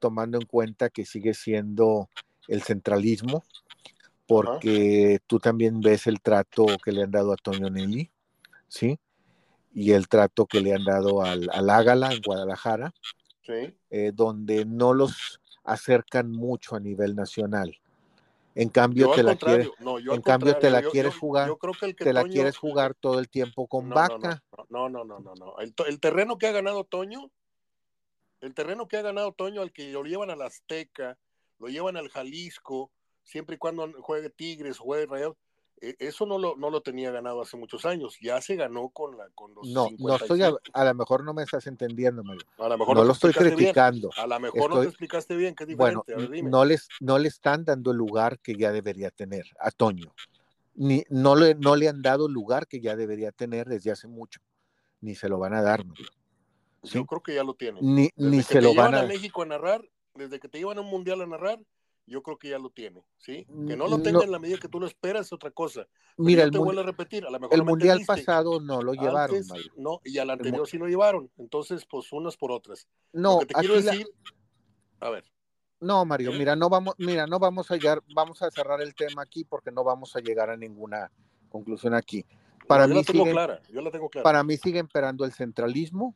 tomando 0.01 0.39
en 0.39 0.47
cuenta 0.47 0.90
que 0.90 1.05
sigue 1.05 1.35
siendo 1.35 2.09
el 2.49 2.62
centralismo, 2.62 3.44
porque 4.27 5.20
tú 5.28 5.39
también 5.39 5.81
ves 5.81 6.09
el 6.09 6.20
trato 6.20 6.66
que 6.85 6.90
le 6.90 7.05
han 7.05 7.12
dado 7.12 7.32
a 7.32 7.36
Toño 7.36 7.70
Nelly, 7.70 8.11
¿sí? 8.66 8.99
Y 9.73 9.93
el 9.93 10.09
trato 10.09 10.47
que 10.47 10.61
le 10.61 10.74
han 10.74 10.85
dado 10.85 11.23
al, 11.23 11.49
al 11.53 11.70
Ágala 11.70 12.12
en 12.12 12.20
Guadalajara, 12.20 12.93
Sí, 13.43 13.77
eh, 13.90 14.12
donde 14.14 14.64
no 14.64 14.94
los 14.94 15.40
acercan 15.64 16.31
mucho 16.31 16.77
a 16.77 16.81
nivel 16.81 17.14
nacional. 17.14 17.77
En 18.55 18.69
cambio, 18.69 19.06
yo 19.09 19.14
te 19.14 19.23
la 19.23 19.36
quieres, 19.36 19.70
no, 19.78 19.98
en 19.98 20.23
cambio, 20.23 20.59
te 20.59 20.70
la 20.70 20.82
yo- 20.82 20.90
quieres 20.90 21.14
yo- 21.14 21.20
jugar, 21.20 21.48
Yo 21.48 21.59
creo 21.59 21.73
que 21.73 21.86
el 21.86 21.97
que 21.97 22.05
te 22.05 22.12
la 22.12 22.24
quieres 22.24 22.56
jugar 22.59 22.94
todo 22.94 23.19
el 23.19 23.28
tiempo 23.28 23.66
con 23.66 23.89
No, 23.89 23.94
vaca. 23.94 24.43
No, 24.69 24.89
no, 24.89 25.05
no, 25.05 25.20
no, 25.20 25.35
no. 25.35 25.56
El, 25.59 26.01
terreno 26.01 26.36
que 26.36 26.47
ha 26.47 26.52
ganado 26.52 26.85
Toño, 26.85 27.31
el 28.40 28.55
terreno 28.55 28.89
que 28.89 28.98
ha 28.98 29.02
ganado 29.02 29.32
Toño, 29.32 29.62
al 29.62 29.73
que 29.73 29.90
lo 29.90 30.02
llevan 30.05 30.31
al 30.31 30.43
Azteca, 30.43 31.19
lo 31.59 31.69
llevan 31.69 31.97
al 31.97 32.10
Jalisco, 32.10 32.90
siempre 33.23 33.56
y 33.56 33.59
cuando 33.59 33.90
juegue 34.02 34.28
Tigres, 34.31 34.78
juegue 34.78 35.06
Rayados, 35.06 35.36
eso 35.98 36.26
no 36.26 36.38
lo, 36.38 36.56
no 36.56 36.70
lo 36.70 36.80
tenía 36.80 37.10
ganado 37.10 37.42
hace 37.42 37.56
muchos 37.56 37.84
años. 37.84 38.16
Ya 38.20 38.40
se 38.40 38.54
ganó 38.56 38.88
con, 38.90 39.16
la, 39.16 39.28
con 39.34 39.52
los 39.54 39.66
No, 39.68 39.88
no 39.98 40.14
estoy, 40.14 40.42
a, 40.42 40.46
57. 40.50 40.70
a 40.72 40.84
lo 40.84 40.94
mejor 40.94 41.24
no 41.24 41.34
me 41.34 41.42
estás 41.42 41.66
entendiendo, 41.66 42.22
Mario. 42.22 42.42
A 42.59 42.68
lo 42.68 42.78
mejor 42.78 42.96
No 42.96 43.04
lo 43.04 43.12
estoy 43.12 43.32
bien. 43.32 43.54
criticando. 43.54 44.10
A 44.16 44.26
lo 44.26 44.38
mejor 44.40 44.70
no 44.70 44.80
te 44.80 44.86
explicaste 44.86 45.34
bien, 45.36 45.54
que 45.54 45.64
es 45.64 45.76
Bueno, 45.76 46.04
diferente. 46.06 46.30
Ver, 46.30 46.36
dime. 46.36 46.50
no 46.50 46.64
les, 46.64 46.88
no 47.00 47.18
le 47.18 47.28
están 47.28 47.64
dando 47.64 47.90
el 47.90 47.96
lugar 47.96 48.38
que 48.38 48.54
ya 48.54 48.70
debería 48.70 49.10
tener 49.10 49.44
a 49.59 49.70
Toño. 49.70 50.14
Ni, 50.74 51.04
no, 51.10 51.34
le, 51.36 51.54
no 51.56 51.76
le 51.76 51.88
han 51.88 52.00
dado 52.00 52.26
el 52.26 52.32
lugar 52.32 52.66
que 52.66 52.80
ya 52.80 52.96
debería 52.96 53.32
tener 53.32 53.66
desde 53.66 53.90
hace 53.90 54.09
mucho. 54.09 54.40
Ni 55.00 55.14
se 55.14 55.28
lo 55.28 55.38
van 55.38 55.52
a 55.54 55.62
dar, 55.62 55.84
Mario. 55.84 56.06
¿sí? 56.84 56.94
Yo 56.94 57.06
creo 57.06 57.22
que 57.22 57.34
ya 57.34 57.44
lo 57.44 57.54
tiene. 57.54 57.80
Ni, 57.82 58.09
Desde 58.14 58.30
ni 58.30 58.36
que 58.38 58.42
se 58.44 58.54
te 58.54 58.62
lo 58.62 58.74
van 58.74 58.94
a 58.94 59.00
a 59.00 59.06
México 59.06 59.42
a 59.42 59.46
narrar, 59.46 59.82
desde 60.14 60.38
que 60.38 60.48
te 60.48 60.59
llevan 60.59 60.78
a 60.78 60.80
un 60.80 60.88
mundial 60.88 61.20
a 61.22 61.26
narrar, 61.26 61.59
yo 62.07 62.23
creo 62.23 62.37
que 62.39 62.49
ya 62.51 62.59
lo 62.59 62.70
tiene, 62.70 63.05
¿sí? 63.19 63.45
Que 63.66 63.77
no 63.77 63.87
lo 63.89 63.99
No. 63.99 64.03
tenga 64.03 64.24
en 64.24 64.33
la 64.33 64.39
medida 64.39 64.59
que 64.59 64.69
tú 64.69 64.81
lo 64.81 64.87
esperas 64.87 65.27
es 65.27 65.33
otra 65.33 65.51
cosa. 65.51 65.87
Pero 66.16 66.27
Mira, 66.27 66.41
yo 66.43 66.47
el, 66.47 66.51
te 66.53 66.59
mun- 66.59 66.65
vuelvo 66.66 66.81
a 66.83 66.85
repetir, 66.85 67.24
a 67.24 67.31
lo 67.31 67.39
mejor 67.41 67.55
el 67.57 67.65
mundial 67.65 68.01
pasado 68.07 68.61
no 68.61 68.83
lo 68.83 68.93
llevaron, 68.95 69.37
Antes, 69.37 69.70
no, 69.77 70.01
y 70.05 70.19
al 70.19 70.31
anterior 70.31 70.66
sí 70.66 70.79
lo 70.79 70.87
llevaron. 70.87 71.31
Entonces, 71.39 71.87
pues 71.87 72.12
unas 72.12 72.37
por 72.37 72.51
otras. 72.53 72.87
No, 73.12 73.35
lo 73.35 73.39
que 73.41 73.47
te 73.47 73.55
quiero 73.55 73.77
la- 73.77 73.93
decir, 73.93 74.07
a 75.01 75.11
ver, 75.11 75.24
No, 75.81 76.05
Mario, 76.05 76.31
mira, 76.33 76.55
no 76.55 76.69
vamos, 76.69 76.95
mira, 76.99 77.27
no 77.27 77.41
vamos 77.41 77.69
a 77.73 77.77
llegar, 77.77 78.03
vamos 78.15 78.41
a 78.43 78.51
cerrar 78.53 78.81
el 78.81 78.95
tema 78.95 79.23
aquí 79.23 79.45
porque 79.45 79.73
no 79.73 79.83
vamos 79.83 80.15
a 80.15 80.20
llegar 80.20 80.49
a 80.49 80.57
ninguna 80.57 81.11
conclusión 81.49 81.93
aquí. 81.95 82.24
Para 82.69 82.87
no, 82.87 82.91
yo 82.91 82.95
mí 82.95 83.01
la 83.01 83.05
tengo 83.12 83.24
sigue- 83.24 83.33
clara, 83.33 83.62
yo 83.69 83.81
la 83.81 83.91
tengo 83.91 84.09
clara. 84.09 84.23
Para 84.23 84.45
mí 84.45 84.57
sigue 84.57 84.79
imperando 84.79 85.24
el 85.24 85.33
centralismo. 85.33 86.15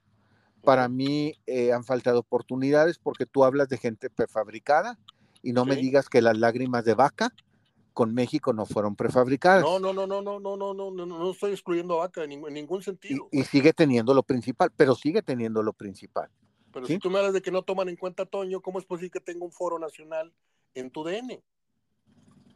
Para 0.62 0.88
mí 0.88 1.34
eh, 1.46 1.72
han 1.72 1.82
faltado 1.84 2.20
oportunidades 2.20 2.98
porque 2.98 3.26
tú 3.26 3.44
hablas 3.44 3.68
de 3.68 3.76
gente 3.78 4.08
prefabricada 4.10 4.98
y 5.42 5.52
no 5.52 5.64
me 5.64 5.76
digas 5.76 6.08
que 6.08 6.22
las 6.22 6.38
lágrimas 6.38 6.84
de 6.84 6.94
vaca 6.94 7.32
con 7.92 8.12
México 8.12 8.52
no 8.52 8.66
fueron 8.66 8.94
prefabricadas. 8.94 9.62
No, 9.62 9.78
no, 9.78 9.92
no, 9.92 10.06
no, 10.06 10.20
no, 10.20 10.38
no, 10.38 10.56
no, 10.56 10.74
no, 10.74 10.90
no, 10.90 11.06
no 11.06 11.30
estoy 11.30 11.52
excluyendo 11.52 11.94
a 11.94 12.06
Vaca 12.06 12.24
en 12.24 12.30
ningún, 12.30 12.48
en 12.48 12.54
ningún 12.54 12.80
y, 12.80 12.84
sentido. 12.84 13.28
y 13.32 13.42
sigue 13.44 13.72
teniendo 13.72 14.12
lo 14.12 14.22
principal, 14.22 14.70
pero 14.76 14.94
sigue 14.94 15.22
teniendo 15.22 15.62
lo 15.62 15.72
principal. 15.72 16.28
Pero 16.72 16.86
¿sí? 16.86 16.94
si 16.94 16.98
tú 16.98 17.08
me 17.10 17.18
hablas 17.18 17.32
de 17.32 17.40
que 17.40 17.50
no 17.50 17.62
toman 17.62 17.88
en 17.88 17.96
cuenta 17.96 18.24
a 18.24 18.26
Toño, 18.26 18.60
¿cómo 18.60 18.78
es 18.78 18.84
posible 18.84 19.10
que 19.10 19.20
tenga 19.20 19.44
un 19.46 19.50
foro 19.52 19.78
nacional 19.78 20.32
en 20.76 20.90
tu 20.90 21.02
DN. 21.02 21.42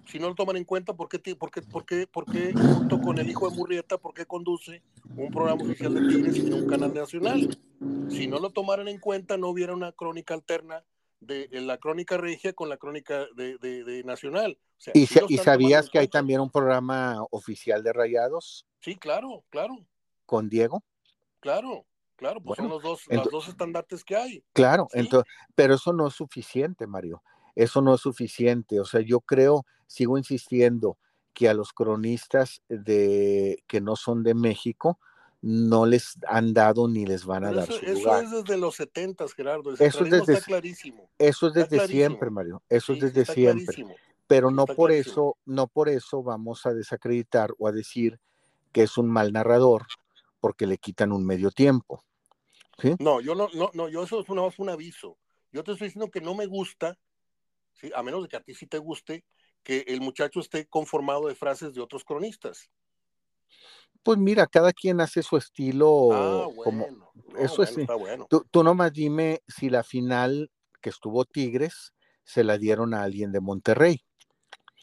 Si 0.06 0.18
no 0.18 0.28
lo 0.28 0.34
toman 0.34 0.56
en 0.56 0.64
cuenta, 0.64 0.94
¿por 0.94 1.08
qué, 1.08 1.18
por 1.36 1.50
qué, 1.50 1.62
por 1.62 1.84
qué, 1.84 2.06
por 2.06 2.24
qué 2.24 2.52
junto 2.52 3.00
con 3.00 3.18
el 3.18 3.28
hijo 3.28 3.48
de 3.48 3.56
Murrieta, 3.56 3.98
por 3.98 4.12
qué 4.12 4.26
conduce 4.26 4.82
un 5.16 5.30
programa 5.30 5.62
oficial 5.62 5.94
de 5.94 6.08
Tigres 6.08 6.38
en 6.38 6.52
un 6.52 6.66
canal 6.66 6.92
nacional? 6.92 7.58
Si 8.08 8.26
no 8.26 8.38
lo 8.38 8.50
tomaran 8.50 8.88
en 8.88 8.98
cuenta, 8.98 9.36
no 9.36 9.48
hubiera 9.48 9.72
una 9.72 9.92
crónica 9.92 10.34
alterna 10.34 10.84
de, 11.20 11.48
la 11.52 11.78
crónica 11.78 12.16
regia 12.16 12.52
con 12.52 12.68
la 12.68 12.76
crónica 12.76 13.26
de, 13.34 14.02
nacional. 14.04 14.58
¿Y, 14.94 15.06
sabías 15.06 15.90
que 15.90 15.98
hay 15.98 16.08
también 16.08 16.40
un 16.40 16.50
programa 16.50 17.24
oficial 17.30 17.82
de 17.82 17.92
Rayados? 17.92 18.66
Sí, 18.80 18.96
claro, 18.96 19.44
claro. 19.50 19.74
¿Con 20.26 20.48
Diego? 20.48 20.82
Claro, 21.40 21.86
claro, 22.16 22.40
pues 22.40 22.56
son 22.56 22.68
los 22.68 22.82
dos, 22.82 23.02
los 23.08 23.30
dos 23.30 23.48
estandartes 23.48 24.04
que 24.04 24.16
hay. 24.16 24.44
Claro, 24.52 24.88
entonces, 24.92 25.32
pero 25.54 25.74
eso 25.74 25.92
no 25.92 26.08
es 26.08 26.14
suficiente, 26.14 26.86
Mario. 26.86 27.22
Eso 27.54 27.82
no 27.82 27.94
es 27.94 28.00
suficiente. 28.00 28.80
O 28.80 28.84
sea, 28.84 29.00
yo 29.00 29.20
creo, 29.20 29.66
sigo 29.86 30.16
insistiendo, 30.16 30.96
que 31.34 31.48
a 31.48 31.54
los 31.54 31.72
cronistas 31.72 32.62
de 32.68 33.62
que 33.66 33.80
no 33.80 33.96
son 33.96 34.22
de 34.22 34.34
México, 34.34 34.98
no 35.42 35.86
les 35.86 36.18
han 36.28 36.52
dado 36.52 36.86
ni 36.86 37.06
les 37.06 37.24
van 37.24 37.44
a 37.44 37.52
dar 37.52 37.66
su 37.66 37.72
lugar. 37.72 37.96
Eso 37.96 38.20
es 38.20 38.30
desde 38.30 38.58
los 38.58 38.74
setentas, 38.76 39.32
Gerardo. 39.32 39.72
eso 39.72 40.04
es 40.04 40.10
desde, 40.10 40.34
está 40.34 40.44
clarísimo. 40.44 41.10
Eso 41.18 41.48
es 41.48 41.54
desde 41.54 41.86
siempre, 41.86 42.30
Mario. 42.30 42.62
Eso 42.68 42.92
es 42.92 43.00
desde 43.00 43.24
siempre. 43.24 43.84
Pero 44.26 44.50
no 44.50 44.66
por 44.66 44.92
eso, 44.92 45.36
no 45.44 45.66
por 45.66 45.88
eso 45.88 46.22
vamos 46.22 46.66
a 46.66 46.74
desacreditar 46.74 47.52
o 47.58 47.66
a 47.66 47.72
decir 47.72 48.20
que 48.72 48.82
es 48.82 48.96
un 48.98 49.08
mal 49.08 49.32
narrador 49.32 49.86
porque 50.40 50.66
le 50.66 50.78
quitan 50.78 51.12
un 51.12 51.24
medio 51.24 51.50
tiempo. 51.50 52.04
No, 52.98 53.20
yo 53.20 53.34
no, 53.34 53.48
no, 53.54 53.70
no, 53.74 53.88
yo 53.88 54.04
eso 54.04 54.20
es 54.20 54.28
una, 54.28 54.42
un 54.56 54.68
aviso. 54.68 55.18
Yo 55.52 55.64
te 55.64 55.72
estoy 55.72 55.88
diciendo 55.88 56.10
que 56.10 56.20
no 56.20 56.34
me 56.34 56.46
gusta, 56.46 56.98
¿sí? 57.74 57.90
a 57.94 58.02
menos 58.02 58.22
de 58.22 58.28
que 58.28 58.36
a 58.36 58.42
ti 58.42 58.54
sí 58.54 58.66
te 58.66 58.78
guste, 58.78 59.24
que 59.62 59.84
el 59.88 60.00
muchacho 60.00 60.40
esté 60.40 60.66
conformado 60.66 61.26
de 61.28 61.34
frases 61.34 61.74
de 61.74 61.80
otros 61.80 62.04
cronistas. 62.04 62.70
Pues 64.02 64.18
mira, 64.18 64.46
cada 64.46 64.72
quien 64.72 65.00
hace 65.00 65.22
su 65.22 65.36
estilo. 65.36 66.08
Ah, 66.12 66.48
como, 66.64 66.86
eso 67.38 67.62
es. 67.62 67.74
Bueno. 67.86 68.26
Tú, 68.28 68.44
tú 68.50 68.64
nomás 68.64 68.92
dime 68.92 69.42
si 69.46 69.68
la 69.68 69.82
final 69.82 70.50
que 70.80 70.90
estuvo 70.90 71.24
Tigres 71.24 71.92
se 72.24 72.44
la 72.44 72.58
dieron 72.58 72.94
a 72.94 73.02
alguien 73.02 73.32
de 73.32 73.40
Monterrey. 73.40 74.04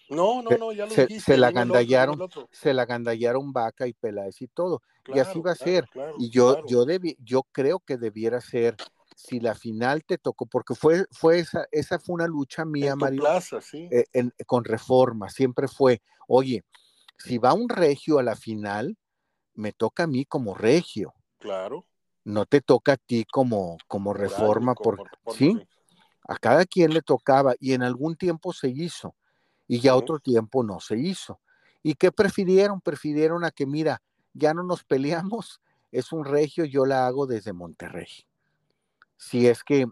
No, 0.10 0.42
no, 0.42 0.52
no, 0.58 0.72
ya 0.72 0.86
lo 0.86 0.92
se, 0.92 1.08
dijiste, 1.08 1.34
se 1.34 1.38
la 1.38 1.52
gandallaron, 1.52 2.18
se 2.52 2.74
la 2.74 2.86
gandallaron 2.86 3.52
Vaca 3.52 3.88
y 3.88 3.94
Peláez 3.94 4.42
y 4.42 4.48
todo. 4.48 4.82
y 5.08 5.20
así 5.20 5.42
va 5.42 5.52
a 5.52 5.56
ser. 5.56 5.90
y 6.18 6.30
yo, 6.30 6.66
yo, 6.66 6.86
yo 7.20 7.44
creo 7.52 7.80
que 7.80 7.98
debiera 7.98 8.40
ser, 8.40 8.78
si 9.16 9.40
la 9.40 9.54
final 9.56 10.06
te 10.06 10.18
tocó, 10.18 10.46
porque 10.46 10.76
fue, 10.76 11.06
fue 11.12 11.40
esa, 11.40 11.68
esa 11.72 12.00
fue 12.00 12.14
una 12.14 12.28
lucha 12.28 12.64
mía, 12.64 12.96
Mario, 12.96 13.24
eh, 13.74 14.06
con 14.46 14.64
reforma, 14.64 15.30
siempre 15.30 15.68
fue, 15.68 16.02
oye, 16.28 16.64
si 17.18 17.38
va 17.38 17.54
un 17.54 17.68
regio 17.68 18.20
a 18.20 18.24
la 18.24 18.36
final, 18.36 18.98
me 19.58 19.74
toca 19.74 20.04
a 20.04 20.08
mí 20.08 20.24
como 20.24 20.54
regio. 20.54 21.14
Claro. 21.40 21.86
No 22.24 22.46
te 22.46 22.62
toca 22.62 22.94
a 22.94 22.98
ti 22.98 23.26
como, 23.26 23.78
como 23.88 24.14
reforma, 24.14 24.76
por, 24.76 25.04
¿sí? 25.36 25.60
A 26.28 26.38
cada 26.38 26.66
quien 26.66 26.94
le 26.94 27.02
tocaba 27.02 27.56
y 27.60 27.74
en 27.74 27.84
algún 27.84 28.16
tiempo 28.16 28.54
se 28.54 28.70
hizo 28.70 29.16
y 29.68 29.80
ya 29.80 29.96
otro 29.96 30.20
tiempo 30.20 30.64
no 30.64 30.80
se 30.80 30.98
hizo. 30.98 31.42
¿Y 31.84 31.96
qué 31.96 32.12
prefirieron? 32.12 32.82
Prefirieron 32.82 33.44
a 33.44 33.52
que, 33.52 33.66
mira, 33.66 34.02
ya 34.34 34.54
no 34.54 34.64
nos 34.64 34.84
peleamos, 34.86 35.62
es 35.92 36.12
un 36.12 36.26
regio, 36.26 36.66
yo 36.66 36.86
la 36.86 37.08
hago 37.08 37.26
desde 37.28 37.54
Monterrey. 37.54 38.08
Si 39.18 39.48
es 39.48 39.64
que 39.64 39.88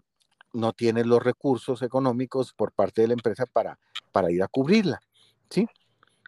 no 0.52 0.72
tienes 0.72 1.06
los 1.06 1.22
recursos 1.22 1.82
económicos 1.82 2.52
por 2.52 2.72
parte 2.72 3.02
de 3.02 3.08
la 3.08 3.14
empresa 3.14 3.46
para, 3.46 3.78
para 4.12 4.30
ir 4.30 4.42
a 4.42 4.48
cubrirla, 4.48 5.00
¿sí? 5.50 5.66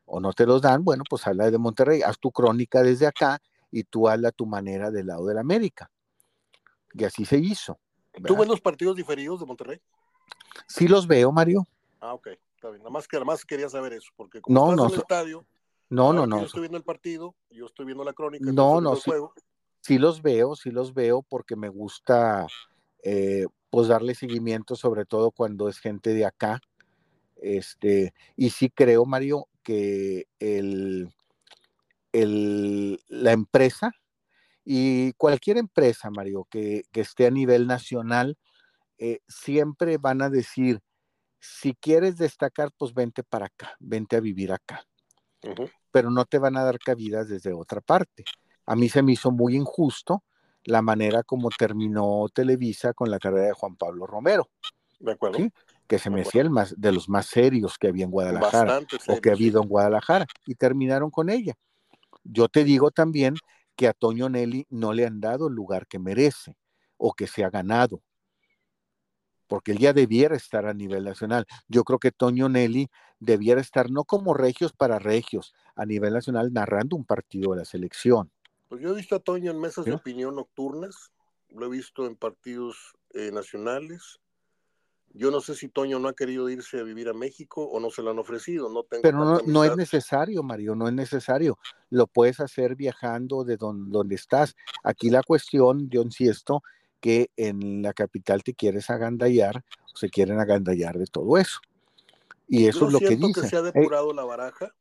O 0.09 0.20
no 0.20 0.32
te 0.32 0.47
los 0.47 0.62
dan, 0.62 0.82
bueno, 0.85 1.05
pues 1.09 1.26
habla 1.26 1.51
de 1.51 1.59
Monterrey, 1.59 2.02
haz 2.02 2.18
tu 2.18 2.32
crónica 2.32 2.82
desde 2.82 3.06
acá 3.06 3.40
y 3.70 3.85
tú 3.85 4.09
habla 4.09 4.32
tu 4.32 4.47
manera 4.47 4.90
del 4.90 5.06
lado 5.06 5.26
de 5.26 5.35
la 5.35 5.40
América. 5.40 5.90
Y 6.94 7.05
así 7.05 7.24
se 7.24 7.36
hizo. 7.36 7.78
¿Tú 8.26 8.36
ves 8.36 8.48
los 8.48 8.60
partidos 8.60 8.97
diferidos 8.97 9.40
de 9.40 9.47
Monterrey? 9.47 9.80
Sí 10.66 10.89
los 10.89 11.06
veo, 11.06 11.30
Mario. 11.30 11.66
Ah, 12.01 12.14
ok, 12.14 12.28
está 12.55 12.70
bien. 12.70 12.80
Nada 12.80 12.90
más, 12.90 13.06
que, 13.06 13.16
además 13.16 13.44
quería 13.44 13.68
saber 13.68 13.93
eso, 13.93 14.10
porque 14.16 14.40
como 14.40 14.55
no, 14.55 14.64
estás 14.70 14.76
no, 14.76 14.86
en 14.86 14.93
el 14.94 15.01
estadio, 15.01 15.47
no, 15.90 16.12
no, 16.12 16.26
no. 16.26 16.40
Yo 16.40 16.47
estoy 16.47 16.60
viendo 16.62 16.78
el 16.78 16.85
partido, 16.85 17.35
yo 17.51 17.66
estoy 17.66 17.86
viendo 17.86 18.05
la 18.05 18.12
crónica. 18.12 18.51
No, 18.51 18.80
no, 18.80 18.97
sí, 18.97 19.10
sí, 19.80 19.98
los 19.98 20.22
veo, 20.22 20.55
sí 20.56 20.70
los 20.70 20.93
veo 20.93 21.22
porque 21.22 21.56
me 21.56 21.68
gusta 21.68 22.47
eh, 23.02 23.47
pues 23.70 23.89
darle 23.89 24.14
seguimiento, 24.14 24.76
sobre 24.76 25.06
todo 25.06 25.30
cuando 25.30 25.68
es 25.68 25.78
gente 25.78 26.12
de 26.12 26.26
acá. 26.26 26.60
Este, 27.36 28.12
y 28.36 28.51
sí 28.51 28.68
creo, 28.68 29.05
Mario, 29.06 29.47
que 29.69 30.27
el, 30.39 31.12
la 32.12 33.32
empresa 33.32 33.93
y 34.65 35.12
cualquier 35.12 35.59
empresa, 35.59 36.09
Mario, 36.09 36.47
que, 36.51 36.85
esté 36.95 37.27
a 37.27 37.31
nivel 37.31 37.66
nacional, 37.66 38.39
eh, 38.97 39.19
siempre 39.28 39.99
van 39.99 40.23
a 40.23 40.31
decir, 40.31 40.81
si 41.39 41.74
quieres 41.74 42.16
destacar, 42.16 42.70
pues 42.78 42.95
vente 42.95 43.23
para 43.23 43.45
acá, 43.45 43.77
vente 43.78 44.16
a 44.16 44.20
vivir 44.20 44.53
acá. 44.53 44.86
Pero 45.90 46.11
no 46.11 46.24
te 46.24 46.39
van 46.39 46.57
a 46.57 46.65
dar 46.65 46.78
cabidas 46.78 47.28
desde 47.28 47.53
otra 47.53 47.82
parte. 47.82 48.24
A 48.65 48.74
mí 48.74 48.89
se 48.89 49.03
me 49.03 49.12
hizo 49.12 49.31
muy 49.31 49.55
injusto 49.55 50.24
la 50.65 50.81
manera 50.81 51.23
como 51.24 51.51
terminó 51.51 52.27
Televisa 52.32 52.95
con 52.95 53.11
la 53.11 53.19
carrera 53.19 53.49
de 53.49 53.53
Juan 53.53 53.77
Pablo 53.77 54.07
Romero. 54.07 54.49
De 54.99 55.12
acuerdo 55.12 55.39
que 55.89 55.98
se 55.98 56.10
me 56.10 56.20
hacía 56.20 56.43
el 56.43 56.51
más, 56.51 56.74
de 56.78 56.93
los 56.93 57.09
más 57.09 57.27
serios 57.27 57.78
que 57.78 57.89
había 57.89 58.05
en 58.05 58.10
Guadalajara 58.10 58.81
o 59.09 59.20
que 59.20 59.31
ha 59.31 59.32
habido 59.32 59.62
en 59.62 59.69
Guadalajara 59.69 60.27
y 60.47 60.55
terminaron 60.55 61.10
con 61.10 61.31
ella. 61.31 61.55
Yo 62.23 62.48
te 62.48 62.62
digo 62.62 62.90
también 62.90 63.35
que 63.74 63.89
a 63.89 63.94
Toño 63.94 64.28
Nelly 64.28 64.66
no 64.69 64.93
le 64.93 65.06
han 65.06 65.20
dado 65.20 65.48
el 65.48 65.55
lugar 65.55 65.86
que 65.86 65.98
merece 65.98 66.56
o 66.98 67.15
que 67.15 67.27
se 67.27 67.43
ha 67.43 67.48
ganado, 67.48 68.02
porque 69.47 69.73
él 69.73 69.78
ya 69.78 69.94
debiera 69.94 70.36
estar 70.36 70.66
a 70.66 70.74
nivel 70.74 71.05
nacional. 71.05 71.47
Yo 71.69 71.85
creo 71.85 71.98
que 71.98 72.12
Toño 72.12 72.51
Nelly 72.51 72.90
debiera 73.19 73.60
estar 73.60 73.90
no 73.90 74.05
como 74.05 74.35
regios 74.35 74.73
para 74.73 74.98
regios, 74.98 75.55
a 75.74 75.86
nivel 75.86 76.12
nacional 76.12 76.52
narrando 76.52 76.97
un 76.97 77.05
partido 77.05 77.52
de 77.52 77.59
la 77.59 77.65
selección. 77.65 78.31
Pues 78.69 78.82
yo 78.82 78.90
he 78.90 78.97
visto 78.97 79.16
a 79.16 79.20
Toño 79.20 79.51
en 79.51 79.60
mesas 79.60 79.86
de 79.86 79.94
opinión 79.94 80.35
nocturnas, 80.35 81.12
lo 81.48 81.66
he 81.66 81.70
visto 81.70 82.06
en 82.06 82.16
partidos 82.16 82.94
eh, 83.15 83.31
nacionales, 83.32 84.20
yo 85.14 85.30
no 85.30 85.40
sé 85.40 85.55
si 85.55 85.68
Toño 85.68 85.98
no 85.98 86.09
ha 86.09 86.14
querido 86.14 86.48
irse 86.48 86.78
a 86.78 86.82
vivir 86.82 87.09
a 87.09 87.12
México 87.12 87.64
o 87.64 87.80
no 87.80 87.90
se 87.90 88.02
lo 88.02 88.10
han 88.10 88.18
ofrecido. 88.18 88.68
No 88.68 88.85
tengo 88.85 89.02
Pero 89.02 89.40
no, 89.44 89.64
es 89.64 89.76
necesario, 89.76 90.43
Mario, 90.43 90.74
no 90.74 90.86
es 90.86 90.94
necesario. 90.94 91.59
Lo 91.90 92.06
puedes 92.06 92.40
hacer 92.40 92.76
viajando 92.76 93.44
de 93.44 93.56
donde 93.56 94.14
estás. 94.14 94.55
Aquí 94.85 95.10
la 95.10 95.22
cuestión, 95.22 95.89
yo 95.90 96.02
insisto, 96.02 96.62
que 97.01 97.30
en 97.36 97.82
la 97.82 97.93
capital 97.93 98.43
te 98.43 98.55
quieres 98.55 98.90
agandallar 98.90 99.64
o 99.93 99.97
se 99.97 100.10
quieren 100.10 100.39
agandallar 100.40 100.98
de 100.98 101.06
todo 101.06 101.39
eso. 101.39 101.60
Y 102.47 102.66
eso 102.66 102.86
es 102.86 102.93
lo 102.93 103.01
que 103.01 103.16
dice. 103.16 103.40
que 103.40 103.48
se 103.48 103.56
ha 103.56 103.62
depurado 103.62 104.12
la 104.12 104.24
baraja. 104.24 104.74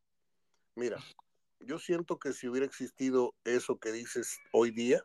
Mira, 0.76 0.98
yo 1.60 1.80
siento 1.80 2.20
que 2.20 2.34
si 2.34 2.48
hubiera 2.48 2.66
existido 2.66 3.34
eso 3.44 3.78
que 3.78 3.92
dices 3.92 4.40
hoy 4.52 4.72
día, 4.72 5.04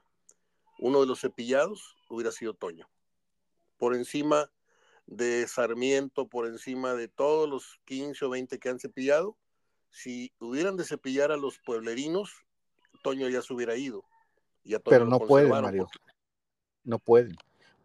uno 0.78 1.00
de 1.00 1.06
los 1.06 1.20
cepillados 1.20 1.96
hubiera 2.08 2.32
sido 2.32 2.54
Toño. 2.54 2.88
Por 3.78 3.94
encima 3.94 4.50
de 5.06 5.46
Sarmiento 5.48 6.28
por 6.28 6.46
encima 6.46 6.94
de 6.94 7.08
todos 7.08 7.48
los 7.48 7.80
15 7.84 8.24
o 8.24 8.30
20 8.30 8.58
que 8.58 8.68
han 8.68 8.78
cepillado. 8.78 9.36
Si 9.90 10.32
hubieran 10.38 10.76
de 10.76 10.84
cepillar 10.84 11.32
a 11.32 11.36
los 11.36 11.58
pueblerinos, 11.58 12.44
Toño 13.02 13.28
ya 13.28 13.42
se 13.42 13.52
hubiera 13.52 13.76
ido. 13.76 14.04
Pero 14.84 15.06
no 15.06 15.18
pueden, 15.18 15.50
Mario. 15.50 15.88
No 16.84 16.98
pueden, 16.98 17.36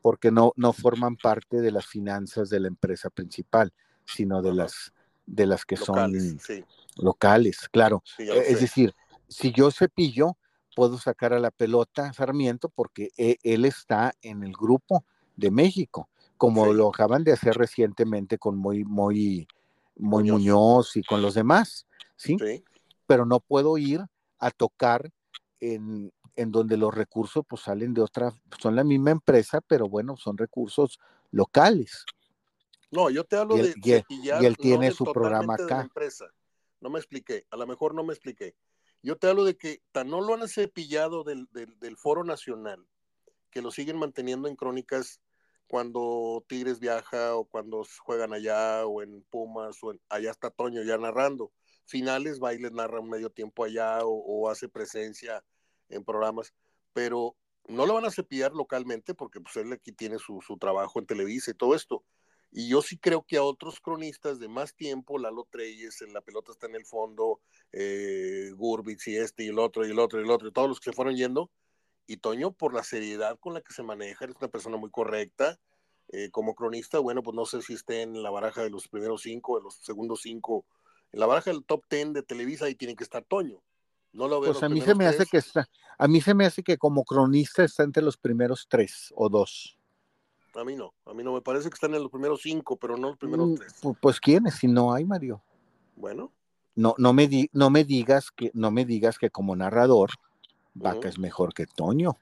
porque 0.01 0.31
no, 0.31 0.53
no 0.55 0.73
forman 0.73 1.17
parte 1.17 1.61
de 1.61 1.71
las 1.71 1.85
finanzas 1.85 2.49
de 2.49 2.59
la 2.59 2.67
empresa 2.67 3.09
principal, 3.09 3.73
sino 4.05 4.41
de 4.41 4.53
las 4.53 4.93
de 5.27 5.45
las 5.45 5.65
que 5.65 5.75
son 5.75 6.39
locales, 6.95 7.67
claro. 7.69 8.01
E, 8.17 8.45
es 8.47 8.61
decir, 8.61 8.95
si 9.27 9.51
yo 9.51 9.69
cepillo, 9.71 10.37
puedo 10.73 10.97
sacar 10.97 11.33
a 11.33 11.39
la 11.39 11.51
pelota 11.51 12.07
a 12.07 12.13
Sarmiento 12.13 12.69
porque 12.69 13.11
e, 13.17 13.37
él 13.43 13.65
está 13.65 14.13
en 14.21 14.43
el 14.43 14.53
grupo 14.53 15.03
de 15.35 15.51
México 15.51 16.09
como 16.37 16.71
lo 16.73 16.89
acaban 16.89 17.23
de 17.23 17.33
hacer 17.33 17.55
recientemente 17.55 18.37
con 18.37 18.57
muy, 18.57 18.83
muy, 18.83 19.47
muy 19.95 20.31
Muñoz. 20.31 20.95
y 20.95 21.03
con 21.03 21.21
los 21.21 21.33
demás, 21.33 21.87
¿sí? 22.15 22.37
Pero 23.05 23.25
no 23.25 23.39
puedo 23.39 23.77
ir 23.77 24.01
a 24.39 24.51
tocar 24.51 25.11
en, 25.59 26.13
en, 26.35 26.51
donde 26.51 26.77
los 26.77 26.93
recursos 26.93 27.43
pues 27.47 27.63
salen 27.63 27.93
de 27.93 28.01
otra, 28.01 28.31
son 28.59 28.75
la 28.75 28.83
misma 28.83 29.11
empresa, 29.11 29.61
pero 29.61 29.89
bueno, 29.89 30.15
son 30.17 30.37
recursos 30.37 30.99
locales. 31.31 32.05
No, 32.91 33.09
yo 33.09 33.23
te 33.23 33.35
hablo 33.35 33.55
de 33.55 33.73
y 34.09 34.29
él 34.29 34.57
tiene 34.57 34.91
su 34.91 35.05
programa 35.05 35.55
acá. 35.55 35.89
No 36.79 36.89
me 36.89 36.99
expliqué, 36.99 37.45
a 37.49 37.57
lo 37.57 37.65
mejor 37.65 37.95
no 37.95 38.03
me 38.03 38.13
expliqué. 38.13 38.55
Yo 39.01 39.17
te 39.17 39.27
hablo 39.27 39.43
de 39.43 39.57
que 39.57 39.81
tan 39.91 40.09
no 40.09 40.21
lo 40.21 40.35
han 40.35 40.47
cepillado 40.47 41.23
del, 41.23 41.47
del, 41.51 41.77
del 41.79 41.97
foro 41.97 42.23
nacional, 42.23 42.85
que 43.49 43.61
lo 43.61 43.71
siguen 43.71 43.97
manteniendo 43.97 44.47
en 44.47 44.55
crónicas 44.55 45.19
cuando 45.67 46.43
Tigres 46.47 46.79
viaja 46.79 47.35
o 47.35 47.45
cuando 47.45 47.85
juegan 47.99 48.33
allá 48.33 48.85
o 48.85 49.01
en 49.01 49.21
Pumas 49.23 49.77
o 49.83 49.91
en, 49.91 50.01
allá 50.09 50.31
está 50.31 50.49
Toño 50.49 50.83
ya 50.83 50.97
narrando. 50.97 51.51
Finales, 51.85 52.39
bailes 52.39 52.71
narra 52.71 52.99
un 52.99 53.09
medio 53.09 53.29
tiempo 53.29 53.63
allá 53.63 53.99
o, 54.03 54.49
hace 54.49 54.67
presencia 54.69 55.43
en 55.89 56.03
programas, 56.03 56.53
pero 56.93 57.35
no 57.67 57.85
lo 57.85 57.93
van 57.93 58.05
a 58.05 58.11
cepillar 58.11 58.53
localmente 58.53 59.13
porque 59.13 59.39
pues 59.39 59.55
él 59.57 59.71
aquí 59.73 59.91
tiene 59.91 60.17
su, 60.19 60.41
su 60.41 60.57
trabajo 60.57 60.99
en 60.99 61.05
Televisa 61.05 61.51
y 61.51 61.53
todo 61.53 61.75
esto. 61.75 62.03
Y 62.51 62.69
yo 62.69 62.81
sí 62.81 62.97
creo 62.97 63.23
que 63.23 63.37
a 63.37 63.43
otros 63.43 63.79
cronistas 63.79 64.39
de 64.39 64.47
más 64.47 64.73
tiempo, 64.73 65.19
Lalo 65.19 65.47
Treyes, 65.49 66.01
en 66.01 66.13
la 66.13 66.21
pelota 66.21 66.51
está 66.51 66.67
en 66.67 66.75
el 66.75 66.85
fondo, 66.85 67.41
eh, 67.73 68.51
Gurbitz 68.55 69.07
y 69.07 69.17
este 69.17 69.43
y 69.43 69.47
el 69.49 69.59
otro 69.59 69.85
y 69.85 69.91
el 69.91 69.99
otro 69.99 70.19
y 70.19 70.23
el 70.23 70.31
otro, 70.31 70.47
y 70.47 70.53
todos 70.53 70.69
los 70.69 70.79
que 70.79 70.91
se 70.91 70.95
fueron 70.95 71.15
yendo, 71.15 71.51
y 72.07 72.17
Toño, 72.17 72.51
por 72.51 72.73
la 72.73 72.83
seriedad 72.83 73.37
con 73.39 73.53
la 73.53 73.61
que 73.61 73.73
se 73.73 73.83
maneja, 73.83 74.25
es 74.25 74.35
una 74.39 74.47
persona 74.47 74.77
muy 74.77 74.89
correcta. 74.89 75.59
Eh, 76.09 76.29
como 76.31 76.55
cronista, 76.55 76.99
bueno, 76.99 77.21
pues 77.21 77.35
no 77.35 77.45
sé 77.45 77.61
si 77.61 77.73
esté 77.73 78.01
en 78.01 78.23
la 78.23 78.29
baraja 78.29 78.63
de 78.63 78.69
los 78.69 78.87
primeros 78.87 79.23
cinco, 79.23 79.57
de 79.57 79.63
los 79.63 79.75
segundos 79.75 80.21
cinco, 80.21 80.65
en 81.11 81.19
la 81.19 81.25
baraja 81.25 81.51
del 81.51 81.65
top 81.65 81.83
ten 81.89 82.13
de 82.13 82.23
Televisa, 82.23 82.65
ahí 82.65 82.75
tiene 82.75 82.95
que 82.95 83.03
estar 83.03 83.25
Toño. 83.25 83.61
No 84.13 84.29
lo 84.29 84.39
veo. 84.39 84.53
Pues 84.53 84.63
a 84.63 84.69
mí 84.69 84.79
se 84.79 84.95
me 84.95 85.05
hace 85.05 85.25
que 85.25 85.37
está, 85.37 85.67
a 85.97 86.07
mí 86.07 86.21
se 86.21 86.33
me 86.33 86.45
hace 86.45 86.63
que 86.63 86.77
como 86.77 87.03
cronista 87.03 87.65
está 87.65 87.83
entre 87.83 88.01
los 88.03 88.15
primeros 88.15 88.67
tres 88.69 89.13
o 89.17 89.27
dos. 89.27 89.77
A 90.55 90.63
mí 90.63 90.77
no, 90.77 90.93
a 91.05 91.13
mí 91.13 91.23
no 91.23 91.33
me 91.33 91.41
parece 91.41 91.69
que 91.69 91.75
están 91.75 91.93
en 91.93 92.01
los 92.01 92.11
primeros 92.11 92.41
cinco, 92.41 92.77
pero 92.77 92.97
no 92.97 93.09
los 93.09 93.17
primeros 93.17 93.49
mm, 93.49 93.55
tres. 93.55 93.75
Pues 94.01 94.19
quiénes, 94.21 94.55
si 94.55 94.67
no 94.67 94.93
hay, 94.93 95.03
Mario. 95.03 95.43
Bueno. 95.97 96.31
No, 96.73 96.95
no 96.97 97.11
me 97.11 97.49
no 97.51 97.69
me 97.69 97.83
digas 97.83 98.31
que, 98.31 98.51
no 98.53 98.71
me 98.71 98.85
digas 98.85 99.17
que 99.17 99.29
como 99.29 99.55
narrador 99.55 100.11
Vaca 100.77 101.07
es 101.07 101.17
mejor 101.19 101.53
que 101.53 101.65
Toño. 101.65 102.17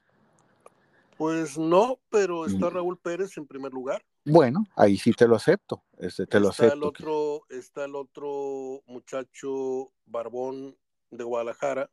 Pues 1.16 1.56
no, 1.56 1.98
pero 2.10 2.46
está. 2.46 2.68
Raúl 2.68 2.98
Pérez 2.98 3.36
en 3.38 3.46
primer 3.46 3.72
lugar. 3.72 4.04
Bueno, 4.24 4.66
ahí 4.76 4.98
sí 4.98 5.12
te 5.12 5.26
lo 5.26 5.36
acepto. 5.36 5.82
Este, 5.98 6.26
te 6.26 6.36
está 6.36 6.40
lo 6.40 6.48
acepto. 6.48 6.74
El 6.74 6.82
otro, 6.82 7.42
Está 7.48 7.84
el 7.84 7.94
otro 7.94 8.82
muchacho 8.86 9.92
barbón 10.04 10.76
de 11.10 11.24
Guadalajara 11.24 11.90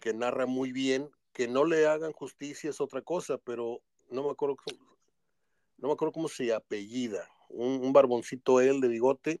que 0.00 0.12
narra 0.12 0.46
muy 0.46 0.72
bien. 0.72 1.10
Que 1.32 1.48
no 1.48 1.64
le 1.64 1.86
hagan 1.86 2.12
justicia 2.12 2.68
es 2.68 2.80
otra 2.80 3.00
cosa, 3.00 3.38
pero 3.38 3.80
no 4.10 4.22
me 4.22 4.30
acuerdo, 4.30 4.56
no 5.78 5.88
me 5.88 5.94
acuerdo 5.94 6.12
cómo 6.12 6.28
se 6.28 6.52
apellida. 6.52 7.26
Un, 7.48 7.92
barboncito 7.92 8.60
él 8.60 8.80
de 8.80 8.88
bigote, 8.88 9.40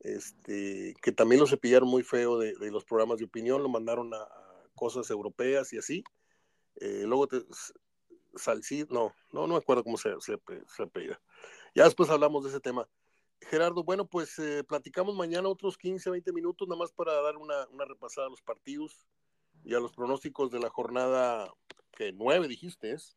este, 0.00 0.94
que 1.00 1.12
también 1.12 1.40
lo 1.40 1.46
cepillaron 1.46 1.88
muy 1.88 2.02
feo 2.02 2.38
de, 2.38 2.54
los 2.70 2.84
programas 2.84 3.18
de 3.18 3.24
opinión, 3.24 3.62
lo 3.62 3.70
mandaron 3.70 4.12
a 4.12 4.28
cosas 4.78 5.10
europeas 5.10 5.72
y 5.72 5.78
así. 5.78 6.04
Eh, 6.76 7.02
luego 7.04 7.26
te, 7.26 7.42
Salcid, 8.34 8.88
no, 8.90 9.12
no, 9.32 9.46
no 9.46 9.54
me 9.54 9.56
acuerdo 9.56 9.84
cómo 9.84 9.98
se, 9.98 10.10
se, 10.20 10.34
se. 10.36 11.18
Ya 11.74 11.84
después 11.84 12.08
hablamos 12.10 12.44
de 12.44 12.50
ese 12.50 12.60
tema. 12.60 12.88
Gerardo, 13.40 13.84
bueno, 13.84 14.06
pues 14.06 14.38
eh, 14.38 14.64
platicamos 14.64 15.14
mañana 15.14 15.48
otros 15.48 15.78
15, 15.78 16.10
20 16.10 16.32
minutos, 16.32 16.66
nada 16.68 16.78
más 16.78 16.92
para 16.92 17.20
dar 17.22 17.36
una, 17.36 17.66
una 17.72 17.84
repasada 17.84 18.26
a 18.26 18.30
los 18.30 18.42
partidos 18.42 19.06
y 19.64 19.74
a 19.74 19.80
los 19.80 19.92
pronósticos 19.92 20.50
de 20.50 20.60
la 20.60 20.70
jornada 20.70 21.52
que 21.92 22.12
9 22.12 22.48
dijiste, 22.48 22.92
¿es? 22.92 23.16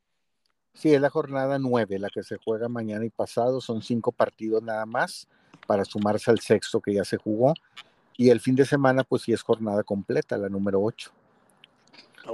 Sí, 0.74 0.94
es 0.94 1.02
la 1.02 1.10
jornada 1.10 1.60
9, 1.60 2.00
la 2.00 2.10
que 2.10 2.24
se 2.24 2.38
juega 2.38 2.70
mañana 2.70 3.06
y 3.06 3.10
pasado. 3.10 3.62
Son 3.62 3.82
cinco 3.82 4.12
partidos 4.12 4.64
nada 4.64 4.86
más 4.86 5.28
para 5.68 5.86
sumarse 5.86 6.32
al 6.32 6.40
sexto 6.40 6.80
que 6.80 6.94
ya 6.94 7.04
se 7.04 7.18
jugó. 7.18 7.54
Y 8.18 8.30
el 8.30 8.40
fin 8.40 8.56
de 8.56 8.66
semana, 8.66 9.04
pues 9.04 9.24
sí 9.24 9.34
es 9.34 9.42
jornada 9.42 9.84
completa, 9.84 10.38
la 10.38 10.50
número 10.50 10.82
8. 10.82 11.12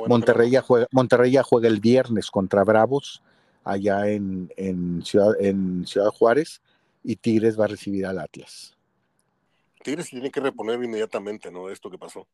Monterrey, 0.07 0.49
ya 0.49 0.61
juega, 0.61 0.87
Monterrey 0.91 1.31
ya 1.31 1.43
juega 1.43 1.67
el 1.67 1.79
viernes 1.79 2.29
contra 2.31 2.63
Bravos 2.63 3.21
allá 3.63 4.07
en, 4.07 4.49
Ciudad, 5.03 5.33
en 5.39 5.85
Ciudad 5.85 6.09
Juárez 6.09 6.61
y 7.03 7.17
Tigres 7.17 7.59
va 7.59 7.65
a 7.65 7.69
recibir 7.69 8.05
al 8.05 8.19
Atlas. 8.19 8.75
Tigres 9.83 10.09
tiene 10.09 10.31
que 10.31 10.39
reponer 10.39 10.81
inmediatamente, 10.83 11.51
¿no? 11.51 11.69
Esto 11.69 11.89
que 11.89 11.97
pasó. 11.97 12.27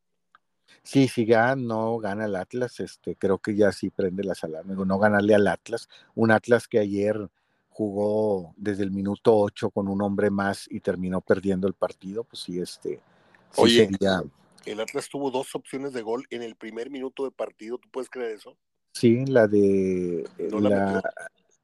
Sí, 0.81 1.07
si 1.07 1.25
ya 1.25 1.55
no 1.55 1.97
gana 1.97 2.25
el 2.25 2.35
Atlas, 2.35 2.79
este, 2.79 3.15
creo 3.15 3.37
que 3.37 3.55
ya 3.55 3.71
sí 3.71 3.89
prende 3.89 4.23
la 4.23 4.35
sala. 4.35 4.63
No 4.63 4.99
ganarle 4.99 5.35
al 5.35 5.47
Atlas, 5.47 5.89
un 6.15 6.31
Atlas 6.31 6.67
que 6.67 6.79
ayer 6.79 7.29
jugó 7.69 8.53
desde 8.55 8.83
el 8.83 8.91
minuto 8.91 9.35
8 9.35 9.71
con 9.71 9.87
un 9.87 10.01
hombre 10.01 10.29
más 10.29 10.67
y 10.69 10.79
terminó 10.79 11.21
perdiendo 11.21 11.67
el 11.67 11.73
partido, 11.73 12.23
pues 12.23 12.43
sí, 12.43 12.59
este, 12.59 13.01
sí 13.51 13.61
Oye, 13.61 13.85
sería 13.85 14.23
el 14.65 14.79
Atlas 14.79 15.09
tuvo 15.09 15.31
dos 15.31 15.55
opciones 15.55 15.93
de 15.93 16.01
gol 16.01 16.25
en 16.29 16.43
el 16.43 16.55
primer 16.55 16.89
minuto 16.89 17.25
de 17.25 17.31
partido, 17.31 17.77
¿tú 17.77 17.89
puedes 17.89 18.09
creer 18.09 18.31
eso? 18.31 18.57
Sí, 18.93 19.25
la 19.25 19.47
de 19.47 20.23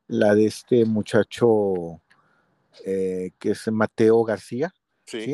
la, 0.07 0.35
de 0.35 0.45
este 0.45 0.85
muchacho 0.85 2.01
eh, 2.85 3.31
que 3.37 3.51
es 3.51 3.71
Mateo 3.71 4.23
García. 4.23 4.73
Sí, 5.05 5.33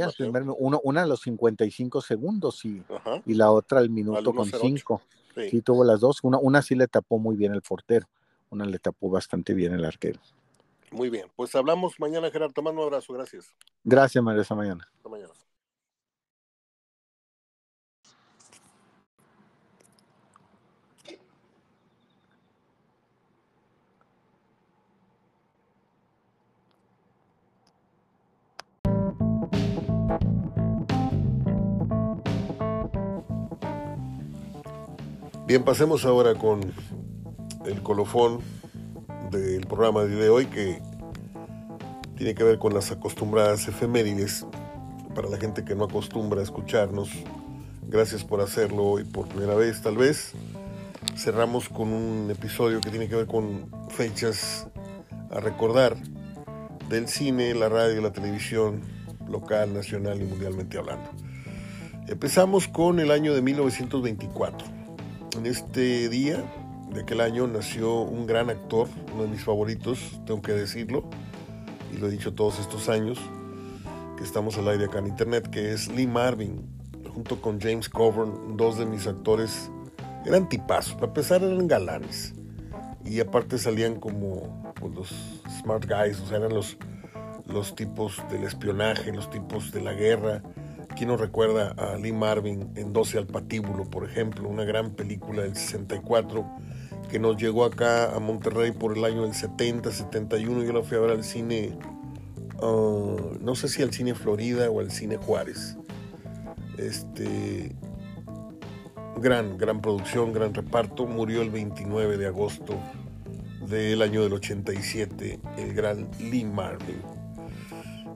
uno, 0.57 0.79
una 0.83 1.01
a 1.03 1.05
los 1.05 1.21
55 1.21 2.01
segundos 2.01 2.63
y, 2.63 2.81
y 3.25 3.33
la 3.33 3.51
otra 3.51 3.79
al 3.79 3.89
minuto 3.89 4.33
con 4.33 4.49
cinco. 4.49 5.01
Sí. 5.35 5.61
tuvo 5.61 5.83
las 5.83 5.99
dos. 5.99 6.19
Una, 6.23 6.37
una 6.37 6.61
sí 6.61 6.75
le 6.75 6.87
tapó 6.87 7.19
muy 7.19 7.35
bien 7.35 7.53
el 7.53 7.61
portero, 7.61 8.07
una 8.49 8.65
le 8.65 8.79
tapó 8.79 9.09
bastante 9.09 9.53
bien 9.53 9.73
el 9.73 9.83
arquero. 9.83 10.19
Muy 10.91 11.09
bien, 11.09 11.27
pues 11.35 11.53
hablamos 11.55 11.99
mañana, 11.99 12.31
Gerardo. 12.31 12.53
Te 12.53 12.61
mando 12.61 12.81
un 12.81 12.87
abrazo, 12.87 13.13
gracias. 13.13 13.53
Gracias, 13.83 14.23
María, 14.23 14.43
hasta 14.43 14.55
mañana. 14.55 14.87
Hasta 14.95 15.09
mañana. 15.09 15.33
Bien, 35.47 35.63
pasemos 35.63 36.05
ahora 36.05 36.33
con 36.33 36.73
el 37.67 37.83
colofón 37.83 38.39
del 39.29 39.67
programa 39.67 40.03
de 40.03 40.27
hoy 40.27 40.47
que 40.47 40.81
tiene 42.17 42.33
que 42.33 42.43
ver 42.43 42.57
con 42.57 42.73
las 42.73 42.91
acostumbradas 42.91 43.67
efemérides. 43.67 44.43
Para 45.13 45.29
la 45.29 45.37
gente 45.37 45.63
que 45.63 45.75
no 45.75 45.83
acostumbra 45.83 46.39
a 46.39 46.43
escucharnos, 46.43 47.09
gracias 47.87 48.23
por 48.23 48.41
hacerlo 48.41 48.85
hoy 48.85 49.03
por 49.03 49.27
primera 49.27 49.53
vez 49.53 49.83
tal 49.83 49.97
vez. 49.97 50.31
Cerramos 51.15 51.69
con 51.69 51.93
un 51.93 52.31
episodio 52.31 52.81
que 52.81 52.89
tiene 52.89 53.07
que 53.07 53.15
ver 53.15 53.27
con 53.27 53.69
fechas 53.89 54.67
a 55.29 55.39
recordar 55.41 55.95
del 56.89 57.07
cine, 57.07 57.53
la 57.53 57.69
radio, 57.69 58.01
la 58.01 58.11
televisión 58.11 58.81
local, 59.29 59.75
nacional 59.75 60.19
y 60.19 60.25
mundialmente 60.25 60.79
hablando. 60.79 61.07
Empezamos 62.07 62.67
con 62.67 62.99
el 62.99 63.11
año 63.11 63.35
de 63.35 63.43
1924 63.43 64.74
en 65.37 65.45
este 65.45 66.09
día 66.09 66.43
de 66.89 67.01
aquel 67.01 67.21
año 67.21 67.47
nació 67.47 68.01
un 68.01 68.25
gran 68.25 68.49
actor, 68.49 68.87
uno 69.13 69.23
de 69.23 69.29
mis 69.29 69.43
favoritos, 69.43 70.19
tengo 70.25 70.41
que 70.41 70.53
decirlo, 70.53 71.09
y 71.93 71.97
lo 71.97 72.07
he 72.07 72.11
dicho 72.11 72.33
todos 72.33 72.59
estos 72.59 72.89
años, 72.89 73.19
que 74.17 74.23
estamos 74.23 74.57
al 74.57 74.67
aire 74.69 74.85
acá 74.85 74.99
en 74.99 75.07
internet, 75.07 75.49
que 75.49 75.73
es 75.73 75.87
Lee 75.89 76.07
Marvin, 76.07 76.61
junto 77.13 77.41
con 77.41 77.59
James 77.59 77.89
Coburn, 77.89 78.55
dos 78.55 78.77
de 78.77 78.85
mis 78.85 79.07
actores, 79.07 79.69
eran 80.25 80.47
tipazos, 80.47 80.93
para 80.95 81.07
empezar 81.07 81.43
eran 81.43 81.67
galanes, 81.67 82.33
y 83.03 83.19
aparte 83.19 83.57
salían 83.57 83.99
como 83.99 84.73
pues, 84.79 84.93
los 84.93 85.41
smart 85.59 85.85
guys, 85.85 86.19
o 86.21 86.27
sea, 86.27 86.37
eran 86.37 86.53
los, 86.53 86.77
los 87.47 87.75
tipos 87.75 88.23
del 88.31 88.43
espionaje, 88.43 89.11
los 89.11 89.29
tipos 89.29 89.71
de 89.71 89.81
la 89.81 89.93
guerra, 89.93 90.41
¿Quién 90.95 91.09
nos 91.09 91.19
recuerda 91.19 91.71
a 91.77 91.97
Lee 91.97 92.13
Marvin 92.13 92.71
en 92.75 92.93
12 92.93 93.17
al 93.17 93.27
patíbulo, 93.27 93.89
por 93.89 94.05
ejemplo? 94.05 94.47
Una 94.47 94.63
gran 94.63 94.91
película 94.91 95.43
del 95.43 95.55
64 95.55 96.45
que 97.09 97.19
nos 97.19 97.35
llegó 97.35 97.65
acá 97.65 98.15
a 98.15 98.19
Monterrey 98.19 98.71
por 98.71 98.97
el 98.97 99.03
año 99.03 99.23
del 99.23 99.33
70, 99.33 99.91
71. 99.91 100.63
Yo 100.63 100.71
la 100.71 100.83
fui 100.83 100.97
a 100.97 101.01
ver 101.01 101.11
al 101.11 101.23
cine, 101.25 101.77
ah, 102.61 103.15
no 103.41 103.55
sé 103.55 103.67
si 103.67 103.81
al 103.81 103.91
cine 103.91 104.15
Florida 104.15 104.69
o 104.69 104.79
al 104.79 104.89
cine 104.89 105.17
Juárez. 105.17 105.77
Este, 106.77 107.75
gran, 109.17 109.57
gran 109.57 109.81
producción, 109.81 110.31
gran 110.31 110.53
reparto. 110.53 111.05
Murió 111.05 111.41
el 111.41 111.49
29 111.49 112.17
de 112.17 112.27
agosto 112.27 112.79
del 113.67 114.01
año 114.01 114.23
del 114.23 114.33
87 114.33 115.39
el 115.57 115.73
gran 115.73 116.09
Lee 116.19 116.45
Marvin. 116.45 117.01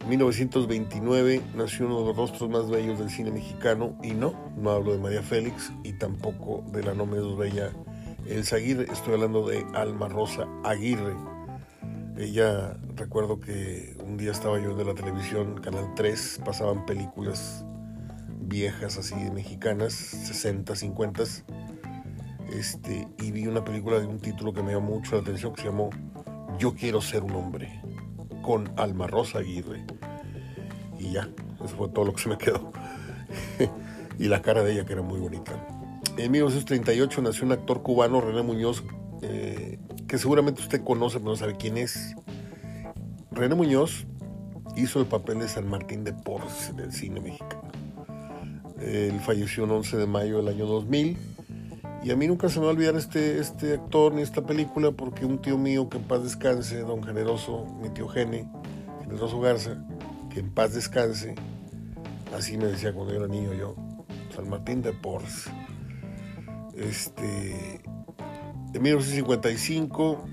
1929 0.08 1.42
nació 1.56 1.86
uno 1.86 2.00
de 2.00 2.06
los 2.08 2.18
rostros 2.18 2.50
más 2.50 2.70
bellos 2.70 3.00
del 3.00 3.10
cine 3.10 3.32
mexicano 3.32 3.98
y 4.02 4.12
no, 4.12 4.34
no 4.58 4.72
hablo 4.72 4.94
de 4.94 5.00
María 5.00 5.22
Félix 5.22 5.72
y 5.84 5.94
tampoco 5.94 6.64
de 6.72 6.84
la 6.84 6.94
no 6.94 7.06
menos 7.06 7.38
bella 7.38 7.72
Elsa 8.26 8.58
Aguirre, 8.58 8.86
estoy 8.92 9.14
hablando 9.14 9.48
de 9.48 9.66
Alma 9.74 10.08
Rosa 10.08 10.48
Aguirre. 10.64 11.16
Ella, 12.18 12.78
recuerdo 12.96 13.40
que 13.40 13.96
un 14.04 14.18
día 14.18 14.32
estaba 14.32 14.60
yo 14.60 14.76
de 14.76 14.86
la 14.86 14.94
televisión, 14.94 15.60
Canal 15.62 15.94
3, 15.96 16.42
pasaban 16.46 16.86
películas 16.86 17.66
viejas 18.42 18.98
así 18.98 19.16
mexicanas, 19.34 19.94
60, 19.94 20.76
50, 20.76 21.24
este, 22.52 23.08
y 23.20 23.32
vi 23.32 23.48
una 23.48 23.64
película 23.64 24.00
de 24.00 24.08
un 24.08 24.20
título 24.20 24.54
que 24.54 24.64
me 24.64 24.74
llamó 24.74 24.96
mucho 24.96 25.16
la 25.16 25.22
atención 25.22 25.54
que 25.54 25.62
se 25.62 25.68
llamó 25.70 25.90
Yo 26.58 26.76
quiero 26.76 27.02
ser 27.02 27.24
un 27.24 27.36
hombre, 27.36 27.82
con 28.42 28.72
Alma 28.78 29.08
Rosa 29.08 29.40
Aguirre. 29.40 29.86
Y 30.98 31.12
ya, 31.12 31.30
eso 31.64 31.76
fue 31.76 31.90
todo 31.90 32.06
lo 32.06 32.14
que 32.14 32.22
se 32.22 32.30
me 32.30 32.38
quedó. 32.38 32.72
y 34.20 34.28
la 34.28 34.42
cara 34.42 34.64
de 34.64 34.74
ella 34.74 34.86
que 34.86 34.94
era 34.94 35.02
muy 35.02 35.20
bonita. 35.20 35.54
En 36.18 36.32
1938 36.32 37.22
nació 37.22 37.46
un 37.46 37.54
actor 37.54 37.82
cubano, 37.82 38.20
René 38.20 38.42
Muñoz, 38.42 38.84
eh, 39.22 39.80
que 40.08 40.18
seguramente 40.18 40.62
usted 40.62 40.84
conoce, 40.84 41.20
pero 41.20 41.32
no 41.32 41.36
sabe 41.38 41.56
quién 41.56 41.78
es. 41.78 42.16
René 43.32 43.56
Muñoz 43.56 44.06
hizo 44.76 45.00
el 45.00 45.06
papel 45.06 45.40
de 45.40 45.48
San 45.48 45.68
Martín 45.70 46.04
de 46.04 46.14
Porres 46.14 46.70
en 46.70 46.80
el 46.80 46.92
cine 46.92 47.22
mexicano. 47.22 47.70
Él 48.82 49.20
falleció 49.20 49.66
el 49.66 49.72
11 49.72 49.98
de 49.98 50.08
mayo 50.08 50.38
del 50.38 50.48
año 50.48 50.66
2000. 50.66 51.18
Y 52.04 52.12
a 52.12 52.16
mí 52.16 52.28
nunca 52.28 52.48
se 52.50 52.60
me 52.60 52.66
va 52.66 52.72
a 52.72 52.74
olvidar 52.74 52.96
este, 52.96 53.40
este 53.40 53.74
actor 53.74 54.14
ni 54.14 54.22
esta 54.22 54.46
película 54.46 54.92
porque 54.92 55.26
un 55.26 55.42
tío 55.42 55.58
mío 55.58 55.90
que 55.90 55.98
en 55.98 56.04
paz 56.04 56.24
descanse, 56.24 56.80
don 56.80 57.04
Generoso, 57.04 57.66
mi 57.82 57.90
tío 57.90 58.08
Gene, 58.08 58.50
Generoso 59.02 59.40
Garza, 59.42 59.84
que 60.30 60.40
en 60.40 60.50
paz 60.50 60.74
descanse, 60.74 61.36
así 62.36 62.58
me 62.58 62.66
decía 62.66 62.94
cuando 62.94 63.14
yo 63.14 63.20
era 63.20 63.28
niño 63.28 63.54
yo, 63.54 63.76
San 64.34 64.50
Martín 64.50 64.82
de 64.82 64.94
Porres. 64.94 65.50
Este, 66.76 67.82
en 68.74 68.82
1955 68.82 70.26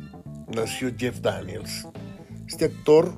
nació 0.55 0.93
Jeff 0.97 1.21
Daniels. 1.21 1.89
Este 2.47 2.67
actor 2.67 3.13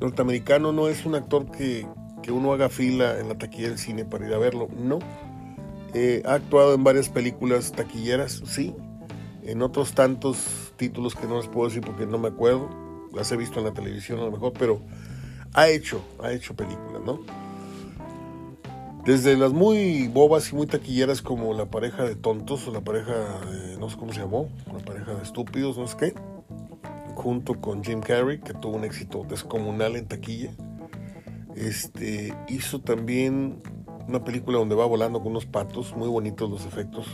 norteamericano 0.00 0.72
no 0.72 0.88
es 0.88 1.04
un 1.04 1.14
actor 1.16 1.50
que, 1.50 1.86
uno 2.30 2.52
haga 2.52 2.68
fila 2.68 3.18
en 3.18 3.26
la 3.26 3.36
taquilla 3.36 3.70
del 3.70 3.78
cine 3.78 4.04
para 4.04 4.24
ir 4.24 4.32
a 4.32 4.38
verlo, 4.38 4.68
no. 4.78 5.00
Eh, 5.94 6.22
ha 6.24 6.34
actuado 6.34 6.74
en 6.74 6.84
varias 6.84 7.08
películas 7.08 7.72
taquilleras, 7.72 8.42
sí. 8.46 8.74
En 9.42 9.62
otros 9.62 9.94
tantos 9.94 10.72
títulos 10.76 11.14
que 11.14 11.26
no 11.26 11.36
les 11.38 11.48
puedo 11.48 11.68
decir 11.68 11.82
porque 11.84 12.06
no 12.06 12.18
me 12.18 12.28
acuerdo. 12.28 12.68
Las 13.12 13.32
he 13.32 13.36
visto 13.36 13.58
en 13.58 13.66
la 13.66 13.72
televisión 13.72 14.20
a 14.20 14.24
lo 14.24 14.30
mejor, 14.30 14.52
pero 14.58 14.80
ha 15.54 15.68
hecho, 15.68 16.00
ha 16.22 16.32
hecho 16.32 16.54
películas, 16.54 17.02
¿no? 17.04 17.20
Desde 19.04 19.36
las 19.36 19.52
muy 19.52 20.08
bobas 20.08 20.52
y 20.52 20.54
muy 20.54 20.66
taquilleras 20.66 21.22
como 21.22 21.54
la 21.54 21.66
pareja 21.66 22.04
de 22.04 22.14
tontos 22.14 22.68
o 22.68 22.70
la 22.70 22.82
pareja, 22.82 23.40
no 23.78 23.88
sé 23.88 23.96
cómo 23.96 24.12
se 24.12 24.20
llamó, 24.20 24.48
la 24.72 24.78
pareja 24.78 25.14
de 25.14 25.22
estúpidos, 25.22 25.78
no 25.78 25.86
sé 25.88 25.96
qué, 25.96 26.14
junto 27.14 27.60
con 27.60 27.82
Jim 27.82 28.00
Carrey, 28.00 28.40
que 28.40 28.52
tuvo 28.52 28.76
un 28.76 28.84
éxito 28.84 29.24
descomunal 29.28 29.96
en 29.96 30.06
taquilla. 30.06 30.50
Este, 31.56 32.34
hizo 32.48 32.80
también 32.80 33.62
una 34.10 34.24
película 34.24 34.58
donde 34.58 34.74
va 34.74 34.84
volando 34.84 35.20
con 35.20 35.28
unos 35.28 35.46
patos, 35.46 35.96
muy 35.96 36.08
bonitos 36.08 36.50
los 36.50 36.66
efectos, 36.66 37.06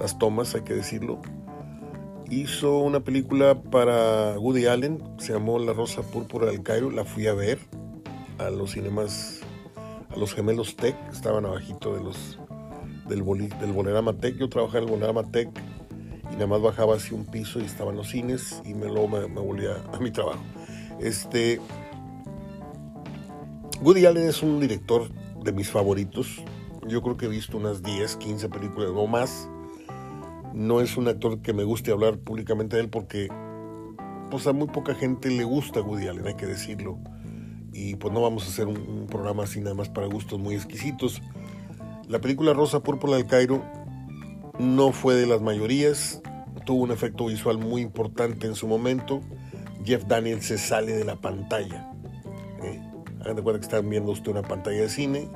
las 0.00 0.18
tomas, 0.18 0.54
hay 0.54 0.62
que 0.62 0.74
decirlo. 0.74 1.20
Hizo 2.30 2.78
una 2.78 3.00
película 3.00 3.60
para 3.62 4.38
Woody 4.38 4.66
Allen, 4.66 5.02
se 5.18 5.34
llamó 5.34 5.58
La 5.58 5.74
Rosa 5.74 6.02
Púrpura 6.02 6.46
del 6.46 6.62
Cairo, 6.62 6.90
la 6.90 7.04
fui 7.04 7.26
a 7.26 7.34
ver 7.34 7.58
a 8.38 8.50
los 8.50 8.72
cinemas 8.72 9.40
los 10.16 10.34
gemelos 10.34 10.76
Tech, 10.76 10.96
estaban 11.12 11.44
abajito 11.44 11.94
de 11.94 12.02
los 12.02 12.38
del, 13.08 13.24
del 13.60 13.72
Bolerama 13.72 14.14
Tech. 14.14 14.36
Yo 14.36 14.48
trabajaba 14.48 14.78
en 14.78 14.84
el 14.84 14.90
Bolerama 14.90 15.24
Tech 15.30 15.48
y 16.30 16.34
nada 16.34 16.46
más 16.46 16.62
bajaba 16.62 16.96
hacia 16.96 17.16
un 17.16 17.26
piso 17.26 17.60
y 17.60 17.64
estaban 17.64 17.96
los 17.96 18.08
cines 18.08 18.62
y 18.64 18.74
me, 18.74 18.86
luego 18.86 19.08
me, 19.08 19.26
volvía 19.26 19.76
a 19.92 19.98
mi 19.98 20.10
trabajo. 20.10 20.42
Este, 21.00 21.60
Woody 23.82 24.06
Allen 24.06 24.28
es 24.28 24.42
un 24.42 24.60
director 24.60 25.08
de 25.44 25.52
mis 25.52 25.70
favoritos. 25.70 26.42
Yo 26.88 27.02
creo 27.02 27.16
que 27.16 27.26
he 27.26 27.28
visto 27.28 27.56
unas 27.56 27.82
10, 27.82 28.16
15 28.16 28.48
películas 28.48 28.90
o 28.94 29.06
más. 29.06 29.48
No 30.52 30.80
es 30.80 30.96
un 30.96 31.08
actor 31.08 31.40
que 31.40 31.52
me 31.52 31.64
guste 31.64 31.92
hablar 31.92 32.18
públicamente 32.18 32.76
de 32.76 32.82
él 32.82 32.88
porque 32.88 33.28
pues 34.30 34.46
a 34.46 34.52
muy 34.52 34.68
poca 34.68 34.94
gente 34.94 35.30
le 35.30 35.44
gusta 35.44 35.80
Woody 35.80 36.08
Allen, 36.08 36.26
hay 36.26 36.34
que 36.34 36.46
decirlo 36.46 36.98
y 37.74 37.96
pues 37.96 38.14
no 38.14 38.22
vamos 38.22 38.46
a 38.46 38.48
hacer 38.48 38.66
un, 38.68 39.06
programa 39.10 39.42
así 39.42 39.60
nada 39.60 39.74
más 39.74 39.88
para 39.88 40.06
gustos 40.06 40.38
muy 40.38 40.54
exquisitos. 40.54 41.20
La 42.08 42.20
película 42.20 42.52
Rosa 42.52 42.80
Púrpura 42.80 43.16
del 43.16 43.26
Cairo 43.26 43.62
no 44.58 44.92
fue 44.92 45.14
de 45.14 45.26
las 45.26 45.42
mayorías, 45.42 46.22
tuvo 46.64 46.84
un 46.84 46.92
efecto 46.92 47.26
visual 47.26 47.58
muy 47.58 47.82
importante 47.82 48.46
en 48.46 48.54
su 48.54 48.68
momento. 48.68 49.20
Jeff 49.84 50.04
Daniels 50.06 50.46
se 50.46 50.56
sale 50.56 50.92
de 50.92 51.04
la 51.04 51.16
pantalla. 51.16 51.93
De 53.32 53.42
cuenta 53.42 53.60
que 53.60 53.64
están 53.64 53.88
viendo 53.88 54.12
usted 54.12 54.30
una 54.30 54.42
pantalla 54.42 54.82
de 54.82 54.88
cine. 54.88 55.28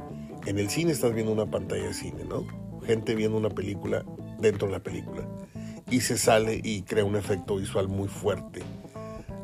En 0.46 0.58
el 0.58 0.68
cine 0.68 0.92
estás 0.92 1.14
viendo 1.14 1.32
una 1.32 1.46
pantalla 1.46 1.84
de 1.84 1.94
cine, 1.94 2.24
¿no? 2.28 2.44
Gente 2.84 3.14
viendo 3.14 3.38
una 3.38 3.50
película 3.50 4.04
dentro 4.38 4.68
de 4.68 4.74
la 4.74 4.80
película. 4.80 5.26
Y 5.90 6.00
se 6.00 6.18
sale 6.18 6.60
y 6.62 6.82
crea 6.82 7.04
un 7.04 7.16
efecto 7.16 7.56
visual 7.56 7.88
muy 7.88 8.08
fuerte. 8.08 8.60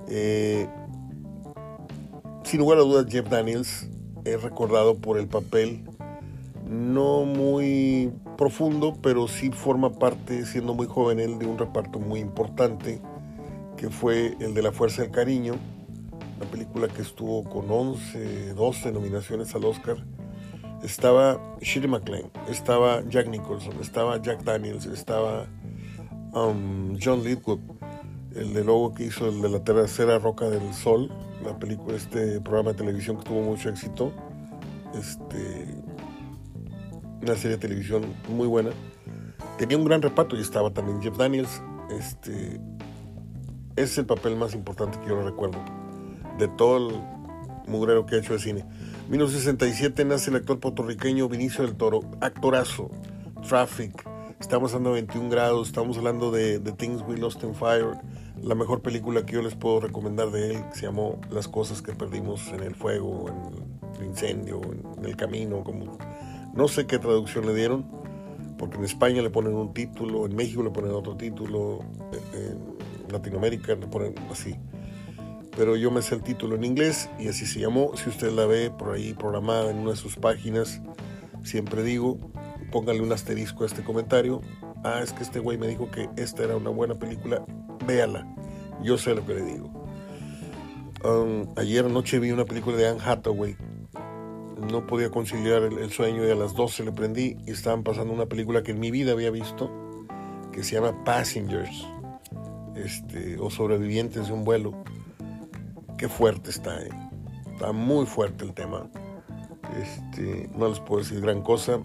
Eh, 0.09 0.69
sin 2.45 2.61
lugar 2.61 2.79
a 2.79 2.83
dudas, 2.83 3.07
Jeff 3.09 3.29
Daniels 3.29 3.89
es 4.25 4.43
recordado 4.43 4.97
por 4.99 5.19
el 5.19 5.27
papel 5.27 5.85
no 6.69 7.25
muy 7.25 8.13
profundo, 8.37 8.97
pero 9.03 9.29
sí 9.29 9.51
forma 9.51 9.91
parte, 9.91 10.45
siendo 10.47 10.75
muy 10.75 10.87
joven 10.87 11.21
él, 11.21 11.39
de 11.39 11.47
un 11.47 11.59
reparto 11.59 11.99
muy 11.99 12.21
importante, 12.21 13.01
que 13.77 13.91
fue 13.91 14.37
el 14.41 14.55
de 14.55 14.63
La 14.63 14.73
Fuerza 14.73 15.03
del 15.03 15.11
Cariño, 15.11 15.55
una 16.37 16.47
película 16.47 16.89
que 16.89 17.03
estuvo 17.03 17.45
con 17.45 17.71
11, 17.71 18.55
12 18.55 18.93
nominaciones 18.93 19.55
al 19.55 19.65
Oscar. 19.65 19.97
Estaba 20.83 21.41
Shirley 21.61 21.91
MacLaine, 21.91 22.31
estaba 22.49 23.03
Jack 23.09 23.29
Nicholson, 23.29 23.75
estaba 23.81 24.21
Jack 24.21 24.43
Daniels, 24.43 24.85
estaba 24.87 25.47
um, 26.33 26.99
John 27.03 27.23
Lithgow, 27.23 27.59
el 28.35 28.53
de 28.53 28.65
logo 28.65 28.93
que 28.93 29.05
hizo 29.05 29.29
el 29.29 29.41
de 29.41 29.49
la 29.49 29.65
tercera 29.65 30.19
roca 30.19 30.51
del 30.51 30.75
sol, 30.75 31.11
la 31.43 31.59
película, 31.59 31.97
este 31.97 32.41
programa 32.41 32.73
de 32.73 32.79
televisión 32.79 33.17
que 33.17 33.25
tuvo 33.25 33.43
mucho 33.43 33.71
éxito, 33.71 34.13
este, 34.95 35.67
una 37.23 37.35
serie 37.35 37.57
de 37.57 37.59
televisión 37.59 38.05
muy 38.29 38.47
buena. 38.47 38.71
Tenía 39.57 39.79
un 39.79 39.85
gran 39.85 40.03
reparto 40.03 40.37
y 40.37 40.41
estaba 40.41 40.71
también 40.71 41.01
Jeff 41.01 41.17
Daniels. 41.17 41.63
Este, 41.91 42.61
es 43.77 43.97
el 43.97 44.05
papel 44.05 44.37
más 44.37 44.55
importante 44.55 44.99
que 45.01 45.09
yo 45.09 45.23
recuerdo 45.23 45.84
de 46.39 46.49
todo 46.49 46.89
el 46.89 46.97
mugrero 47.67 48.07
que 48.07 48.17
ha 48.17 48.19
hecho 48.19 48.33
de 48.35 48.39
cine. 48.39 48.65
1967 49.09 50.05
nace 50.05 50.31
el 50.31 50.37
actor 50.37 50.61
puertorriqueño 50.61 51.29
Vinicio 51.29 51.65
del 51.65 51.77
Toro, 51.77 52.01
actorazo, 52.21 52.91
Traffic. 53.47 54.09
Estamos 54.41 54.73
hablando 54.73 54.91
de 54.91 55.03
21 55.03 55.31
grados, 55.31 55.69
estamos 55.69 55.97
hablando 55.97 56.31
de 56.31 56.59
The 56.59 56.73
Things 56.73 57.03
We 57.07 57.17
Lost 57.17 57.43
in 57.45 57.55
Fire, 57.55 57.99
la 58.43 58.55
mejor 58.55 58.83
película 58.83 59.25
que 59.25 59.35
yo 59.35 59.43
les 59.43 59.55
puedo 59.55 59.81
recomendar 59.81 60.31
de 60.31 60.55
él 60.55 60.65
se 60.73 60.83
llamó 60.83 61.21
Las 61.31 61.49
cosas 61.49 61.81
que 61.83 61.93
perdimos 61.93 62.49
en 62.49 62.61
el 62.61 62.75
fuego, 62.75 63.27
en 63.29 64.03
el 64.03 64.07
incendio, 64.09 64.61
en 64.99 65.05
el 65.05 65.17
camino, 65.17 65.63
no 66.55 66.69
sé 66.69 66.87
qué 66.87 66.99
traducción 66.99 67.47
le 67.47 67.55
dieron, 67.55 67.85
porque 68.59 68.77
en 68.77 68.85
España 68.85 69.23
le 69.23 69.31
ponen 69.31 69.55
un 69.55 69.73
título, 69.73 70.27
en 70.27 70.37
México 70.37 70.63
le 70.63 70.71
ponen 70.71 70.93
otro 70.93 71.17
título, 71.17 71.81
en 72.33 73.13
Latinoamérica 73.13 73.75
le 73.75 73.87
ponen 73.87 74.15
así. 74.31 74.55
Pero 75.57 75.77
yo 75.77 75.91
me 75.91 76.03
sé 76.03 76.17
el 76.17 76.23
título 76.23 76.57
en 76.57 76.65
inglés 76.65 77.09
y 77.19 77.29
así 77.29 77.47
se 77.47 77.61
llamó. 77.61 77.97
Si 77.97 78.09
usted 78.09 78.33
la 78.33 78.47
ve 78.47 78.71
por 78.71 78.95
ahí 78.95 79.15
programada 79.15 79.71
en 79.71 79.79
una 79.79 79.91
de 79.91 79.97
sus 79.97 80.17
páginas, 80.17 80.81
siempre 81.45 81.83
digo, 81.83 82.19
póngale 82.73 83.01
un 83.01 83.13
asterisco 83.13 83.63
a 83.63 83.67
este 83.67 83.85
comentario. 83.85 84.41
Ah, 84.83 85.01
es 85.03 85.13
que 85.13 85.23
este 85.23 85.39
güey 85.39 85.57
me 85.57 85.69
dijo 85.69 85.91
que 85.91 86.09
esta 86.17 86.43
era 86.43 86.57
una 86.57 86.71
buena 86.71 86.95
película 86.95 87.45
véala. 87.87 88.27
Yo 88.83 88.99
sé 88.99 89.15
lo 89.15 89.25
que 89.25 89.35
le 89.35 89.43
digo. 89.43 89.71
Um, 91.05 91.53
ayer 91.57 91.85
anoche 91.85 92.19
vi 92.19 92.33
una 92.33 92.45
película 92.45 92.77
de 92.77 92.89
Anne 92.89 93.01
Hathaway. 93.05 93.57
No 94.71 94.87
podía 94.87 95.11
conciliar 95.11 95.63
el, 95.63 95.91
sueño 95.91 96.27
y 96.27 96.31
a 96.31 96.35
las 96.35 96.55
12 96.55 96.85
le 96.85 96.93
prendí 96.93 97.37
y 97.47 97.51
estaban 97.51 97.83
pasando 97.83 98.13
una 98.13 98.27
película 98.27 98.63
que 98.63 98.73
en 98.73 98.81
mi 98.81 98.91
vida 98.91 99.13
había 99.13 99.31
visto 99.31 99.71
que 100.53 100.63
se 100.63 100.77
llama 100.77 101.05
Passengers 101.05 101.85
este, 102.77 103.37
o 103.39 103.51
sobrevivientes 103.51 104.29
de 104.29 104.33
un 104.33 104.45
vuelo. 104.45 104.73
Qué 105.97 106.09
fuerte 106.09 106.51
está, 106.51 106.83
eh. 106.83 106.91
está 107.53 107.73
muy 107.73 108.07
fuerte 108.07 108.45
el 108.45 108.53
tema. 108.53 108.89
Este, 109.81 110.51
no 110.57 110.69
les 110.69 110.81
puedo 110.81 111.03
decir 111.03 111.21
gran 111.21 111.43
cosa, 111.43 111.81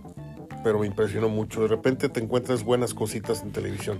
pero 0.64 0.80
me 0.80 0.88
impresionó 0.88 1.30
mucho. 1.30 1.61
De 1.61 1.68
repente 1.68 2.10
te 2.10 2.19
encuentras 2.19 2.64
buenas 2.64 2.94
cositas 2.94 3.44
en 3.44 3.52
televisión. 3.52 3.99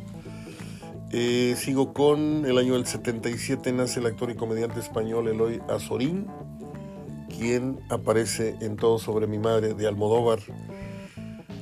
Eh, 1.12 1.56
sigo 1.58 1.94
con 1.94 2.46
el 2.46 2.58
año 2.60 2.74
del 2.74 2.86
77 2.86 3.72
nace 3.72 4.00
el 4.00 4.06
actor 4.06 4.30
y 4.30 4.36
comediante 4.36 4.80
español 4.80 5.28
Eloy 5.28 5.60
Azorín, 5.68 6.28
quien 7.36 7.80
aparece 7.90 8.56
en 8.62 8.76
Todo 8.76 9.00
sobre 9.00 9.26
mi 9.26 9.40
madre 9.40 9.74
de 9.74 9.88
Almodóvar, 9.88 10.40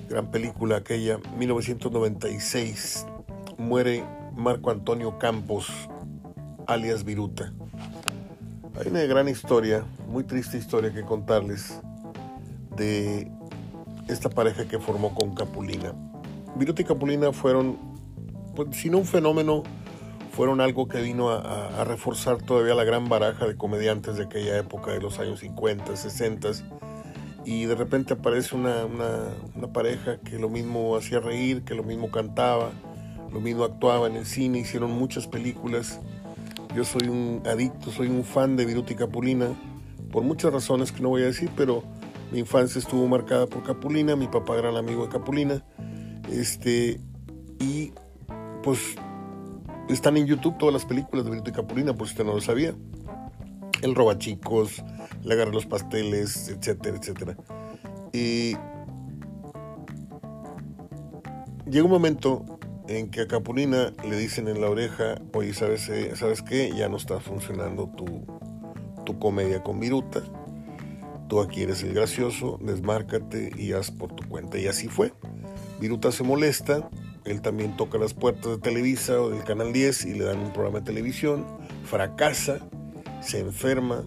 gran 0.10 0.32
película 0.32 0.78
aquella, 0.78 1.20
1996. 1.38 3.06
Muere 3.58 4.04
Marco 4.36 4.70
Antonio 4.70 5.18
Campos, 5.18 5.72
alias 6.68 7.06
Viruta. 7.06 7.54
Hay 8.80 8.90
una 8.90 9.02
gran 9.06 9.28
historia, 9.28 9.84
muy 10.08 10.24
triste 10.24 10.56
historia 10.56 10.94
que 10.94 11.02
contarles 11.02 11.82
de 12.76 13.32
esta 14.08 14.30
pareja 14.30 14.68
que 14.68 14.78
formó 14.78 15.16
con 15.16 15.34
Capulina. 15.34 15.94
Viruta 16.56 16.84
y 16.84 16.86
Capulina 16.86 17.34
fueron 17.34 17.76
pues, 18.56 18.78
si 18.78 18.92
no 18.92 19.00
un 19.00 19.06
fenómeno, 19.06 19.64
fueron 20.32 20.62
algo 20.62 20.88
que 20.88 21.02
vino 21.02 21.32
a, 21.32 21.84
reforzar 21.86 22.38
todavía 22.38 22.76
la 22.76 22.84
gran 22.84 23.10
baraja 23.10 23.48
de 23.48 23.58
comediantes 23.58 24.18
de 24.18 24.26
aquella 24.26 24.58
época, 24.60 24.92
de 24.92 25.02
los 25.02 25.18
años 25.18 25.40
50, 25.40 25.96
60. 25.96 26.50
Y 27.46 27.66
de 27.66 27.74
repente 27.74 28.14
aparece 28.14 28.56
una, 28.56 28.86
una 28.86 29.74
pareja 29.74 30.18
que 30.18 30.38
lo 30.38 30.50
mismo 30.50 30.96
hacía 30.96 31.20
reír, 31.20 31.64
que 31.64 31.74
lo 31.74 31.84
mismo 31.84 32.12
cantaba, 32.12 32.70
lo 33.32 33.40
mismo 33.42 33.64
actuaba 33.64 34.06
en 34.06 34.18
el 34.18 34.28
cine, 34.28 34.60
hicieron 34.60 34.92
muchas 34.92 35.26
películas. 35.26 36.00
Yo 36.78 36.84
soy 36.84 37.08
un 37.08 37.42
adicto, 37.48 37.90
soy 37.90 38.08
un 38.08 38.24
fan 38.24 38.56
de 38.56 38.64
Viruti 38.64 38.94
Capulina, 38.94 39.48
por 40.12 40.22
muchas 40.22 40.54
razones 40.54 40.92
que 40.92 41.02
no 41.02 41.10
voy 41.10 41.24
a 41.24 41.26
decir, 41.26 41.50
pero 41.58 41.82
mi 42.32 42.38
infancia 42.38 42.78
estuvo 42.78 43.08
marcada 43.08 43.48
por 43.48 43.64
Capulina, 43.64 44.16
mi 44.16 44.28
papá 44.28 44.56
gran 44.56 44.76
amigo 44.78 45.08
de 45.08 45.10
Capulina, 45.10 45.66
este, 46.32 47.02
y 47.60 47.94
pues 48.62 48.96
están 49.90 50.18
en 50.18 50.28
YouTube 50.28 50.60
todas 50.60 50.72
las 50.72 50.86
películas 50.86 51.26
de 51.26 51.32
Viruti 51.32 51.52
Capulina, 51.52 51.96
por 51.96 52.06
si 52.06 52.14
usted 52.14 52.26
no 52.26 52.34
lo 52.34 52.42
sabía. 52.42 52.76
El 53.82 53.96
roba 53.96 54.20
chicos, 54.20 54.84
le 55.24 55.34
agarra 55.34 55.50
los 55.50 55.66
pasteles, 55.66 56.48
etcétera, 56.48 56.96
etcétera. 56.98 57.38
Y 58.14 58.56
llega 61.66 61.86
un 61.86 61.90
momento 61.90 62.57
en 62.88 63.10
que 63.10 63.22
a 63.22 63.28
Capulina 63.28 63.94
le 64.08 64.18
dicen 64.18 64.48
en 64.48 64.62
la 64.62 64.70
oreja, 64.70 65.16
oye, 65.34 65.54
¿sabes, 65.54 65.90
eh, 65.90 66.16
¿sabes 66.16 66.42
qué? 66.42 66.72
Ya 66.76 66.90
no 66.90 66.98
está 66.98 67.20
funcionando 67.20 67.90
tu, 67.96 68.26
comedia 69.20 69.64
con 69.64 69.80
Viruta. 69.80 70.22
Tú 71.28 71.42
aquí 71.42 71.64
eres 71.64 71.82
el 71.84 71.94
gracioso, 71.94 72.60
desmárcate 72.62 73.52
y 73.58 73.74
haz 73.74 73.90
por 73.90 74.14
tu 74.14 74.28
cuenta. 74.28 74.58
Y 74.58 74.68
así 74.68 74.88
fue. 74.88 75.14
Viruta 75.80 76.12
se 76.12 76.24
molesta, 76.24 76.90
él 77.26 77.42
también 77.42 77.76
toca 77.76 77.98
las 77.98 78.14
puertas 78.14 78.52
de 78.52 78.58
Televisa 78.58 79.22
o 79.22 79.30
del 79.30 79.44
Canal 79.44 79.74
10 79.74 80.06
y 80.06 80.14
le 80.14 80.26
dan 80.26 80.40
un 80.40 80.54
programa 80.54 80.80
de 80.80 80.86
televisión, 80.86 81.46
fracasa, 81.86 82.60
se 83.22 83.40
enferma, 83.40 84.06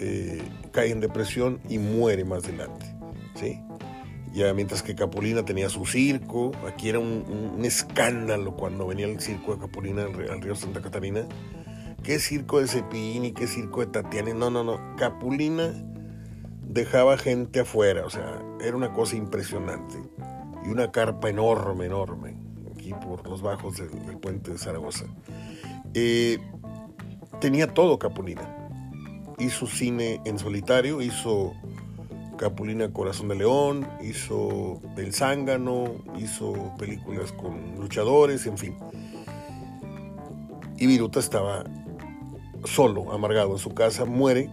eh, 0.00 0.42
cae 0.72 0.90
en 0.90 1.00
depresión 1.00 1.60
y 1.68 1.78
muere 1.78 2.24
más 2.24 2.44
adelante. 2.44 2.86
¿sí? 3.34 3.60
Ya 4.36 4.52
mientras 4.52 4.82
que 4.82 4.94
Capulina 4.94 5.46
tenía 5.46 5.70
su 5.70 5.86
circo, 5.86 6.52
aquí 6.68 6.90
era 6.90 6.98
un, 6.98 7.58
escándalo 7.64 8.54
cuando 8.54 8.86
venía 8.86 9.06
el 9.06 9.18
circo 9.18 9.54
de 9.54 9.60
Capulina 9.62 10.02
al, 10.02 10.42
río 10.42 10.54
Santa 10.54 10.82
Catarina. 10.82 11.22
¿Qué 12.02 12.18
circo 12.18 12.60
de 12.60 12.68
Cepillín 12.68 13.24
y 13.24 13.32
qué 13.32 13.46
circo 13.46 13.80
de 13.80 13.86
Tatiana? 13.86 14.34
No, 14.34 14.50
no, 14.50 14.62
no. 14.62 14.78
Capulina 14.98 15.72
dejaba 16.68 17.16
gente 17.16 17.60
afuera, 17.60 18.04
o 18.04 18.10
sea, 18.10 18.42
era 18.60 18.76
una 18.76 18.92
cosa 18.92 19.16
impresionante. 19.16 19.96
Y 20.66 20.68
una 20.68 20.92
carpa 20.92 21.30
enorme, 21.30 21.86
enorme, 21.86 22.36
aquí 22.76 22.92
por 22.92 23.26
los 23.26 23.40
bajos 23.40 23.78
del, 23.78 24.18
puente 24.18 24.50
de 24.50 24.58
Zaragoza. 24.58 25.06
Eh, 25.94 26.36
tenía 27.40 27.72
todo 27.72 27.98
Capulina. 27.98 28.42
Hizo 29.38 29.66
cine 29.66 30.20
en 30.26 30.38
solitario, 30.38 31.00
hizo 31.00 31.54
Capulina 32.36 32.92
Corazón 32.92 33.28
de 33.28 33.36
León, 33.36 33.88
hizo 34.02 34.80
El 34.96 35.12
Zángano, 35.12 35.94
hizo 36.18 36.74
películas 36.78 37.32
con 37.32 37.76
luchadores, 37.76 38.46
en 38.46 38.58
fin. 38.58 38.76
Y 40.76 40.86
Viruta 40.86 41.18
estaba 41.20 41.64
solo, 42.64 43.12
amargado 43.12 43.52
en 43.52 43.58
su 43.58 43.74
casa, 43.74 44.04
muere 44.04 44.50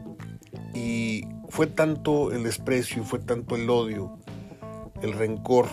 y 0.74 1.26
fue 1.50 1.68
tanto 1.68 2.32
el 2.32 2.44
desprecio, 2.44 3.04
fue 3.04 3.20
tanto 3.20 3.56
el 3.56 3.70
odio, 3.70 4.18
el 5.02 5.14
rencor 5.14 5.68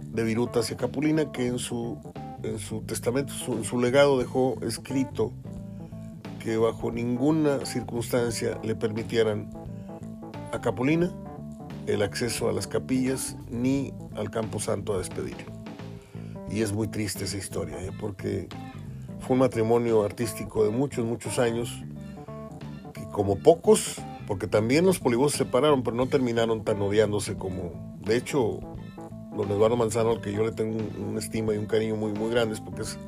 de 0.00 0.24
Viruta 0.24 0.60
hacia 0.60 0.76
Capulina 0.76 1.30
que 1.32 1.46
en 1.46 1.58
su, 1.58 1.98
en 2.42 2.58
su 2.58 2.82
testamento, 2.82 3.32
en 3.48 3.64
su 3.64 3.80
legado 3.80 4.18
dejó 4.18 4.56
escrito 4.62 5.32
que 6.40 6.56
bajo 6.56 6.90
ninguna 6.90 7.64
circunstancia 7.64 8.58
le 8.64 8.74
permitieran 8.74 9.50
a 10.52 10.60
Capulina 10.60 11.12
el 11.86 12.02
acceso 12.02 12.48
a 12.48 12.52
las 12.52 12.66
capillas 12.66 13.36
ni 13.50 13.92
al 14.14 14.30
Campo 14.30 14.60
Santo 14.60 14.94
a 14.94 14.98
despedirlo. 14.98 15.52
Y 16.50 16.62
es 16.62 16.72
muy 16.72 16.88
triste 16.88 17.24
esa 17.24 17.38
historia, 17.38 17.82
¿eh? 17.82 17.90
porque 17.98 18.48
fue 19.20 19.34
un 19.34 19.40
matrimonio 19.40 20.04
artístico 20.04 20.64
de 20.64 20.70
muchos, 20.70 21.04
muchos 21.04 21.38
años, 21.38 21.82
que 22.92 23.04
como 23.06 23.38
pocos, 23.38 23.96
porque 24.26 24.46
también 24.46 24.84
los 24.84 24.98
polibos 24.98 25.32
se 25.32 25.38
separaron, 25.38 25.82
pero 25.82 25.96
no 25.96 26.06
terminaron 26.08 26.62
tan 26.64 26.80
odiándose 26.82 27.36
como, 27.36 27.96
de 28.04 28.16
hecho, 28.16 28.60
don 29.36 29.50
Eduardo 29.50 29.76
Manzano, 29.76 30.10
al 30.10 30.20
que 30.20 30.32
yo 30.32 30.44
le 30.44 30.52
tengo 30.52 30.78
una 30.98 31.18
estima 31.18 31.54
y 31.54 31.58
un 31.58 31.66
cariño 31.66 31.96
muy, 31.96 32.12
muy 32.12 32.30
grandes, 32.30 32.60
porque 32.60 32.82
es 32.82 32.98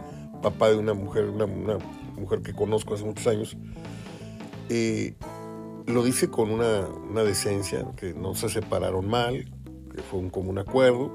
papá 0.42 0.70
de 0.70 0.76
una 0.76 0.94
mujer, 0.94 1.24
una, 1.28 1.46
mujer 1.46 2.40
que 2.42 2.54
conozco 2.54 2.94
hace 2.94 3.04
muchos 3.04 3.26
años, 3.26 3.56
eh, 4.68 5.14
lo 5.86 6.02
dice 6.02 6.30
con 6.30 6.50
una, 6.50 7.24
decencia, 7.24 7.86
que 7.96 8.14
no 8.14 8.34
se 8.34 8.48
separaron 8.48 9.08
mal, 9.08 9.44
que 9.94 10.02
fue 10.02 10.20
un 10.20 10.30
común 10.30 10.58
acuerdo, 10.58 11.10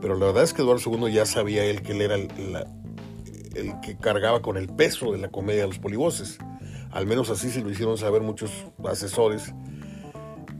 pero 0.00 0.16
la 0.16 0.26
verdad 0.26 0.44
es 0.44 0.52
que 0.52 0.62
Eduardo 0.62 0.82
II 0.90 1.12
ya 1.12 1.26
sabía 1.26 1.64
él 1.64 1.82
que 1.82 1.92
él 1.92 2.02
era 2.02 2.14
el, 2.14 2.30
que 3.82 3.96
cargaba 3.96 4.42
con 4.42 4.56
el 4.56 4.68
peso 4.68 5.12
de 5.12 5.18
la 5.18 5.28
comedia 5.28 5.62
de 5.62 5.68
los 5.68 5.78
polivoces. 5.78 6.38
Al 6.90 7.06
menos 7.06 7.30
así 7.30 7.50
se 7.50 7.62
lo 7.62 7.70
hicieron 7.70 7.98
saber 7.98 8.22
muchos 8.22 8.50
asesores 8.84 9.52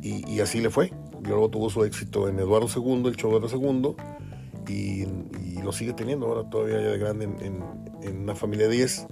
y, 0.02 0.40
así 0.40 0.60
le 0.60 0.70
fue. 0.70 0.93
Y 1.23 1.28
luego 1.28 1.51
tuvo 1.51 1.70
su 1.70 1.85
éxito 1.85 2.28
en 2.28 2.39
Eduardo 2.39 2.68
II, 2.74 3.06
el 3.06 3.16
show 3.16 3.31
de 3.31 3.47
Eduardo 3.47 3.94
II, 4.66 4.74
y, 4.74 5.06
lo 5.62 5.73
sigue 5.73 5.94
teniendo 5.94 6.27
ahora 6.27 6.48
todavía 6.48 6.81
ya 6.81 6.90
de 6.90 6.98
grande 6.98 7.24
en, 7.24 7.60
en 8.02 8.23
una 8.23 8.36
familia 8.36 8.68
de 8.68 8.74
10 8.74 9.09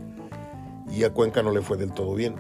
y 0.93 1.02
a 1.02 1.11
Cuenca 1.11 1.43
no 1.43 1.51
le 1.51 1.62
fue 1.62 1.77
del 1.77 1.93
todo 1.93 2.15
bien. 2.15 2.36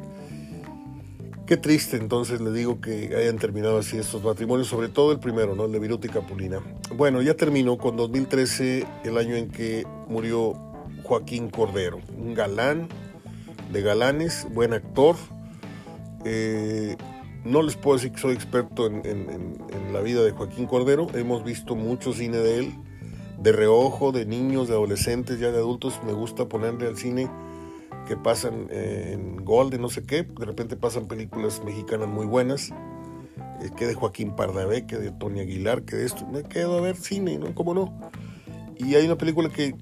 Qué 1.46 1.58
triste 1.58 1.98
entonces 1.98 2.40
le 2.40 2.52
digo 2.52 2.80
que 2.80 3.14
hayan 3.14 3.36
terminado 3.36 3.76
así 3.76 3.98
estos 3.98 4.24
matrimonios, 4.24 4.66
sobre 4.66 4.88
todo 4.88 5.12
el 5.12 5.18
primero, 5.18 5.54
¿no? 5.54 5.66
El 5.66 5.72
de 5.72 5.78
Viruta 5.78 6.06
y 6.06 6.10
Capulina. 6.10 6.60
Bueno, 6.96 7.20
ya 7.20 7.34
terminó 7.34 7.76
con 7.76 7.98
2013, 7.98 8.86
el 9.04 9.18
año 9.18 9.36
en 9.36 9.50
que 9.50 9.84
murió 10.08 10.54
Joaquín 11.02 11.50
Cordero, 11.50 12.00
un 12.16 12.32
galán 12.32 12.88
de 13.70 13.82
galanes, 13.82 14.46
buen 14.54 14.72
actor. 14.72 15.16
Eh, 16.24 16.96
no 17.44 17.60
les 17.60 17.76
puedo 17.76 17.98
decir 17.98 18.12
que 18.12 18.20
soy 18.20 18.32
experto 18.32 18.86
en, 18.86 19.04
en, 19.04 19.92
la 19.92 20.00
vida 20.00 20.24
de 20.24 20.30
Joaquín 20.30 20.66
Cordero, 20.66 21.08
hemos 21.12 21.44
visto 21.44 21.76
mucho 21.76 22.14
cine 22.14 22.38
de 22.38 22.58
él, 22.60 22.74
de 23.38 23.52
reojo, 23.52 24.12
de 24.12 24.24
niños, 24.24 24.68
de 24.68 24.74
adolescentes, 24.74 25.38
ya 25.38 25.50
de 25.52 25.58
adultos, 25.58 26.00
me 26.06 26.14
gusta 26.14 26.48
ponerle 26.48 26.86
al 26.86 26.96
cine 26.96 27.28
que 28.06 28.16
pasan 28.16 28.68
en 28.70 29.44
Gold, 29.44 29.78
no 29.80 29.88
sé 29.88 30.04
qué, 30.04 30.22
de 30.22 30.44
repente 30.44 30.76
pasan 30.76 31.06
películas 31.06 31.62
mexicanas 31.64 32.08
muy 32.08 32.26
buenas, 32.26 32.70
eh, 32.70 33.70
que 33.76 33.86
de 33.86 33.94
Joaquín 33.94 34.36
Pardavé, 34.36 34.86
que 34.86 34.96
de 34.96 35.10
Tony 35.10 35.40
Aguilar, 35.40 35.82
que 35.82 35.96
de 35.96 36.06
esto, 36.06 36.26
me 36.26 36.42
quedo 36.42 36.78
a 36.78 36.80
ver 36.80 36.96
cine, 36.96 37.38
¿no? 37.38 37.54
¿Cómo 37.54 37.74
no? 37.74 38.10
Y 38.76 38.94
hay 38.94 39.06
una 39.06 39.16
película 39.16 39.48
que 39.48 39.74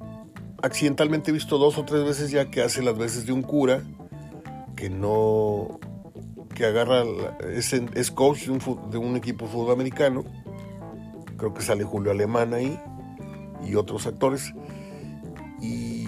accidentalmente 0.62 1.30
he 1.30 1.34
visto 1.34 1.58
dos 1.58 1.78
o 1.78 1.84
tres 1.84 2.04
veces 2.04 2.30
ya 2.30 2.50
que 2.50 2.62
hace 2.62 2.82
las 2.82 2.96
veces 2.96 3.26
de 3.26 3.32
un 3.32 3.42
cura, 3.42 3.82
que 4.76 4.88
no, 4.88 5.80
que 6.54 6.66
agarra, 6.66 7.02
es, 7.52 7.72
es 7.72 8.10
coach 8.10 8.46
de 8.46 8.52
un, 8.52 8.90
de 8.90 8.98
un 8.98 9.16
equipo 9.16 9.46
fútbol 9.46 9.72
americano, 9.72 10.24
creo 11.36 11.54
que 11.54 11.62
sale 11.62 11.82
Julio 11.82 12.12
Alemán 12.12 12.54
ahí 12.54 12.78
y 13.64 13.74
otros 13.74 14.06
actores, 14.06 14.54
y 15.60 16.01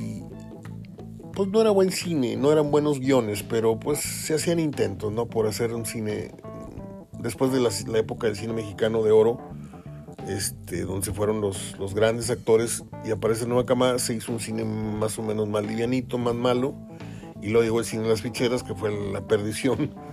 pues 1.34 1.48
no 1.48 1.60
era 1.60 1.70
buen 1.70 1.90
cine, 1.90 2.36
no 2.36 2.52
eran 2.52 2.70
buenos 2.70 3.00
guiones, 3.00 3.42
pero 3.42 3.78
pues 3.78 4.00
se 4.00 4.34
hacían 4.34 4.60
intentos, 4.60 5.12
¿no? 5.12 5.26
Por 5.26 5.46
hacer 5.46 5.74
un 5.74 5.84
cine, 5.84 6.30
después 7.18 7.52
de 7.52 7.60
la, 7.60 7.98
época 7.98 8.26
del 8.26 8.36
cine 8.36 8.52
mexicano 8.52 9.02
de 9.02 9.10
oro, 9.10 9.38
este, 10.28 10.82
donde 10.82 11.04
se 11.04 11.12
fueron 11.12 11.40
los, 11.40 11.78
los 11.78 11.94
grandes 11.94 12.30
actores 12.30 12.84
y 13.04 13.10
aparece 13.10 13.46
Nueva 13.46 13.66
Cama, 13.66 13.98
se 13.98 14.14
hizo 14.14 14.32
un 14.32 14.40
cine 14.40 14.64
más 14.64 15.18
o 15.18 15.22
menos 15.22 15.48
más 15.48 15.64
livianito, 15.66 16.18
más 16.18 16.34
malo, 16.34 16.74
y 17.42 17.48
luego 17.48 17.64
llegó 17.64 17.80
el 17.80 17.84
cine 17.84 18.04
de 18.04 18.10
las 18.10 18.22
ficheras, 18.22 18.62
que 18.62 18.74
fue 18.74 18.90
la 19.12 19.26
perdición. 19.26 19.94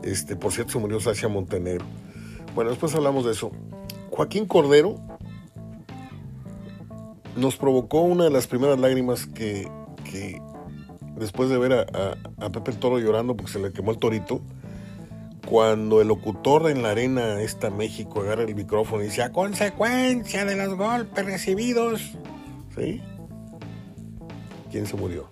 Este, 0.00 0.36
por 0.36 0.52
cierto, 0.52 0.74
se 0.74 0.78
murió 0.78 1.00
Sasha 1.00 1.26
Montenegro. 1.26 1.84
Bueno, 2.54 2.70
después 2.70 2.94
hablamos 2.94 3.24
de 3.24 3.32
eso. 3.32 3.50
Joaquín 4.10 4.46
Cordero 4.46 4.94
nos 7.34 7.56
provocó 7.56 8.02
una 8.02 8.22
de 8.22 8.30
las 8.30 8.46
primeras 8.46 8.78
lágrimas 8.78 9.26
que, 9.26 9.68
que 10.04 10.40
después 11.18 11.48
de 11.48 11.58
ver 11.58 11.72
a, 11.72 12.50
Pepe 12.50 12.70
el 12.70 12.78
Toro 12.78 12.98
llorando 12.98 13.36
porque 13.36 13.52
se 13.52 13.58
le 13.58 13.72
quemó 13.72 13.90
el 13.90 13.98
torito, 13.98 14.40
cuando 15.48 16.00
el 16.00 16.08
locutor 16.08 16.70
en 16.70 16.82
la 16.82 16.90
arena 16.90 17.40
esta 17.40 17.70
México 17.70 18.20
agarra 18.20 18.42
el 18.42 18.54
micrófono 18.54 19.02
y 19.02 19.06
dice, 19.06 19.22
a 19.22 19.32
consecuencia 19.32 20.44
de 20.44 20.56
los 20.56 20.76
golpes 20.76 21.24
recibidos, 21.24 22.00
¿sí? 22.76 23.00
¿Quién 24.70 24.86
se 24.86 24.96
murió? 24.96 25.28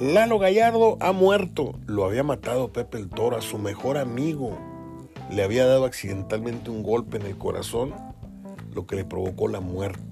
Lalo 0.00 0.38
Gallardo 0.38 0.96
ha 1.00 1.10
muerto. 1.10 1.74
Lo 1.86 2.04
había 2.04 2.22
matado 2.22 2.72
Pepe 2.72 2.98
el 2.98 3.08
Toro, 3.08 3.36
a 3.36 3.42
su 3.42 3.58
mejor 3.58 3.98
amigo. 3.98 4.56
Le 5.30 5.42
había 5.42 5.66
dado 5.66 5.86
accidentalmente 5.86 6.70
un 6.70 6.84
golpe 6.84 7.16
en 7.16 7.24
el 7.26 7.36
corazón, 7.36 7.94
lo 8.72 8.86
que 8.86 8.94
le 8.94 9.04
provocó 9.04 9.48
la 9.48 9.60
muerte. 9.60 10.07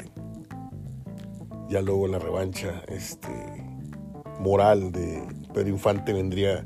Ya 1.68 1.82
luego 1.82 2.06
la 2.06 2.18
revancha 2.18 2.82
este, 2.88 3.28
moral 4.38 4.92
de 4.92 5.22
Pedro 5.52 5.70
Infante 5.70 6.12
vendría 6.12 6.62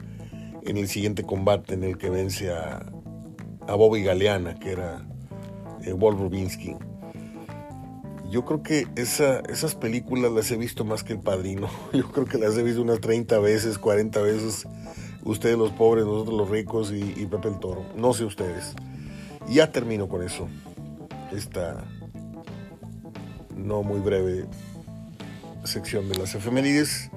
en 0.62 0.76
el 0.76 0.88
siguiente 0.88 1.22
combate 1.22 1.74
en 1.74 1.84
el 1.84 1.96
que 1.96 2.10
vence 2.10 2.52
a, 2.52 2.84
a 3.66 3.74
Bobby 3.74 4.02
Galeana, 4.02 4.54
que 4.58 4.72
era 4.72 5.06
eh, 5.84 5.92
Walt 5.92 6.18
Rubinsky. 6.18 6.76
Yo 8.30 8.44
creo 8.44 8.62
que 8.62 8.86
esa, 8.94 9.40
esas 9.48 9.74
películas 9.74 10.30
las 10.30 10.50
he 10.50 10.56
visto 10.56 10.84
más 10.84 11.02
que 11.02 11.14
El 11.14 11.20
Padrino. 11.20 11.68
Yo 11.92 12.10
creo 12.12 12.26
que 12.26 12.38
las 12.38 12.56
he 12.56 12.62
visto 12.62 12.82
unas 12.82 13.00
30 13.00 13.38
veces, 13.40 13.78
40 13.78 14.20
veces. 14.20 14.66
Ustedes 15.24 15.58
los 15.58 15.72
pobres, 15.72 16.04
nosotros 16.04 16.38
los 16.38 16.48
ricos 16.48 16.92
y, 16.92 17.14
y 17.16 17.26
Pepe 17.26 17.48
el 17.48 17.58
Toro. 17.58 17.84
No 17.96 18.12
sé 18.12 18.24
ustedes. 18.24 18.74
Ya 19.48 19.72
termino 19.72 20.08
con 20.08 20.22
eso. 20.22 20.48
Esta 21.32 21.84
no 23.56 23.82
muy 23.82 24.00
breve 24.00 24.46
sección 25.64 26.08
de 26.08 26.18
las 26.18 26.34
efemérides. 26.34 27.10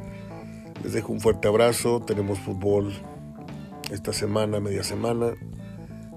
Les 0.83 0.93
dejo 0.93 1.13
un 1.13 1.19
fuerte 1.19 1.47
abrazo. 1.47 2.01
Tenemos 2.01 2.39
fútbol 2.39 2.93
esta 3.91 4.13
semana, 4.13 4.59
media 4.59 4.83
semana. 4.83 5.33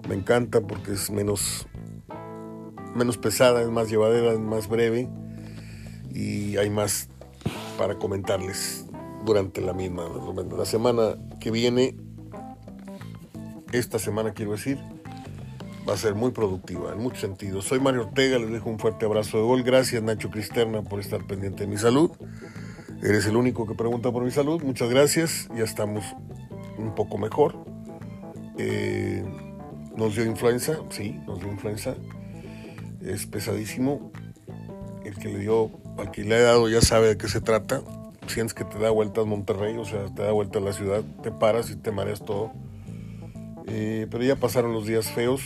Me 0.09 0.15
encanta 0.15 0.61
porque 0.61 0.93
es 0.93 1.11
menos 1.11 1.66
menos 2.97 3.19
pesada, 3.19 3.62
es 3.62 3.69
más 3.69 3.89
llevadera, 3.89 4.32
es 4.32 4.40
más 4.40 4.69
breve 4.69 5.09
y 6.12 6.57
hay 6.57 6.70
más 6.70 7.09
para 7.78 7.97
comentarles 7.97 8.86
durante 9.24 9.61
la 9.61 9.74
misma. 9.74 10.09
La 10.57 10.65
semana 10.65 11.16
que 11.40 11.51
viene, 11.51 11.97
esta 13.73 13.98
semana 13.98 14.32
quiero 14.32 14.53
decir, 14.53 14.78
va 15.89 15.95
a 15.95 15.97
ser 15.97 16.15
muy 16.15 16.31
productiva 16.31 16.93
en 16.93 16.99
muchos 16.99 17.21
sentidos. 17.21 17.65
Soy 17.65 17.81
Mario 17.81 18.03
Ortega, 18.03 18.39
les 18.39 18.51
dejo 18.51 18.71
un 18.71 18.79
fuerte 18.79 19.07
abrazo 19.07 19.39
de 19.39 19.45
gol. 19.45 19.63
Gracias 19.63 20.03
Nacho 20.03 20.31
Cristerna 20.31 20.83
por 20.83 21.01
estar 21.01 21.27
pendiente 21.27 21.65
de 21.65 21.69
mi 21.69 21.79
salud. 21.79 22.11
Eres 23.03 23.27
el 23.27 23.37
único 23.37 23.67
que 23.67 23.75
pregunta 23.75 24.11
por 24.11 24.25
mi 24.25 24.31
salud. 24.31 24.63
Muchas 24.63 24.91
gracias. 24.91 25.49
Ya 25.57 25.65
estamos 25.65 26.05
un 26.79 26.95
poco 26.95 27.19
mejor. 27.19 27.57
Eh, 28.59 29.25
nos 29.97 30.15
dio 30.15 30.25
influenza, 30.25 30.79
sí, 30.91 31.21
nos 31.27 31.41
dio 31.41 31.51
influenza 31.51 31.95
es 33.07 33.27
pesadísimo. 33.27 34.13
El 35.05 35.15
que 35.17 35.29
le 35.29 35.39
dio, 35.39 35.71
al 35.99 36.11
que 36.11 36.25
le 36.25 36.35
ha 36.35 36.43
dado 36.43 36.69
ya 36.69 36.81
sabe 36.81 37.09
de 37.09 37.17
qué 37.17 37.29
se 37.29 37.41
trata. 37.41 37.83
Sientes 38.27 38.55
que 38.55 38.65
te 38.65 38.79
da 38.79 38.91
vueltas 38.91 39.25
Monterrey, 39.25 39.77
o 39.77 39.85
sea, 39.85 40.07
te 40.07 40.23
da 40.23 40.33
vuelta 40.33 40.59
a 40.59 40.63
la 40.63 40.73
ciudad, 40.73 41.05
te 41.23 41.31
paras 41.31 41.71
y 41.71 41.77
te 41.77 41.93
mareas 41.93 42.25
todo. 42.25 42.53
Eh, 43.69 44.09
pero 44.11 44.25
ya 44.25 44.37
pasaron 44.37 44.73
los 44.73 44.87
días 44.87 45.07
feos, 45.13 45.43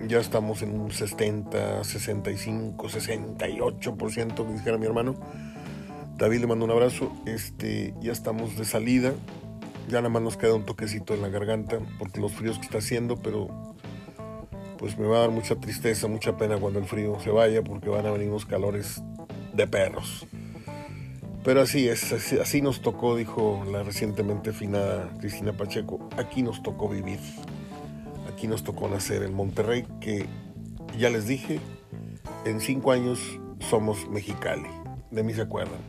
ya 0.00 0.18
estamos 0.18 0.62
en 0.62 0.78
un 0.78 0.90
60, 0.90 1.84
65, 1.84 2.88
68%, 2.88 4.34
que 4.34 4.52
dijera 4.52 4.78
mi 4.78 4.86
hermano. 4.86 5.14
David 6.16 6.40
le 6.40 6.46
mando 6.46 6.64
un 6.64 6.70
abrazo. 6.70 7.12
Este, 7.26 7.94
ya 8.00 8.12
estamos 8.12 8.56
de 8.56 8.64
salida. 8.64 9.12
Ya 9.88 9.98
nada 9.98 10.08
más 10.08 10.22
nos 10.22 10.36
queda 10.36 10.54
un 10.54 10.64
toquecito 10.64 11.14
en 11.14 11.22
la 11.22 11.28
garganta 11.28 11.78
porque 11.98 12.20
los 12.20 12.32
fríos 12.32 12.58
que 12.58 12.64
está 12.64 12.78
haciendo, 12.78 13.16
pero 13.16 13.74
pues 14.78 14.98
me 14.98 15.06
va 15.06 15.18
a 15.18 15.20
dar 15.20 15.30
mucha 15.30 15.56
tristeza, 15.56 16.08
mucha 16.08 16.36
pena 16.36 16.58
cuando 16.58 16.78
el 16.78 16.86
frío 16.86 17.18
se 17.20 17.30
vaya 17.30 17.62
porque 17.62 17.88
van 17.88 18.06
a 18.06 18.10
venir 18.10 18.28
unos 18.28 18.46
calores 18.46 19.02
de 19.54 19.66
perros. 19.66 20.26
Pero 21.44 21.60
así 21.60 21.88
es, 21.88 22.12
así, 22.12 22.60
nos 22.60 22.82
tocó, 22.82 23.14
dijo 23.14 23.64
la 23.70 23.84
recientemente 23.84 24.52
finada 24.52 25.08
Cristina 25.20 25.52
Pacheco, 25.52 26.08
aquí 26.16 26.42
nos 26.42 26.60
tocó 26.60 26.88
vivir, 26.88 27.20
aquí 28.36 28.48
nos 28.48 28.62
tocó 28.62 28.86
nacer 28.86 29.22
en 29.22 29.32
Monterrey, 29.32 29.86
que 29.98 30.26
ya 30.98 31.08
les 31.08 31.26
dije, 31.26 31.58
en 32.44 32.60
cinco 32.60 32.92
años 32.92 33.18
somos 33.60 34.10
Mexicali, 34.10 34.68
de 35.10 35.22
mí 35.22 35.32
se 35.32 35.40
acuerdan, 35.40 35.80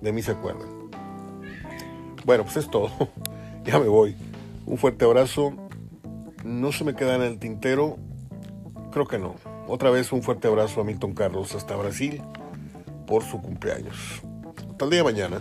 de 0.00 0.12
mí 0.12 0.20
se 0.20 0.32
acuerdan. 0.32 0.68
Bueno, 2.24 2.42
pues 2.42 2.56
es 2.56 2.68
todo, 2.68 2.90
ya 3.64 3.78
me 3.78 3.86
voy. 3.86 4.16
Un 4.66 4.78
fuerte 4.78 5.04
abrazo, 5.04 5.52
no 6.44 6.72
se 6.72 6.82
me 6.82 6.96
queda 6.96 7.14
en 7.14 7.22
el 7.22 7.38
tintero, 7.38 7.96
creo 8.90 9.06
que 9.06 9.20
no. 9.20 9.36
Otra 9.68 9.90
vez 9.90 10.10
un 10.10 10.24
fuerte 10.24 10.48
abrazo 10.48 10.80
a 10.80 10.84
Milton 10.84 11.14
Carlos 11.14 11.54
hasta 11.54 11.76
Brasil 11.76 12.20
por 13.06 13.22
su 13.22 13.40
cumpleaños. 13.40 14.22
Hasta 14.72 14.86
el 14.86 14.90
día 14.90 14.98
de 14.98 15.04
mañana. 15.04 15.40